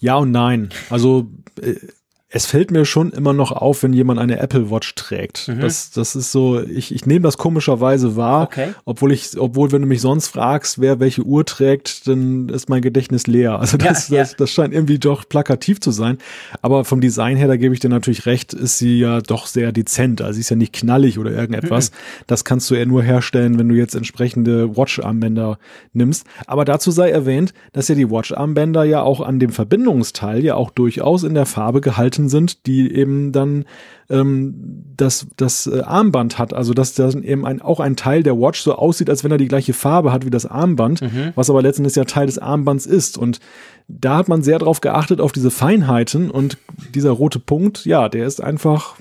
Ja 0.00 0.16
und 0.16 0.30
nein. 0.30 0.68
Also 0.90 1.30
äh, 1.62 1.76
es 2.32 2.46
fällt 2.46 2.70
mir 2.70 2.84
schon 2.84 3.10
immer 3.10 3.32
noch 3.32 3.50
auf, 3.50 3.82
wenn 3.82 3.92
jemand 3.92 4.20
eine 4.20 4.38
Apple 4.38 4.70
Watch 4.70 4.94
trägt. 4.94 5.48
Mhm. 5.48 5.60
Das, 5.60 5.90
das 5.90 6.14
ist 6.14 6.30
so, 6.30 6.62
ich, 6.62 6.94
ich 6.94 7.04
nehme 7.04 7.24
das 7.24 7.38
komischerweise 7.38 8.14
wahr, 8.14 8.44
okay. 8.44 8.68
obwohl 8.84 9.10
ich, 9.10 9.36
obwohl, 9.36 9.72
wenn 9.72 9.82
du 9.82 9.88
mich 9.88 10.00
sonst 10.00 10.28
fragst, 10.28 10.80
wer 10.80 11.00
welche 11.00 11.22
Uhr 11.22 11.44
trägt, 11.44 12.06
dann 12.06 12.48
ist 12.48 12.68
mein 12.68 12.82
Gedächtnis 12.82 13.26
leer. 13.26 13.58
Also 13.58 13.76
das, 13.76 14.08
ja, 14.10 14.22
ja. 14.22 14.28
das, 14.36 14.50
scheint 14.50 14.72
irgendwie 14.72 15.00
doch 15.00 15.28
plakativ 15.28 15.80
zu 15.80 15.90
sein. 15.90 16.18
Aber 16.62 16.84
vom 16.84 17.00
Design 17.00 17.36
her, 17.36 17.48
da 17.48 17.56
gebe 17.56 17.74
ich 17.74 17.80
dir 17.80 17.88
natürlich 17.88 18.26
recht, 18.26 18.54
ist 18.54 18.78
sie 18.78 19.00
ja 19.00 19.20
doch 19.20 19.48
sehr 19.48 19.72
dezent. 19.72 20.22
Also 20.22 20.34
sie 20.34 20.40
ist 20.40 20.50
ja 20.50 20.56
nicht 20.56 20.72
knallig 20.72 21.18
oder 21.18 21.32
irgendetwas. 21.32 21.90
Mhm. 21.90 21.94
Das 22.28 22.44
kannst 22.44 22.70
du 22.70 22.76
eher 22.76 22.86
nur 22.86 23.02
herstellen, 23.02 23.58
wenn 23.58 23.68
du 23.68 23.74
jetzt 23.74 23.96
entsprechende 23.96 24.76
Watch-Armbänder 24.76 25.58
nimmst. 25.94 26.24
Aber 26.46 26.64
dazu 26.64 26.92
sei 26.92 27.10
erwähnt, 27.10 27.54
dass 27.72 27.88
ja 27.88 27.96
die 27.96 28.08
Watch-Armbänder 28.08 28.84
ja 28.84 29.02
auch 29.02 29.20
an 29.20 29.40
dem 29.40 29.50
Verbindungsteil 29.50 30.44
ja 30.44 30.54
auch 30.54 30.70
durchaus 30.70 31.24
in 31.24 31.34
der 31.34 31.46
Farbe 31.46 31.80
gehalten 31.80 32.19
Zeichen 32.20 32.28
sind, 32.28 32.66
die 32.66 32.92
eben 32.94 33.32
dann 33.32 33.64
ähm, 34.08 34.84
das, 34.96 35.26
das 35.36 35.66
äh, 35.66 35.80
Armband 35.80 36.38
hat. 36.38 36.52
Also 36.52 36.74
dass 36.74 36.94
das 36.94 37.14
eben 37.14 37.46
ein, 37.46 37.62
auch 37.62 37.80
ein 37.80 37.96
Teil 37.96 38.22
der 38.22 38.38
Watch 38.38 38.60
so 38.60 38.74
aussieht, 38.74 39.08
als 39.08 39.24
wenn 39.24 39.30
er 39.30 39.38
die 39.38 39.48
gleiche 39.48 39.72
Farbe 39.72 40.12
hat 40.12 40.26
wie 40.26 40.30
das 40.30 40.46
Armband, 40.46 41.02
mhm. 41.02 41.32
was 41.34 41.50
aber 41.50 41.62
letztendlich 41.62 41.96
ja 41.96 42.04
Teil 42.04 42.26
des 42.26 42.38
Armbands 42.38 42.86
ist. 42.86 43.16
Und 43.16 43.40
da 43.88 44.18
hat 44.18 44.28
man 44.28 44.42
sehr 44.42 44.58
darauf 44.58 44.80
geachtet, 44.80 45.20
auf 45.20 45.32
diese 45.32 45.50
Feinheiten 45.50 46.30
und 46.30 46.58
dieser 46.94 47.10
rote 47.10 47.38
Punkt, 47.38 47.84
ja, 47.86 48.08
der 48.08 48.26
ist 48.26 48.42
einfach 48.42 48.96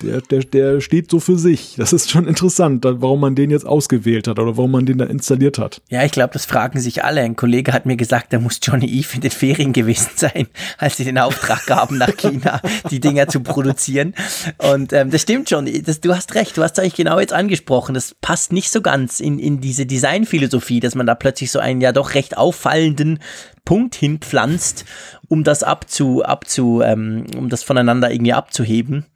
der, 0.00 0.20
der, 0.20 0.40
der 0.40 0.80
steht 0.80 1.10
so 1.10 1.20
für 1.20 1.38
sich. 1.38 1.74
Das 1.76 1.92
ist 1.92 2.10
schon 2.10 2.26
interessant, 2.26 2.84
warum 2.84 3.20
man 3.20 3.34
den 3.34 3.50
jetzt 3.50 3.66
ausgewählt 3.66 4.26
hat 4.26 4.38
oder 4.38 4.56
warum 4.56 4.72
man 4.72 4.86
den 4.86 4.98
da 4.98 5.04
installiert 5.04 5.58
hat. 5.58 5.82
Ja, 5.90 6.04
ich 6.04 6.12
glaube, 6.12 6.32
das 6.32 6.46
fragen 6.46 6.80
sich 6.80 7.04
alle. 7.04 7.20
Ein 7.20 7.36
Kollege 7.36 7.72
hat 7.72 7.86
mir 7.86 7.96
gesagt, 7.96 8.32
da 8.32 8.38
muss 8.38 8.58
Johnny 8.62 8.86
Eve 8.86 9.08
in 9.14 9.20
den 9.20 9.30
Ferien 9.30 9.72
gewesen 9.72 10.10
sein, 10.16 10.48
als 10.78 10.96
sie 10.96 11.04
den 11.04 11.18
Auftrag 11.18 11.66
gaben, 11.66 11.98
nach 11.98 12.16
China 12.16 12.60
die 12.90 13.00
Dinger 13.00 13.28
zu 13.28 13.40
produzieren. 13.40 14.14
Und 14.58 14.92
ähm, 14.92 15.10
das 15.10 15.22
stimmt 15.22 15.48
schon. 15.48 15.68
Das, 15.84 16.00
du 16.00 16.14
hast 16.14 16.34
recht. 16.34 16.56
Du 16.56 16.62
hast 16.62 16.78
eigentlich 16.78 16.94
genau 16.94 17.20
jetzt 17.20 17.32
angesprochen. 17.32 17.94
Das 17.94 18.14
passt 18.20 18.52
nicht 18.52 18.70
so 18.70 18.80
ganz 18.80 19.20
in, 19.20 19.38
in 19.38 19.60
diese 19.60 19.86
Designphilosophie, 19.86 20.80
dass 20.80 20.94
man 20.94 21.06
da 21.06 21.14
plötzlich 21.14 21.50
so 21.50 21.58
einen 21.58 21.80
ja 21.80 21.92
doch 21.92 22.14
recht 22.14 22.36
auffallenden 22.36 23.20
Punkt 23.64 23.94
hinpflanzt, 23.94 24.84
um 25.28 25.44
das 25.44 25.62
abzu, 25.62 26.24
abzu, 26.24 26.82
ähm, 26.82 27.26
um 27.36 27.48
das 27.48 27.62
voneinander 27.62 28.10
irgendwie 28.10 28.32
abzuheben. 28.32 29.06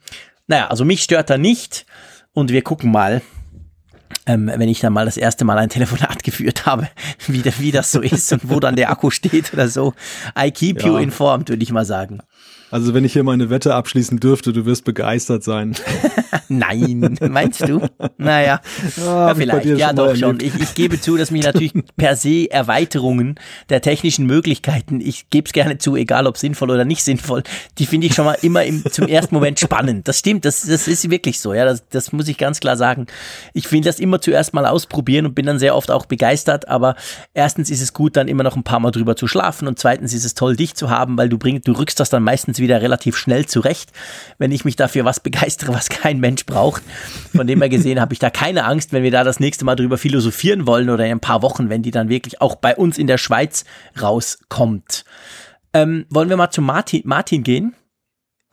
Naja, 0.47 0.69
also 0.69 0.85
mich 0.85 1.03
stört 1.03 1.31
er 1.31 1.39
nicht 1.39 1.87
und 2.33 2.51
wir 2.51 2.63
gucken 2.63 2.91
mal, 2.91 3.23
ähm, 4.27 4.51
wenn 4.55 4.69
ich 4.69 4.81
dann 4.81 4.93
mal 4.93 5.05
das 5.05 5.17
erste 5.17 5.45
Mal 5.45 5.59
ein 5.59 5.69
Telefonat 5.69 6.23
geführt 6.23 6.67
habe, 6.67 6.89
wie, 7.27 7.45
wie 7.59 7.73
das 7.73 7.93
so 7.93 8.01
ist 8.01 8.33
und 8.33 8.49
wo 8.51 8.61
dann 8.61 8.77
der 8.77 8.91
Akku 8.91 9.11
steht 9.11 9.53
oder 9.53 9.69
so. 9.69 9.95
I 10.39 10.51
keep 10.51 10.83
ja. 10.83 10.89
you 10.89 10.97
informed, 10.97 11.49
würde 11.49 11.63
ich 11.63 11.73
mal 11.73 11.85
sagen. 11.85 12.21
Also 12.71 12.95
wenn 12.95 13.05
ich 13.05 13.13
hier 13.13 13.23
mal 13.23 13.33
eine 13.33 13.49
Wette 13.49 13.75
abschließen 13.75 14.19
dürfte, 14.19 14.53
du 14.53 14.67
wirst 14.67 14.85
begeistert 14.85 15.45
sein. 15.45 15.77
Nein, 16.49 17.17
meinst 17.31 17.67
du? 17.69 17.81
Naja, 18.19 18.61
ah, 19.01 19.29
ja, 19.29 19.35
vielleicht. 19.35 19.67
Ja, 19.67 19.93
doch 19.93 20.17
schon. 20.17 20.41
Ich, 20.41 20.55
ich, 20.61 20.75
gebe 20.75 21.01
zu, 21.01 21.17
dass 21.17 21.31
mich 21.31 21.45
natürlich 21.45 21.73
per 21.97 22.17
se 22.17 22.51
Erweiterungen 22.51 23.37
der 23.69 23.81
technischen 23.81 24.27
Möglichkeiten, 24.27 25.01
ich 25.01 25.31
gebe 25.31 25.47
es 25.47 25.53
gerne 25.53 25.79
zu, 25.79 25.97
egal 25.97 26.27
ob 26.27 26.37
sinnvoll 26.37 26.71
oder 26.71 26.85
nicht 26.85 27.05
sinnvoll, 27.05 27.45
die 27.79 27.87
finde 27.87 28.09
ich 28.09 28.15
schon 28.15 28.25
mal 28.25 28.37
immer 28.43 28.65
im, 28.65 28.85
zum 28.91 29.07
ersten 29.07 29.35
Moment 29.35 29.61
spannend. 29.61 30.09
Das 30.09 30.19
stimmt, 30.19 30.45
das, 30.45 30.63
das 30.63 30.89
ist 30.89 31.09
wirklich 31.09 31.41
so. 31.41 31.55
Ja, 31.55 31.65
das, 31.65 31.89
das 31.89 32.13
muss 32.13 32.29
ich 32.29 32.37
ganz 32.37 32.59
klar 32.61 32.77
sagen. 32.77 33.07
Ich 33.55 33.71
will 33.71 33.81
das 33.81 34.01
immer 34.01 34.21
zuerst 34.21 34.55
mal 34.55 34.67
ausprobieren 34.67 35.27
und 35.27 35.35
bin 35.35 35.47
dann 35.47 35.59
sehr 35.59 35.77
oft 35.77 35.91
auch 35.91 36.07
begeistert. 36.07 36.69
Aber 36.69 36.97
erstens 37.33 37.71
ist 37.71 37.81
es 37.81 37.93
gut, 37.93 38.17
dann 38.17 38.29
immer 38.29 38.43
noch 38.43 38.57
ein 38.57 38.65
paar 38.65 38.81
Mal 38.81 38.91
drüber 38.91 39.15
zu 39.15 39.29
schlafen 39.29 39.69
und 39.69 39.79
zweitens 39.79 40.13
ist 40.13 40.25
es 40.25 40.35
toll, 40.35 40.57
dich 40.57 40.75
zu 40.75 40.91
haben, 40.91 41.17
weil 41.17 41.29
du 41.29 41.39
bringst, 41.39 41.69
du 41.69 41.73
rückst 41.73 42.01
das 42.01 42.11
dann 42.11 42.23
meistens 42.23 42.56
meistens 42.57 42.63
wieder 42.63 42.83
relativ 42.83 43.17
schnell 43.17 43.47
zurecht, 43.47 43.93
wenn 44.39 44.53
ich 44.53 44.65
mich 44.65 44.77
dafür 44.77 45.05
was 45.05 45.21
begeistere, 45.21 45.73
was 45.75 45.89
kein 45.89 46.21
Mensch 46.21 46.47
braucht. 46.47 46.83
Von 47.35 47.47
dem 47.47 47.61
her 47.61 47.69
gesehen 47.69 48.01
habe 48.01 48.13
ich 48.13 48.19
da 48.19 48.31
keine 48.31 48.65
Angst, 48.65 48.93
wenn 48.93 49.03
wir 49.03 49.11
da 49.11 49.25
das 49.25 49.41
nächste 49.41 49.65
Mal 49.65 49.77
drüber 49.77 49.99
philosophieren 49.99 50.67
wollen 50.67 50.91
oder 50.91 51.05
in 51.05 51.13
ein 51.13 51.21
paar 51.21 51.43
Wochen, 51.43 51.69
wenn 51.69 51.83
die 51.83 51.91
dann 51.91 52.09
wirklich 52.09 52.41
auch 52.41 52.57
bei 52.57 52.75
uns 52.77 52.99
in 52.99 53.07
der 53.07 53.19
Schweiz 53.19 53.65
rauskommt. 54.01 55.05
Ähm, 55.73 56.07
wollen 56.11 56.29
wir 56.29 56.37
mal 56.37 56.51
zu 56.51 56.63
Martin, 56.63 57.03
Martin 57.05 57.43
gehen? 57.43 57.75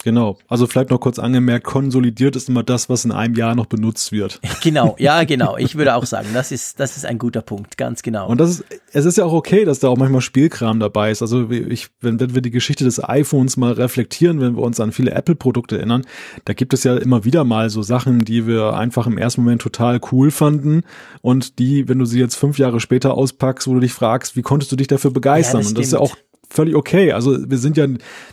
Genau. 0.04 0.38
Also 0.50 0.68
vielleicht 0.68 0.90
noch 0.90 1.00
kurz 1.00 1.18
angemerkt, 1.18 1.66
konsolidiert 1.66 2.36
ist 2.36 2.50
immer 2.50 2.62
das, 2.62 2.90
was 2.90 3.06
in 3.06 3.12
einem 3.12 3.36
Jahr 3.36 3.56
noch 3.56 3.66
benutzt 3.66 4.12
wird. 4.12 4.40
Genau, 4.64 4.96
ja, 4.98 5.26
genau. 5.26 5.58
Ich 5.58 5.76
würde 5.76 5.94
auch 5.96 6.06
sagen, 6.06 6.30
das 6.34 6.52
ist, 6.52 6.80
das 6.80 6.96
ist 6.96 7.06
ein 7.06 7.18
guter 7.18 7.42
Punkt, 7.42 7.78
ganz 7.78 8.02
genau. 8.02 8.28
Und 8.30 8.40
das 8.40 8.52
ist, 8.52 8.66
es 8.94 9.04
ist 9.04 9.18
ja 9.18 9.26
auch 9.26 9.34
okay, 9.34 9.66
dass 9.66 9.80
da 9.80 9.90
auch 9.90 9.98
manchmal 9.98 10.22
Spielkram 10.22 10.80
dabei 10.80 11.12
ist. 11.12 11.22
Also 11.22 11.50
ich, 11.50 11.90
wenn, 12.00 12.20
wenn 12.20 12.34
wir 12.34 12.42
die 12.42 12.52
Geschichte 12.52 12.86
des 12.86 13.04
iPhones 13.04 13.58
mal 13.58 13.74
reflektieren, 13.74 14.40
wenn 14.40 14.56
wir 14.56 14.64
uns 14.64 14.80
an 14.80 14.94
viele 14.94 15.12
Apple-Produkte 15.12 15.78
erinnern, 15.78 16.04
da 16.46 16.54
gibt 16.54 16.74
es 16.74 16.86
ja 16.86 16.96
immer 16.96 17.26
wieder 17.26 17.44
mal 17.44 17.70
so 17.70 17.82
Sachen, 17.82 18.20
die 18.20 18.48
wir 18.48 18.74
einfach 18.74 19.06
im 19.06 19.18
ersten 19.18 19.42
Moment 19.42 19.62
total 19.62 20.00
cool 20.14 20.32
fanden 20.32 20.84
und 21.22 21.60
die, 21.60 21.90
wenn 21.90 22.00
du 22.00 22.06
sie 22.06 22.20
jetzt 22.20 22.36
fünf 22.36 22.58
Jahre 22.58 22.80
später 22.80 23.16
auspackst, 23.16 23.68
wo 23.68 23.74
du 23.74 23.82
dich 23.82 23.94
fragst, 23.94 24.38
wie 24.38 24.44
konntest 24.44 24.72
du 24.72 24.78
dich 24.78 24.88
dafür 24.88 25.12
begeistern? 25.12 25.62
Ja, 25.62 25.64
das 25.64 25.68
und 25.70 25.78
das 25.78 25.86
ist 25.88 25.94
ja 25.94 26.00
auch 26.00 26.16
völlig 26.54 26.76
okay. 26.76 27.12
Also 27.12 27.50
wir 27.50 27.58
sind 27.58 27.78
ja, 27.78 27.88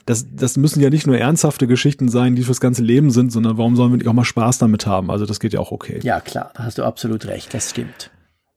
das, 0.07 0.27
das 0.31 0.57
müssen 0.57 0.81
ja 0.81 0.91
nicht 0.91 1.07
nur 1.07 1.19
ernsthafte 1.19 1.67
Geschichten 1.67 2.09
sein, 2.09 2.37
die 2.37 2.43
fürs 2.43 2.61
ganze 2.61 2.83
Leben 2.83 3.11
sind, 3.11 3.33
sondern 3.33 3.59
warum 3.59 3.77
sollen 3.77 3.93
wir 3.93 3.97
nicht 3.97 4.09
auch 4.09 4.13
mal 4.13 4.25
Spaß 4.25 4.59
damit 4.59 4.87
haben? 4.87 5.11
Also 5.11 5.27
das 5.27 5.41
geht 5.41 5.53
ja 5.53 5.61
auch 5.61 5.73
okay. 5.73 6.01
Ja, 6.03 6.21
klar, 6.21 6.53
da 6.55 6.65
hast 6.65 6.79
du 6.79 6.85
absolut 6.85 7.27
recht, 7.27 7.53
das 7.55 7.71
stimmt. 7.71 8.11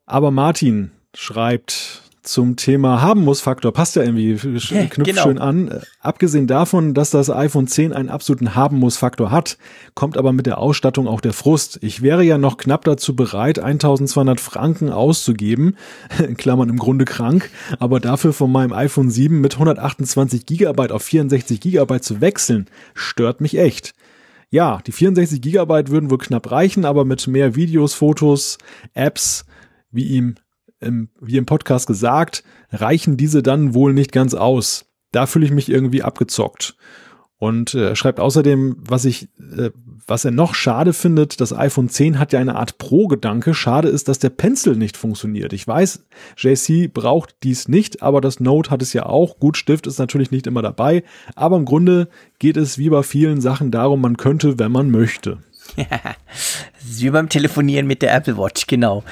Aber 0.06 0.32
Martin 0.32 0.92
schreibt, 1.16 2.03
zum 2.24 2.56
Thema 2.56 3.02
haben 3.02 3.22
muss 3.22 3.42
Faktor 3.42 3.74
passt 3.74 3.96
ja 3.96 4.04
irgendwie 4.04 4.36
knüpft 4.36 4.94
genau. 4.94 5.24
schön 5.24 5.38
an. 5.38 5.68
Äh, 5.68 5.80
abgesehen 6.00 6.48
davon, 6.48 6.94
dass 6.94 7.12
das 7.12 7.30
iPhone 7.30 7.68
10 7.68 7.94
einen 7.94 8.10
absoluten 8.10 8.56
haben 8.56 8.80
muss 8.80 8.98
Faktor 8.98 9.30
hat, 9.30 9.58
kommt 9.94 10.18
aber 10.18 10.32
mit 10.32 10.46
der 10.46 10.58
Ausstattung 10.58 11.08
auch 11.08 11.22
der 11.22 11.34
Frust. 11.34 11.80
Ich 11.82 12.02
wäre 12.02 12.24
ja 12.24 12.38
noch 12.38 12.58
knapp 12.58 12.86
dazu 12.86 13.16
bereit, 13.16 13.60
1200 13.60 14.40
Franken 14.40 14.90
auszugeben, 14.90 15.76
in 16.26 16.38
Klammern 16.38 16.70
im 16.70 16.78
Grunde 16.78 17.06
krank, 17.06 17.50
aber 17.80 18.00
dafür 18.00 18.34
von 18.34 18.52
meinem 18.52 18.74
iPhone 18.74 19.10
7 19.10 19.42
mit 19.42 19.54
128 19.54 20.46
Gigabyte 20.46 20.92
auf 20.92 21.04
64 21.04 21.60
Gigabyte 21.60 22.04
zu 22.04 22.22
wechseln, 22.22 22.68
stört 22.94 23.42
mich 23.42 23.58
echt. 23.58 23.94
Ja, 24.50 24.80
die 24.86 24.92
64 24.92 25.42
Gigabyte 25.42 25.90
würden 25.90 26.10
wohl 26.10 26.20
knapp 26.20 26.52
reichen, 26.52 26.86
aber 26.86 27.06
mit 27.06 27.28
mehr 27.28 27.56
Videos, 27.56 27.96
Fotos, 27.96 28.60
Apps, 28.94 29.46
wie 29.92 30.06
ihm 30.06 30.36
im, 30.84 31.10
wie 31.20 31.38
im 31.38 31.46
Podcast 31.46 31.88
gesagt, 31.88 32.44
reichen 32.72 33.18
diese 33.18 33.44
dann 33.44 33.74
wohl 33.74 33.94
nicht 33.94 34.12
ganz 34.12 34.34
aus. 34.34 34.86
Da 35.12 35.26
fühle 35.26 35.46
ich 35.46 35.52
mich 35.52 35.70
irgendwie 35.70 36.04
abgezockt. 36.04 36.76
Und 37.44 37.74
äh, 37.74 37.94
schreibt 37.94 38.22
außerdem, 38.22 38.78
was 38.80 39.04
ich, 39.04 39.28
äh, 39.58 39.72
was 40.08 40.24
er 40.24 40.32
noch 40.32 40.56
schade 40.56 40.94
findet, 40.94 41.42
das 41.42 41.52
iPhone 41.52 41.90
10 41.90 42.18
hat 42.18 42.32
ja 42.32 42.40
eine 42.40 42.56
Art 42.56 42.78
Pro-Gedanke. 42.78 43.54
Schade 43.54 43.90
ist, 43.90 44.08
dass 44.08 44.18
der 44.18 44.30
Pencil 44.30 44.78
nicht 44.78 44.96
funktioniert. 44.96 45.52
Ich 45.52 45.68
weiß, 45.68 46.06
JC 46.38 46.88
braucht 46.94 47.36
dies 47.44 47.68
nicht, 47.68 48.02
aber 48.02 48.22
das 48.22 48.40
Note 48.40 48.72
hat 48.72 48.82
es 48.82 48.94
ja 48.94 49.08
auch. 49.08 49.40
Gut, 49.40 49.58
Stift 49.58 49.88
ist 49.88 50.00
natürlich 50.00 50.32
nicht 50.32 50.48
immer 50.48 50.62
dabei, 50.62 51.04
aber 51.36 51.58
im 51.58 51.66
Grunde 51.66 52.08
geht 52.40 52.56
es 52.56 52.78
wie 52.78 52.90
bei 52.90 53.04
vielen 53.04 53.42
Sachen 53.42 53.72
darum, 53.72 54.00
man 54.00 54.16
könnte, 54.16 54.58
wenn 54.58 54.72
man 54.72 54.90
möchte. 54.90 55.40
das 55.78 56.90
ist 56.90 57.02
wie 57.02 57.10
beim 57.10 57.30
Telefonieren 57.30 57.88
mit 57.88 58.02
der 58.02 58.14
Apple 58.14 58.38
Watch, 58.38 58.68
genau. 58.68 59.04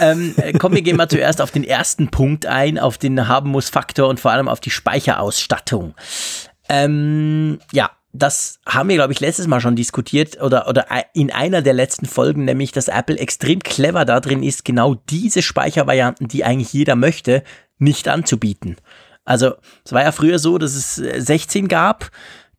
ähm, 0.00 0.34
äh, 0.36 0.52
komm, 0.52 0.74
wir 0.74 0.82
gehen 0.82 0.96
mal 0.96 1.08
zuerst 1.08 1.40
auf 1.40 1.50
den 1.50 1.64
ersten 1.64 2.08
Punkt 2.08 2.46
ein, 2.46 2.78
auf 2.78 2.98
den 2.98 3.28
haben 3.28 3.50
muss 3.50 3.68
Faktor 3.68 4.08
und 4.08 4.20
vor 4.20 4.30
allem 4.30 4.48
auf 4.48 4.60
die 4.60 4.70
Speicherausstattung. 4.70 5.94
Ähm, 6.68 7.58
ja, 7.72 7.90
das 8.12 8.58
haben 8.66 8.88
wir, 8.88 8.96
glaube 8.96 9.12
ich, 9.12 9.20
letztes 9.20 9.46
Mal 9.46 9.60
schon 9.60 9.76
diskutiert 9.76 10.40
oder, 10.42 10.68
oder 10.68 10.86
in 11.14 11.30
einer 11.30 11.62
der 11.62 11.74
letzten 11.74 12.06
Folgen, 12.06 12.44
nämlich, 12.44 12.72
dass 12.72 12.88
Apple 12.88 13.18
extrem 13.18 13.60
clever 13.60 14.04
da 14.04 14.20
drin 14.20 14.42
ist, 14.42 14.64
genau 14.64 14.94
diese 14.94 15.42
Speichervarianten, 15.42 16.26
die 16.26 16.44
eigentlich 16.44 16.72
jeder 16.72 16.96
möchte, 16.96 17.44
nicht 17.78 18.08
anzubieten. 18.08 18.76
Also, 19.24 19.54
es 19.84 19.92
war 19.92 20.02
ja 20.02 20.12
früher 20.12 20.38
so, 20.38 20.58
dass 20.58 20.74
es 20.74 20.96
16 20.96 21.68
gab, 21.68 22.10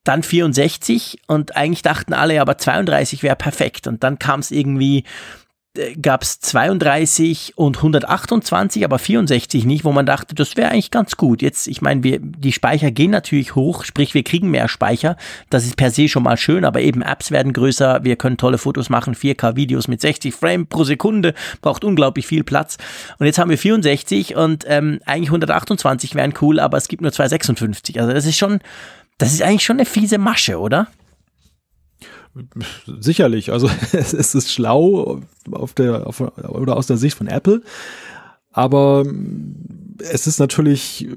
dann 0.03 0.23
64 0.23 1.19
und 1.27 1.55
eigentlich 1.55 1.83
dachten 1.83 2.13
alle, 2.13 2.41
aber 2.41 2.57
32 2.57 3.23
wäre 3.23 3.35
perfekt. 3.35 3.87
Und 3.87 4.03
dann 4.03 4.17
kam 4.17 4.39
es 4.39 4.49
irgendwie, 4.49 5.03
gab 6.01 6.23
es 6.23 6.39
32 6.41 7.53
und 7.55 7.77
128, 7.77 8.83
aber 8.83 8.99
64 8.99 9.63
nicht, 9.63 9.85
wo 9.85 9.91
man 9.91 10.05
dachte, 10.05 10.35
das 10.35 10.57
wäre 10.57 10.71
eigentlich 10.71 10.91
ganz 10.91 11.17
gut. 11.17 11.43
Jetzt, 11.43 11.67
ich 11.67 11.81
meine, 11.81 12.03
wir, 12.03 12.19
die 12.19 12.51
Speicher 12.51 12.89
gehen 12.89 13.11
natürlich 13.11 13.55
hoch, 13.55 13.85
sprich, 13.85 14.13
wir 14.13 14.23
kriegen 14.23 14.49
mehr 14.49 14.67
Speicher. 14.67 15.15
Das 15.49 15.65
ist 15.65 15.77
per 15.77 15.91
se 15.91 16.09
schon 16.09 16.23
mal 16.23 16.35
schön, 16.35 16.65
aber 16.65 16.81
eben 16.81 17.03
Apps 17.03 17.29
werden 17.29 17.53
größer, 17.53 18.03
wir 18.03 18.15
können 18.15 18.37
tolle 18.37 18.57
Fotos 18.57 18.89
machen, 18.89 19.15
4K-Videos 19.15 19.87
mit 19.87 20.01
60 20.01 20.33
Frame 20.33 20.65
pro 20.65 20.83
Sekunde, 20.83 21.35
braucht 21.61 21.85
unglaublich 21.85 22.25
viel 22.25 22.43
Platz. 22.43 22.77
Und 23.19 23.27
jetzt 23.27 23.37
haben 23.37 23.51
wir 23.51 23.57
64 23.57 24.35
und 24.35 24.65
ähm, 24.67 24.99
eigentlich 25.05 25.29
128 25.29 26.15
wären 26.15 26.33
cool, 26.41 26.59
aber 26.59 26.77
es 26.77 26.87
gibt 26.87 27.01
nur 27.01 27.13
256. 27.13 28.01
Also 28.01 28.11
das 28.11 28.25
ist 28.25 28.37
schon 28.37 28.59
das 29.21 29.33
ist 29.33 29.41
eigentlich 29.43 29.63
schon 29.63 29.77
eine 29.77 29.85
fiese 29.85 30.17
Masche, 30.17 30.59
oder? 30.59 30.87
Sicherlich. 32.99 33.51
Also 33.51 33.69
es 33.91 34.13
ist 34.13 34.51
schlau 34.51 35.21
auf 35.51 35.73
der, 35.73 36.07
auf, 36.07 36.21
oder 36.21 36.75
aus 36.75 36.87
der 36.87 36.97
Sicht 36.97 37.17
von 37.17 37.27
Apple. 37.27 37.61
Aber 38.51 39.05
es 39.99 40.25
ist 40.25 40.39
natürlich 40.39 41.07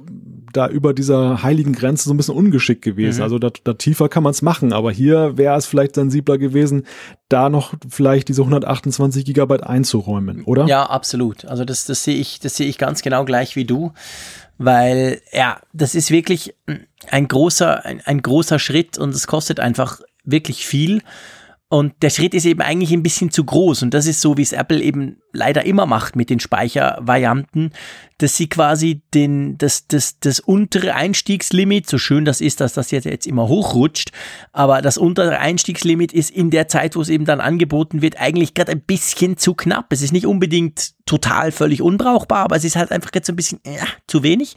da 0.52 0.68
über 0.68 0.94
dieser 0.94 1.42
heiligen 1.42 1.74
Grenze 1.74 2.04
so 2.04 2.14
ein 2.14 2.16
bisschen 2.16 2.34
ungeschickt 2.34 2.82
gewesen. 2.82 3.18
Mhm. 3.18 3.24
Also 3.24 3.38
da, 3.38 3.50
da 3.62 3.74
tiefer 3.74 4.08
kann 4.08 4.22
man 4.22 4.30
es 4.30 4.40
machen, 4.40 4.72
aber 4.72 4.90
hier 4.90 5.36
wäre 5.36 5.56
es 5.58 5.66
vielleicht 5.66 5.96
sensibler 5.96 6.38
gewesen, 6.38 6.86
da 7.28 7.50
noch 7.50 7.74
vielleicht 7.88 8.28
diese 8.28 8.40
128 8.42 9.26
Gigabyte 9.26 9.64
einzuräumen, 9.64 10.44
oder? 10.44 10.66
Ja, 10.66 10.84
absolut. 10.84 11.44
Also 11.44 11.66
das, 11.66 11.84
das 11.84 12.02
sehe 12.02 12.16
ich, 12.16 12.40
das 12.40 12.56
sehe 12.56 12.68
ich 12.68 12.78
ganz 12.78 13.02
genau 13.02 13.26
gleich 13.26 13.54
wie 13.54 13.66
du, 13.66 13.92
weil 14.56 15.20
ja, 15.32 15.60
das 15.74 15.94
ist 15.94 16.10
wirklich 16.10 16.54
ein 17.10 17.28
großer, 17.28 17.84
ein, 17.84 18.00
ein 18.04 18.22
großer 18.22 18.58
Schritt 18.58 18.96
und 18.96 19.14
es 19.14 19.26
kostet 19.26 19.60
einfach 19.60 20.00
wirklich 20.24 20.66
viel. 20.66 21.02
Und 21.72 22.02
der 22.02 22.10
Schritt 22.10 22.34
ist 22.34 22.46
eben 22.46 22.62
eigentlich 22.62 22.90
ein 22.90 23.04
bisschen 23.04 23.30
zu 23.30 23.44
groß. 23.44 23.84
Und 23.84 23.94
das 23.94 24.06
ist 24.06 24.20
so, 24.20 24.36
wie 24.36 24.42
es 24.42 24.50
Apple 24.50 24.82
eben 24.82 25.18
leider 25.32 25.64
immer 25.64 25.86
macht 25.86 26.16
mit 26.16 26.28
den 26.28 26.40
Speichervarianten, 26.40 27.72
dass 28.18 28.36
sie 28.36 28.48
quasi 28.48 29.02
den, 29.14 29.56
das, 29.56 29.86
das, 29.86 30.18
das 30.18 30.40
untere 30.40 30.96
Einstiegslimit, 30.96 31.88
so 31.88 31.96
schön 31.96 32.24
das 32.24 32.40
ist, 32.40 32.60
dass 32.60 32.72
das 32.72 32.90
jetzt, 32.90 33.04
jetzt 33.04 33.28
immer 33.28 33.46
hochrutscht, 33.46 34.10
aber 34.52 34.82
das 34.82 34.98
untere 34.98 35.38
Einstiegslimit 35.38 36.12
ist 36.12 36.30
in 36.30 36.50
der 36.50 36.66
Zeit, 36.66 36.96
wo 36.96 37.02
es 37.02 37.08
eben 37.08 37.24
dann 37.24 37.40
angeboten 37.40 38.02
wird, 38.02 38.20
eigentlich 38.20 38.54
gerade 38.54 38.72
ein 38.72 38.80
bisschen 38.80 39.36
zu 39.36 39.54
knapp. 39.54 39.92
Es 39.92 40.02
ist 40.02 40.12
nicht 40.12 40.26
unbedingt 40.26 40.94
total 41.06 41.52
völlig 41.52 41.82
unbrauchbar, 41.82 42.40
aber 42.40 42.56
es 42.56 42.64
ist 42.64 42.74
halt 42.74 42.90
einfach 42.90 43.12
jetzt 43.14 43.28
so 43.28 43.32
ein 43.32 43.36
bisschen 43.36 43.60
äh, 43.62 43.78
zu 44.08 44.24
wenig. 44.24 44.56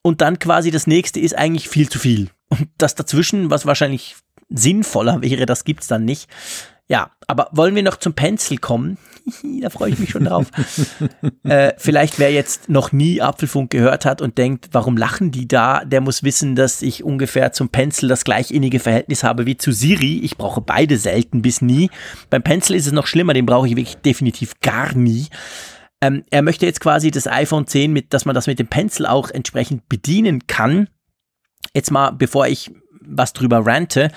Und 0.00 0.22
dann 0.22 0.38
quasi 0.38 0.70
das 0.70 0.86
nächste 0.86 1.20
ist 1.20 1.36
eigentlich 1.36 1.68
viel 1.68 1.90
zu 1.90 1.98
viel. 1.98 2.30
Und 2.48 2.70
das 2.78 2.94
dazwischen, 2.94 3.50
was 3.50 3.66
wahrscheinlich 3.66 4.16
sinnvoller 4.48 5.22
wäre, 5.22 5.46
das 5.46 5.64
gibt's 5.64 5.86
dann 5.86 6.04
nicht. 6.04 6.28
Ja, 6.88 7.10
aber 7.26 7.48
wollen 7.50 7.74
wir 7.74 7.82
noch 7.82 7.96
zum 7.96 8.14
Pencil 8.14 8.58
kommen? 8.58 8.96
da 9.60 9.70
freue 9.70 9.90
ich 9.90 9.98
mich 9.98 10.10
schon 10.10 10.24
drauf. 10.24 10.46
äh, 11.42 11.72
vielleicht 11.78 12.18
wer 12.18 12.30
jetzt 12.30 12.68
noch 12.68 12.92
nie 12.92 13.20
Apfelfunk 13.20 13.70
gehört 13.70 14.04
hat 14.04 14.22
und 14.22 14.38
denkt, 14.38 14.68
warum 14.70 14.96
lachen 14.96 15.32
die 15.32 15.48
da, 15.48 15.84
der 15.84 16.00
muss 16.00 16.22
wissen, 16.22 16.54
dass 16.54 16.82
ich 16.82 17.02
ungefähr 17.02 17.52
zum 17.52 17.70
Pencil 17.70 18.08
das 18.08 18.24
gleich 18.24 18.52
innige 18.52 18.78
Verhältnis 18.78 19.24
habe 19.24 19.46
wie 19.46 19.56
zu 19.56 19.72
Siri. 19.72 20.20
Ich 20.20 20.36
brauche 20.36 20.60
beide 20.60 20.96
selten 20.96 21.42
bis 21.42 21.60
nie. 21.60 21.90
Beim 22.30 22.42
Pencil 22.42 22.76
ist 22.76 22.86
es 22.86 22.92
noch 22.92 23.08
schlimmer, 23.08 23.34
den 23.34 23.46
brauche 23.46 23.66
ich 23.66 23.76
wirklich 23.76 23.96
definitiv 23.96 24.60
gar 24.60 24.94
nie. 24.94 25.26
Ähm, 26.00 26.24
er 26.30 26.42
möchte 26.42 26.66
jetzt 26.66 26.80
quasi 26.80 27.10
das 27.10 27.26
iPhone 27.26 27.66
10 27.66 27.92
mit, 27.92 28.12
dass 28.12 28.26
man 28.26 28.34
das 28.34 28.46
mit 28.46 28.60
dem 28.60 28.68
Pencil 28.68 29.06
auch 29.06 29.30
entsprechend 29.30 29.88
bedienen 29.88 30.46
kann. 30.46 30.88
Jetzt 31.74 31.90
mal, 31.90 32.12
bevor 32.12 32.46
ich 32.46 32.70
was 33.00 33.32
drüber 33.32 33.64
rante. 33.64 34.10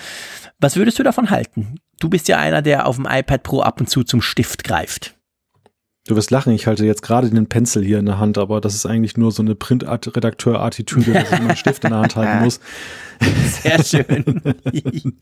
Was 0.59 0.75
würdest 0.75 0.99
du 0.99 1.03
davon 1.03 1.29
halten? 1.29 1.75
Du 1.99 2.09
bist 2.09 2.27
ja 2.27 2.37
einer, 2.37 2.61
der 2.61 2.87
auf 2.87 2.95
dem 2.95 3.07
iPad 3.09 3.43
Pro 3.43 3.61
ab 3.61 3.79
und 3.79 3.89
zu 3.89 4.03
zum 4.03 4.21
Stift 4.21 4.63
greift. 4.63 5.15
Du 6.07 6.15
wirst 6.15 6.31
lachen, 6.31 6.53
ich 6.53 6.65
halte 6.65 6.85
jetzt 6.85 7.03
gerade 7.03 7.29
den 7.29 7.47
Pencil 7.47 7.83
hier 7.83 7.99
in 7.99 8.05
der 8.05 8.17
Hand, 8.17 8.37
aber 8.37 8.61
das 8.61 8.73
ist 8.73 8.85
eigentlich 8.85 9.17
nur 9.17 9.31
so 9.31 9.43
eine 9.43 9.53
Printredakteur-Attitüde, 9.53 11.13
dass 11.13 11.31
ich 11.31 11.39
einen 11.39 11.55
Stift 11.55 11.83
in 11.83 11.91
der 11.91 11.99
Hand 11.99 12.15
halten 12.15 12.39
muss. 12.43 12.59
Sehr 13.61 13.83
schön. 13.83 14.41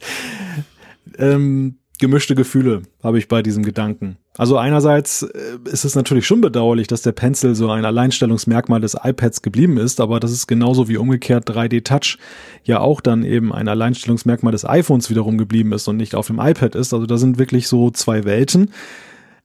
ähm, 1.17 1.79
gemischte 1.99 2.35
Gefühle 2.35 2.83
habe 3.03 3.17
ich 3.17 3.27
bei 3.27 3.41
diesem 3.41 3.63
Gedanken. 3.63 4.17
Also 4.37 4.57
einerseits 4.57 5.23
äh, 5.23 5.57
ist 5.65 5.85
es 5.85 5.95
natürlich 5.95 6.27
schon 6.27 6.41
bedauerlich, 6.41 6.87
dass 6.87 7.01
der 7.01 7.11
Pencil 7.11 7.55
so 7.55 7.69
ein 7.71 7.85
Alleinstellungsmerkmal 7.85 8.81
des 8.81 8.95
iPads 9.01 9.41
geblieben 9.41 9.77
ist, 9.77 9.99
aber 9.99 10.19
das 10.19 10.31
ist 10.31 10.47
genauso 10.47 10.87
wie 10.87 10.97
umgekehrt 10.97 11.49
3D 11.49 11.83
Touch 11.83 12.17
ja 12.63 12.79
auch 12.79 13.01
dann 13.01 13.23
eben 13.23 13.53
ein 13.53 13.67
Alleinstellungsmerkmal 13.67 14.51
des 14.51 14.65
iPhones 14.65 15.09
wiederum 15.09 15.37
geblieben 15.37 15.73
ist 15.73 15.87
und 15.87 15.97
nicht 15.97 16.15
auf 16.15 16.27
dem 16.27 16.39
iPad 16.39 16.75
ist. 16.75 16.93
Also 16.93 17.05
da 17.05 17.17
sind 17.17 17.39
wirklich 17.39 17.67
so 17.67 17.89
zwei 17.91 18.23
Welten. 18.25 18.71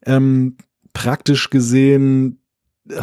Ähm, 0.05 0.57
praktisch 0.93 1.51
gesehen 1.51 2.41
äh, 2.89 3.03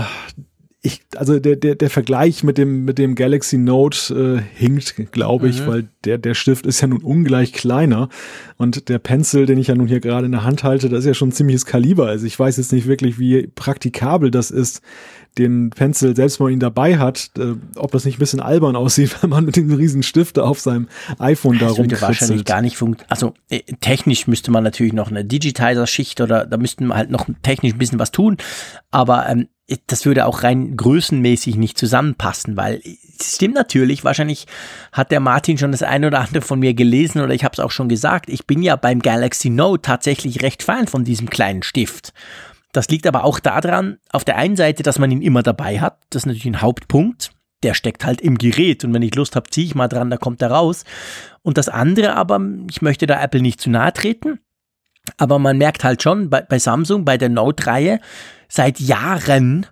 ich, 0.81 1.01
also 1.18 1.39
der, 1.39 1.57
der, 1.57 1.76
der 1.76 1.89
Vergleich 1.89 2.43
mit 2.43 2.57
dem, 2.57 2.85
mit 2.85 2.97
dem 2.97 3.15
Galaxy 3.15 3.57
Note 3.57 4.39
äh, 4.39 4.57
hinkt, 4.57 5.11
glaube 5.11 5.49
ich, 5.49 5.61
mhm. 5.61 5.68
weil 5.68 5.89
der, 6.06 6.18
der 6.18 6.35
Stift 6.35 6.65
ist 6.65 6.80
ja 6.80 6.88
nun 6.88 7.03
ungleich 7.03 7.51
kleiner 7.51 8.07
und 8.56 8.88
der 8.88 8.97
Pencil, 8.97 9.45
den 9.45 9.60
ich 9.60 9.68
ja 9.68 9.76
nun 9.76 9.88
hier 9.88 9.99
gerade 9.99 10.27
in 10.27 10.31
der 10.31 10.45
Hand 10.45 10.64
halte, 10.64 10.88
das 10.88 10.99
ist 10.99 11.06
ja 11.06 11.14
schon 11.14 11.30
ein 11.30 11.34
ziemliches 11.34 11.65
Kaliber. 11.65 12.07
Also 12.07 12.26
ich 12.26 12.39
weiß 12.39 12.56
jetzt 12.56 12.72
nicht 12.72 12.88
wirklich, 12.88 13.19
wie 13.19 13.47
praktikabel 13.47 14.31
das 14.31 14.51
ist, 14.51 14.81
den 15.38 15.69
Pencil, 15.69 16.15
selbst 16.15 16.39
wenn 16.39 16.45
man 16.45 16.53
ihn 16.53 16.60
dabei 16.60 16.97
hat, 16.97 17.31
äh, 17.38 17.56
ob 17.76 17.91
das 17.91 18.06
nicht 18.06 18.15
ein 18.15 18.19
bisschen 18.19 18.39
albern 18.39 18.77
aussieht, 18.77 19.18
wenn 19.22 19.31
man 19.31 19.43
mit 19.43 19.57
dem 19.57 19.73
riesen 19.73 20.01
Stift 20.01 20.39
auf 20.39 20.61
seinem 20.61 20.88
iPhone 21.18 21.60
da 21.60 21.68
rumkritzelt. 21.68 21.91
Das 21.91 21.99
würde 21.99 22.07
wahrscheinlich 22.07 22.45
gar 22.45 22.61
nicht 22.61 22.77
funktionieren. 22.77 23.11
Also 23.11 23.34
äh, 23.49 23.64
technisch 23.81 24.27
müsste 24.27 24.49
man 24.49 24.64
natürlich 24.64 24.93
noch 24.93 25.10
eine 25.10 25.26
Digitizer-Schicht 25.26 26.22
oder 26.22 26.45
da 26.45 26.56
müssten 26.56 26.88
wir 26.88 26.95
halt 26.95 27.11
noch 27.11 27.27
technisch 27.43 27.73
ein 27.73 27.77
bisschen 27.77 27.99
was 27.99 28.11
tun, 28.11 28.38
aber 28.91 29.27
ähm, 29.27 29.47
das 29.88 30.06
würde 30.06 30.26
auch 30.26 30.44
rein 30.44 30.76
größenmäßig 30.76 31.56
nicht 31.56 31.78
zusammenpassen, 31.78 32.58
weil 32.58 32.82
es 33.20 33.36
stimmt 33.36 33.56
natürlich, 33.56 34.04
wahrscheinlich 34.04 34.46
hat 34.91 35.12
der 35.12 35.20
Martin 35.20 35.58
schon 35.58 35.72
das 35.72 35.84
eine 35.84 36.08
oder 36.08 36.22
andere 36.22 36.41
von 36.41 36.60
mir 36.60 36.74
gelesen 36.74 37.22
oder 37.22 37.34
ich 37.34 37.44
habe 37.44 37.54
es 37.54 37.60
auch 37.60 37.72
schon 37.72 37.90
gesagt, 37.90 38.30
ich 38.30 38.48
bin 38.48 38.62
ja 38.62 38.76
beim 38.76 39.00
Galaxy 39.00 39.50
Note 39.50 39.82
tatsächlich 39.82 40.41
recht 40.41 40.64
Fan 40.64 40.88
von 40.88 41.04
diesem 41.04 41.30
kleinen 41.30 41.64
Stift. 41.64 42.14
Das 42.72 42.88
liegt 42.90 43.08
aber 43.08 43.24
auch 43.24 43.40
daran, 43.40 43.98
auf 44.12 44.24
der 44.24 44.38
einen 44.38 44.56
Seite, 44.56 44.84
dass 44.84 45.00
man 45.00 45.12
ihn 45.12 45.22
immer 45.22 45.44
dabei 45.44 45.80
hat, 45.80 45.98
das 46.10 46.22
ist 46.24 46.26
natürlich 46.28 46.46
ein 46.46 46.62
Hauptpunkt, 46.62 47.32
der 47.64 47.74
steckt 47.74 48.06
halt 48.06 48.22
im 48.22 48.38
Gerät 48.38 48.84
und 48.84 48.94
wenn 48.94 49.02
ich 49.02 49.16
Lust 49.16 49.36
habe, 49.36 49.50
ziehe 49.50 49.66
ich 49.66 49.76
mal 49.76 49.88
dran, 49.88 50.10
da 50.10 50.18
kommt 50.18 50.41
er 50.41 50.52
raus. 50.52 50.86
Und 51.41 51.58
das 51.58 51.68
andere 51.68 52.16
aber, 52.16 52.40
ich 52.70 52.82
möchte 52.82 53.06
da 53.06 53.22
Apple 53.22 53.41
nicht 53.41 53.60
zu 53.60 53.70
nahe 53.70 53.91
treten, 53.91 54.40
aber 55.18 55.40
man 55.40 55.58
merkt 55.58 55.84
halt 55.84 56.04
schon 56.04 56.30
bei, 56.30 56.41
bei 56.41 56.60
Samsung, 56.60 57.06
bei 57.06 57.18
der 57.18 57.30
Note-Reihe, 57.30 58.00
seit 58.50 58.80
Jahren, 58.80 59.66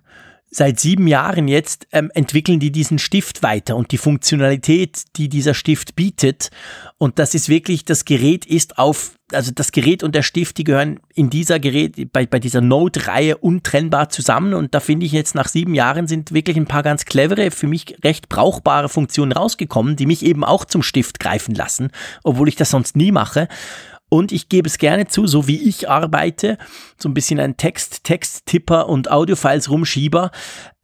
seit 0.50 0.80
sieben 0.80 1.06
Jahren 1.06 1.48
jetzt, 1.48 1.86
ähm, 1.92 2.10
entwickeln 2.14 2.60
die 2.60 2.72
diesen 2.72 2.98
Stift 2.98 3.42
weiter 3.42 3.76
und 3.76 3.92
die 3.92 3.98
Funktionalität, 3.98 5.02
die 5.16 5.28
dieser 5.28 5.52
Stift 5.52 5.94
bietet. 5.94 6.50
Und 6.96 7.18
das 7.18 7.34
ist 7.34 7.50
wirklich, 7.50 7.84
das 7.84 8.06
Gerät 8.06 8.46
ist 8.46 8.78
auf, 8.78 9.18
also 9.32 9.52
das 9.52 9.72
Gerät 9.72 10.02
und 10.02 10.14
der 10.14 10.22
Stift, 10.22 10.56
die 10.56 10.64
gehören 10.64 11.00
in 11.14 11.28
dieser 11.28 11.58
Gerät, 11.60 12.12
bei, 12.12 12.24
bei 12.24 12.38
dieser 12.38 12.62
Note-Reihe 12.62 13.36
untrennbar 13.36 14.08
zusammen. 14.08 14.54
Und 14.54 14.74
da 14.74 14.80
finde 14.80 15.04
ich 15.04 15.12
jetzt 15.12 15.34
nach 15.34 15.48
sieben 15.48 15.74
Jahren 15.74 16.06
sind 16.06 16.32
wirklich 16.32 16.56
ein 16.56 16.66
paar 16.66 16.82
ganz 16.82 17.04
clevere, 17.04 17.50
für 17.50 17.66
mich 17.66 17.96
recht 18.02 18.30
brauchbare 18.30 18.88
Funktionen 18.88 19.32
rausgekommen, 19.32 19.96
die 19.96 20.06
mich 20.06 20.24
eben 20.24 20.44
auch 20.44 20.64
zum 20.64 20.82
Stift 20.82 21.20
greifen 21.20 21.54
lassen, 21.54 21.90
obwohl 22.24 22.48
ich 22.48 22.56
das 22.56 22.70
sonst 22.70 22.96
nie 22.96 23.12
mache. 23.12 23.48
Und 24.08 24.32
ich 24.32 24.48
gebe 24.48 24.68
es 24.68 24.78
gerne 24.78 25.06
zu, 25.06 25.26
so 25.26 25.46
wie 25.48 25.68
ich 25.68 25.88
arbeite, 25.88 26.58
so 26.96 27.08
ein 27.08 27.14
bisschen 27.14 27.40
ein 27.40 27.56
Text, 27.56 28.04
Texttipper 28.04 28.88
und 28.88 29.10
Audiofiles 29.10 29.70
rumschieber, 29.70 30.30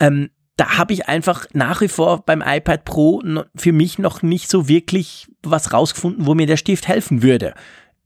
ähm, 0.01 0.31
da 0.57 0.79
habe 0.79 0.93
ich 0.93 1.09
einfach 1.09 1.47
nach 1.53 1.81
wie 1.81 1.89
vor 1.89 2.25
beim 2.25 2.43
iPad 2.45 2.85
Pro 2.85 3.23
für 3.57 3.73
mich 3.73 3.99
noch 3.99 4.23
nicht 4.23 4.49
so 4.49 4.69
wirklich 4.69 5.29
was 5.43 5.73
rausgefunden, 5.73 6.27
wo 6.27 6.35
mir 6.35 6.47
der 6.47 6.57
Stift 6.57 6.87
helfen 6.87 7.23
würde. 7.23 7.55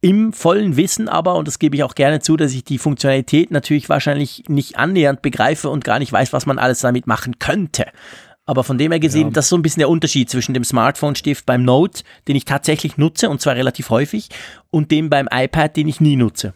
Im 0.00 0.32
vollen 0.32 0.76
Wissen 0.76 1.08
aber, 1.08 1.34
und 1.34 1.48
das 1.48 1.58
gebe 1.58 1.74
ich 1.76 1.82
auch 1.82 1.96
gerne 1.96 2.20
zu, 2.20 2.36
dass 2.36 2.54
ich 2.54 2.62
die 2.62 2.78
Funktionalität 2.78 3.50
natürlich 3.50 3.88
wahrscheinlich 3.88 4.44
nicht 4.48 4.78
annähernd 4.78 5.22
begreife 5.22 5.68
und 5.68 5.82
gar 5.82 5.98
nicht 5.98 6.12
weiß, 6.12 6.32
was 6.32 6.46
man 6.46 6.58
alles 6.58 6.78
damit 6.80 7.08
machen 7.08 7.40
könnte. 7.40 7.86
Aber 8.48 8.64
von 8.64 8.78
dem 8.78 8.92
her 8.92 8.98
gesehen, 8.98 9.26
ja. 9.26 9.30
das 9.32 9.44
ist 9.44 9.48
so 9.50 9.56
ein 9.56 9.62
bisschen 9.62 9.80
der 9.80 9.90
Unterschied 9.90 10.30
zwischen 10.30 10.54
dem 10.54 10.64
Smartphone-Stift 10.64 11.44
beim 11.44 11.64
Note, 11.64 12.02
den 12.28 12.34
ich 12.34 12.46
tatsächlich 12.46 12.96
nutze, 12.96 13.28
und 13.28 13.42
zwar 13.42 13.56
relativ 13.56 13.90
häufig, 13.90 14.30
und 14.70 14.90
dem 14.90 15.10
beim 15.10 15.28
iPad, 15.30 15.76
den 15.76 15.86
ich 15.86 16.00
nie 16.00 16.16
nutze. 16.16 16.54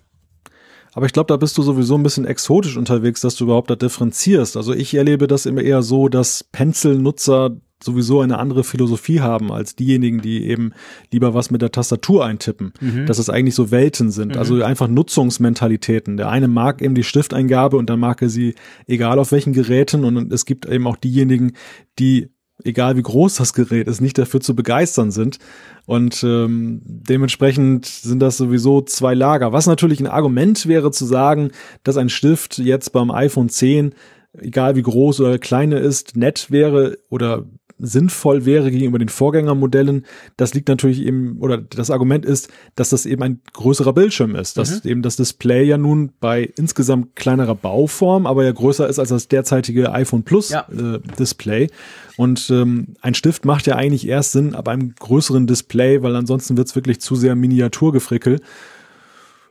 Aber 0.94 1.04
ich 1.04 1.12
glaube, 1.12 1.28
da 1.28 1.36
bist 1.36 1.58
du 1.58 1.62
sowieso 1.62 1.98
ein 1.98 2.02
bisschen 2.02 2.24
exotisch 2.24 2.78
unterwegs, 2.78 3.20
dass 3.20 3.36
du 3.36 3.44
überhaupt 3.44 3.68
da 3.68 3.76
differenzierst. 3.76 4.56
Also 4.56 4.72
ich 4.72 4.94
erlebe 4.94 5.26
das 5.26 5.44
immer 5.44 5.60
eher 5.60 5.82
so, 5.82 6.08
dass 6.08 6.44
Pencil-Nutzer 6.44 7.56
sowieso 7.84 8.20
eine 8.20 8.38
andere 8.38 8.64
Philosophie 8.64 9.20
haben 9.20 9.52
als 9.52 9.76
diejenigen, 9.76 10.20
die 10.20 10.46
eben 10.46 10.72
lieber 11.10 11.34
was 11.34 11.50
mit 11.50 11.62
der 11.62 11.72
Tastatur 11.72 12.24
eintippen. 12.24 12.72
Mhm. 12.80 13.06
Dass 13.06 13.18
es 13.18 13.30
eigentlich 13.30 13.54
so 13.54 13.70
Welten 13.70 14.10
sind. 14.10 14.32
Mhm. 14.32 14.38
Also 14.38 14.62
einfach 14.62 14.88
Nutzungsmentalitäten. 14.88 16.16
Der 16.16 16.28
eine 16.28 16.48
mag 16.48 16.82
eben 16.82 16.94
die 16.94 17.04
Stifteingabe 17.04 17.76
und 17.76 17.90
dann 17.90 18.00
mag 18.00 18.22
er 18.22 18.28
sie 18.28 18.54
egal 18.86 19.18
auf 19.18 19.32
welchen 19.32 19.52
Geräten 19.52 20.04
und 20.04 20.32
es 20.32 20.44
gibt 20.44 20.66
eben 20.66 20.86
auch 20.86 20.96
diejenigen, 20.96 21.52
die 21.98 22.30
egal 22.64 22.96
wie 22.96 23.02
groß 23.02 23.36
das 23.36 23.54
Gerät 23.54 23.88
ist, 23.88 24.00
nicht 24.00 24.18
dafür 24.18 24.40
zu 24.40 24.54
begeistern 24.54 25.10
sind. 25.10 25.38
Und 25.86 26.22
ähm, 26.22 26.80
dementsprechend 26.84 27.86
sind 27.86 28.20
das 28.20 28.36
sowieso 28.36 28.82
zwei 28.82 29.14
Lager. 29.14 29.52
Was 29.52 29.66
natürlich 29.66 30.00
ein 30.00 30.06
Argument 30.06 30.66
wäre 30.66 30.92
zu 30.92 31.04
sagen, 31.04 31.50
dass 31.82 31.96
ein 31.96 32.08
Stift 32.08 32.58
jetzt 32.58 32.92
beim 32.92 33.10
iPhone 33.10 33.48
10 33.48 33.94
egal 34.38 34.76
wie 34.76 34.82
groß 34.82 35.20
oder 35.20 35.38
klein 35.38 35.72
er 35.72 35.80
ist, 35.80 36.16
nett 36.16 36.50
wäre 36.50 36.98
oder 37.10 37.44
sinnvoll 37.82 38.46
wäre 38.46 38.70
gegenüber 38.70 38.98
den 38.98 39.08
Vorgängermodellen, 39.08 40.06
das 40.36 40.54
liegt 40.54 40.68
natürlich 40.68 41.02
eben, 41.02 41.38
oder 41.40 41.58
das 41.58 41.90
Argument 41.90 42.24
ist, 42.24 42.48
dass 42.76 42.90
das 42.90 43.04
eben 43.04 43.22
ein 43.22 43.40
größerer 43.52 43.92
Bildschirm 43.92 44.36
ist, 44.36 44.56
dass 44.56 44.84
mhm. 44.84 44.90
eben 44.90 45.02
das 45.02 45.16
Display 45.16 45.64
ja 45.64 45.76
nun 45.76 46.12
bei 46.20 46.50
insgesamt 46.56 47.16
kleinerer 47.16 47.56
Bauform, 47.56 48.26
aber 48.26 48.44
ja 48.44 48.52
größer 48.52 48.88
ist 48.88 48.98
als 48.98 49.08
das 49.08 49.28
derzeitige 49.28 49.92
iPhone 49.92 50.22
Plus 50.22 50.50
ja. 50.50 50.66
äh, 50.70 51.00
Display. 51.18 51.68
Und 52.16 52.50
ähm, 52.50 52.94
ein 53.00 53.14
Stift 53.14 53.44
macht 53.44 53.66
ja 53.66 53.76
eigentlich 53.76 54.06
erst 54.06 54.32
Sinn 54.32 54.54
ab 54.54 54.68
einem 54.68 54.94
größeren 54.94 55.46
Display, 55.46 56.02
weil 56.02 56.14
ansonsten 56.14 56.56
wird 56.56 56.68
es 56.68 56.76
wirklich 56.76 57.00
zu 57.00 57.16
sehr 57.16 57.34
Miniaturgefrickel. 57.34 58.40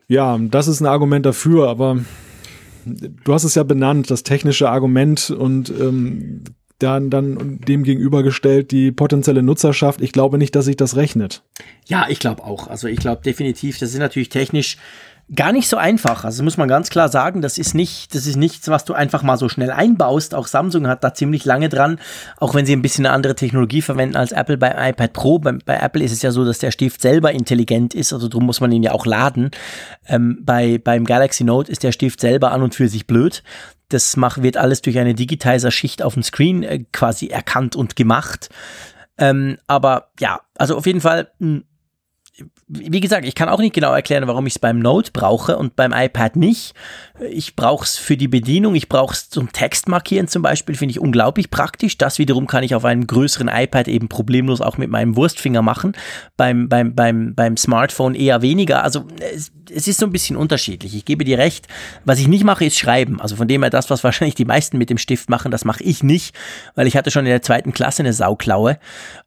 Ja, 0.08 0.38
das 0.38 0.68
ist 0.68 0.80
ein 0.80 0.86
Argument 0.88 1.26
dafür, 1.26 1.70
aber 1.70 2.00
du 2.86 3.34
hast 3.34 3.44
es 3.44 3.56
ja 3.56 3.64
benannt, 3.64 4.10
das 4.10 4.24
technische 4.24 4.70
Argument 4.70 5.30
und 5.32 5.70
ähm, 5.70 6.44
dann, 6.84 7.10
dann 7.10 7.60
dem 7.60 7.84
gegenübergestellt 7.84 8.72
die 8.72 8.92
potenzielle 8.92 9.44
Nutzerschaft. 9.44 10.02
Ich 10.02 10.12
glaube 10.12 10.38
nicht, 10.38 10.56
dass 10.56 10.66
sich 10.66 10.78
das 10.78 10.96
rechnet. 10.96 11.44
Ja, 11.86 12.06
ich 12.10 12.20
glaube 12.20 12.44
auch. 12.44 12.68
Also 12.68 12.88
ich 12.88 13.00
glaube 13.00 13.22
definitiv, 13.24 13.80
das 13.80 13.92
ist 13.92 14.00
natürlich 14.00 14.30
technisch 14.30 14.78
gar 15.34 15.52
nicht 15.52 15.68
so 15.68 15.78
einfach. 15.78 16.26
Also 16.26 16.44
muss 16.44 16.58
man 16.58 16.68
ganz 16.68 16.90
klar 16.90 17.10
sagen, 17.10 17.42
das 17.42 17.58
ist 17.58 17.74
nicht, 17.74 18.14
das 18.14 18.26
ist 18.28 18.36
nichts, 18.36 18.68
was 18.68 18.86
du 18.86 18.94
einfach 18.94 19.24
mal 19.24 19.38
so 19.38 19.48
schnell 19.50 19.72
einbaust. 19.72 20.36
Auch 20.36 20.48
Samsung 20.48 20.88
hat 20.88 21.04
da 21.04 21.14
ziemlich 21.14 21.46
lange 21.46 21.70
dran, 21.70 22.00
auch 22.38 22.54
wenn 22.54 22.66
sie 22.66 22.74
ein 22.74 22.82
bisschen 22.82 23.06
eine 23.06 23.16
andere 23.16 23.36
Technologie 23.36 23.82
verwenden 23.82 24.18
als 24.18 24.32
Apple 24.32 24.58
beim 24.58 24.74
iPad 24.78 25.14
Pro. 25.14 25.40
Bei, 25.40 25.54
bei 25.54 25.78
Apple 25.78 26.04
ist 26.04 26.12
es 26.12 26.22
ja 26.22 26.32
so, 26.32 26.44
dass 26.44 26.60
der 26.60 26.72
Stift 26.72 27.02
selber 27.02 27.32
intelligent 27.32 27.94
ist, 27.94 28.14
also 28.14 28.28
darum 28.28 28.46
muss 28.46 28.60
man 28.60 28.72
ihn 28.72 28.84
ja 28.84 28.92
auch 28.92 29.06
laden. 29.06 29.52
Ähm, 30.08 30.40
bei, 30.42 30.78
beim 30.78 31.06
Galaxy 31.06 31.44
Note 31.44 31.72
ist 31.72 31.84
der 31.84 31.92
Stift 31.92 32.20
selber 32.20 32.52
an 32.52 32.62
und 32.62 32.76
für 32.76 32.88
sich 32.88 33.08
blöd. 33.08 33.44
Das 33.92 34.16
macht, 34.16 34.42
wird 34.42 34.58
alles 34.58 34.82
durch 34.82 34.98
eine 34.98 35.14
Digitizer-Schicht 35.14 36.02
auf 36.02 36.14
dem 36.14 36.24
Screen 36.24 36.64
äh, 36.64 36.84
quasi 36.92 37.28
erkannt 37.28 37.76
und 37.76 37.96
gemacht. 37.96 38.50
Ähm, 39.18 39.58
aber 39.68 40.12
ja, 40.20 40.42
also 40.56 40.78
auf 40.78 40.86
jeden 40.86 41.02
Fall 41.02 41.32
mh, 41.40 41.48
hm, 41.48 41.64
wie 42.68 43.02
gesagt, 43.02 43.26
ich 43.26 43.36
kann 43.36 43.50
auch 43.50 43.60
nicht 43.60 43.76
genau 43.76 43.94
erklären, 43.94 44.26
warum 44.26 44.48
ich 44.48 44.54
es 44.54 44.60
beim 44.60 44.80
Note 44.80 45.12
brauche 45.12 45.58
und 45.58 45.76
beim 45.76 45.92
iPad 45.92 46.38
nicht. 46.38 46.74
Ich 47.30 47.58
brauche 47.58 47.84
es 47.84 47.98
für 47.98 48.16
die 48.16 48.30
Bedienung, 48.30 48.74
ich 48.74 48.88
brauche 48.88 49.14
es 49.14 49.30
zum 49.30 49.52
Text 49.52 49.90
markieren 49.90 50.30
zum 50.30 50.42
Beispiel, 50.42 50.76
finde 50.76 50.94
ich 50.94 51.00
unglaublich 51.00 51.50
praktisch. 51.50 51.98
Das 51.98 52.20
wiederum 52.20 52.48
kann 52.48 52.64
ich 52.64 52.74
auf 52.74 52.86
einem 52.86 53.06
größeren 53.06 53.50
iPad 53.50 53.90
eben 53.90 54.08
problemlos 54.08 54.62
auch 54.62 54.78
mit 54.78 54.90
meinem 54.90 55.18
Wurstfinger 55.18 55.62
machen. 55.62 55.94
Beim, 56.38 56.70
beim, 56.70 56.96
beim, 56.96 57.36
beim 57.36 57.58
Smartphone 57.58 58.16
eher 58.16 58.42
weniger. 58.42 58.84
Also 58.84 59.06
es, 59.34 59.52
es 59.70 59.88
ist 59.88 60.00
so 60.00 60.06
ein 60.06 60.12
bisschen 60.12 60.38
unterschiedlich. 60.38 60.96
Ich 60.96 61.06
gebe 61.06 61.26
dir 61.26 61.38
recht. 61.38 61.68
Was 62.06 62.20
ich 62.20 62.28
nicht 62.28 62.46
mache, 62.46 62.66
ist 62.66 62.78
schreiben. 62.78 63.20
Also 63.20 63.36
von 63.36 63.50
dem 63.50 63.62
her 63.62 63.70
das, 63.70 63.90
was 63.90 64.04
wahrscheinlich 64.06 64.36
die 64.36 64.46
meisten 64.46 64.78
mit 64.78 64.90
dem 64.90 64.98
Stift 64.98 65.30
machen, 65.30 65.52
das 65.52 65.66
mache 65.66 65.84
ich 65.84 66.04
nicht, 66.04 66.36
weil 66.76 66.88
ich 66.88 66.96
hatte 66.96 67.12
schon 67.12 67.26
in 67.26 67.32
der 67.32 67.42
zweiten 67.42 67.74
Klasse 67.74 68.04
eine 68.04 68.14
Sauklaue 68.14 68.80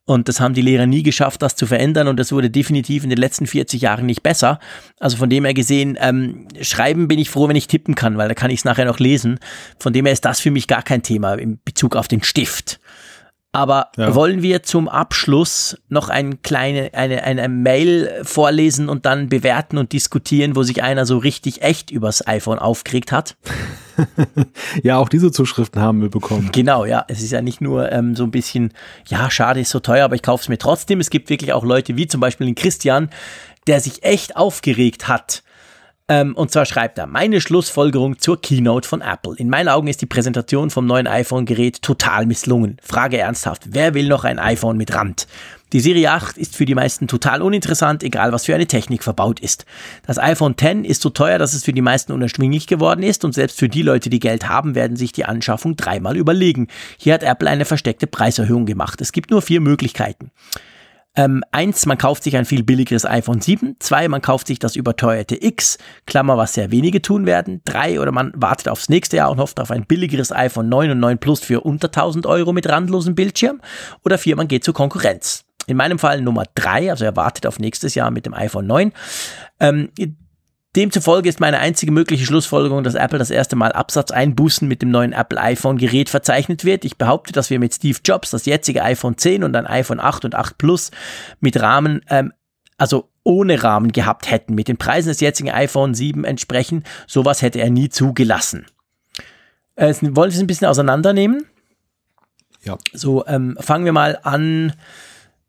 und 0.05 0.27
das 0.27 0.39
haben 0.39 0.53
die 0.53 0.61
Lehrer 0.61 0.85
nie 0.85 1.03
geschafft, 1.03 1.41
das 1.41 1.55
zu 1.55 1.65
verändern 1.65 2.07
und 2.07 2.17
das 2.19 2.31
wurde 2.31 2.49
definitiv 2.49 3.04
in 3.05 3.09
den 3.09 3.19
letzten 3.19 3.47
40 3.47 3.81
Jahren 3.81 4.05
nicht 4.05 4.23
besser. 4.23 4.59
Also 4.99 5.17
von 5.17 5.29
dem 5.29 5.45
her 5.45 5.53
gesehen, 5.53 5.97
ähm, 6.01 6.47
schreiben 6.61 7.07
bin 7.07 7.19
ich 7.19 7.29
froh, 7.29 7.47
wenn 7.47 7.55
ich 7.55 7.67
tippen 7.67 7.95
kann, 7.95 8.17
weil 8.17 8.27
da 8.27 8.33
kann 8.33 8.51
ich 8.51 8.59
es 8.59 8.65
nachher 8.65 8.85
noch 8.85 8.99
lesen. 8.99 9.39
Von 9.79 9.93
dem 9.93 10.05
her 10.05 10.13
ist 10.13 10.25
das 10.25 10.39
für 10.39 10.51
mich 10.51 10.67
gar 10.67 10.83
kein 10.83 11.03
Thema 11.03 11.35
in 11.35 11.59
Bezug 11.63 11.95
auf 11.95 12.07
den 12.07 12.23
Stift. 12.23 12.79
Aber 13.55 13.89
ja. 13.95 14.13
wollen 14.13 14.41
wir 14.41 14.63
zum 14.63 14.89
Abschluss 14.89 15.77
noch 15.87 16.09
ein 16.09 16.41
kleine, 16.41 16.93
eine, 16.93 17.23
eine 17.23 17.47
Mail 17.47 18.19
vorlesen 18.23 18.89
und 18.89 19.05
dann 19.05 19.29
bewerten 19.29 19.77
und 19.77 19.93
diskutieren, 19.93 20.57
wo 20.57 20.63
sich 20.63 20.83
einer 20.83 21.05
so 21.05 21.17
richtig 21.17 21.61
echt 21.61 21.89
übers 21.89 22.27
iPhone 22.27 22.59
aufgeregt 22.59 23.13
hat? 23.13 23.37
ja, 24.83 24.97
auch 24.97 25.07
diese 25.07 25.31
Zuschriften 25.31 25.81
haben 25.81 26.01
wir 26.01 26.09
bekommen. 26.09 26.49
Genau, 26.51 26.83
ja. 26.83 27.05
Es 27.07 27.23
ist 27.23 27.31
ja 27.31 27.41
nicht 27.41 27.61
nur 27.61 27.89
ähm, 27.93 28.13
so 28.13 28.25
ein 28.25 28.31
bisschen, 28.31 28.73
ja, 29.07 29.31
schade, 29.31 29.61
ist 29.61 29.69
so 29.69 29.79
teuer, 29.79 30.03
aber 30.03 30.15
ich 30.15 30.21
kaufe 30.21 30.41
es 30.41 30.49
mir 30.49 30.57
trotzdem. 30.57 30.99
Es 30.99 31.09
gibt 31.09 31.29
wirklich 31.29 31.53
auch 31.53 31.63
Leute 31.63 31.95
wie 31.95 32.07
zum 32.07 32.19
Beispiel 32.19 32.47
den 32.47 32.55
Christian, 32.55 33.09
der 33.67 33.79
sich 33.79 34.03
echt 34.03 34.35
aufgeregt 34.35 35.07
hat 35.07 35.43
ähm, 36.07 36.35
und 36.35 36.51
zwar 36.51 36.65
schreibt 36.65 36.97
er, 36.97 37.07
meine 37.07 37.41
Schlussfolgerung 37.41 38.19
zur 38.19 38.39
Keynote 38.39 38.87
von 38.87 39.01
Apple. 39.01 39.35
In 39.37 39.49
meinen 39.49 39.69
Augen 39.69 39.87
ist 39.87 40.01
die 40.01 40.05
Präsentation 40.05 40.69
vom 40.69 40.85
neuen 40.85 41.07
iPhone-Gerät 41.07 41.81
total 41.81 42.25
misslungen. 42.25 42.77
Frage 42.83 43.17
ernsthaft, 43.17 43.63
wer 43.69 43.93
will 43.93 44.07
noch 44.07 44.23
ein 44.23 44.37
iPhone 44.37 44.77
mit 44.77 44.93
Rand? 44.93 45.27
Die 45.73 45.79
Serie 45.79 46.11
8 46.11 46.37
ist 46.37 46.55
für 46.55 46.65
die 46.65 46.75
meisten 46.75 47.07
total 47.07 47.41
uninteressant, 47.41 48.03
egal 48.03 48.31
was 48.31 48.45
für 48.45 48.53
eine 48.53 48.67
Technik 48.67 49.03
verbaut 49.03 49.39
ist. 49.39 49.65
Das 50.05 50.19
iPhone 50.19 50.55
X 50.57 50.87
ist 50.87 51.01
so 51.01 51.09
teuer, 51.09 51.39
dass 51.39 51.53
es 51.53 51.65
für 51.65 51.73
die 51.73 51.81
meisten 51.81 52.11
unerschwinglich 52.11 52.67
geworden 52.67 53.01
ist 53.01 53.25
und 53.25 53.33
selbst 53.33 53.59
für 53.59 53.67
die 53.67 53.81
Leute, 53.81 54.11
die 54.11 54.19
Geld 54.19 54.47
haben, 54.47 54.75
werden 54.75 54.95
sich 54.95 55.11
die 55.11 55.25
Anschaffung 55.25 55.75
dreimal 55.75 56.17
überlegen. 56.17 56.67
Hier 56.97 57.15
hat 57.15 57.23
Apple 57.23 57.49
eine 57.49 57.65
versteckte 57.65 58.05
Preiserhöhung 58.05 58.65
gemacht. 58.67 59.01
Es 59.01 59.11
gibt 59.11 59.31
nur 59.31 59.41
vier 59.41 59.59
Möglichkeiten. 59.59 60.31
Ähm, 61.15 61.43
eins, 61.51 61.85
man 61.85 61.97
kauft 61.97 62.23
sich 62.23 62.35
ein 62.35 62.45
viel 62.45 62.63
billigeres 62.63 63.05
iPhone 63.05 63.41
7. 63.41 63.77
Zwei, 63.79 64.07
man 64.07 64.21
kauft 64.21 64.47
sich 64.47 64.59
das 64.59 64.75
überteuerte 64.75 65.41
X, 65.41 65.77
Klammer, 66.05 66.37
was 66.37 66.53
sehr 66.53 66.71
wenige 66.71 67.01
tun 67.01 67.25
werden. 67.25 67.61
Drei, 67.65 67.99
oder 67.99 68.11
man 68.11 68.33
wartet 68.35 68.67
aufs 68.67 68.89
nächste 68.89 69.17
Jahr 69.17 69.31
und 69.31 69.39
hofft 69.39 69.59
auf 69.59 69.71
ein 69.71 69.85
billigeres 69.85 70.31
iPhone 70.31 70.69
9 70.69 70.91
und 70.91 70.99
9 70.99 71.17
Plus 71.17 71.39
für 71.39 71.61
unter 71.61 71.87
1000 71.87 72.25
Euro 72.25 72.51
mit 72.53 72.67
randlosem 72.67 73.15
Bildschirm. 73.15 73.61
Oder 74.03 74.17
vier, 74.17 74.35
man 74.35 74.47
geht 74.47 74.63
zur 74.63 74.73
Konkurrenz. 74.73 75.45
In 75.67 75.77
meinem 75.77 75.97
Fall 75.97 76.21
Nummer 76.21 76.43
drei, 76.53 76.91
also 76.91 77.05
er 77.05 77.15
wartet 77.15 77.47
auf 77.47 77.59
nächstes 77.59 77.95
Jahr 77.95 78.11
mit 78.11 78.25
dem 78.25 78.33
iPhone 78.33 78.67
9. 78.67 78.91
Ähm, 79.59 79.89
Demzufolge 80.75 81.29
ist 81.29 81.39
meine 81.39 81.59
einzige 81.59 81.91
mögliche 81.91 82.25
Schlussfolgerung, 82.25 82.83
dass 82.83 82.95
Apple 82.95 83.19
das 83.19 83.29
erste 83.29 83.55
Mal 83.55 83.71
Absatzeinbußen 83.71 84.67
mit 84.67 84.81
dem 84.81 84.91
neuen 84.91 85.13
Apple 85.13 85.39
iPhone 85.39 85.77
Gerät 85.77 86.09
verzeichnet 86.09 86.65
wird. 86.65 86.85
Ich 86.85 86.97
behaupte, 86.97 87.33
dass 87.33 87.49
wir 87.49 87.59
mit 87.59 87.73
Steve 87.73 87.99
Jobs 88.03 88.31
das 88.31 88.45
jetzige 88.45 88.83
iPhone 88.83 89.17
10 89.17 89.43
und 89.43 89.55
ein 89.55 89.67
iPhone 89.67 89.99
8 89.99 90.25
und 90.25 90.35
8 90.35 90.57
Plus 90.57 90.91
mit 91.39 91.59
Rahmen, 91.61 92.01
ähm, 92.09 92.33
also 92.77 93.09
ohne 93.23 93.63
Rahmen 93.63 93.91
gehabt 93.91 94.29
hätten. 94.29 94.53
Mit 94.53 94.67
den 94.67 94.77
Preisen 94.77 95.09
des 95.09 95.21
jetzigen 95.21 95.49
iPhone 95.49 95.93
7 95.93 96.23
entsprechend, 96.23 96.85
sowas 97.07 97.41
hätte 97.41 97.59
er 97.59 97.69
nie 97.69 97.89
zugelassen. 97.89 98.65
Äh, 99.75 99.93
wollen 100.01 100.31
Sie 100.31 100.37
es 100.37 100.43
ein 100.43 100.47
bisschen 100.47 100.67
auseinandernehmen? 100.67 101.45
Ja. 102.63 102.77
So, 102.93 103.25
ähm, 103.27 103.57
fangen 103.59 103.85
wir 103.85 103.93
mal 103.93 104.19
an 104.23 104.73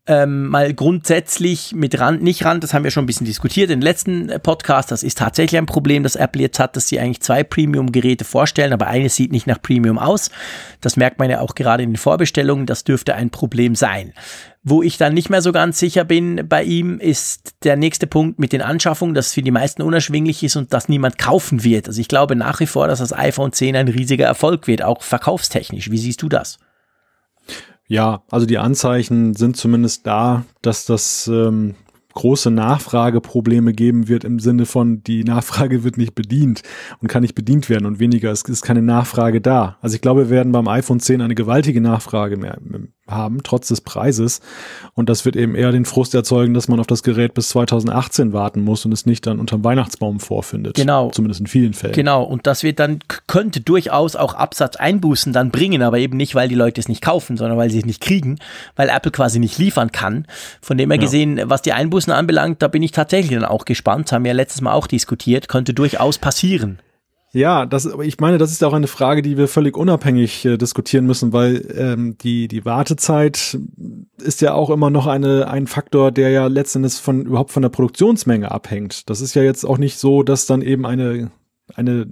ähm, 0.07 0.47
mal 0.47 0.73
grundsätzlich 0.73 1.73
mit 1.75 1.99
Rand, 1.99 2.23
nicht 2.23 2.45
Rand, 2.45 2.63
das 2.63 2.73
haben 2.73 2.85
wir 2.85 2.91
schon 2.91 3.03
ein 3.03 3.07
bisschen 3.07 3.25
diskutiert 3.25 3.69
im 3.69 3.81
letzten 3.81 4.29
äh, 4.29 4.39
Podcast. 4.39 4.89
Das 4.89 5.03
ist 5.03 5.17
tatsächlich 5.17 5.57
ein 5.57 5.65
Problem, 5.65 6.03
das 6.03 6.15
Apple 6.15 6.41
jetzt 6.41 6.59
hat, 6.59 6.77
dass 6.77 6.87
sie 6.87 6.99
eigentlich 6.99 7.21
zwei 7.21 7.43
Premium-Geräte 7.43 8.23
vorstellen, 8.23 8.71
aber 8.71 8.87
eines 8.87 9.15
sieht 9.15 9.33
nicht 9.33 9.47
nach 9.47 9.61
Premium 9.61 9.99
aus. 9.99 10.31
Das 10.79 10.95
merkt 10.95 11.19
man 11.19 11.29
ja 11.29 11.41
auch 11.41 11.55
gerade 11.55 11.83
in 11.83 11.91
den 11.91 11.97
Vorbestellungen. 11.97 12.65
Das 12.65 12.85
dürfte 12.85 13.15
ein 13.15 13.31
Problem 13.31 13.75
sein. 13.75 14.13
Wo 14.63 14.81
ich 14.81 14.97
dann 14.97 15.13
nicht 15.13 15.29
mehr 15.29 15.41
so 15.41 15.51
ganz 15.51 15.77
sicher 15.77 16.05
bin 16.05 16.47
bei 16.47 16.63
ihm, 16.63 16.99
ist 16.99 17.55
der 17.63 17.75
nächste 17.75 18.07
Punkt 18.07 18.39
mit 18.39 18.53
den 18.53 18.61
Anschaffungen, 18.61 19.13
dass 19.13 19.33
für 19.33 19.41
die 19.41 19.51
meisten 19.51 19.81
unerschwinglich 19.81 20.41
ist 20.43 20.55
und 20.55 20.73
dass 20.73 20.89
niemand 20.89 21.17
kaufen 21.17 21.63
wird. 21.65 21.87
Also 21.87 21.99
ich 21.99 22.07
glaube 22.07 22.35
nach 22.35 22.59
wie 22.61 22.65
vor, 22.65 22.87
dass 22.87 22.99
das 22.99 23.13
iPhone 23.13 23.51
10 23.51 23.75
ein 23.75 23.87
riesiger 23.89 24.25
Erfolg 24.25 24.67
wird, 24.67 24.83
auch 24.83 25.03
verkaufstechnisch. 25.03 25.91
Wie 25.91 25.97
siehst 25.97 26.21
du 26.21 26.29
das? 26.29 26.59
Ja, 27.87 28.23
also 28.29 28.45
die 28.45 28.57
Anzeichen 28.57 29.33
sind 29.33 29.55
zumindest 29.55 30.05
da, 30.05 30.43
dass 30.61 30.85
das 30.85 31.27
ähm, 31.27 31.75
große 32.13 32.51
Nachfrageprobleme 32.51 33.73
geben 33.73 34.07
wird 34.07 34.23
im 34.23 34.39
Sinne 34.39 34.65
von, 34.65 35.03
die 35.03 35.23
Nachfrage 35.23 35.83
wird 35.83 35.97
nicht 35.97 36.15
bedient 36.15 36.63
und 36.99 37.07
kann 37.07 37.21
nicht 37.21 37.35
bedient 37.35 37.69
werden 37.69 37.85
und 37.85 37.99
weniger, 37.99 38.31
es 38.31 38.41
ist 38.41 38.63
keine 38.63 38.81
Nachfrage 38.81 39.39
da. 39.39 39.77
Also 39.81 39.95
ich 39.95 40.01
glaube, 40.01 40.25
wir 40.25 40.29
werden 40.31 40.51
beim 40.51 40.67
iPhone 40.67 40.99
10 40.99 41.21
eine 41.21 41.35
gewaltige 41.35 41.79
Nachfrage 41.79 42.35
mehr, 42.35 42.57
haben, 43.07 43.43
trotz 43.43 43.67
des 43.67 43.81
Preises. 43.81 44.41
Und 44.93 45.09
das 45.09 45.25
wird 45.25 45.35
eben 45.35 45.55
eher 45.55 45.71
den 45.71 45.85
Frust 45.85 46.13
erzeugen, 46.13 46.53
dass 46.53 46.67
man 46.67 46.79
auf 46.79 46.87
das 46.87 47.03
Gerät 47.03 47.33
bis 47.33 47.49
2018 47.49 48.33
warten 48.33 48.61
muss 48.61 48.85
und 48.85 48.91
es 48.91 49.05
nicht 49.05 49.25
dann 49.25 49.39
unterm 49.39 49.63
Weihnachtsbaum 49.63 50.19
vorfindet. 50.19 50.75
Genau. 50.75 51.09
Zumindest 51.11 51.41
in 51.41 51.47
vielen 51.47 51.73
Fällen. 51.73 51.93
Genau. 51.93 52.23
Und 52.23 52.47
das 52.47 52.63
wird 52.63 52.79
dann, 52.79 52.99
könnte 53.27 53.61
durchaus 53.61 54.15
auch 54.15 54.33
Absatzeinbußen 54.33 55.33
dann 55.33 55.51
bringen, 55.51 55.81
aber 55.81 55.99
eben 55.99 56.17
nicht, 56.17 56.35
weil 56.35 56.47
die 56.47 56.55
Leute 56.55 56.81
es 56.81 56.87
nicht 56.87 57.01
kaufen, 57.01 57.37
sondern 57.37 57.57
weil 57.57 57.69
sie 57.69 57.79
es 57.79 57.85
nicht 57.85 58.01
kriegen, 58.01 58.39
weil 58.75 58.89
Apple 58.89 59.11
quasi 59.11 59.39
nicht 59.39 59.57
liefern 59.57 59.91
kann. 59.91 60.25
Von 60.61 60.77
dem 60.77 60.89
her 60.91 60.97
ja. 60.97 61.03
gesehen, 61.03 61.41
was 61.45 61.61
die 61.61 61.73
Einbußen 61.73 62.11
anbelangt, 62.11 62.61
da 62.61 62.67
bin 62.67 62.83
ich 62.83 62.91
tatsächlich 62.91 63.37
dann 63.37 63.45
auch 63.45 63.65
gespannt. 63.65 64.11
Haben 64.11 64.23
wir 64.23 64.31
ja 64.31 64.35
letztes 64.35 64.61
Mal 64.61 64.73
auch 64.73 64.87
diskutiert, 64.87 65.47
könnte 65.47 65.73
durchaus 65.73 66.17
passieren. 66.17 66.79
Ja, 67.37 67.67
das, 67.67 67.85
ich 68.01 68.19
meine, 68.19 68.39
das 68.39 68.51
ist 68.51 68.63
auch 68.63 68.73
eine 68.73 68.87
Frage, 68.87 69.21
die 69.21 69.37
wir 69.37 69.47
völlig 69.47 69.77
unabhängig 69.77 70.43
äh, 70.43 70.57
diskutieren 70.57 71.05
müssen, 71.05 71.33
weil 71.33 71.71
ähm, 71.77 72.17
die 72.17 72.47
die 72.47 72.65
Wartezeit 72.65 73.59
ist 74.17 74.41
ja 74.41 74.55
auch 74.55 74.71
immer 74.71 74.89
noch 74.89 75.05
eine 75.05 75.47
ein 75.47 75.67
Faktor, 75.67 76.11
der 76.11 76.31
ja 76.31 76.47
letztendlich 76.47 76.95
von 76.95 77.27
überhaupt 77.27 77.51
von 77.51 77.61
der 77.61 77.69
Produktionsmenge 77.69 78.49
abhängt. 78.49 79.07
Das 79.07 79.21
ist 79.21 79.35
ja 79.35 79.43
jetzt 79.43 79.65
auch 79.65 79.77
nicht 79.77 79.99
so, 79.99 80.23
dass 80.23 80.47
dann 80.47 80.63
eben 80.63 80.87
eine 80.87 81.29
eine 81.75 82.07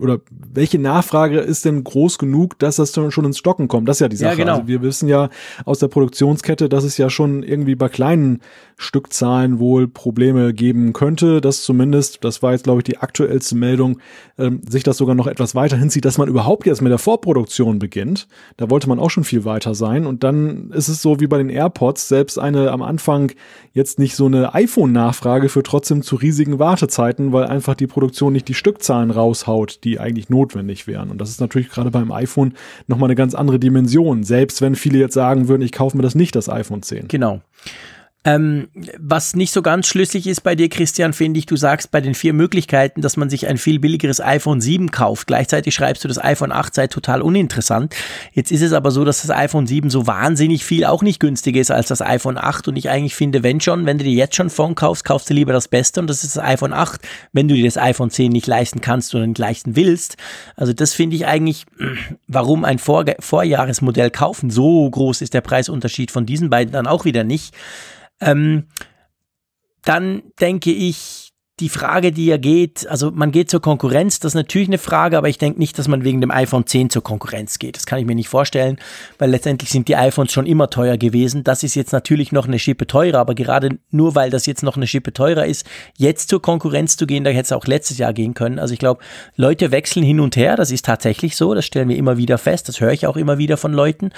oder 0.00 0.20
welche 0.30 0.80
Nachfrage 0.80 1.38
ist 1.38 1.64
denn 1.64 1.84
groß 1.84 2.18
genug, 2.18 2.58
dass 2.58 2.76
das 2.76 2.92
schon 2.92 3.24
ins 3.24 3.38
Stocken 3.38 3.68
kommt? 3.68 3.88
Das 3.88 3.96
ist 3.96 4.00
ja 4.00 4.08
die 4.08 4.16
Sache. 4.16 4.32
Ja, 4.32 4.36
genau. 4.36 4.54
Also 4.54 4.66
wir 4.66 4.82
wissen 4.82 5.08
ja 5.08 5.28
aus 5.64 5.78
der 5.78 5.86
Produktionskette, 5.86 6.68
dass 6.68 6.82
es 6.82 6.98
ja 6.98 7.10
schon 7.10 7.44
irgendwie 7.44 7.76
bei 7.76 7.88
kleinen 7.88 8.40
Stückzahlen 8.76 9.60
wohl 9.60 9.86
Probleme 9.86 10.52
geben 10.52 10.92
könnte, 10.92 11.40
dass 11.40 11.62
zumindest, 11.62 12.24
das 12.24 12.42
war 12.42 12.52
jetzt 12.52 12.64
glaube 12.64 12.80
ich 12.80 12.84
die 12.84 12.98
aktuellste 12.98 13.54
Meldung, 13.54 13.98
ähm, 14.36 14.62
sich 14.68 14.82
das 14.82 14.96
sogar 14.96 15.14
noch 15.14 15.28
etwas 15.28 15.54
weiter 15.54 15.76
hinzieht, 15.76 16.04
dass 16.04 16.18
man 16.18 16.28
überhaupt 16.28 16.66
jetzt 16.66 16.82
mit 16.82 16.90
der 16.90 16.98
Vorproduktion 16.98 17.78
beginnt. 17.78 18.26
Da 18.56 18.70
wollte 18.70 18.88
man 18.88 18.98
auch 18.98 19.10
schon 19.10 19.22
viel 19.22 19.44
weiter 19.44 19.76
sein 19.76 20.06
und 20.06 20.24
dann 20.24 20.70
ist 20.72 20.88
es 20.88 21.02
so 21.02 21.20
wie 21.20 21.28
bei 21.28 21.38
den 21.38 21.50
AirPods, 21.50 22.08
selbst 22.08 22.36
eine 22.38 22.72
am 22.72 22.82
Anfang 22.82 23.30
jetzt 23.72 24.00
nicht 24.00 24.16
so 24.16 24.26
eine 24.26 24.54
iPhone-Nachfrage 24.54 25.48
für 25.48 25.62
trotzdem 25.62 26.02
zu 26.02 26.16
riesigen 26.16 26.58
Wartezeiten, 26.58 27.32
weil 27.32 27.44
einfach 27.44 27.76
die 27.76 27.86
Produktion 27.86 28.32
nicht 28.32 28.48
die 28.48 28.54
Stückzahlen 28.54 29.12
raushaut, 29.12 29.83
die 29.84 30.00
eigentlich 30.00 30.28
notwendig 30.28 30.86
wären. 30.86 31.10
Und 31.10 31.18
das 31.18 31.30
ist 31.30 31.40
natürlich 31.40 31.68
gerade 31.68 31.90
beim 31.90 32.10
iPhone 32.10 32.54
nochmal 32.86 33.08
eine 33.08 33.16
ganz 33.16 33.34
andere 33.34 33.58
Dimension, 33.58 34.24
selbst 34.24 34.60
wenn 34.60 34.74
viele 34.74 34.98
jetzt 34.98 35.14
sagen 35.14 35.48
würden, 35.48 35.62
ich 35.62 35.72
kaufe 35.72 35.96
mir 35.96 36.02
das 36.02 36.14
nicht, 36.14 36.34
das 36.34 36.48
iPhone 36.48 36.82
10. 36.82 37.08
Genau. 37.08 37.40
Ähm, 38.26 38.68
was 38.98 39.36
nicht 39.36 39.52
so 39.52 39.60
ganz 39.60 39.86
schlüssig 39.86 40.26
ist 40.26 40.40
bei 40.40 40.54
dir, 40.54 40.70
Christian, 40.70 41.12
finde 41.12 41.38
ich, 41.38 41.44
du 41.44 41.56
sagst 41.56 41.90
bei 41.90 42.00
den 42.00 42.14
vier 42.14 42.32
Möglichkeiten, 42.32 43.02
dass 43.02 43.18
man 43.18 43.28
sich 43.28 43.46
ein 43.48 43.58
viel 43.58 43.78
billigeres 43.78 44.18
iPhone 44.22 44.62
7 44.62 44.90
kauft. 44.90 45.26
Gleichzeitig 45.26 45.74
schreibst 45.74 46.02
du, 46.04 46.08
das 46.08 46.22
iPhone 46.22 46.50
8 46.50 46.74
sei 46.74 46.86
total 46.86 47.20
uninteressant. 47.20 47.94
Jetzt 48.32 48.50
ist 48.50 48.62
es 48.62 48.72
aber 48.72 48.90
so, 48.90 49.04
dass 49.04 49.20
das 49.20 49.30
iPhone 49.30 49.66
7 49.66 49.90
so 49.90 50.06
wahnsinnig 50.06 50.64
viel 50.64 50.86
auch 50.86 51.02
nicht 51.02 51.20
günstiger 51.20 51.60
ist 51.60 51.70
als 51.70 51.88
das 51.88 52.00
iPhone 52.00 52.38
8 52.38 52.66
und 52.68 52.76
ich 52.76 52.88
eigentlich 52.88 53.14
finde, 53.14 53.42
wenn 53.42 53.60
schon, 53.60 53.84
wenn 53.84 53.98
du 53.98 54.04
dir 54.04 54.14
jetzt 54.14 54.36
schon 54.36 54.48
Phone 54.48 54.74
kaufst, 54.74 55.04
kaufst 55.04 55.28
du 55.28 55.34
lieber 55.34 55.52
das 55.52 55.68
Beste 55.68 56.00
und 56.00 56.08
das 56.08 56.24
ist 56.24 56.36
das 56.36 56.42
iPhone 56.42 56.72
8, 56.72 57.02
wenn 57.34 57.46
du 57.46 57.54
dir 57.54 57.64
das 57.64 57.76
iPhone 57.76 58.08
10 58.08 58.32
nicht 58.32 58.46
leisten 58.46 58.80
kannst 58.80 59.14
oder 59.14 59.26
nicht 59.26 59.38
leisten 59.38 59.76
willst. 59.76 60.16
Also 60.56 60.72
das 60.72 60.94
finde 60.94 61.16
ich 61.16 61.26
eigentlich, 61.26 61.66
warum 62.26 62.64
ein 62.64 62.78
Vor 62.78 63.04
Vorjahresmodell 63.18 64.10
kaufen, 64.10 64.48
so 64.48 64.88
groß 64.88 65.20
ist 65.20 65.34
der 65.34 65.42
Preisunterschied 65.42 66.10
von 66.10 66.24
diesen 66.24 66.48
beiden 66.48 66.72
dann 66.72 66.86
auch 66.86 67.04
wieder 67.04 67.22
nicht. 67.22 67.54
Ähm, 68.20 68.68
dann 69.84 70.22
denke 70.40 70.70
ich, 70.72 71.34
die 71.60 71.68
Frage, 71.68 72.10
die 72.10 72.26
ja 72.26 72.36
geht, 72.36 72.84
also 72.88 73.12
man 73.12 73.30
geht 73.30 73.48
zur 73.48 73.60
Konkurrenz, 73.60 74.18
das 74.18 74.32
ist 74.32 74.34
natürlich 74.34 74.66
eine 74.66 74.78
Frage, 74.78 75.16
aber 75.16 75.28
ich 75.28 75.38
denke 75.38 75.60
nicht, 75.60 75.78
dass 75.78 75.86
man 75.86 76.02
wegen 76.02 76.20
dem 76.20 76.32
iPhone 76.32 76.66
10 76.66 76.90
zur 76.90 77.04
Konkurrenz 77.04 77.60
geht. 77.60 77.76
Das 77.76 77.86
kann 77.86 78.00
ich 78.00 78.06
mir 78.06 78.16
nicht 78.16 78.28
vorstellen, 78.28 78.76
weil 79.18 79.30
letztendlich 79.30 79.70
sind 79.70 79.86
die 79.86 79.94
iPhones 79.94 80.32
schon 80.32 80.46
immer 80.46 80.68
teuer 80.68 80.96
gewesen. 80.96 81.44
Das 81.44 81.62
ist 81.62 81.76
jetzt 81.76 81.92
natürlich 81.92 82.32
noch 82.32 82.48
eine 82.48 82.58
Schippe 82.58 82.88
teurer, 82.88 83.20
aber 83.20 83.36
gerade 83.36 83.78
nur 83.92 84.16
weil 84.16 84.30
das 84.30 84.46
jetzt 84.46 84.64
noch 84.64 84.76
eine 84.76 84.88
Schippe 84.88 85.12
teurer 85.12 85.46
ist, 85.46 85.64
jetzt 85.96 86.28
zur 86.28 86.42
Konkurrenz 86.42 86.96
zu 86.96 87.06
gehen, 87.06 87.22
da 87.22 87.30
hätte 87.30 87.42
es 87.42 87.52
auch 87.52 87.66
letztes 87.66 87.98
Jahr 87.98 88.12
gehen 88.12 88.34
können. 88.34 88.58
Also 88.58 88.74
ich 88.74 88.80
glaube, 88.80 89.04
Leute 89.36 89.70
wechseln 89.70 90.04
hin 90.04 90.18
und 90.18 90.34
her, 90.34 90.56
das 90.56 90.72
ist 90.72 90.84
tatsächlich 90.84 91.36
so, 91.36 91.54
das 91.54 91.64
stellen 91.64 91.88
wir 91.88 91.96
immer 91.96 92.16
wieder 92.16 92.36
fest, 92.36 92.68
das 92.68 92.80
höre 92.80 92.92
ich 92.92 93.06
auch 93.06 93.16
immer 93.16 93.38
wieder 93.38 93.58
von 93.58 93.72
Leuten. 93.72 94.10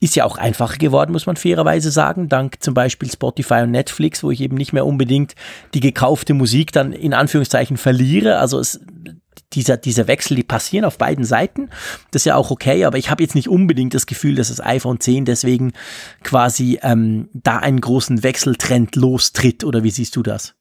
Ist 0.00 0.14
ja 0.14 0.24
auch 0.24 0.38
einfacher 0.38 0.76
geworden, 0.76 1.12
muss 1.12 1.26
man 1.26 1.36
fairerweise 1.36 1.90
sagen, 1.90 2.28
dank 2.28 2.62
zum 2.62 2.74
Beispiel 2.74 3.10
Spotify 3.10 3.62
und 3.62 3.72
Netflix, 3.72 4.22
wo 4.22 4.30
ich 4.30 4.40
eben 4.40 4.56
nicht 4.56 4.72
mehr 4.72 4.86
unbedingt 4.86 5.34
die 5.74 5.80
gekaufte 5.80 6.34
Musik 6.34 6.72
dann 6.72 6.92
in 6.92 7.14
Anführungszeichen 7.14 7.76
verliere. 7.76 8.38
Also 8.38 8.60
es, 8.60 8.80
dieser, 9.52 9.76
dieser 9.76 10.06
Wechsel, 10.06 10.36
die 10.36 10.42
passieren 10.42 10.84
auf 10.84 10.98
beiden 10.98 11.24
Seiten. 11.24 11.70
Das 12.10 12.22
ist 12.22 12.26
ja 12.26 12.36
auch 12.36 12.50
okay, 12.50 12.84
aber 12.84 12.98
ich 12.98 13.10
habe 13.10 13.22
jetzt 13.22 13.34
nicht 13.34 13.48
unbedingt 13.48 13.94
das 13.94 14.06
Gefühl, 14.06 14.34
dass 14.34 14.48
das 14.48 14.60
iPhone 14.60 15.00
10 15.00 15.24
deswegen 15.24 15.72
quasi 16.22 16.78
ähm, 16.82 17.28
da 17.32 17.58
einen 17.58 17.80
großen 17.80 18.22
Wechseltrend 18.22 18.94
lostritt. 18.96 19.64
Oder 19.64 19.82
wie 19.82 19.90
siehst 19.90 20.16
du 20.16 20.22
das? 20.22 20.54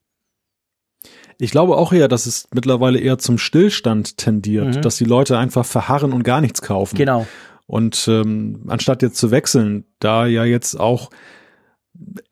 Ich 1.40 1.52
glaube 1.52 1.78
auch 1.78 1.94
eher, 1.94 2.08
dass 2.08 2.26
es 2.26 2.48
mittlerweile 2.54 3.00
eher 3.00 3.20
zum 3.20 3.38
Stillstand 3.38 4.18
tendiert, 4.18 4.78
mhm. 4.78 4.82
dass 4.82 4.98
die 4.98 5.06
Leute 5.06 5.38
einfach 5.38 5.66
verharren 5.66 6.14
und 6.14 6.24
gar 6.24 6.42
nichts 6.42 6.62
kaufen. 6.62 6.96
Genau. 6.96 7.28
Und 7.68 8.08
ähm, 8.08 8.64
anstatt 8.68 9.02
jetzt 9.02 9.18
zu 9.18 9.30
wechseln, 9.30 9.86
da 10.00 10.26
ja 10.26 10.46
jetzt 10.46 10.80
auch 10.80 11.12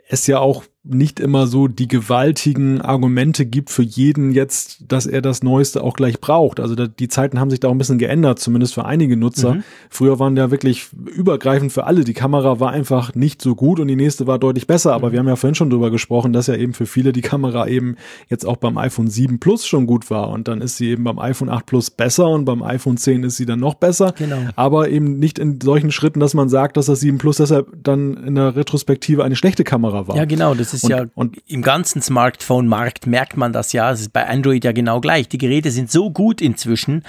es 0.07 0.27
ja 0.27 0.39
auch 0.39 0.63
nicht 0.87 1.19
immer 1.19 1.47
so 1.47 1.67
die 1.67 1.87
gewaltigen 1.87 2.79
Argumente 2.81 3.45
gibt 3.45 3.71
für 3.71 3.81
jeden 3.81 4.31
jetzt, 4.31 4.85
dass 4.87 5.07
er 5.07 5.21
das 5.21 5.41
Neueste 5.41 5.83
auch 5.83 5.95
gleich 5.95 6.21
braucht. 6.21 6.59
Also 6.59 6.75
da, 6.75 6.87
die 6.87 7.07
Zeiten 7.07 7.39
haben 7.39 7.49
sich 7.49 7.59
da 7.59 7.69
auch 7.69 7.71
ein 7.71 7.77
bisschen 7.79 7.97
geändert, 7.97 8.39
zumindest 8.39 8.75
für 8.75 8.85
einige 8.85 9.17
Nutzer. 9.17 9.55
Mhm. 9.55 9.63
Früher 9.89 10.19
waren 10.19 10.37
ja 10.37 10.51
wirklich 10.51 10.87
übergreifend 11.07 11.71
für 11.71 11.85
alle. 11.85 12.03
Die 12.03 12.13
Kamera 12.13 12.59
war 12.59 12.71
einfach 12.71 13.15
nicht 13.15 13.41
so 13.41 13.55
gut 13.55 13.79
und 13.79 13.87
die 13.87 13.95
nächste 13.95 14.27
war 14.27 14.37
deutlich 14.37 14.67
besser. 14.67 14.93
Aber 14.93 15.07
mhm. 15.07 15.11
wir 15.11 15.19
haben 15.19 15.27
ja 15.27 15.35
vorhin 15.35 15.55
schon 15.55 15.71
drüber 15.71 15.89
gesprochen, 15.89 16.33
dass 16.33 16.47
ja 16.47 16.55
eben 16.55 16.73
für 16.73 16.85
viele 16.85 17.13
die 17.13 17.21
Kamera 17.21 17.67
eben 17.67 17.95
jetzt 18.29 18.45
auch 18.45 18.57
beim 18.57 18.77
iPhone 18.77 19.07
7 19.07 19.39
Plus 19.39 19.65
schon 19.65 19.87
gut 19.87 20.11
war. 20.11 20.29
Und 20.29 20.47
dann 20.47 20.61
ist 20.61 20.77
sie 20.77 20.89
eben 20.89 21.03
beim 21.03 21.17
iPhone 21.17 21.49
8 21.49 21.65
Plus 21.65 21.89
besser 21.89 22.29
und 22.29 22.45
beim 22.45 22.61
iPhone 22.61 22.97
10 22.97 23.23
ist 23.23 23.37
sie 23.37 23.47
dann 23.47 23.59
noch 23.59 23.73
besser. 23.73 24.13
Genau. 24.17 24.37
Aber 24.55 24.89
eben 24.89 25.17
nicht 25.17 25.39
in 25.39 25.59
solchen 25.61 25.91
Schritten, 25.91 26.19
dass 26.19 26.35
man 26.35 26.47
sagt, 26.47 26.77
dass 26.77 26.85
das 26.85 26.99
7 26.99 27.17
Plus 27.17 27.37
deshalb 27.37 27.67
dann 27.81 28.17
in 28.17 28.35
der 28.35 28.55
Retrospektive 28.55 29.23
eine 29.23 29.35
schlechte 29.35 29.63
Kamera 29.63 30.07
war. 30.07 30.15
Ja, 30.15 30.25
genau. 30.25 30.53
Das 30.53 30.74
ist 30.76 30.84
und, 30.84 30.89
ja 30.91 31.06
und 31.15 31.38
im 31.47 31.61
ganzen 31.61 32.02
Smartphone-Markt 32.02 33.07
merkt 33.07 33.38
man 33.38 33.53
das 33.53 33.73
ja. 33.73 33.89
Das 33.89 34.02
ist 34.02 34.14
bei 34.14 34.27
Android 34.27 34.64
ja 34.64 34.72
genau 34.72 35.02
gleich. 35.02 35.27
Die 35.27 35.38
Geräte 35.38 35.72
sind 35.72 35.91
so 35.91 36.11
gut 36.11 36.41
inzwischen 36.41 37.03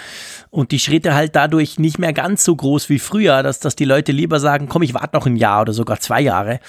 und 0.50 0.70
die 0.70 0.78
Schritte 0.78 1.14
halt 1.14 1.36
dadurch 1.36 1.78
nicht 1.78 1.98
mehr 1.98 2.12
ganz 2.12 2.44
so 2.44 2.56
groß 2.56 2.88
wie 2.88 2.98
früher, 2.98 3.42
dass, 3.42 3.60
dass 3.60 3.76
die 3.76 3.84
Leute 3.84 4.12
lieber 4.12 4.40
sagen, 4.40 4.68
komm, 4.68 4.82
ich 4.82 4.94
warte 4.94 5.16
noch 5.16 5.26
ein 5.26 5.36
Jahr 5.36 5.62
oder 5.62 5.72
sogar 5.72 6.00
zwei 6.00 6.20
Jahre. 6.20 6.60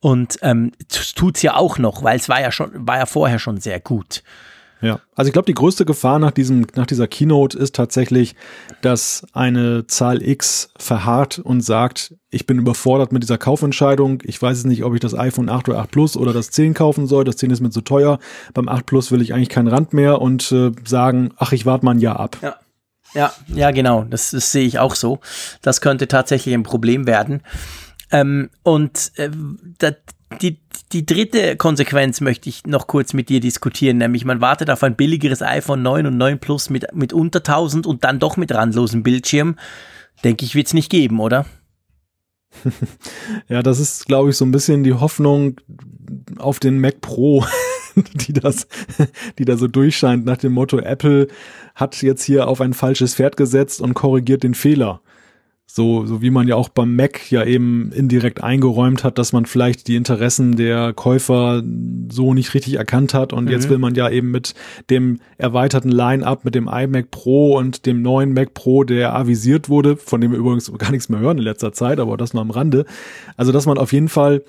Und 0.00 0.38
ähm, 0.42 0.72
tut's 1.14 1.42
ja 1.42 1.56
auch 1.56 1.78
noch, 1.78 2.02
weil 2.02 2.16
es 2.16 2.28
war 2.28 2.40
ja 2.40 2.52
schon, 2.52 2.70
war 2.74 2.98
ja 2.98 3.06
vorher 3.06 3.38
schon 3.38 3.60
sehr 3.60 3.80
gut. 3.80 4.22
Ja, 4.86 5.00
also 5.16 5.28
ich 5.28 5.32
glaube, 5.32 5.46
die 5.46 5.54
größte 5.54 5.84
Gefahr 5.84 6.18
nach 6.18 6.30
diesem, 6.30 6.66
nach 6.76 6.86
dieser 6.86 7.08
Keynote 7.08 7.58
ist 7.58 7.74
tatsächlich, 7.74 8.36
dass 8.82 9.26
eine 9.32 9.86
Zahl 9.88 10.22
X 10.22 10.70
verharrt 10.78 11.40
und 11.40 11.60
sagt, 11.60 12.14
ich 12.30 12.46
bin 12.46 12.58
überfordert 12.58 13.12
mit 13.12 13.22
dieser 13.22 13.38
Kaufentscheidung. 13.38 14.22
Ich 14.24 14.40
weiß 14.40 14.58
es 14.58 14.64
nicht, 14.64 14.84
ob 14.84 14.94
ich 14.94 15.00
das 15.00 15.18
iPhone 15.18 15.48
8 15.48 15.68
oder 15.68 15.78
8 15.78 15.90
Plus 15.90 16.16
oder 16.16 16.32
das 16.32 16.50
10 16.50 16.74
kaufen 16.74 17.06
soll. 17.06 17.24
Das 17.24 17.36
10 17.36 17.50
ist 17.50 17.60
mir 17.60 17.70
zu 17.70 17.80
teuer. 17.80 18.20
Beim 18.54 18.68
8 18.68 18.86
Plus 18.86 19.10
will 19.10 19.22
ich 19.22 19.34
eigentlich 19.34 19.48
keinen 19.48 19.68
Rand 19.68 19.92
mehr 19.92 20.20
und 20.20 20.52
äh, 20.52 20.70
sagen, 20.84 21.32
ach, 21.36 21.52
ich 21.52 21.66
warte 21.66 21.84
mal 21.84 21.92
ein 21.92 22.00
Jahr 22.00 22.20
ab. 22.20 22.38
Ja. 22.42 22.56
Ja, 23.14 23.32
ja, 23.46 23.70
genau. 23.70 24.04
Das, 24.04 24.32
das 24.32 24.52
sehe 24.52 24.66
ich 24.66 24.78
auch 24.78 24.94
so. 24.94 25.20
Das 25.62 25.80
könnte 25.80 26.06
tatsächlich 26.06 26.54
ein 26.54 26.64
Problem 26.64 27.06
werden. 27.06 27.40
Ähm, 28.10 28.50
und 28.62 29.12
äh, 29.16 29.30
die, 30.42 30.58
die 30.92 31.06
dritte 31.06 31.56
Konsequenz 31.56 32.20
möchte 32.20 32.48
ich 32.48 32.66
noch 32.66 32.86
kurz 32.86 33.12
mit 33.12 33.28
dir 33.28 33.40
diskutieren, 33.40 33.98
nämlich 33.98 34.24
man 34.24 34.40
wartet 34.40 34.70
auf 34.70 34.82
ein 34.82 34.96
billigeres 34.96 35.42
iPhone 35.42 35.82
9 35.82 36.06
und 36.06 36.16
9 36.16 36.38
Plus 36.38 36.70
mit, 36.70 36.94
mit 36.94 37.12
unter 37.12 37.38
1000 37.38 37.86
und 37.86 38.04
dann 38.04 38.18
doch 38.18 38.36
mit 38.36 38.52
randlosem 38.52 39.02
Bildschirm. 39.02 39.56
Denke 40.24 40.44
ich, 40.44 40.54
wird 40.54 40.66
es 40.66 40.74
nicht 40.74 40.90
geben, 40.90 41.20
oder? 41.20 41.46
ja, 43.48 43.62
das 43.62 43.78
ist, 43.78 44.06
glaube 44.06 44.30
ich, 44.30 44.36
so 44.36 44.44
ein 44.44 44.50
bisschen 44.50 44.82
die 44.82 44.94
Hoffnung 44.94 45.60
auf 46.38 46.58
den 46.58 46.80
Mac 46.80 47.00
Pro, 47.00 47.44
die 47.96 48.32
das, 48.32 48.66
die 49.38 49.44
da 49.44 49.56
so 49.56 49.68
durchscheint 49.68 50.24
nach 50.24 50.38
dem 50.38 50.52
Motto, 50.52 50.78
Apple 50.78 51.28
hat 51.74 52.02
jetzt 52.02 52.24
hier 52.24 52.48
auf 52.48 52.60
ein 52.60 52.72
falsches 52.72 53.14
Pferd 53.14 53.36
gesetzt 53.36 53.80
und 53.80 53.94
korrigiert 53.94 54.42
den 54.42 54.54
Fehler. 54.54 55.00
So, 55.68 56.06
so 56.06 56.22
wie 56.22 56.30
man 56.30 56.46
ja 56.46 56.54
auch 56.54 56.68
beim 56.68 56.94
Mac 56.94 57.30
ja 57.30 57.44
eben 57.44 57.90
indirekt 57.92 58.42
eingeräumt 58.42 59.02
hat, 59.02 59.18
dass 59.18 59.32
man 59.32 59.46
vielleicht 59.46 59.88
die 59.88 59.96
Interessen 59.96 60.56
der 60.56 60.92
Käufer 60.92 61.62
so 62.08 62.34
nicht 62.34 62.54
richtig 62.54 62.74
erkannt 62.74 63.14
hat. 63.14 63.32
Und 63.32 63.46
mhm. 63.46 63.50
jetzt 63.50 63.68
will 63.68 63.78
man 63.78 63.94
ja 63.94 64.08
eben 64.08 64.30
mit 64.30 64.54
dem 64.90 65.18
erweiterten 65.38 65.90
Line-up, 65.90 66.44
mit 66.44 66.54
dem 66.54 66.68
iMac 66.68 67.10
Pro 67.10 67.58
und 67.58 67.84
dem 67.84 68.00
neuen 68.00 68.32
Mac 68.32 68.54
Pro, 68.54 68.84
der 68.84 69.14
avisiert 69.14 69.68
wurde, 69.68 69.96
von 69.96 70.20
dem 70.20 70.30
wir 70.30 70.38
übrigens 70.38 70.72
gar 70.78 70.92
nichts 70.92 71.08
mehr 71.08 71.20
hören 71.20 71.38
in 71.38 71.44
letzter 71.44 71.72
Zeit, 71.72 71.98
aber 71.98 72.16
das 72.16 72.32
nur 72.32 72.42
am 72.42 72.50
Rande. 72.50 72.86
Also, 73.36 73.50
dass 73.50 73.66
man 73.66 73.76
auf 73.76 73.92
jeden 73.92 74.08
Fall 74.08 74.44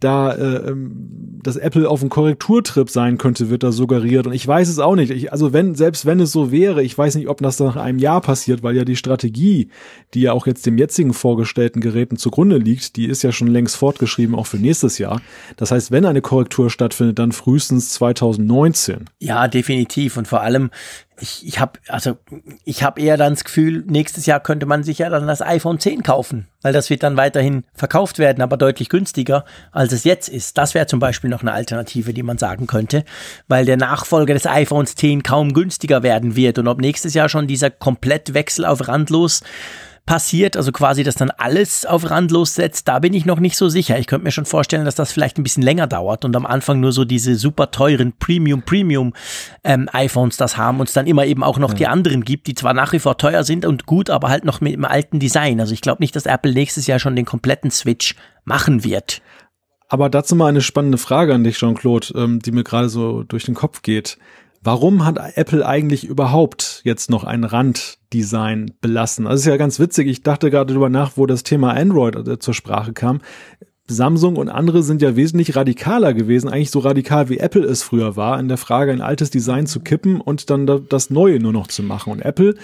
da 0.00 0.32
äh, 0.32 0.70
ähm, 0.70 1.36
dass 1.46 1.56
Apple 1.56 1.88
auf 1.88 2.00
einem 2.00 2.10
Korrekturtrip 2.10 2.90
sein 2.90 3.18
könnte, 3.18 3.50
wird 3.50 3.62
da 3.62 3.70
suggeriert. 3.70 4.26
Und 4.26 4.32
ich 4.32 4.46
weiß 4.46 4.68
es 4.68 4.78
auch 4.78 4.96
nicht. 4.96 5.10
Ich, 5.10 5.32
also 5.32 5.52
wenn, 5.52 5.74
selbst 5.74 6.04
wenn 6.04 6.18
es 6.20 6.32
so 6.32 6.50
wäre, 6.50 6.82
ich 6.82 6.96
weiß 6.96 7.14
nicht, 7.14 7.28
ob 7.28 7.38
das 7.38 7.60
nach 7.60 7.76
einem 7.76 7.98
Jahr 7.98 8.20
passiert, 8.20 8.62
weil 8.62 8.76
ja 8.76 8.84
die 8.84 8.96
Strategie, 8.96 9.68
die 10.14 10.22
ja 10.22 10.32
auch 10.32 10.46
jetzt 10.46 10.66
dem 10.66 10.76
jetzigen 10.76 11.12
vorgestellten 11.12 11.80
Geräten 11.80 12.16
zugrunde 12.16 12.58
liegt, 12.58 12.96
die 12.96 13.06
ist 13.06 13.22
ja 13.22 13.30
schon 13.30 13.48
längst 13.48 13.76
fortgeschrieben, 13.76 14.34
auch 14.34 14.46
für 14.46 14.56
nächstes 14.56 14.98
Jahr. 14.98 15.20
Das 15.56 15.70
heißt, 15.70 15.92
wenn 15.92 16.04
eine 16.04 16.20
Korrektur 16.20 16.68
stattfindet, 16.68 17.18
dann 17.18 17.32
frühestens 17.32 17.90
2019. 17.90 19.04
Ja, 19.20 19.46
definitiv. 19.46 20.16
Und 20.16 20.26
vor 20.26 20.40
allem, 20.40 20.70
ich, 21.18 21.46
ich 21.46 21.60
habe 21.60 21.78
also 21.88 22.18
ich 22.64 22.82
habe 22.82 23.00
eher 23.00 23.16
dann 23.16 23.34
das 23.34 23.44
Gefühl, 23.44 23.84
nächstes 23.86 24.26
Jahr 24.26 24.40
könnte 24.40 24.66
man 24.66 24.82
sich 24.82 24.98
ja 24.98 25.08
dann 25.08 25.26
das 25.26 25.40
iPhone 25.40 25.78
10 25.78 26.02
kaufen, 26.02 26.48
weil 26.62 26.72
das 26.72 26.90
wird 26.90 27.02
dann 27.02 27.16
weiterhin 27.16 27.64
verkauft 27.74 28.18
werden, 28.18 28.42
aber 28.42 28.56
deutlich 28.56 28.88
günstiger, 28.88 29.44
als 29.72 29.92
es 29.92 30.04
jetzt 30.04 30.28
ist. 30.28 30.58
Das 30.58 30.74
wäre 30.74 30.86
zum 30.86 31.00
Beispiel 31.00 31.30
noch 31.30 31.40
eine 31.40 31.52
Alternative, 31.52 32.12
die 32.12 32.22
man 32.22 32.38
sagen 32.38 32.66
könnte, 32.66 33.04
weil 33.48 33.64
der 33.64 33.76
Nachfolger 33.76 34.34
des 34.34 34.46
iPhones 34.46 34.94
10 34.94 35.22
kaum 35.22 35.54
günstiger 35.54 36.02
werden 36.02 36.36
wird 36.36 36.58
und 36.58 36.68
ob 36.68 36.80
nächstes 36.80 37.14
Jahr 37.14 37.28
schon 37.28 37.46
dieser 37.46 37.70
Komplettwechsel 37.70 38.64
auf 38.64 38.86
randlos 38.86 39.42
passiert, 40.06 40.56
also 40.56 40.70
quasi, 40.70 41.02
dass 41.02 41.16
dann 41.16 41.30
alles 41.30 41.84
auf 41.84 42.08
randlos 42.08 42.54
setzt, 42.54 42.86
da 42.86 43.00
bin 43.00 43.12
ich 43.12 43.26
noch 43.26 43.40
nicht 43.40 43.56
so 43.56 43.68
sicher. 43.68 43.98
Ich 43.98 44.06
könnte 44.06 44.24
mir 44.24 44.30
schon 44.30 44.46
vorstellen, 44.46 44.84
dass 44.84 44.94
das 44.94 45.12
vielleicht 45.12 45.36
ein 45.36 45.42
bisschen 45.42 45.64
länger 45.64 45.88
dauert 45.88 46.24
und 46.24 46.34
am 46.36 46.46
Anfang 46.46 46.80
nur 46.80 46.92
so 46.92 47.04
diese 47.04 47.34
super 47.34 47.72
teuren 47.72 48.12
Premium, 48.18 48.62
Premium 48.62 49.12
ähm, 49.64 49.90
iPhones 49.92 50.36
das 50.36 50.56
haben 50.56 50.78
und 50.78 50.88
es 50.88 50.94
dann 50.94 51.08
immer 51.08 51.26
eben 51.26 51.42
auch 51.42 51.58
noch 51.58 51.70
ja. 51.70 51.76
die 51.76 51.86
anderen 51.88 52.24
gibt, 52.24 52.46
die 52.46 52.54
zwar 52.54 52.72
nach 52.72 52.92
wie 52.92 53.00
vor 53.00 53.18
teuer 53.18 53.42
sind 53.42 53.66
und 53.66 53.86
gut, 53.86 54.08
aber 54.08 54.28
halt 54.28 54.44
noch 54.44 54.60
mit 54.60 54.74
dem 54.74 54.84
alten 54.84 55.18
Design. 55.18 55.60
Also 55.60 55.74
ich 55.74 55.80
glaube 55.80 56.02
nicht, 56.02 56.14
dass 56.14 56.26
Apple 56.26 56.52
nächstes 56.52 56.86
Jahr 56.86 57.00
schon 57.00 57.16
den 57.16 57.26
kompletten 57.26 57.72
Switch 57.72 58.14
machen 58.44 58.84
wird. 58.84 59.20
Aber 59.88 60.08
dazu 60.08 60.36
mal 60.36 60.48
eine 60.48 60.62
spannende 60.62 60.98
Frage 60.98 61.34
an 61.34 61.44
dich, 61.44 61.58
Jean-Claude, 61.58 62.08
ähm, 62.16 62.40
die 62.40 62.52
mir 62.52 62.64
gerade 62.64 62.88
so 62.88 63.24
durch 63.24 63.44
den 63.44 63.54
Kopf 63.54 63.82
geht. 63.82 64.18
Warum 64.66 65.04
hat 65.04 65.20
Apple 65.36 65.64
eigentlich 65.64 66.04
überhaupt 66.04 66.80
jetzt 66.82 67.08
noch 67.08 67.22
ein 67.22 67.44
Randdesign 67.44 68.72
belassen? 68.80 69.26
Das 69.26 69.38
ist 69.38 69.46
ja 69.46 69.58
ganz 69.58 69.78
witzig. 69.78 70.08
Ich 70.08 70.24
dachte 70.24 70.50
gerade 70.50 70.72
darüber 70.72 70.88
nach, 70.88 71.12
wo 71.14 71.26
das 71.26 71.44
Thema 71.44 71.70
Android 71.74 72.16
äh, 72.26 72.40
zur 72.40 72.52
Sprache 72.52 72.92
kam. 72.92 73.20
Samsung 73.86 74.34
und 74.34 74.48
andere 74.48 74.82
sind 74.82 75.02
ja 75.02 75.14
wesentlich 75.14 75.54
radikaler 75.54 76.14
gewesen, 76.14 76.48
eigentlich 76.48 76.72
so 76.72 76.80
radikal 76.80 77.28
wie 77.28 77.38
Apple 77.38 77.62
es 77.62 77.84
früher 77.84 78.16
war, 78.16 78.40
in 78.40 78.48
der 78.48 78.56
Frage, 78.56 78.90
ein 78.90 79.02
altes 79.02 79.30
Design 79.30 79.68
zu 79.68 79.78
kippen 79.78 80.20
und 80.20 80.50
dann 80.50 80.66
das 80.88 81.10
Neue 81.10 81.38
nur 81.38 81.52
noch 81.52 81.68
zu 81.68 81.84
machen. 81.84 82.12
Und 82.12 82.22
Apple 82.22 82.56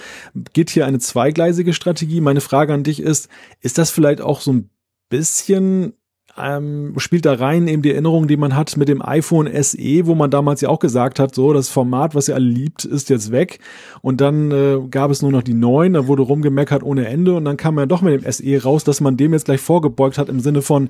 geht 0.51 0.71
hier 0.71 0.85
eine 0.85 0.99
zweigleisige 0.99 1.71
Strategie. 1.71 2.19
Meine 2.19 2.41
Frage 2.41 2.73
an 2.73 2.83
dich 2.83 2.99
ist, 2.99 3.29
ist 3.61 3.77
das 3.77 3.91
vielleicht 3.91 4.19
auch 4.19 4.41
so 4.41 4.51
ein 4.51 4.69
bisschen 5.07 5.93
ähm, 6.37 6.93
spielt 6.97 7.25
da 7.25 7.33
rein 7.33 7.67
eben 7.67 7.81
die 7.81 7.91
Erinnerung, 7.91 8.27
die 8.27 8.37
man 8.37 8.55
hat 8.55 8.75
mit 8.77 8.87
dem 8.87 9.01
iPhone 9.01 9.47
SE, 9.61 10.05
wo 10.05 10.15
man 10.15 10.31
damals 10.31 10.61
ja 10.61 10.69
auch 10.69 10.79
gesagt 10.79 11.19
hat, 11.19 11.35
so 11.35 11.53
das 11.53 11.69
Format, 11.69 12.15
was 12.15 12.27
ihr 12.27 12.35
alle 12.35 12.45
liebt, 12.45 12.85
ist 12.85 13.09
jetzt 13.09 13.31
weg. 13.31 13.59
Und 14.01 14.19
dann 14.19 14.51
äh, 14.51 14.79
gab 14.89 15.11
es 15.11 15.21
nur 15.21 15.31
noch 15.31 15.43
die 15.43 15.53
neuen, 15.53 15.93
da 15.93 16.07
wurde 16.07 16.23
rumgemeckert 16.23 16.83
ohne 16.83 17.07
Ende 17.07 17.35
und 17.35 17.45
dann 17.45 17.57
kam 17.57 17.75
man 17.75 17.83
ja 17.83 17.85
doch 17.87 18.01
mit 18.01 18.23
dem 18.23 18.31
SE 18.31 18.63
raus, 18.63 18.83
dass 18.83 18.99
man 18.99 19.17
dem 19.17 19.33
jetzt 19.33 19.45
gleich 19.45 19.61
vorgebeugt 19.61 20.17
hat 20.17 20.29
im 20.29 20.39
Sinne 20.39 20.61
von, 20.61 20.89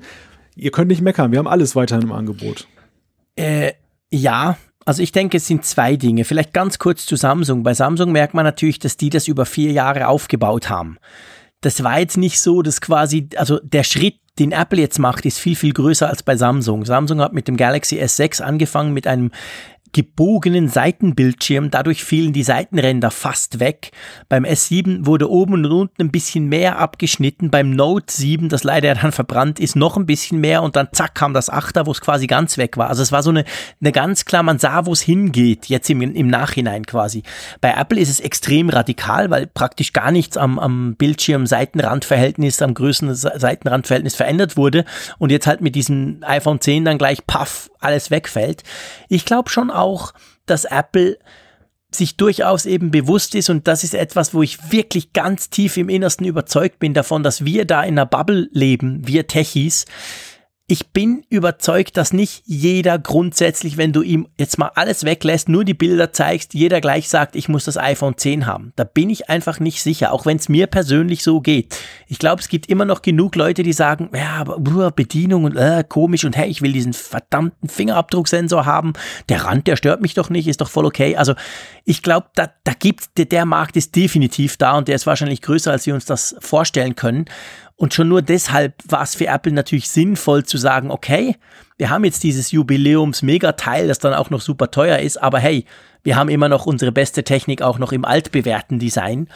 ihr 0.56 0.70
könnt 0.70 0.88
nicht 0.88 1.02
meckern, 1.02 1.30
wir 1.30 1.38
haben 1.38 1.48
alles 1.48 1.76
weiterhin 1.76 2.04
im 2.04 2.12
Angebot. 2.12 2.66
Äh, 3.36 3.72
ja, 4.10 4.56
also 4.86 5.02
ich 5.02 5.12
denke, 5.12 5.36
es 5.36 5.46
sind 5.46 5.64
zwei 5.64 5.96
Dinge. 5.96 6.24
Vielleicht 6.24 6.52
ganz 6.52 6.78
kurz 6.78 7.06
zu 7.06 7.16
Samsung. 7.16 7.62
Bei 7.62 7.74
Samsung 7.74 8.12
merkt 8.12 8.34
man 8.34 8.44
natürlich, 8.44 8.78
dass 8.78 8.96
die 8.96 9.10
das 9.10 9.28
über 9.28 9.46
vier 9.46 9.72
Jahre 9.72 10.08
aufgebaut 10.08 10.68
haben. 10.68 10.98
Das 11.60 11.82
war 11.82 11.98
jetzt 11.98 12.18
nicht 12.18 12.40
so, 12.40 12.62
dass 12.62 12.80
quasi, 12.80 13.28
also 13.36 13.58
der 13.62 13.84
Schritt 13.84 14.16
den 14.38 14.52
Apple 14.52 14.80
jetzt 14.80 14.98
macht, 14.98 15.24
ist 15.26 15.38
viel, 15.38 15.54
viel 15.54 15.72
größer 15.72 16.08
als 16.08 16.22
bei 16.22 16.36
Samsung. 16.36 16.84
Samsung 16.84 17.20
hat 17.20 17.32
mit 17.32 17.46
dem 17.46 17.56
Galaxy 17.56 18.00
S6 18.00 18.42
angefangen 18.42 18.92
mit 18.92 19.06
einem 19.06 19.30
gebogenen 19.94 20.68
Seitenbildschirm. 20.68 21.70
Dadurch 21.70 22.04
fielen 22.04 22.34
die 22.34 22.42
Seitenränder 22.42 23.10
fast 23.10 23.60
weg. 23.60 23.92
Beim 24.28 24.44
S7 24.44 25.06
wurde 25.06 25.30
oben 25.30 25.54
und 25.54 25.66
unten 25.66 26.02
ein 26.02 26.10
bisschen 26.10 26.48
mehr 26.48 26.78
abgeschnitten. 26.78 27.50
Beim 27.50 27.70
Note 27.70 28.12
7, 28.12 28.50
das 28.50 28.64
leider 28.64 28.94
dann 28.94 29.12
verbrannt 29.12 29.58
ist, 29.58 29.76
noch 29.76 29.96
ein 29.96 30.04
bisschen 30.04 30.40
mehr 30.40 30.62
und 30.62 30.76
dann 30.76 30.88
zack 30.92 31.14
kam 31.14 31.32
das 31.32 31.50
8er, 31.50 31.86
wo 31.86 31.92
es 31.92 32.00
quasi 32.00 32.26
ganz 32.26 32.58
weg 32.58 32.76
war. 32.76 32.88
Also 32.88 33.02
es 33.02 33.12
war 33.12 33.22
so 33.22 33.30
eine, 33.30 33.44
eine 33.80 33.92
ganz 33.92 34.24
klar, 34.24 34.42
man 34.42 34.58
sah, 34.58 34.84
wo 34.84 34.92
es 34.92 35.00
hingeht, 35.00 35.66
jetzt 35.66 35.88
im, 35.88 36.02
im 36.02 36.26
Nachhinein 36.26 36.84
quasi. 36.84 37.22
Bei 37.60 37.72
Apple 37.72 38.00
ist 38.00 38.10
es 38.10 38.20
extrem 38.20 38.68
radikal, 38.68 39.30
weil 39.30 39.46
praktisch 39.46 39.92
gar 39.92 40.10
nichts 40.10 40.36
am, 40.36 40.58
am 40.58 40.96
Bildschirm 40.96 41.46
Seitenrandverhältnis, 41.46 42.60
am 42.60 42.74
größten 42.74 43.14
Seitenrandverhältnis 43.14 44.16
verändert 44.16 44.56
wurde 44.56 44.84
und 45.18 45.30
jetzt 45.30 45.46
halt 45.46 45.60
mit 45.60 45.76
diesem 45.76 46.18
iPhone 46.22 46.60
10 46.60 46.84
dann 46.84 46.98
gleich 46.98 47.24
paff 47.26 47.70
alles 47.84 48.10
wegfällt. 48.10 48.62
Ich 49.08 49.24
glaube 49.24 49.50
schon 49.50 49.70
auch, 49.70 49.83
dass 50.46 50.64
Apple 50.64 51.18
sich 51.94 52.16
durchaus 52.16 52.66
eben 52.66 52.90
bewusst 52.90 53.34
ist 53.34 53.50
und 53.50 53.68
das 53.68 53.84
ist 53.84 53.94
etwas, 53.94 54.34
wo 54.34 54.42
ich 54.42 54.72
wirklich 54.72 55.12
ganz 55.12 55.50
tief 55.50 55.76
im 55.76 55.88
Innersten 55.88 56.26
überzeugt 56.26 56.78
bin 56.78 56.94
davon, 56.94 57.22
dass 57.22 57.44
wir 57.44 57.64
da 57.64 57.82
in 57.82 57.94
einer 57.94 58.06
Bubble 58.06 58.48
leben, 58.52 59.06
wir 59.06 59.26
Techies, 59.26 59.84
ich 60.66 60.88
bin 60.92 61.24
überzeugt, 61.28 61.98
dass 61.98 62.14
nicht 62.14 62.42
jeder 62.46 62.98
grundsätzlich, 62.98 63.76
wenn 63.76 63.92
du 63.92 64.00
ihm 64.00 64.28
jetzt 64.38 64.56
mal 64.56 64.70
alles 64.74 65.04
weglässt, 65.04 65.50
nur 65.50 65.62
die 65.62 65.74
Bilder 65.74 66.14
zeigst, 66.14 66.54
jeder 66.54 66.80
gleich 66.80 67.10
sagt, 67.10 67.36
ich 67.36 67.50
muss 67.50 67.66
das 67.66 67.76
iPhone 67.76 68.16
10 68.16 68.46
haben. 68.46 68.72
Da 68.74 68.84
bin 68.84 69.10
ich 69.10 69.28
einfach 69.28 69.60
nicht 69.60 69.82
sicher, 69.82 70.10
auch 70.10 70.24
wenn 70.24 70.38
es 70.38 70.48
mir 70.48 70.66
persönlich 70.66 71.22
so 71.22 71.42
geht. 71.42 71.76
Ich 72.08 72.18
glaube, 72.18 72.40
es 72.40 72.48
gibt 72.48 72.70
immer 72.70 72.86
noch 72.86 73.02
genug 73.02 73.36
Leute, 73.36 73.62
die 73.62 73.74
sagen, 73.74 74.08
ja, 74.14 74.36
aber 74.36 74.56
uh, 74.56 74.90
Bedienung 74.90 75.44
und 75.44 75.54
äh, 75.54 75.84
komisch 75.86 76.24
und 76.24 76.34
hey, 76.34 76.48
ich 76.48 76.62
will 76.62 76.72
diesen 76.72 76.94
verdammten 76.94 77.68
Fingerabdrucksensor 77.68 78.64
haben. 78.64 78.94
Der 79.28 79.44
Rand, 79.44 79.66
der 79.66 79.76
stört 79.76 80.00
mich 80.00 80.14
doch 80.14 80.30
nicht, 80.30 80.48
ist 80.48 80.62
doch 80.62 80.70
voll 80.70 80.86
okay. 80.86 81.14
Also 81.14 81.34
ich 81.84 82.02
glaube, 82.02 82.28
da, 82.36 82.48
da 82.64 82.72
gibt 82.72 83.04
der 83.18 83.44
Markt 83.44 83.76
ist 83.76 83.94
definitiv 83.94 84.56
da 84.56 84.78
und 84.78 84.88
der 84.88 84.94
ist 84.94 85.06
wahrscheinlich 85.06 85.42
größer, 85.42 85.70
als 85.70 85.84
wir 85.84 85.92
uns 85.92 86.06
das 86.06 86.34
vorstellen 86.38 86.96
können. 86.96 87.26
Und 87.76 87.94
schon 87.94 88.08
nur 88.08 88.22
deshalb 88.22 88.74
war 88.86 89.02
es 89.02 89.14
für 89.14 89.26
Apple 89.26 89.52
natürlich 89.52 89.88
sinnvoll 89.88 90.44
zu 90.44 90.58
sagen, 90.58 90.90
okay, 90.90 91.36
wir 91.76 91.90
haben 91.90 92.04
jetzt 92.04 92.22
dieses 92.22 92.52
Jubiläums-Megateil, 92.52 93.88
das 93.88 93.98
dann 93.98 94.14
auch 94.14 94.30
noch 94.30 94.40
super 94.40 94.70
teuer 94.70 94.98
ist, 94.98 95.20
aber 95.20 95.40
hey, 95.40 95.64
wir 96.02 96.16
haben 96.16 96.28
immer 96.28 96.48
noch 96.48 96.66
unsere 96.66 96.92
beste 96.92 97.24
Technik 97.24 97.62
auch 97.62 97.78
noch 97.78 97.92
im 97.92 98.04
altbewährten 98.04 98.78
Design. 98.78 99.28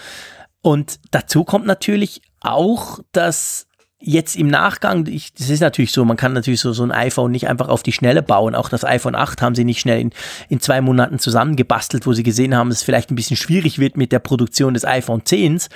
Und 0.61 1.01
dazu 1.11 1.45
kommt 1.45 1.67
natürlich 1.67 2.23
auch, 2.41 3.01
dass 3.13 3.68
jetzt 4.01 4.37
im 4.37 4.47
Nachgang, 4.47 5.07
ich, 5.07 5.35
das 5.35 5.51
ist 5.51 5.61
natürlich 5.61 5.91
so, 5.91 6.05
man 6.05 6.17
kann 6.17 6.33
natürlich 6.33 6.61
so, 6.61 6.73
so 6.73 6.85
ein 6.85 6.93
iPhone 6.93 7.33
nicht 7.33 7.49
einfach 7.49 7.69
auf 7.69 7.83
die 7.83 7.93
Schnelle 7.93 8.23
bauen. 8.23 8.55
Auch 8.55 8.69
das 8.69 8.85
iPhone 8.85 9.17
8 9.17 9.43
haben 9.43 9.55
sie 9.57 9.65
nicht 9.65 9.81
schnell 9.81 10.01
in, 10.01 10.11
in 10.49 10.61
zwei 10.61 10.81
Monaten 10.81 11.19
zusammengebastelt, 11.19 12.07
wo 12.07 12.13
sie 12.13 12.23
gesehen 12.23 12.55
haben, 12.57 12.69
dass 12.69 12.79
es 12.79 12.85
vielleicht 12.85 13.11
ein 13.11 13.17
bisschen 13.17 13.37
schwierig 13.37 13.79
wird 13.79 13.97
mit 13.97 14.13
der 14.13 14.21
Produktion 14.21 14.75
des 14.75 14.85
iPhone 14.85 15.23
10s. 15.23 15.69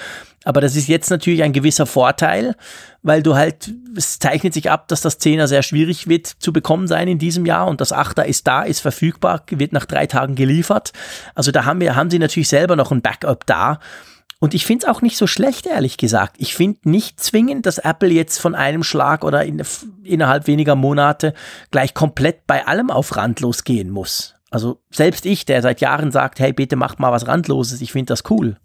Aber 0.45 0.61
das 0.61 0.77
ist 0.77 0.89
jetzt 0.89 1.11
natürlich 1.11 1.43
ein 1.43 1.53
gewisser 1.53 1.87
Vorteil, 1.87 2.55
weil 3.03 3.23
du 3.23 3.35
halt, 3.35 3.73
es 3.97 4.19
zeichnet 4.21 4.55
sich 4.55 4.71
ab, 4.71 4.87
dass 4.89 5.01
das 5.01 5.21
10er 5.21 5.47
sehr 5.49 5.63
schwierig 5.63 6.09
wird 6.09 6.27
zu 6.27 6.53
bekommen 6.53 6.87
sein 6.87 7.09
in 7.09 7.19
diesem 7.19 7.45
Jahr 7.45 7.67
und 7.67 7.81
das 7.81 7.93
8er 7.93 8.25
ist 8.25 8.47
da, 8.47 8.63
ist 8.63 8.81
verfügbar, 8.81 9.43
wird 9.51 9.73
nach 9.73 9.87
drei 9.87 10.07
Tagen 10.07 10.35
geliefert. 10.37 10.93
Also 11.35 11.51
da 11.51 11.65
haben 11.65 11.81
wir, 11.81 11.97
haben 11.97 12.11
sie 12.11 12.19
natürlich 12.19 12.49
selber 12.49 12.77
noch 12.77 12.93
ein 12.93 13.03
Backup 13.03 13.47
da. 13.47 13.81
Und 14.43 14.55
ich 14.55 14.67
finde 14.67 14.85
es 14.85 14.93
auch 14.93 15.03
nicht 15.03 15.17
so 15.17 15.29
schlecht, 15.29 15.67
ehrlich 15.67 15.99
gesagt. 15.99 16.35
Ich 16.39 16.57
finde 16.57 16.81
nicht 16.91 17.21
zwingend, 17.21 17.65
dass 17.65 17.79
Apple 17.79 18.09
jetzt 18.09 18.41
von 18.41 18.57
einem 18.57 18.83
Schlag 18.83 19.23
oder 19.23 19.45
in, 19.45 19.63
innerhalb 20.03 20.49
weniger 20.49 20.75
Monate 20.75 21.33
gleich 21.71 21.95
komplett 21.95 22.45
bei 22.49 22.67
allem 22.67 22.91
auf 22.91 23.15
randlos 23.15 23.63
gehen 23.63 23.89
muss. 23.91 24.35
Also 24.51 24.81
selbst 24.91 25.27
ich, 25.27 25.45
der 25.45 25.63
seit 25.63 25.81
Jahren 25.81 26.11
sagt, 26.11 26.41
hey, 26.41 26.53
bitte 26.53 26.75
macht 26.75 26.99
mal 26.99 27.13
was 27.13 27.29
randloses, 27.29 27.81
ich 27.81 27.93
finde 27.93 28.11
das 28.11 28.25
cool. 28.31 28.57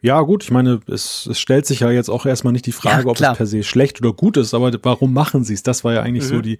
Ja, 0.00 0.20
gut, 0.20 0.44
ich 0.44 0.52
meine, 0.52 0.78
es, 0.86 1.26
es 1.26 1.40
stellt 1.40 1.66
sich 1.66 1.80
ja 1.80 1.90
jetzt 1.90 2.08
auch 2.08 2.24
erstmal 2.24 2.52
nicht 2.52 2.66
die 2.66 2.72
Frage, 2.72 3.02
ja, 3.02 3.08
ob 3.08 3.20
es 3.20 3.36
per 3.36 3.46
se 3.46 3.64
schlecht 3.64 4.00
oder 4.00 4.12
gut 4.12 4.36
ist, 4.36 4.54
aber 4.54 4.70
warum 4.84 5.12
machen 5.12 5.42
sie 5.42 5.54
es? 5.54 5.64
Das 5.64 5.82
war 5.82 5.92
ja 5.92 6.02
eigentlich 6.02 6.26
mhm. 6.26 6.36
so 6.36 6.40
die, 6.40 6.58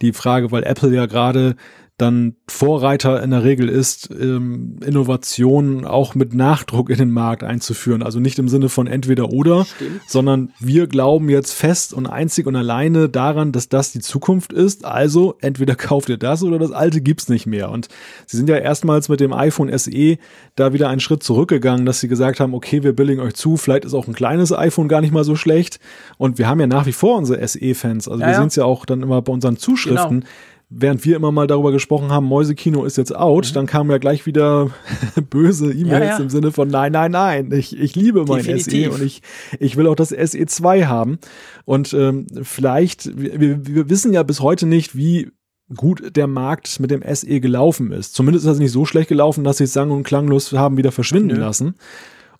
die 0.00 0.12
Frage, 0.12 0.50
weil 0.50 0.64
Apple 0.64 0.92
ja 0.92 1.06
gerade 1.06 1.54
dann 2.02 2.34
Vorreiter 2.48 3.22
in 3.22 3.30
der 3.30 3.44
Regel 3.44 3.68
ist, 3.68 4.10
ähm, 4.10 4.80
Innovationen 4.84 5.84
auch 5.84 6.16
mit 6.16 6.34
Nachdruck 6.34 6.90
in 6.90 6.98
den 6.98 7.12
Markt 7.12 7.44
einzuführen. 7.44 8.02
Also 8.02 8.18
nicht 8.18 8.40
im 8.40 8.48
Sinne 8.48 8.68
von 8.68 8.88
entweder 8.88 9.30
oder, 9.30 9.64
Stimmt. 9.64 10.00
sondern 10.08 10.52
wir 10.58 10.88
glauben 10.88 11.28
jetzt 11.28 11.52
fest 11.52 11.94
und 11.94 12.08
einzig 12.08 12.46
und 12.46 12.56
alleine 12.56 13.08
daran, 13.08 13.52
dass 13.52 13.68
das 13.68 13.92
die 13.92 14.00
Zukunft 14.00 14.52
ist. 14.52 14.84
Also 14.84 15.36
entweder 15.40 15.74
kauft 15.76 16.08
ihr 16.08 16.16
das 16.16 16.42
oder 16.42 16.58
das 16.58 16.72
alte 16.72 17.00
gibt's 17.00 17.28
nicht 17.28 17.46
mehr. 17.46 17.70
Und 17.70 17.86
sie 18.26 18.36
sind 18.36 18.48
ja 18.48 18.56
erstmals 18.56 19.08
mit 19.08 19.20
dem 19.20 19.32
iPhone 19.32 19.70
SE 19.78 20.18
da 20.56 20.72
wieder 20.72 20.88
einen 20.88 21.00
Schritt 21.00 21.22
zurückgegangen, 21.22 21.86
dass 21.86 22.00
sie 22.00 22.08
gesagt 22.08 22.40
haben, 22.40 22.52
okay, 22.52 22.82
wir 22.82 22.96
billigen 22.96 23.20
euch 23.20 23.34
zu, 23.34 23.56
vielleicht 23.56 23.84
ist 23.84 23.94
auch 23.94 24.08
ein 24.08 24.14
kleines 24.14 24.52
iPhone 24.52 24.88
gar 24.88 25.00
nicht 25.00 25.12
mal 25.12 25.24
so 25.24 25.36
schlecht. 25.36 25.78
Und 26.18 26.38
wir 26.38 26.48
haben 26.48 26.58
ja 26.58 26.66
nach 26.66 26.86
wie 26.86 26.92
vor 26.92 27.16
unsere 27.16 27.46
SE-Fans. 27.46 28.08
Also 28.08 28.20
ja, 28.20 28.26
wir 28.26 28.32
ja. 28.32 28.38
sehen 28.38 28.48
es 28.48 28.56
ja 28.56 28.64
auch 28.64 28.86
dann 28.86 29.02
immer 29.02 29.22
bei 29.22 29.32
unseren 29.32 29.56
Zuschriften. 29.56 30.20
Genau 30.20 30.32
während 30.74 31.04
wir 31.04 31.16
immer 31.16 31.32
mal 31.32 31.46
darüber 31.46 31.72
gesprochen 31.72 32.10
haben, 32.10 32.26
Mäusekino 32.26 32.84
ist 32.84 32.96
jetzt 32.96 33.14
out, 33.14 33.50
mhm. 33.50 33.54
dann 33.54 33.66
kamen 33.66 33.90
ja 33.90 33.98
gleich 33.98 34.26
wieder 34.26 34.70
böse 35.30 35.72
E-Mails 35.72 36.04
ja, 36.04 36.16
ja. 36.16 36.18
im 36.18 36.30
Sinne 36.30 36.52
von 36.52 36.68
nein, 36.68 36.92
nein, 36.92 37.10
nein, 37.10 37.52
ich, 37.52 37.78
ich 37.78 37.94
liebe 37.94 38.24
mein 38.26 38.42
SE 38.58 38.90
und 38.90 39.02
ich, 39.02 39.22
ich 39.58 39.76
will 39.76 39.86
auch 39.86 39.94
das 39.94 40.12
SE2 40.12 40.86
haben. 40.86 41.18
Und 41.64 41.92
ähm, 41.92 42.26
vielleicht, 42.42 43.16
wir, 43.16 43.66
wir 43.66 43.90
wissen 43.90 44.12
ja 44.12 44.22
bis 44.22 44.40
heute 44.40 44.66
nicht, 44.66 44.96
wie 44.96 45.30
gut 45.76 46.16
der 46.16 46.26
Markt 46.26 46.80
mit 46.80 46.90
dem 46.90 47.02
SE 47.14 47.40
gelaufen 47.40 47.92
ist. 47.92 48.14
Zumindest 48.14 48.44
ist 48.44 48.52
es 48.52 48.58
nicht 48.58 48.72
so 48.72 48.84
schlecht 48.84 49.08
gelaufen, 49.08 49.44
dass 49.44 49.58
sie 49.58 49.64
es 49.64 49.72
sang- 49.72 49.90
und 49.90 50.02
klanglos 50.02 50.52
haben 50.52 50.76
wieder 50.76 50.92
verschwinden 50.92 51.36
Nö. 51.36 51.40
lassen. 51.40 51.74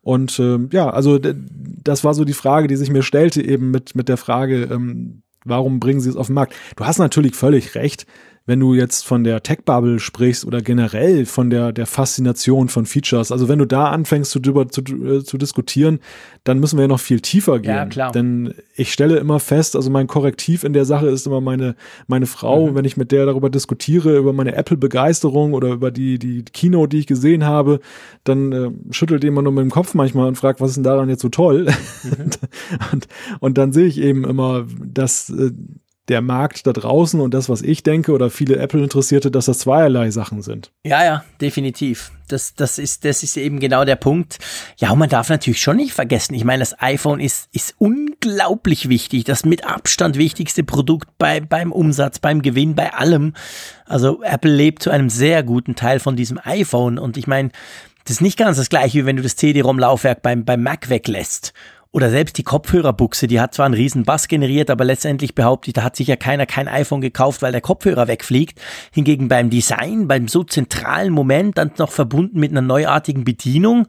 Und 0.02 0.38
ähm, 0.40 0.68
ja, 0.72 0.90
also 0.90 1.18
das 1.18 2.02
war 2.04 2.12
so 2.14 2.24
die 2.24 2.32
Frage, 2.32 2.66
die 2.66 2.76
sich 2.76 2.90
mir 2.90 3.02
stellte, 3.02 3.40
eben 3.42 3.70
mit, 3.70 3.94
mit 3.94 4.08
der 4.08 4.16
Frage, 4.16 4.64
ähm, 4.64 5.22
warum 5.44 5.80
bringen 5.80 6.00
sie 6.00 6.10
es 6.10 6.16
auf 6.16 6.26
den 6.26 6.34
Markt? 6.34 6.54
Du 6.76 6.84
hast 6.84 6.98
natürlich 6.98 7.34
völlig 7.34 7.74
recht. 7.74 8.06
Wenn 8.44 8.58
du 8.58 8.74
jetzt 8.74 9.06
von 9.06 9.22
der 9.22 9.42
Tech-Bubble 9.42 10.00
sprichst 10.00 10.44
oder 10.44 10.60
generell 10.60 11.26
von 11.26 11.48
der, 11.50 11.72
der 11.72 11.86
Faszination 11.86 12.68
von 12.68 12.86
Features, 12.86 13.30
also 13.30 13.48
wenn 13.48 13.58
du 13.58 13.66
da 13.66 13.90
anfängst 13.90 14.32
zu, 14.32 14.40
zu, 14.40 14.80
äh, 14.82 15.22
zu 15.22 15.38
diskutieren, 15.38 16.00
dann 16.44 16.58
müssen 16.58 16.76
wir 16.76 16.82
ja 16.82 16.88
noch 16.88 17.00
viel 17.00 17.20
tiefer 17.20 17.60
gehen. 17.60 17.70
Ja, 17.70 17.86
klar. 17.86 18.12
Denn 18.12 18.54
ich 18.74 18.92
stelle 18.92 19.18
immer 19.18 19.38
fest, 19.38 19.76
also 19.76 19.90
mein 19.90 20.08
Korrektiv 20.08 20.64
in 20.64 20.72
der 20.72 20.84
Sache 20.84 21.06
ist 21.06 21.26
immer 21.26 21.40
meine, 21.40 21.76
meine 22.08 22.26
Frau, 22.26 22.68
mhm. 22.68 22.74
wenn 22.74 22.84
ich 22.84 22.96
mit 22.96 23.12
der 23.12 23.26
darüber 23.26 23.48
diskutiere, 23.48 24.16
über 24.16 24.32
meine 24.32 24.56
Apple-Begeisterung 24.56 25.52
oder 25.52 25.68
über 25.68 25.92
die, 25.92 26.18
die 26.18 26.42
Kino, 26.42 26.86
die 26.88 26.98
ich 26.98 27.06
gesehen 27.06 27.44
habe, 27.44 27.80
dann 28.24 28.52
äh, 28.52 28.70
schüttelt 28.90 29.22
jemand 29.22 29.44
nur 29.44 29.52
mit 29.52 29.62
dem 29.62 29.70
Kopf 29.70 29.94
manchmal 29.94 30.26
und 30.26 30.36
fragt, 30.36 30.60
was 30.60 30.70
ist 30.70 30.76
denn 30.76 30.84
daran 30.84 31.08
jetzt 31.08 31.22
so 31.22 31.28
toll? 31.28 31.68
Mhm. 32.02 32.30
und, 32.92 33.08
und 33.38 33.58
dann 33.58 33.72
sehe 33.72 33.86
ich 33.86 34.00
eben 34.00 34.24
immer, 34.24 34.66
dass 34.84 35.30
äh, 35.30 35.52
der 36.12 36.20
Markt 36.20 36.66
da 36.66 36.74
draußen 36.74 37.18
und 37.20 37.32
das, 37.32 37.48
was 37.48 37.62
ich 37.62 37.82
denke 37.82 38.12
oder 38.12 38.28
viele 38.28 38.56
Apple-Interessierte, 38.56 39.30
dass 39.30 39.46
das 39.46 39.60
zweierlei 39.60 40.10
Sachen 40.10 40.42
sind. 40.42 40.70
Ja, 40.84 41.02
ja, 41.02 41.24
definitiv. 41.40 42.12
Das, 42.28 42.54
das, 42.54 42.78
ist, 42.78 43.06
das 43.06 43.22
ist 43.22 43.38
eben 43.38 43.60
genau 43.60 43.86
der 43.86 43.96
Punkt. 43.96 44.38
Ja, 44.76 44.90
und 44.90 44.98
man 44.98 45.08
darf 45.08 45.30
natürlich 45.30 45.62
schon 45.62 45.76
nicht 45.76 45.94
vergessen, 45.94 46.34
ich 46.34 46.44
meine, 46.44 46.60
das 46.60 46.78
iPhone 46.82 47.18
ist, 47.18 47.48
ist 47.52 47.74
unglaublich 47.78 48.90
wichtig, 48.90 49.24
das 49.24 49.46
mit 49.46 49.64
Abstand 49.64 50.18
wichtigste 50.18 50.64
Produkt 50.64 51.08
bei, 51.16 51.40
beim 51.40 51.72
Umsatz, 51.72 52.18
beim 52.18 52.42
Gewinn, 52.42 52.74
bei 52.74 52.92
allem. 52.92 53.32
Also 53.86 54.22
Apple 54.22 54.54
lebt 54.54 54.82
zu 54.82 54.90
einem 54.90 55.08
sehr 55.08 55.42
guten 55.42 55.76
Teil 55.76 55.98
von 55.98 56.14
diesem 56.14 56.38
iPhone 56.44 56.98
und 56.98 57.16
ich 57.16 57.26
meine, 57.26 57.50
das 58.04 58.16
ist 58.16 58.20
nicht 58.20 58.38
ganz 58.38 58.58
das 58.58 58.68
gleiche, 58.68 58.98
wie 58.98 59.06
wenn 59.06 59.16
du 59.16 59.22
das 59.22 59.36
CD-ROM-Laufwerk 59.36 60.20
beim, 60.20 60.44
beim 60.44 60.62
Mac 60.62 60.90
weglässt. 60.90 61.54
Oder 61.92 62.08
selbst 62.10 62.38
die 62.38 62.42
Kopfhörerbuchse, 62.42 63.26
die 63.26 63.38
hat 63.38 63.52
zwar 63.52 63.66
einen 63.66 63.74
riesen 63.74 64.04
Bass 64.04 64.26
generiert, 64.26 64.70
aber 64.70 64.84
letztendlich 64.84 65.34
behaupte 65.34 65.68
ich, 65.68 65.74
da 65.74 65.82
hat 65.82 65.94
sich 65.94 66.08
ja 66.08 66.16
keiner 66.16 66.46
kein 66.46 66.66
iPhone 66.66 67.02
gekauft, 67.02 67.42
weil 67.42 67.52
der 67.52 67.60
Kopfhörer 67.60 68.08
wegfliegt. 68.08 68.58
Hingegen 68.92 69.28
beim 69.28 69.50
Design, 69.50 70.08
beim 70.08 70.26
so 70.26 70.42
zentralen 70.42 71.12
Moment, 71.12 71.58
dann 71.58 71.72
noch 71.76 71.92
verbunden 71.92 72.40
mit 72.40 72.50
einer 72.50 72.62
neuartigen 72.62 73.24
Bedienung, 73.24 73.86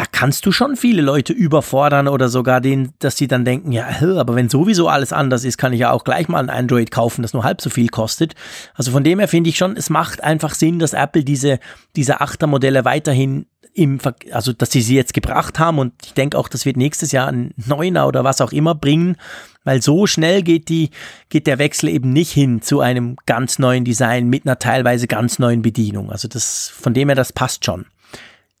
da 0.00 0.06
kannst 0.10 0.46
du 0.46 0.52
schon 0.52 0.76
viele 0.76 1.02
Leute 1.02 1.34
überfordern 1.34 2.08
oder 2.08 2.30
sogar 2.30 2.62
denen, 2.62 2.94
dass 3.00 3.18
sie 3.18 3.28
dann 3.28 3.44
denken, 3.44 3.70
ja, 3.70 3.86
aber 4.16 4.34
wenn 4.34 4.48
sowieso 4.48 4.88
alles 4.88 5.12
anders 5.12 5.44
ist, 5.44 5.58
kann 5.58 5.74
ich 5.74 5.80
ja 5.80 5.90
auch 5.90 6.04
gleich 6.04 6.26
mal 6.26 6.38
ein 6.38 6.48
Android 6.48 6.90
kaufen, 6.90 7.20
das 7.20 7.34
nur 7.34 7.44
halb 7.44 7.60
so 7.60 7.68
viel 7.68 7.88
kostet. 7.88 8.34
Also 8.74 8.92
von 8.92 9.04
dem 9.04 9.18
her 9.18 9.28
finde 9.28 9.50
ich 9.50 9.58
schon, 9.58 9.76
es 9.76 9.90
macht 9.90 10.24
einfach 10.24 10.54
Sinn, 10.54 10.78
dass 10.78 10.94
Apple 10.94 11.22
diese, 11.22 11.58
diese 11.96 12.22
Achtermodelle 12.22 12.86
weiterhin 12.86 13.44
im, 13.74 13.98
also 14.32 14.52
dass 14.52 14.70
sie 14.70 14.82
sie 14.82 14.96
jetzt 14.96 15.14
gebracht 15.14 15.58
haben 15.58 15.78
und 15.78 15.92
ich 16.04 16.14
denke 16.14 16.38
auch, 16.38 16.48
das 16.48 16.66
wird 16.66 16.76
nächstes 16.76 17.12
Jahr 17.12 17.28
ein 17.28 17.52
Neuner 17.56 18.06
oder 18.06 18.24
was 18.24 18.40
auch 18.40 18.52
immer 18.52 18.74
bringen, 18.74 19.16
weil 19.64 19.82
so 19.82 20.06
schnell 20.06 20.42
geht 20.42 20.68
die, 20.68 20.90
geht 21.28 21.46
der 21.46 21.58
Wechsel 21.58 21.88
eben 21.88 22.12
nicht 22.12 22.32
hin 22.32 22.62
zu 22.62 22.80
einem 22.80 23.16
ganz 23.26 23.58
neuen 23.58 23.84
Design 23.84 24.28
mit 24.28 24.46
einer 24.46 24.58
teilweise 24.58 25.06
ganz 25.06 25.38
neuen 25.38 25.62
Bedienung. 25.62 26.10
Also 26.10 26.28
das, 26.28 26.68
von 26.68 26.94
dem 26.94 27.08
her, 27.08 27.16
das 27.16 27.32
passt 27.32 27.64
schon. 27.64 27.86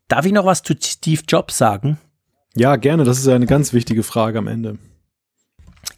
Darf 0.08 0.26
ich 0.26 0.32
noch 0.32 0.46
was 0.46 0.62
zu 0.62 0.74
Steve 0.80 1.22
Jobs 1.26 1.56
sagen? 1.56 1.98
Ja, 2.56 2.76
gerne. 2.76 3.04
Das 3.04 3.18
ist 3.18 3.28
eine 3.28 3.46
ganz 3.46 3.72
wichtige 3.72 4.02
Frage 4.02 4.38
am 4.38 4.48
Ende. 4.48 4.78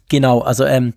Genau, 0.09 0.41
also 0.41 0.65
ähm, 0.65 0.93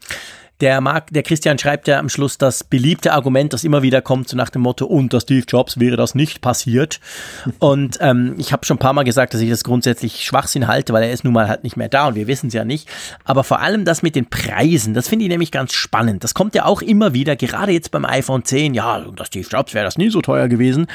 der, 0.60 0.80
Mark, 0.80 1.12
der 1.12 1.22
Christian 1.22 1.58
schreibt 1.58 1.86
ja 1.88 1.98
am 1.98 2.08
Schluss 2.08 2.38
das 2.38 2.64
beliebte 2.64 3.12
Argument, 3.12 3.52
das 3.52 3.64
immer 3.64 3.82
wieder 3.82 4.00
kommt, 4.00 4.28
so 4.28 4.36
nach 4.36 4.50
dem 4.50 4.62
Motto, 4.62 4.86
unter 4.86 5.20
Steve 5.20 5.44
Jobs 5.46 5.78
wäre 5.78 5.96
das 5.96 6.14
nicht 6.14 6.40
passiert. 6.40 7.00
Und 7.58 7.98
ähm, 8.00 8.34
ich 8.38 8.52
habe 8.52 8.64
schon 8.64 8.76
ein 8.76 8.80
paar 8.80 8.92
Mal 8.92 9.04
gesagt, 9.04 9.34
dass 9.34 9.40
ich 9.40 9.50
das 9.50 9.64
grundsätzlich 9.64 10.24
Schwachsinn 10.24 10.66
halte, 10.66 10.92
weil 10.92 11.02
er 11.02 11.12
ist 11.12 11.24
nun 11.24 11.32
mal 11.32 11.48
halt 11.48 11.64
nicht 11.64 11.76
mehr 11.76 11.88
da 11.88 12.08
und 12.08 12.14
wir 12.14 12.26
wissen 12.26 12.48
es 12.48 12.54
ja 12.54 12.64
nicht. 12.64 12.88
Aber 13.24 13.44
vor 13.44 13.60
allem 13.60 13.84
das 13.84 14.02
mit 14.02 14.16
den 14.16 14.28
Preisen, 14.28 14.94
das 14.94 15.08
finde 15.08 15.24
ich 15.24 15.28
nämlich 15.28 15.50
ganz 15.50 15.72
spannend. 15.72 16.24
Das 16.24 16.34
kommt 16.34 16.54
ja 16.54 16.64
auch 16.64 16.82
immer 16.82 17.12
wieder, 17.14 17.36
gerade 17.36 17.72
jetzt 17.72 17.90
beim 17.90 18.04
iPhone 18.04 18.44
10, 18.44 18.74
ja, 18.74 18.96
unter 18.96 19.24
Steve 19.24 19.46
Jobs 19.48 19.74
wäre 19.74 19.84
das 19.84 19.98
nie 19.98 20.10
so 20.10 20.20
teuer 20.20 20.48
gewesen. 20.48 20.86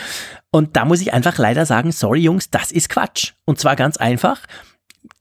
Und 0.52 0.76
da 0.76 0.86
muss 0.86 1.02
ich 1.02 1.14
einfach 1.14 1.38
leider 1.38 1.66
sagen, 1.66 1.92
sorry 1.92 2.22
Jungs, 2.22 2.50
das 2.50 2.72
ist 2.72 2.90
Quatsch. 2.90 3.34
Und 3.46 3.60
zwar 3.60 3.76
ganz 3.76 3.98
einfach. 3.98 4.40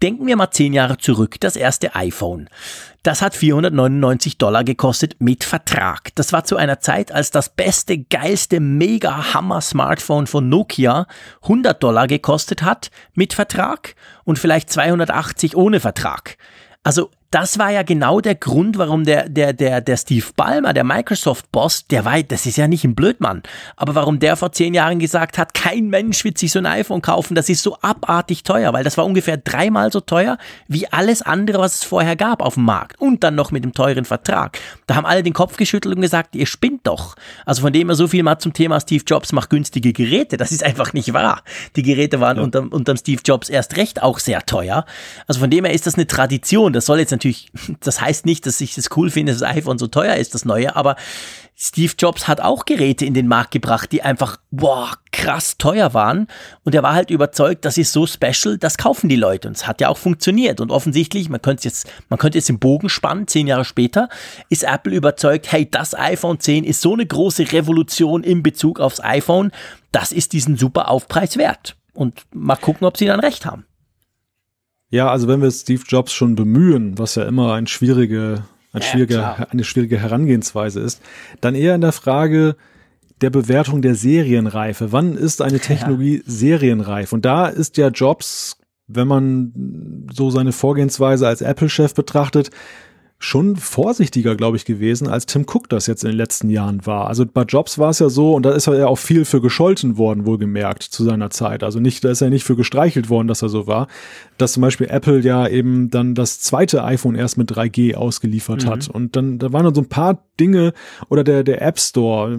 Denken 0.02 0.26
wir 0.26 0.36
mal 0.36 0.50
zehn 0.50 0.72
Jahre 0.72 0.98
zurück, 0.98 1.36
das 1.40 1.56
erste 1.56 1.94
iPhone. 1.94 2.48
Das 3.02 3.22
hat 3.22 3.34
499 3.34 4.36
Dollar 4.36 4.62
gekostet 4.62 5.16
mit 5.20 5.42
Vertrag. 5.42 6.14
Das 6.16 6.32
war 6.34 6.44
zu 6.44 6.56
einer 6.56 6.80
Zeit, 6.80 7.12
als 7.12 7.30
das 7.30 7.48
beste, 7.48 7.98
geilste, 7.98 8.60
mega 8.60 9.32
Hammer 9.32 9.62
Smartphone 9.62 10.26
von 10.26 10.48
Nokia 10.50 11.06
100 11.42 11.82
Dollar 11.82 12.06
gekostet 12.06 12.62
hat 12.62 12.90
mit 13.14 13.32
Vertrag 13.32 13.94
und 14.24 14.38
vielleicht 14.38 14.70
280 14.70 15.56
ohne 15.56 15.80
Vertrag. 15.80 16.36
Also 16.82 17.10
das 17.30 17.60
war 17.60 17.70
ja 17.70 17.84
genau 17.84 18.20
der 18.20 18.34
Grund, 18.34 18.76
warum 18.76 19.04
der, 19.04 19.28
der, 19.28 19.52
der, 19.52 19.80
der 19.80 19.96
Steve 19.96 20.26
Ballmer, 20.34 20.72
der 20.72 20.82
Microsoft-Boss, 20.82 21.86
der 21.86 22.04
war, 22.04 22.20
das 22.24 22.44
ist 22.44 22.56
ja 22.56 22.66
nicht 22.66 22.82
ein 22.82 22.96
Blödmann, 22.96 23.44
aber 23.76 23.94
warum 23.94 24.18
der 24.18 24.34
vor 24.34 24.50
zehn 24.50 24.74
Jahren 24.74 24.98
gesagt 24.98 25.38
hat, 25.38 25.54
kein 25.54 25.88
Mensch 25.88 26.24
wird 26.24 26.38
sich 26.38 26.50
so 26.50 26.58
ein 26.58 26.66
iPhone 26.66 27.02
kaufen, 27.02 27.36
das 27.36 27.48
ist 27.48 27.62
so 27.62 27.78
abartig 27.82 28.42
teuer, 28.42 28.72
weil 28.72 28.82
das 28.82 28.98
war 28.98 29.06
ungefähr 29.06 29.36
dreimal 29.36 29.92
so 29.92 30.00
teuer 30.00 30.38
wie 30.66 30.88
alles 30.88 31.22
andere, 31.22 31.60
was 31.60 31.76
es 31.76 31.84
vorher 31.84 32.16
gab 32.16 32.42
auf 32.42 32.54
dem 32.54 32.64
Markt 32.64 33.00
und 33.00 33.22
dann 33.22 33.36
noch 33.36 33.52
mit 33.52 33.62
dem 33.62 33.74
teuren 33.74 34.04
Vertrag. 34.04 34.58
Da 34.88 34.96
haben 34.96 35.06
alle 35.06 35.22
den 35.22 35.32
Kopf 35.32 35.56
geschüttelt 35.56 35.94
und 35.94 36.02
gesagt, 36.02 36.34
ihr 36.34 36.46
spinnt 36.46 36.84
doch. 36.88 37.14
Also 37.46 37.62
von 37.62 37.72
dem 37.72 37.88
her 37.88 37.94
so 37.94 38.08
viel 38.08 38.24
mal 38.24 38.40
zum 38.40 38.54
Thema 38.54 38.80
Steve 38.80 39.04
Jobs 39.06 39.30
macht 39.32 39.50
günstige 39.50 39.92
Geräte, 39.92 40.36
das 40.36 40.50
ist 40.50 40.64
einfach 40.64 40.92
nicht 40.94 41.12
wahr. 41.12 41.42
Die 41.76 41.82
Geräte 41.82 42.18
waren 42.18 42.38
ja. 42.38 42.42
unterm, 42.42 42.68
unterm 42.70 42.96
Steve 42.96 43.22
Jobs 43.24 43.48
erst 43.48 43.76
recht 43.76 44.02
auch 44.02 44.18
sehr 44.18 44.44
teuer. 44.46 44.84
Also 45.28 45.38
von 45.38 45.50
dem 45.50 45.64
her 45.64 45.72
ist 45.72 45.86
das 45.86 45.94
eine 45.94 46.08
Tradition, 46.08 46.72
das 46.72 46.86
soll 46.86 46.98
jetzt 46.98 47.19
natürlich, 47.20 47.52
das 47.80 48.00
heißt 48.00 48.26
nicht, 48.26 48.46
dass 48.46 48.60
ich 48.60 48.74
das 48.74 48.88
cool 48.96 49.10
finde, 49.10 49.32
dass 49.32 49.40
das 49.42 49.50
iPhone 49.50 49.78
so 49.78 49.86
teuer 49.86 50.16
ist, 50.16 50.34
das 50.34 50.44
neue, 50.44 50.74
aber 50.74 50.96
Steve 51.62 51.92
Jobs 51.98 52.26
hat 52.26 52.40
auch 52.40 52.64
Geräte 52.64 53.04
in 53.04 53.12
den 53.12 53.28
Markt 53.28 53.50
gebracht, 53.50 53.92
die 53.92 54.00
einfach, 54.00 54.38
boah, 54.50 54.92
krass 55.12 55.58
teuer 55.58 55.92
waren. 55.92 56.26
Und 56.64 56.74
er 56.74 56.82
war 56.82 56.94
halt 56.94 57.10
überzeugt, 57.10 57.66
das 57.66 57.76
ist 57.76 57.92
so 57.92 58.06
special, 58.06 58.56
das 58.56 58.78
kaufen 58.78 59.10
die 59.10 59.16
Leute. 59.16 59.46
Und 59.46 59.58
es 59.58 59.66
hat 59.66 59.82
ja 59.82 59.90
auch 59.90 59.98
funktioniert. 59.98 60.62
Und 60.62 60.70
offensichtlich, 60.70 61.28
man 61.28 61.42
könnte 61.42 61.64
jetzt, 61.64 61.86
man 62.08 62.18
könnte 62.18 62.38
jetzt 62.38 62.48
im 62.48 62.58
Bogen 62.58 62.88
spannen, 62.88 63.28
zehn 63.28 63.46
Jahre 63.46 63.66
später, 63.66 64.08
ist 64.48 64.62
Apple 64.62 64.96
überzeugt, 64.96 65.52
hey, 65.52 65.70
das 65.70 65.94
iPhone 65.94 66.40
10 66.40 66.64
ist 66.64 66.80
so 66.80 66.94
eine 66.94 67.04
große 67.04 67.52
Revolution 67.52 68.24
in 68.24 68.42
Bezug 68.42 68.80
aufs 68.80 69.04
iPhone, 69.04 69.52
das 69.92 70.12
ist 70.12 70.32
diesen 70.32 70.56
super 70.56 70.88
Aufpreis 70.88 71.36
wert. 71.36 71.76
Und 71.92 72.22
mal 72.32 72.56
gucken, 72.56 72.86
ob 72.86 72.96
sie 72.96 73.04
dann 73.04 73.20
recht 73.20 73.44
haben. 73.44 73.66
Ja, 74.90 75.08
also 75.10 75.28
wenn 75.28 75.40
wir 75.40 75.50
Steve 75.50 75.82
Jobs 75.86 76.12
schon 76.12 76.34
bemühen, 76.34 76.98
was 76.98 77.14
ja 77.14 77.24
immer 77.24 77.54
ein 77.54 77.66
schwierige, 77.68 78.44
ein 78.72 78.82
ja, 78.82 78.86
schwierige, 78.86 79.50
eine 79.50 79.64
schwierige 79.64 79.98
Herangehensweise 79.98 80.80
ist, 80.80 81.00
dann 81.40 81.54
eher 81.54 81.76
in 81.76 81.80
der 81.80 81.92
Frage 81.92 82.56
der 83.20 83.30
Bewertung 83.30 83.82
der 83.82 83.94
Serienreife. 83.94 84.92
Wann 84.92 85.16
ist 85.16 85.42
eine 85.42 85.60
Technologie 85.60 86.16
ja. 86.16 86.22
serienreif? 86.26 87.12
Und 87.12 87.24
da 87.24 87.46
ist 87.46 87.76
ja 87.76 87.88
Jobs, 87.88 88.56
wenn 88.88 89.06
man 89.06 90.06
so 90.12 90.30
seine 90.30 90.52
Vorgehensweise 90.52 91.28
als 91.28 91.42
Apple-Chef 91.42 91.94
betrachtet, 91.94 92.50
schon 93.22 93.56
vorsichtiger, 93.56 94.34
glaube 94.34 94.56
ich, 94.56 94.64
gewesen, 94.64 95.06
als 95.06 95.26
Tim 95.26 95.42
Cook 95.42 95.68
das 95.68 95.86
jetzt 95.86 96.04
in 96.04 96.10
den 96.10 96.16
letzten 96.16 96.48
Jahren 96.48 96.86
war. 96.86 97.06
Also 97.06 97.26
bei 97.26 97.42
Jobs 97.42 97.78
war 97.78 97.90
es 97.90 97.98
ja 97.98 98.08
so, 98.08 98.34
und 98.34 98.46
da 98.46 98.52
ist 98.52 98.66
er 98.66 98.78
ja 98.78 98.86
auch 98.86 98.96
viel 98.96 99.26
für 99.26 99.42
gescholten 99.42 99.98
worden, 99.98 100.24
wohlgemerkt, 100.24 100.82
zu 100.82 101.04
seiner 101.04 101.28
Zeit. 101.28 101.62
Also 101.62 101.80
nicht, 101.80 102.02
da 102.02 102.10
ist 102.10 102.22
er 102.22 102.30
nicht 102.30 102.44
für 102.44 102.56
gestreichelt 102.56 103.10
worden, 103.10 103.28
dass 103.28 103.42
er 103.42 103.50
so 103.50 103.66
war, 103.66 103.88
dass 104.38 104.54
zum 104.54 104.62
Beispiel 104.62 104.88
Apple 104.88 105.20
ja 105.20 105.46
eben 105.46 105.90
dann 105.90 106.14
das 106.14 106.40
zweite 106.40 106.82
iPhone 106.82 107.14
erst 107.14 107.36
mit 107.36 107.52
3G 107.52 107.94
ausgeliefert 107.94 108.64
mhm. 108.64 108.70
hat. 108.70 108.88
Und 108.88 109.16
dann, 109.16 109.38
da 109.38 109.52
waren 109.52 109.64
dann 109.64 109.74
so 109.74 109.82
ein 109.82 109.88
paar 109.90 110.24
Dinge 110.40 110.72
oder 111.10 111.22
der, 111.22 111.44
der 111.44 111.60
App 111.60 111.78
Store. 111.78 112.38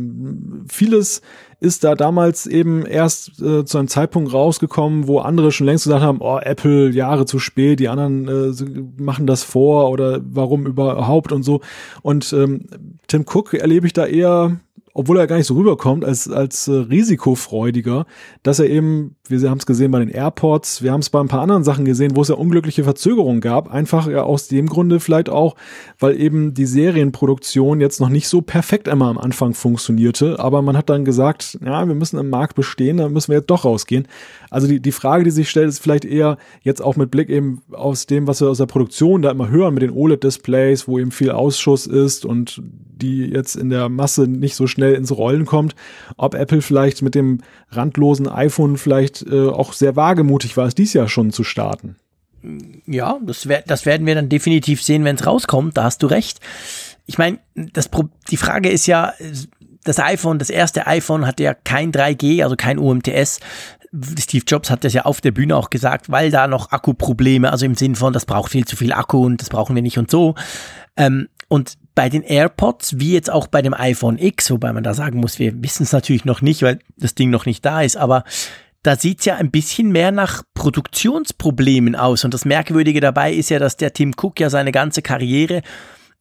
Vieles 0.67 1.21
ist 1.61 1.83
da 1.83 1.93
damals 1.93 2.47
eben 2.47 2.87
erst 2.87 3.39
äh, 3.39 3.63
zu 3.63 3.77
einem 3.77 3.87
Zeitpunkt 3.87 4.33
rausgekommen, 4.33 5.07
wo 5.07 5.19
andere 5.19 5.51
schon 5.51 5.67
längst 5.67 5.83
gesagt 5.83 6.01
haben, 6.01 6.17
oh, 6.19 6.39
Apple 6.39 6.89
Jahre 6.89 7.27
zu 7.27 7.37
spät, 7.37 7.79
die 7.79 7.87
anderen 7.87 8.27
äh, 8.27 9.01
machen 9.01 9.27
das 9.27 9.43
vor 9.43 9.91
oder 9.91 10.19
warum 10.23 10.65
überhaupt 10.65 11.31
und 11.31 11.43
so. 11.43 11.61
Und 12.01 12.33
ähm, 12.33 12.65
Tim 13.07 13.25
Cook 13.31 13.53
erlebe 13.53 13.85
ich 13.85 13.93
da 13.93 14.07
eher 14.07 14.59
obwohl 14.93 15.17
er 15.17 15.27
gar 15.27 15.37
nicht 15.37 15.47
so 15.47 15.55
rüberkommt, 15.55 16.03
als, 16.03 16.29
als 16.29 16.67
äh, 16.67 16.73
risikofreudiger, 16.73 18.05
dass 18.43 18.59
er 18.59 18.69
eben, 18.69 19.15
wir 19.27 19.49
haben 19.49 19.57
es 19.57 19.65
gesehen 19.65 19.91
bei 19.91 19.99
den 19.99 20.09
Airports, 20.09 20.81
wir 20.81 20.91
haben 20.91 20.99
es 20.99 21.09
bei 21.09 21.19
ein 21.19 21.27
paar 21.27 21.41
anderen 21.41 21.63
Sachen 21.63 21.85
gesehen, 21.85 22.15
wo 22.15 22.21
es 22.21 22.27
ja 22.27 22.35
unglückliche 22.35 22.83
Verzögerungen 22.83 23.41
gab, 23.41 23.71
einfach 23.71 24.07
ja 24.07 24.23
aus 24.23 24.47
dem 24.47 24.67
Grunde 24.67 24.99
vielleicht 24.99 25.29
auch, 25.29 25.55
weil 25.99 26.19
eben 26.19 26.53
die 26.53 26.65
Serienproduktion 26.65 27.81
jetzt 27.81 27.99
noch 27.99 28.09
nicht 28.09 28.27
so 28.27 28.41
perfekt 28.41 28.87
immer 28.87 29.07
am 29.07 29.17
Anfang 29.17 29.53
funktionierte, 29.53 30.39
aber 30.39 30.61
man 30.61 30.77
hat 30.77 30.89
dann 30.89 31.05
gesagt, 31.05 31.57
ja, 31.63 31.87
wir 31.87 31.95
müssen 31.95 32.19
im 32.19 32.29
Markt 32.29 32.55
bestehen, 32.55 32.97
dann 32.97 33.13
müssen 33.13 33.29
wir 33.29 33.39
jetzt 33.39 33.49
doch 33.49 33.65
rausgehen. 33.65 34.07
Also 34.49 34.67
die, 34.67 34.79
die 34.79 34.91
Frage, 34.91 35.23
die 35.23 35.31
sich 35.31 35.49
stellt, 35.49 35.69
ist 35.69 35.79
vielleicht 35.79 36.05
eher 36.05 36.37
jetzt 36.61 36.81
auch 36.81 36.95
mit 36.95 37.11
Blick 37.11 37.29
eben 37.29 37.61
aus 37.71 38.05
dem, 38.05 38.27
was 38.27 38.41
wir 38.41 38.49
aus 38.49 38.57
der 38.57 38.65
Produktion 38.65 39.21
da 39.21 39.31
immer 39.31 39.49
hören, 39.49 39.73
mit 39.73 39.83
den 39.83 39.91
OLED-Displays, 39.91 40.87
wo 40.87 40.99
eben 40.99 41.11
viel 41.11 41.31
Ausschuss 41.31 41.87
ist 41.87 42.25
und 42.25 42.61
die 43.01 43.25
jetzt 43.25 43.55
in 43.55 43.69
der 43.69 43.89
Masse 43.89 44.27
nicht 44.27 44.55
so 44.55 44.67
schnell 44.67 44.93
ins 44.93 45.15
Rollen 45.15 45.45
kommt, 45.45 45.75
ob 46.17 46.35
Apple 46.35 46.61
vielleicht 46.61 47.01
mit 47.01 47.15
dem 47.15 47.39
randlosen 47.69 48.27
iPhone 48.27 48.77
vielleicht 48.77 49.25
äh, 49.27 49.47
auch 49.47 49.73
sehr 49.73 49.95
wagemutig 49.95 50.57
war, 50.57 50.67
es 50.67 50.75
dies 50.75 50.93
Jahr 50.93 51.09
schon 51.09 51.31
zu 51.31 51.43
starten. 51.43 51.95
Ja, 52.87 53.19
das, 53.21 53.47
das 53.67 53.85
werden 53.85 54.07
wir 54.07 54.15
dann 54.15 54.29
definitiv 54.29 54.81
sehen, 54.81 55.03
wenn 55.03 55.15
es 55.15 55.25
rauskommt, 55.25 55.77
da 55.77 55.83
hast 55.83 56.01
du 56.01 56.07
recht. 56.07 56.39
Ich 57.05 57.17
meine, 57.17 57.39
die 57.55 58.37
Frage 58.37 58.69
ist 58.69 58.87
ja, 58.87 59.13
das 59.83 59.99
iPhone, 59.99 60.39
das 60.39 60.49
erste 60.49 60.87
iPhone 60.87 61.25
hatte 61.25 61.43
ja 61.43 61.53
kein 61.53 61.91
3G, 61.91 62.43
also 62.43 62.55
kein 62.55 62.79
UMTS. 62.79 63.39
Steve 64.19 64.43
Jobs 64.47 64.69
hat 64.69 64.83
das 64.83 64.93
ja 64.93 65.03
auf 65.03 65.21
der 65.21 65.31
Bühne 65.31 65.55
auch 65.55 65.69
gesagt, 65.69 66.09
weil 66.09 66.31
da 66.31 66.47
noch 66.47 66.71
Akkuprobleme, 66.71 67.51
also 67.51 67.65
im 67.65 67.75
Sinn 67.75 67.95
von, 67.95 68.13
das 68.13 68.25
braucht 68.25 68.51
viel 68.51 68.65
zu 68.65 68.75
viel 68.75 68.93
Akku 68.93 69.25
und 69.25 69.41
das 69.41 69.49
brauchen 69.49 69.75
wir 69.75 69.81
nicht 69.81 69.97
und 69.97 70.09
so. 70.09 70.35
Ähm, 70.95 71.27
und 71.47 71.77
bei 71.95 72.09
den 72.09 72.23
AirPods, 72.23 72.99
wie 72.99 73.13
jetzt 73.13 73.29
auch 73.29 73.47
bei 73.47 73.61
dem 73.61 73.73
iPhone 73.73 74.17
X, 74.17 74.51
wobei 74.51 74.73
man 74.73 74.83
da 74.83 74.93
sagen 74.93 75.19
muss, 75.19 75.39
wir 75.39 75.61
wissen 75.63 75.83
es 75.83 75.91
natürlich 75.91 76.25
noch 76.25 76.41
nicht, 76.41 76.61
weil 76.61 76.79
das 76.97 77.15
Ding 77.15 77.29
noch 77.29 77.45
nicht 77.45 77.65
da 77.65 77.81
ist, 77.81 77.97
aber 77.97 78.23
da 78.83 78.95
sieht's 78.95 79.25
ja 79.25 79.35
ein 79.35 79.51
bisschen 79.51 79.91
mehr 79.91 80.11
nach 80.11 80.43
Produktionsproblemen 80.55 81.95
aus. 81.95 82.23
Und 82.25 82.33
das 82.33 82.45
Merkwürdige 82.45 82.99
dabei 82.99 83.31
ist 83.31 83.49
ja, 83.49 83.59
dass 83.59 83.77
der 83.77 83.93
Tim 83.93 84.13
Cook 84.19 84.39
ja 84.39 84.49
seine 84.49 84.71
ganze 84.71 85.01
Karriere 85.01 85.61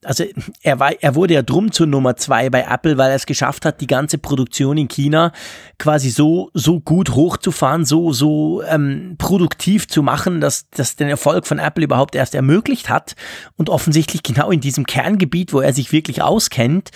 also 0.05 0.25
er 0.63 0.81
war, 0.81 0.93
er 1.01 1.15
wurde 1.15 1.35
ja 1.35 1.43
drum 1.43 1.73
zur 1.73 1.87
Nummer 1.87 2.17
zwei 2.17 2.49
bei 2.49 2.63
Apple, 2.63 2.97
weil 2.97 3.11
er 3.11 3.17
es 3.17 3.27
geschafft 3.27 3.67
hat, 3.67 3.81
die 3.83 3.87
ganze 3.87 4.17
Produktion 4.17 4.79
in 4.79 4.89
China 4.89 5.33
quasi 5.79 6.09
so 6.09 6.51
so 6.55 6.81
gut 6.81 7.11
hochzufahren, 7.11 7.85
so 7.85 8.13
so 8.13 8.63
ähm, 8.63 9.17
produktiv 9.19 9.89
zu 9.89 10.03
machen, 10.03 10.41
dass 10.41 10.71
das 10.71 10.97
den 10.97 11.09
Erfolg 11.09 11.47
von 11.47 11.59
Apple 11.59 11.85
überhaupt 11.85 12.15
erst 12.15 12.35
ermöglicht 12.35 12.89
hat. 12.89 13.15
Und 13.57 13.69
offensichtlich 13.69 14.23
genau 14.23 14.51
in 14.51 14.61
diesem 14.61 14.87
Kerngebiet, 14.87 15.53
wo 15.53 15.61
er 15.61 15.75
sich 15.75 15.93
wirklich 15.93 16.23
auskennt, 16.23 16.91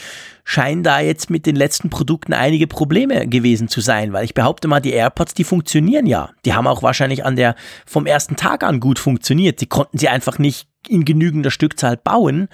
scheinen 0.44 0.82
da 0.82 1.00
jetzt 1.00 1.28
mit 1.30 1.46
den 1.46 1.56
letzten 1.56 1.90
Produkten 1.90 2.32
einige 2.32 2.66
Probleme 2.66 3.26
gewesen 3.26 3.68
zu 3.68 3.80
sein, 3.80 4.12
weil 4.12 4.24
ich 4.24 4.34
behaupte 4.34 4.68
mal, 4.68 4.80
die 4.80 4.92
AirPods, 4.92 5.34
die 5.34 5.44
funktionieren 5.44 6.06
ja. 6.06 6.30
Die 6.44 6.54
haben 6.54 6.66
auch 6.66 6.82
wahrscheinlich 6.82 7.24
an 7.24 7.36
der 7.36 7.54
vom 7.86 8.06
ersten 8.06 8.36
Tag 8.36 8.62
an 8.62 8.80
gut 8.80 8.98
funktioniert. 8.98 9.58
Sie 9.60 9.66
konnten 9.66 9.98
sie 9.98 10.08
einfach 10.08 10.38
nicht 10.38 10.68
in 10.88 11.04
genügender 11.04 11.50
Stückzahl 11.50 11.96
bauen. 11.96 12.48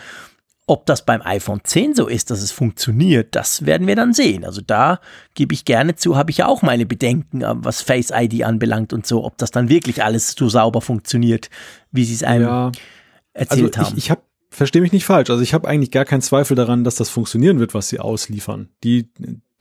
Ob 0.70 0.86
das 0.86 1.04
beim 1.04 1.20
iPhone 1.22 1.62
10 1.64 1.96
so 1.96 2.06
ist, 2.06 2.30
dass 2.30 2.40
es 2.40 2.52
funktioniert, 2.52 3.34
das 3.34 3.66
werden 3.66 3.88
wir 3.88 3.96
dann 3.96 4.12
sehen. 4.12 4.44
Also 4.44 4.60
da 4.64 5.00
gebe 5.34 5.52
ich 5.52 5.64
gerne 5.64 5.96
zu, 5.96 6.16
habe 6.16 6.30
ich 6.30 6.36
ja 6.36 6.46
auch 6.46 6.62
meine 6.62 6.86
Bedenken, 6.86 7.42
äh, 7.42 7.54
was 7.56 7.82
Face 7.82 8.12
ID 8.14 8.44
anbelangt 8.44 8.92
und 8.92 9.04
so, 9.04 9.24
ob 9.24 9.36
das 9.36 9.50
dann 9.50 9.68
wirklich 9.68 10.04
alles 10.04 10.36
so 10.38 10.48
sauber 10.48 10.80
funktioniert, 10.80 11.50
wie 11.90 12.04
sie 12.04 12.14
es 12.14 12.22
einem 12.22 12.46
ja, 12.46 12.72
erzählt 13.32 13.76
also 13.76 13.88
haben. 13.88 13.98
Ich, 13.98 14.04
ich 14.04 14.10
habe 14.12 14.22
verstehe 14.48 14.80
mich 14.80 14.92
nicht 14.92 15.04
falsch. 15.04 15.28
Also 15.30 15.42
ich 15.42 15.54
habe 15.54 15.66
eigentlich 15.66 15.90
gar 15.90 16.04
keinen 16.04 16.22
Zweifel 16.22 16.54
daran, 16.54 16.84
dass 16.84 16.94
das 16.94 17.08
funktionieren 17.08 17.58
wird, 17.58 17.74
was 17.74 17.88
sie 17.88 17.98
ausliefern. 17.98 18.68
Die 18.84 19.10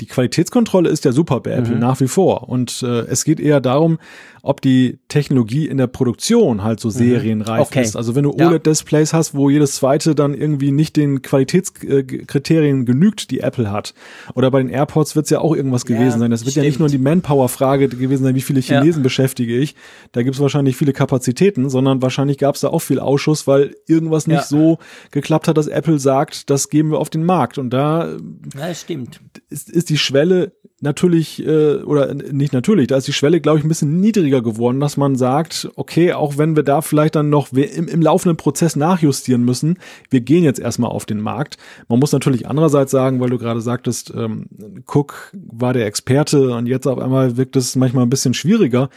die 0.02 0.06
Qualitätskontrolle 0.06 0.90
ist 0.90 1.04
ja 1.06 1.12
super 1.12 1.42
bei 1.42 1.52
Apple 1.52 1.76
mhm. 1.76 1.80
nach 1.80 2.00
wie 2.00 2.08
vor. 2.08 2.48
Und 2.48 2.84
äh, 2.84 3.02
es 3.02 3.26
geht 3.26 3.40
eher 3.40 3.60
darum, 3.60 4.00
ob 4.42 4.62
die 4.62 5.00
Technologie 5.10 5.68
in 5.68 5.78
der 5.78 5.88
Produktion 5.88 6.64
halt 6.64 6.80
so 6.80 6.88
mhm. 6.88 6.94
serienreif 6.94 7.68
okay. 7.68 7.82
ist. 7.82 7.96
Also 7.96 8.16
wenn 8.16 8.24
du 8.24 8.32
OLED-Displays 8.32 9.14
hast, 9.14 9.34
wo 9.34 9.50
jedes 9.50 9.76
zweite 9.76 10.16
dann 10.16 10.34
irgendwie 10.34 10.72
nicht 10.72 10.96
den 10.96 11.22
Qualitätskriterien 11.22 12.86
genügt, 12.86 13.32
die 13.32 13.42
Apple 13.42 13.70
hat. 13.72 13.94
Oder 14.36 14.52
bei 14.52 14.62
den 14.62 14.70
AirPods 14.70 15.16
wird 15.16 15.26
es 15.26 15.30
ja 15.32 15.40
auch 15.40 15.54
irgendwas 15.54 15.84
ja, 15.88 15.98
gewesen 15.98 16.20
sein. 16.20 16.32
Das 16.32 16.46
wird 16.46 16.52
stimmt. 16.52 16.64
ja 16.64 16.70
nicht 16.70 16.80
nur 16.80 16.88
die 16.88 16.98
Manpower-Frage 16.98 17.90
gewesen 17.90 18.24
sein, 18.24 18.36
wie 18.36 18.42
viele 18.42 18.62
Chinesen 18.62 19.02
ja. 19.02 19.04
beschäftige 19.04 19.58
ich. 19.58 19.76
Da 20.14 20.24
gibt 20.24 20.36
es 20.36 20.42
wahrscheinlich 20.42 20.78
viele 20.78 20.94
Kapazitäten, 20.94 21.70
sondern 21.70 22.02
wahrscheinlich 22.02 22.38
gab 22.38 22.56
es 22.56 22.62
da 22.62 22.70
auch 22.70 22.80
viel 22.80 23.00
Ausschuss, 23.00 23.48
weil 23.48 23.76
irgendwas 23.88 24.28
nicht 24.28 24.38
ja. 24.38 24.44
so 24.44 24.80
geklappt 25.12 25.50
hat, 25.50 25.58
dass 25.58 25.68
Apple 25.68 26.00
sagt, 26.00 26.50
das 26.50 26.70
geben 26.70 26.92
wir 26.92 27.00
auf 27.00 27.10
den 27.10 27.26
Markt. 27.26 27.58
Und 27.58 27.72
da 27.72 28.18
ja, 28.58 28.74
stimmt. 28.74 29.20
Ist, 29.50 29.70
ist 29.70 29.89
die 29.90 29.98
Schwelle 29.98 30.54
natürlich, 30.82 31.46
äh, 31.46 31.76
oder 31.78 32.14
nicht 32.14 32.54
natürlich, 32.54 32.88
da 32.88 32.98
ist 32.98 33.08
die 33.08 33.14
Schwelle, 33.14 33.42
glaube 33.42 33.60
ich, 33.60 33.66
ein 33.66 33.68
bisschen 33.68 34.00
niedriger 34.00 34.42
geworden, 34.42 34.80
dass 34.80 34.98
man 34.98 35.16
sagt, 35.16 35.70
okay, 35.76 36.14
auch 36.14 36.38
wenn 36.38 36.56
wir 36.56 36.64
da 36.64 36.82
vielleicht 36.82 37.16
dann 37.16 37.30
noch 37.30 37.52
im, 37.52 37.88
im 37.88 38.02
laufenden 38.02 38.38
Prozess 38.38 38.76
nachjustieren 38.76 39.44
müssen, 39.44 39.78
wir 40.10 40.22
gehen 40.22 40.44
jetzt 40.44 40.60
erstmal 40.60 40.92
auf 40.92 41.06
den 41.06 41.20
Markt. 41.20 41.58
Man 41.88 42.00
muss 42.00 42.12
natürlich 42.12 42.48
andererseits 42.48 42.92
sagen, 42.92 43.20
weil 43.20 43.30
du 43.30 43.38
gerade 43.38 43.62
sagtest, 43.62 44.14
ähm, 44.16 44.48
Cook 44.88 45.32
war 45.34 45.74
der 45.74 45.86
Experte 45.86 46.54
und 46.56 46.68
jetzt 46.68 46.88
auf 46.88 47.00
einmal 47.00 47.38
wirkt 47.38 47.56
es 47.56 47.76
manchmal 47.76 48.06
ein 48.06 48.10
bisschen 48.10 48.34
schwieriger 48.34 48.90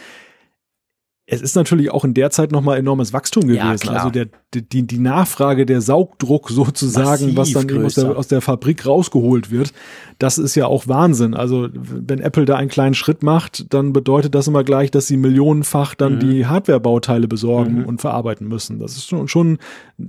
es 1.32 1.40
ist 1.40 1.56
natürlich 1.56 1.90
auch 1.90 2.04
in 2.04 2.12
der 2.12 2.30
Zeit 2.30 2.52
nochmal 2.52 2.76
enormes 2.76 3.14
Wachstum 3.14 3.44
gewesen. 3.44 3.86
Ja, 3.86 3.92
also 3.92 4.10
der, 4.10 4.26
die, 4.52 4.86
die 4.86 4.98
Nachfrage, 4.98 5.64
der 5.64 5.80
Saugdruck 5.80 6.50
sozusagen, 6.50 7.32
Massiv 7.32 7.36
was 7.36 7.52
dann 7.52 7.68
eben 7.70 7.86
aus 7.86 7.94
der, 7.94 8.18
aus 8.18 8.28
der 8.28 8.42
Fabrik 8.42 8.84
rausgeholt 8.84 9.50
wird, 9.50 9.72
das 10.18 10.36
ist 10.36 10.56
ja 10.56 10.66
auch 10.66 10.88
Wahnsinn. 10.88 11.32
Also 11.32 11.70
wenn 11.72 12.20
Apple 12.20 12.44
da 12.44 12.56
einen 12.56 12.68
kleinen 12.68 12.92
Schritt 12.92 13.22
macht, 13.22 13.72
dann 13.72 13.94
bedeutet 13.94 14.34
das 14.34 14.46
immer 14.46 14.62
gleich, 14.62 14.90
dass 14.90 15.06
sie 15.06 15.16
millionenfach 15.16 15.94
dann 15.94 16.16
mhm. 16.16 16.20
die 16.20 16.46
Hardware-Bauteile 16.46 17.28
besorgen 17.28 17.80
mhm. 17.80 17.86
und 17.86 18.02
verarbeiten 18.02 18.46
müssen. 18.46 18.78
Das 18.78 18.98
ist 18.98 19.08
schon, 19.08 19.26
schon 19.26 19.58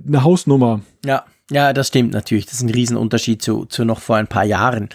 eine 0.06 0.24
Hausnummer. 0.24 0.82
Ja, 1.06 1.24
ja, 1.50 1.72
das 1.72 1.88
stimmt 1.88 2.12
natürlich. 2.12 2.44
Das 2.44 2.56
ist 2.56 2.62
ein 2.62 2.70
Riesenunterschied 2.70 3.40
zu, 3.40 3.64
zu 3.64 3.86
noch 3.86 4.00
vor 4.00 4.16
ein 4.16 4.26
paar 4.26 4.44
Jahren. 4.44 4.90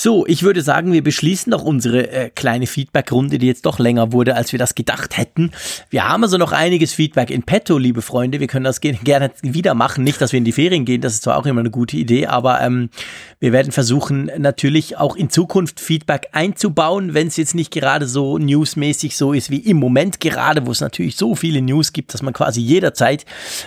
So, 0.00 0.24
ich 0.28 0.44
würde 0.44 0.62
sagen, 0.62 0.92
wir 0.92 1.02
beschließen 1.02 1.50
doch 1.50 1.64
unsere 1.64 2.08
äh, 2.12 2.30
kleine 2.30 2.68
Feedback-Runde, 2.68 3.38
die 3.38 3.48
jetzt 3.48 3.66
doch 3.66 3.80
länger 3.80 4.12
wurde, 4.12 4.36
als 4.36 4.52
wir 4.52 4.58
das 4.60 4.76
gedacht 4.76 5.16
hätten. 5.16 5.50
Wir 5.90 6.08
haben 6.08 6.22
also 6.22 6.38
noch 6.38 6.52
einiges 6.52 6.94
Feedback 6.94 7.30
in 7.30 7.42
petto, 7.42 7.78
liebe 7.78 8.00
Freunde. 8.00 8.38
Wir 8.38 8.46
können 8.46 8.62
das 8.62 8.80
gerne 8.80 9.32
wieder 9.42 9.74
machen. 9.74 10.04
Nicht, 10.04 10.20
dass 10.20 10.30
wir 10.30 10.38
in 10.38 10.44
die 10.44 10.52
Ferien 10.52 10.84
gehen, 10.84 11.00
das 11.00 11.14
ist 11.14 11.24
zwar 11.24 11.36
auch 11.36 11.46
immer 11.46 11.58
eine 11.58 11.72
gute 11.72 11.96
Idee, 11.96 12.26
aber 12.26 12.60
ähm, 12.60 12.90
wir 13.40 13.50
werden 13.50 13.72
versuchen, 13.72 14.30
natürlich 14.38 14.96
auch 14.96 15.16
in 15.16 15.30
Zukunft 15.30 15.80
Feedback 15.80 16.28
einzubauen, 16.30 17.14
wenn 17.14 17.26
es 17.26 17.36
jetzt 17.36 17.56
nicht 17.56 17.72
gerade 17.72 18.06
so 18.06 18.38
newsmäßig 18.38 19.16
so 19.16 19.32
ist 19.32 19.50
wie 19.50 19.58
im 19.58 19.78
Moment 19.78 20.20
gerade, 20.20 20.64
wo 20.68 20.70
es 20.70 20.80
natürlich 20.80 21.16
so 21.16 21.34
viele 21.34 21.60
News 21.60 21.92
gibt, 21.92 22.14
dass 22.14 22.22
man 22.22 22.34
quasi 22.34 22.60
jederzeit 22.60 23.26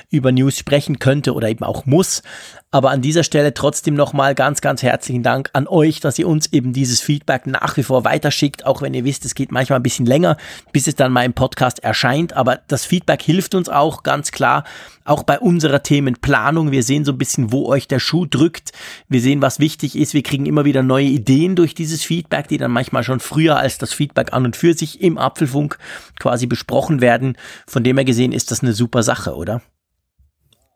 über 0.10 0.32
News 0.32 0.58
sprechen 0.58 0.98
könnte 0.98 1.34
oder 1.34 1.50
eben 1.50 1.66
auch 1.66 1.86
muss. 1.86 2.24
Aber 2.74 2.92
an 2.92 3.02
dieser 3.02 3.26
Stelle 3.26 3.54
trotzdem 3.54 3.96
nochmal 3.96 4.34
ganz, 4.34 4.62
ganz 4.62 4.82
herzlichen 4.82 5.24
Dank 5.24 5.50
an 5.52 5.68
euch, 5.68 6.00
dass 6.00 6.18
ihr 6.18 6.26
uns 6.26 6.54
eben 6.54 6.72
dieses 6.72 7.02
Feedback 7.02 7.46
nach 7.46 7.76
wie 7.76 7.84
vor 7.84 8.06
weiterschickt, 8.06 8.66
auch 8.66 8.82
wenn 8.82 8.94
ihr 8.94 9.04
wisst, 9.04 9.26
es 9.26 9.36
geht 9.36 9.52
manchmal 9.52 9.80
ein 9.80 9.84
bisschen 9.84 10.06
länger, 10.06 10.38
bis 10.72 10.88
es 10.88 10.96
dann 10.96 11.12
mal 11.12 11.26
im 11.26 11.34
Podcast 11.34 11.84
erscheint. 11.84 12.32
Aber 12.32 12.62
das 12.68 12.86
Feedback 12.86 13.22
hilft 13.24 13.56
uns 13.56 13.68
auch 13.68 14.04
ganz 14.04 14.32
klar, 14.32 14.64
auch 15.04 15.24
bei 15.24 15.38
unserer 15.38 15.84
Themenplanung. 15.84 16.72
Wir 16.72 16.84
sehen 16.84 17.04
so 17.04 17.12
ein 17.12 17.18
bisschen, 17.18 17.52
wo 17.52 17.68
euch 17.68 17.90
der 17.90 18.00
Schuh 18.00 18.26
drückt. 18.26 18.72
Wir 19.10 19.20
sehen, 19.20 19.42
was 19.42 19.60
wichtig 19.60 19.98
ist. 19.98 20.14
Wir 20.14 20.24
kriegen 20.24 20.46
immer 20.46 20.64
wieder 20.64 20.82
neue 20.82 21.08
Ideen 21.08 21.58
durch 21.58 21.76
dieses 21.76 22.04
Feedback, 22.04 22.48
die 22.48 22.58
dann 22.58 22.72
manchmal 22.72 23.04
schon 23.04 23.20
früher 23.20 23.58
als 23.58 23.80
das 23.80 23.92
Feedback 23.92 24.32
an 24.32 24.46
und 24.46 24.56
für 24.56 24.74
sich 24.76 25.02
im 25.02 25.18
Apfelfunk 25.18 25.78
quasi 26.20 26.48
besprochen 26.48 27.02
werden. 27.02 27.36
Von 27.68 27.84
dem 27.84 27.98
her 27.98 28.06
gesehen 28.06 28.32
ist 28.32 28.50
das 28.50 28.62
eine 28.62 28.72
super 28.72 29.04
Sache, 29.04 29.36
oder? 29.36 29.62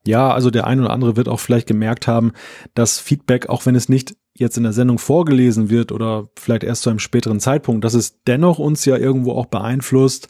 Ja, 0.07 0.31
also 0.31 0.51
der 0.51 0.67
eine 0.67 0.83
oder 0.83 0.91
andere 0.91 1.15
wird 1.15 1.27
auch 1.27 1.39
vielleicht 1.39 1.67
gemerkt 1.67 2.07
haben, 2.07 2.33
dass 2.73 2.99
Feedback, 2.99 3.49
auch 3.49 3.65
wenn 3.65 3.75
es 3.75 3.89
nicht 3.89 4.15
jetzt 4.37 4.57
in 4.57 4.63
der 4.63 4.73
Sendung 4.73 4.99
vorgelesen 4.99 5.69
wird 5.69 5.91
oder 5.91 6.29
vielleicht 6.35 6.63
erst 6.63 6.83
zu 6.83 6.89
einem 6.89 6.99
späteren 6.99 7.39
Zeitpunkt, 7.39 7.83
dass 7.85 7.93
es 7.93 8.21
dennoch 8.23 8.59
uns 8.59 8.83
ja 8.85 8.97
irgendwo 8.97 9.31
auch 9.31 9.45
beeinflusst, 9.45 10.27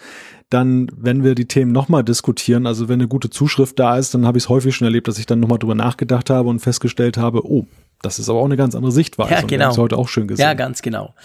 dann, 0.50 0.92
wenn 0.96 1.24
wir 1.24 1.34
die 1.34 1.48
Themen 1.48 1.72
nochmal 1.72 2.04
diskutieren, 2.04 2.68
also 2.68 2.88
wenn 2.88 3.00
eine 3.00 3.08
gute 3.08 3.32
Zuschrift 3.32 3.80
da 3.80 3.98
ist, 3.98 4.14
dann 4.14 4.28
habe 4.28 4.38
ich 4.38 4.44
es 4.44 4.50
häufig 4.50 4.76
schon 4.76 4.86
erlebt, 4.86 5.08
dass 5.08 5.18
ich 5.18 5.26
dann 5.26 5.40
nochmal 5.40 5.58
drüber 5.58 5.76
nachgedacht 5.76 6.30
habe 6.30 6.50
und 6.50 6.60
festgestellt 6.60 7.18
habe, 7.18 7.46
oh, 7.46 7.66
das 8.02 8.20
ist 8.20 8.30
aber 8.30 8.40
auch 8.40 8.46
eine 8.46 8.58
ganz 8.58 8.76
andere 8.76 8.92
Sichtweise. 8.92 9.32
Ja, 9.34 9.42
genau. 9.42 9.66
Das 9.66 9.76
ist 9.76 9.80
heute 9.80 9.98
auch 9.98 10.08
schön 10.08 10.28
gesehen. 10.28 10.44
Ja, 10.44 10.54
ganz 10.54 10.84
genau. 10.84 11.16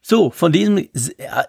So, 0.00 0.30
von 0.30 0.52
diesem, 0.52 0.78
äh, 0.78 0.88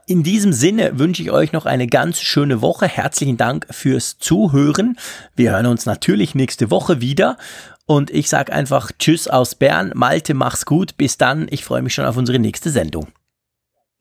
in 0.07 0.23
diesem 0.23 0.53
Sinne 0.53 0.99
wünsche 0.99 1.21
ich 1.21 1.31
euch 1.31 1.53
noch 1.53 1.65
eine 1.65 1.88
ganz 1.88 2.19
schöne 2.19 2.61
Woche. 2.61 2.88
Herzlichen 2.88 3.38
Dank 3.38 3.67
fürs 3.69 4.17
Zuhören. 4.17 4.97
Wir 5.35 5.51
hören 5.51 5.67
uns 5.67 5.85
natürlich 5.85 6.35
nächste 6.35 6.71
Woche 6.71 7.01
wieder. 7.01 7.38
Und 7.85 8.11
ich 8.11 8.30
sage 8.30 8.53
einfach 8.53 8.91
Tschüss 8.99 9.27
aus 9.27 9.55
Bern. 9.55 9.91
Malte, 9.95 10.34
mach's 10.34 10.65
gut. 10.65 10.97
Bis 10.97 11.17
dann. 11.17 11.47
Ich 11.49 11.63
freue 11.63 11.81
mich 11.81 11.93
schon 11.93 12.05
auf 12.05 12.17
unsere 12.17 12.39
nächste 12.39 12.69
Sendung. 12.69 13.07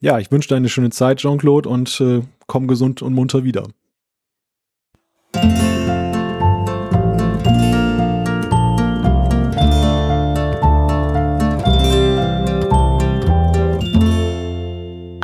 Ja, 0.00 0.18
ich 0.18 0.30
wünsche 0.30 0.48
dir 0.48 0.56
eine 0.56 0.68
schöne 0.68 0.90
Zeit, 0.90 1.18
Jean-Claude, 1.18 1.68
und 1.68 2.00
äh, 2.00 2.22
komm 2.46 2.68
gesund 2.68 3.02
und 3.02 3.14
munter 3.14 3.44
wieder. 3.44 3.66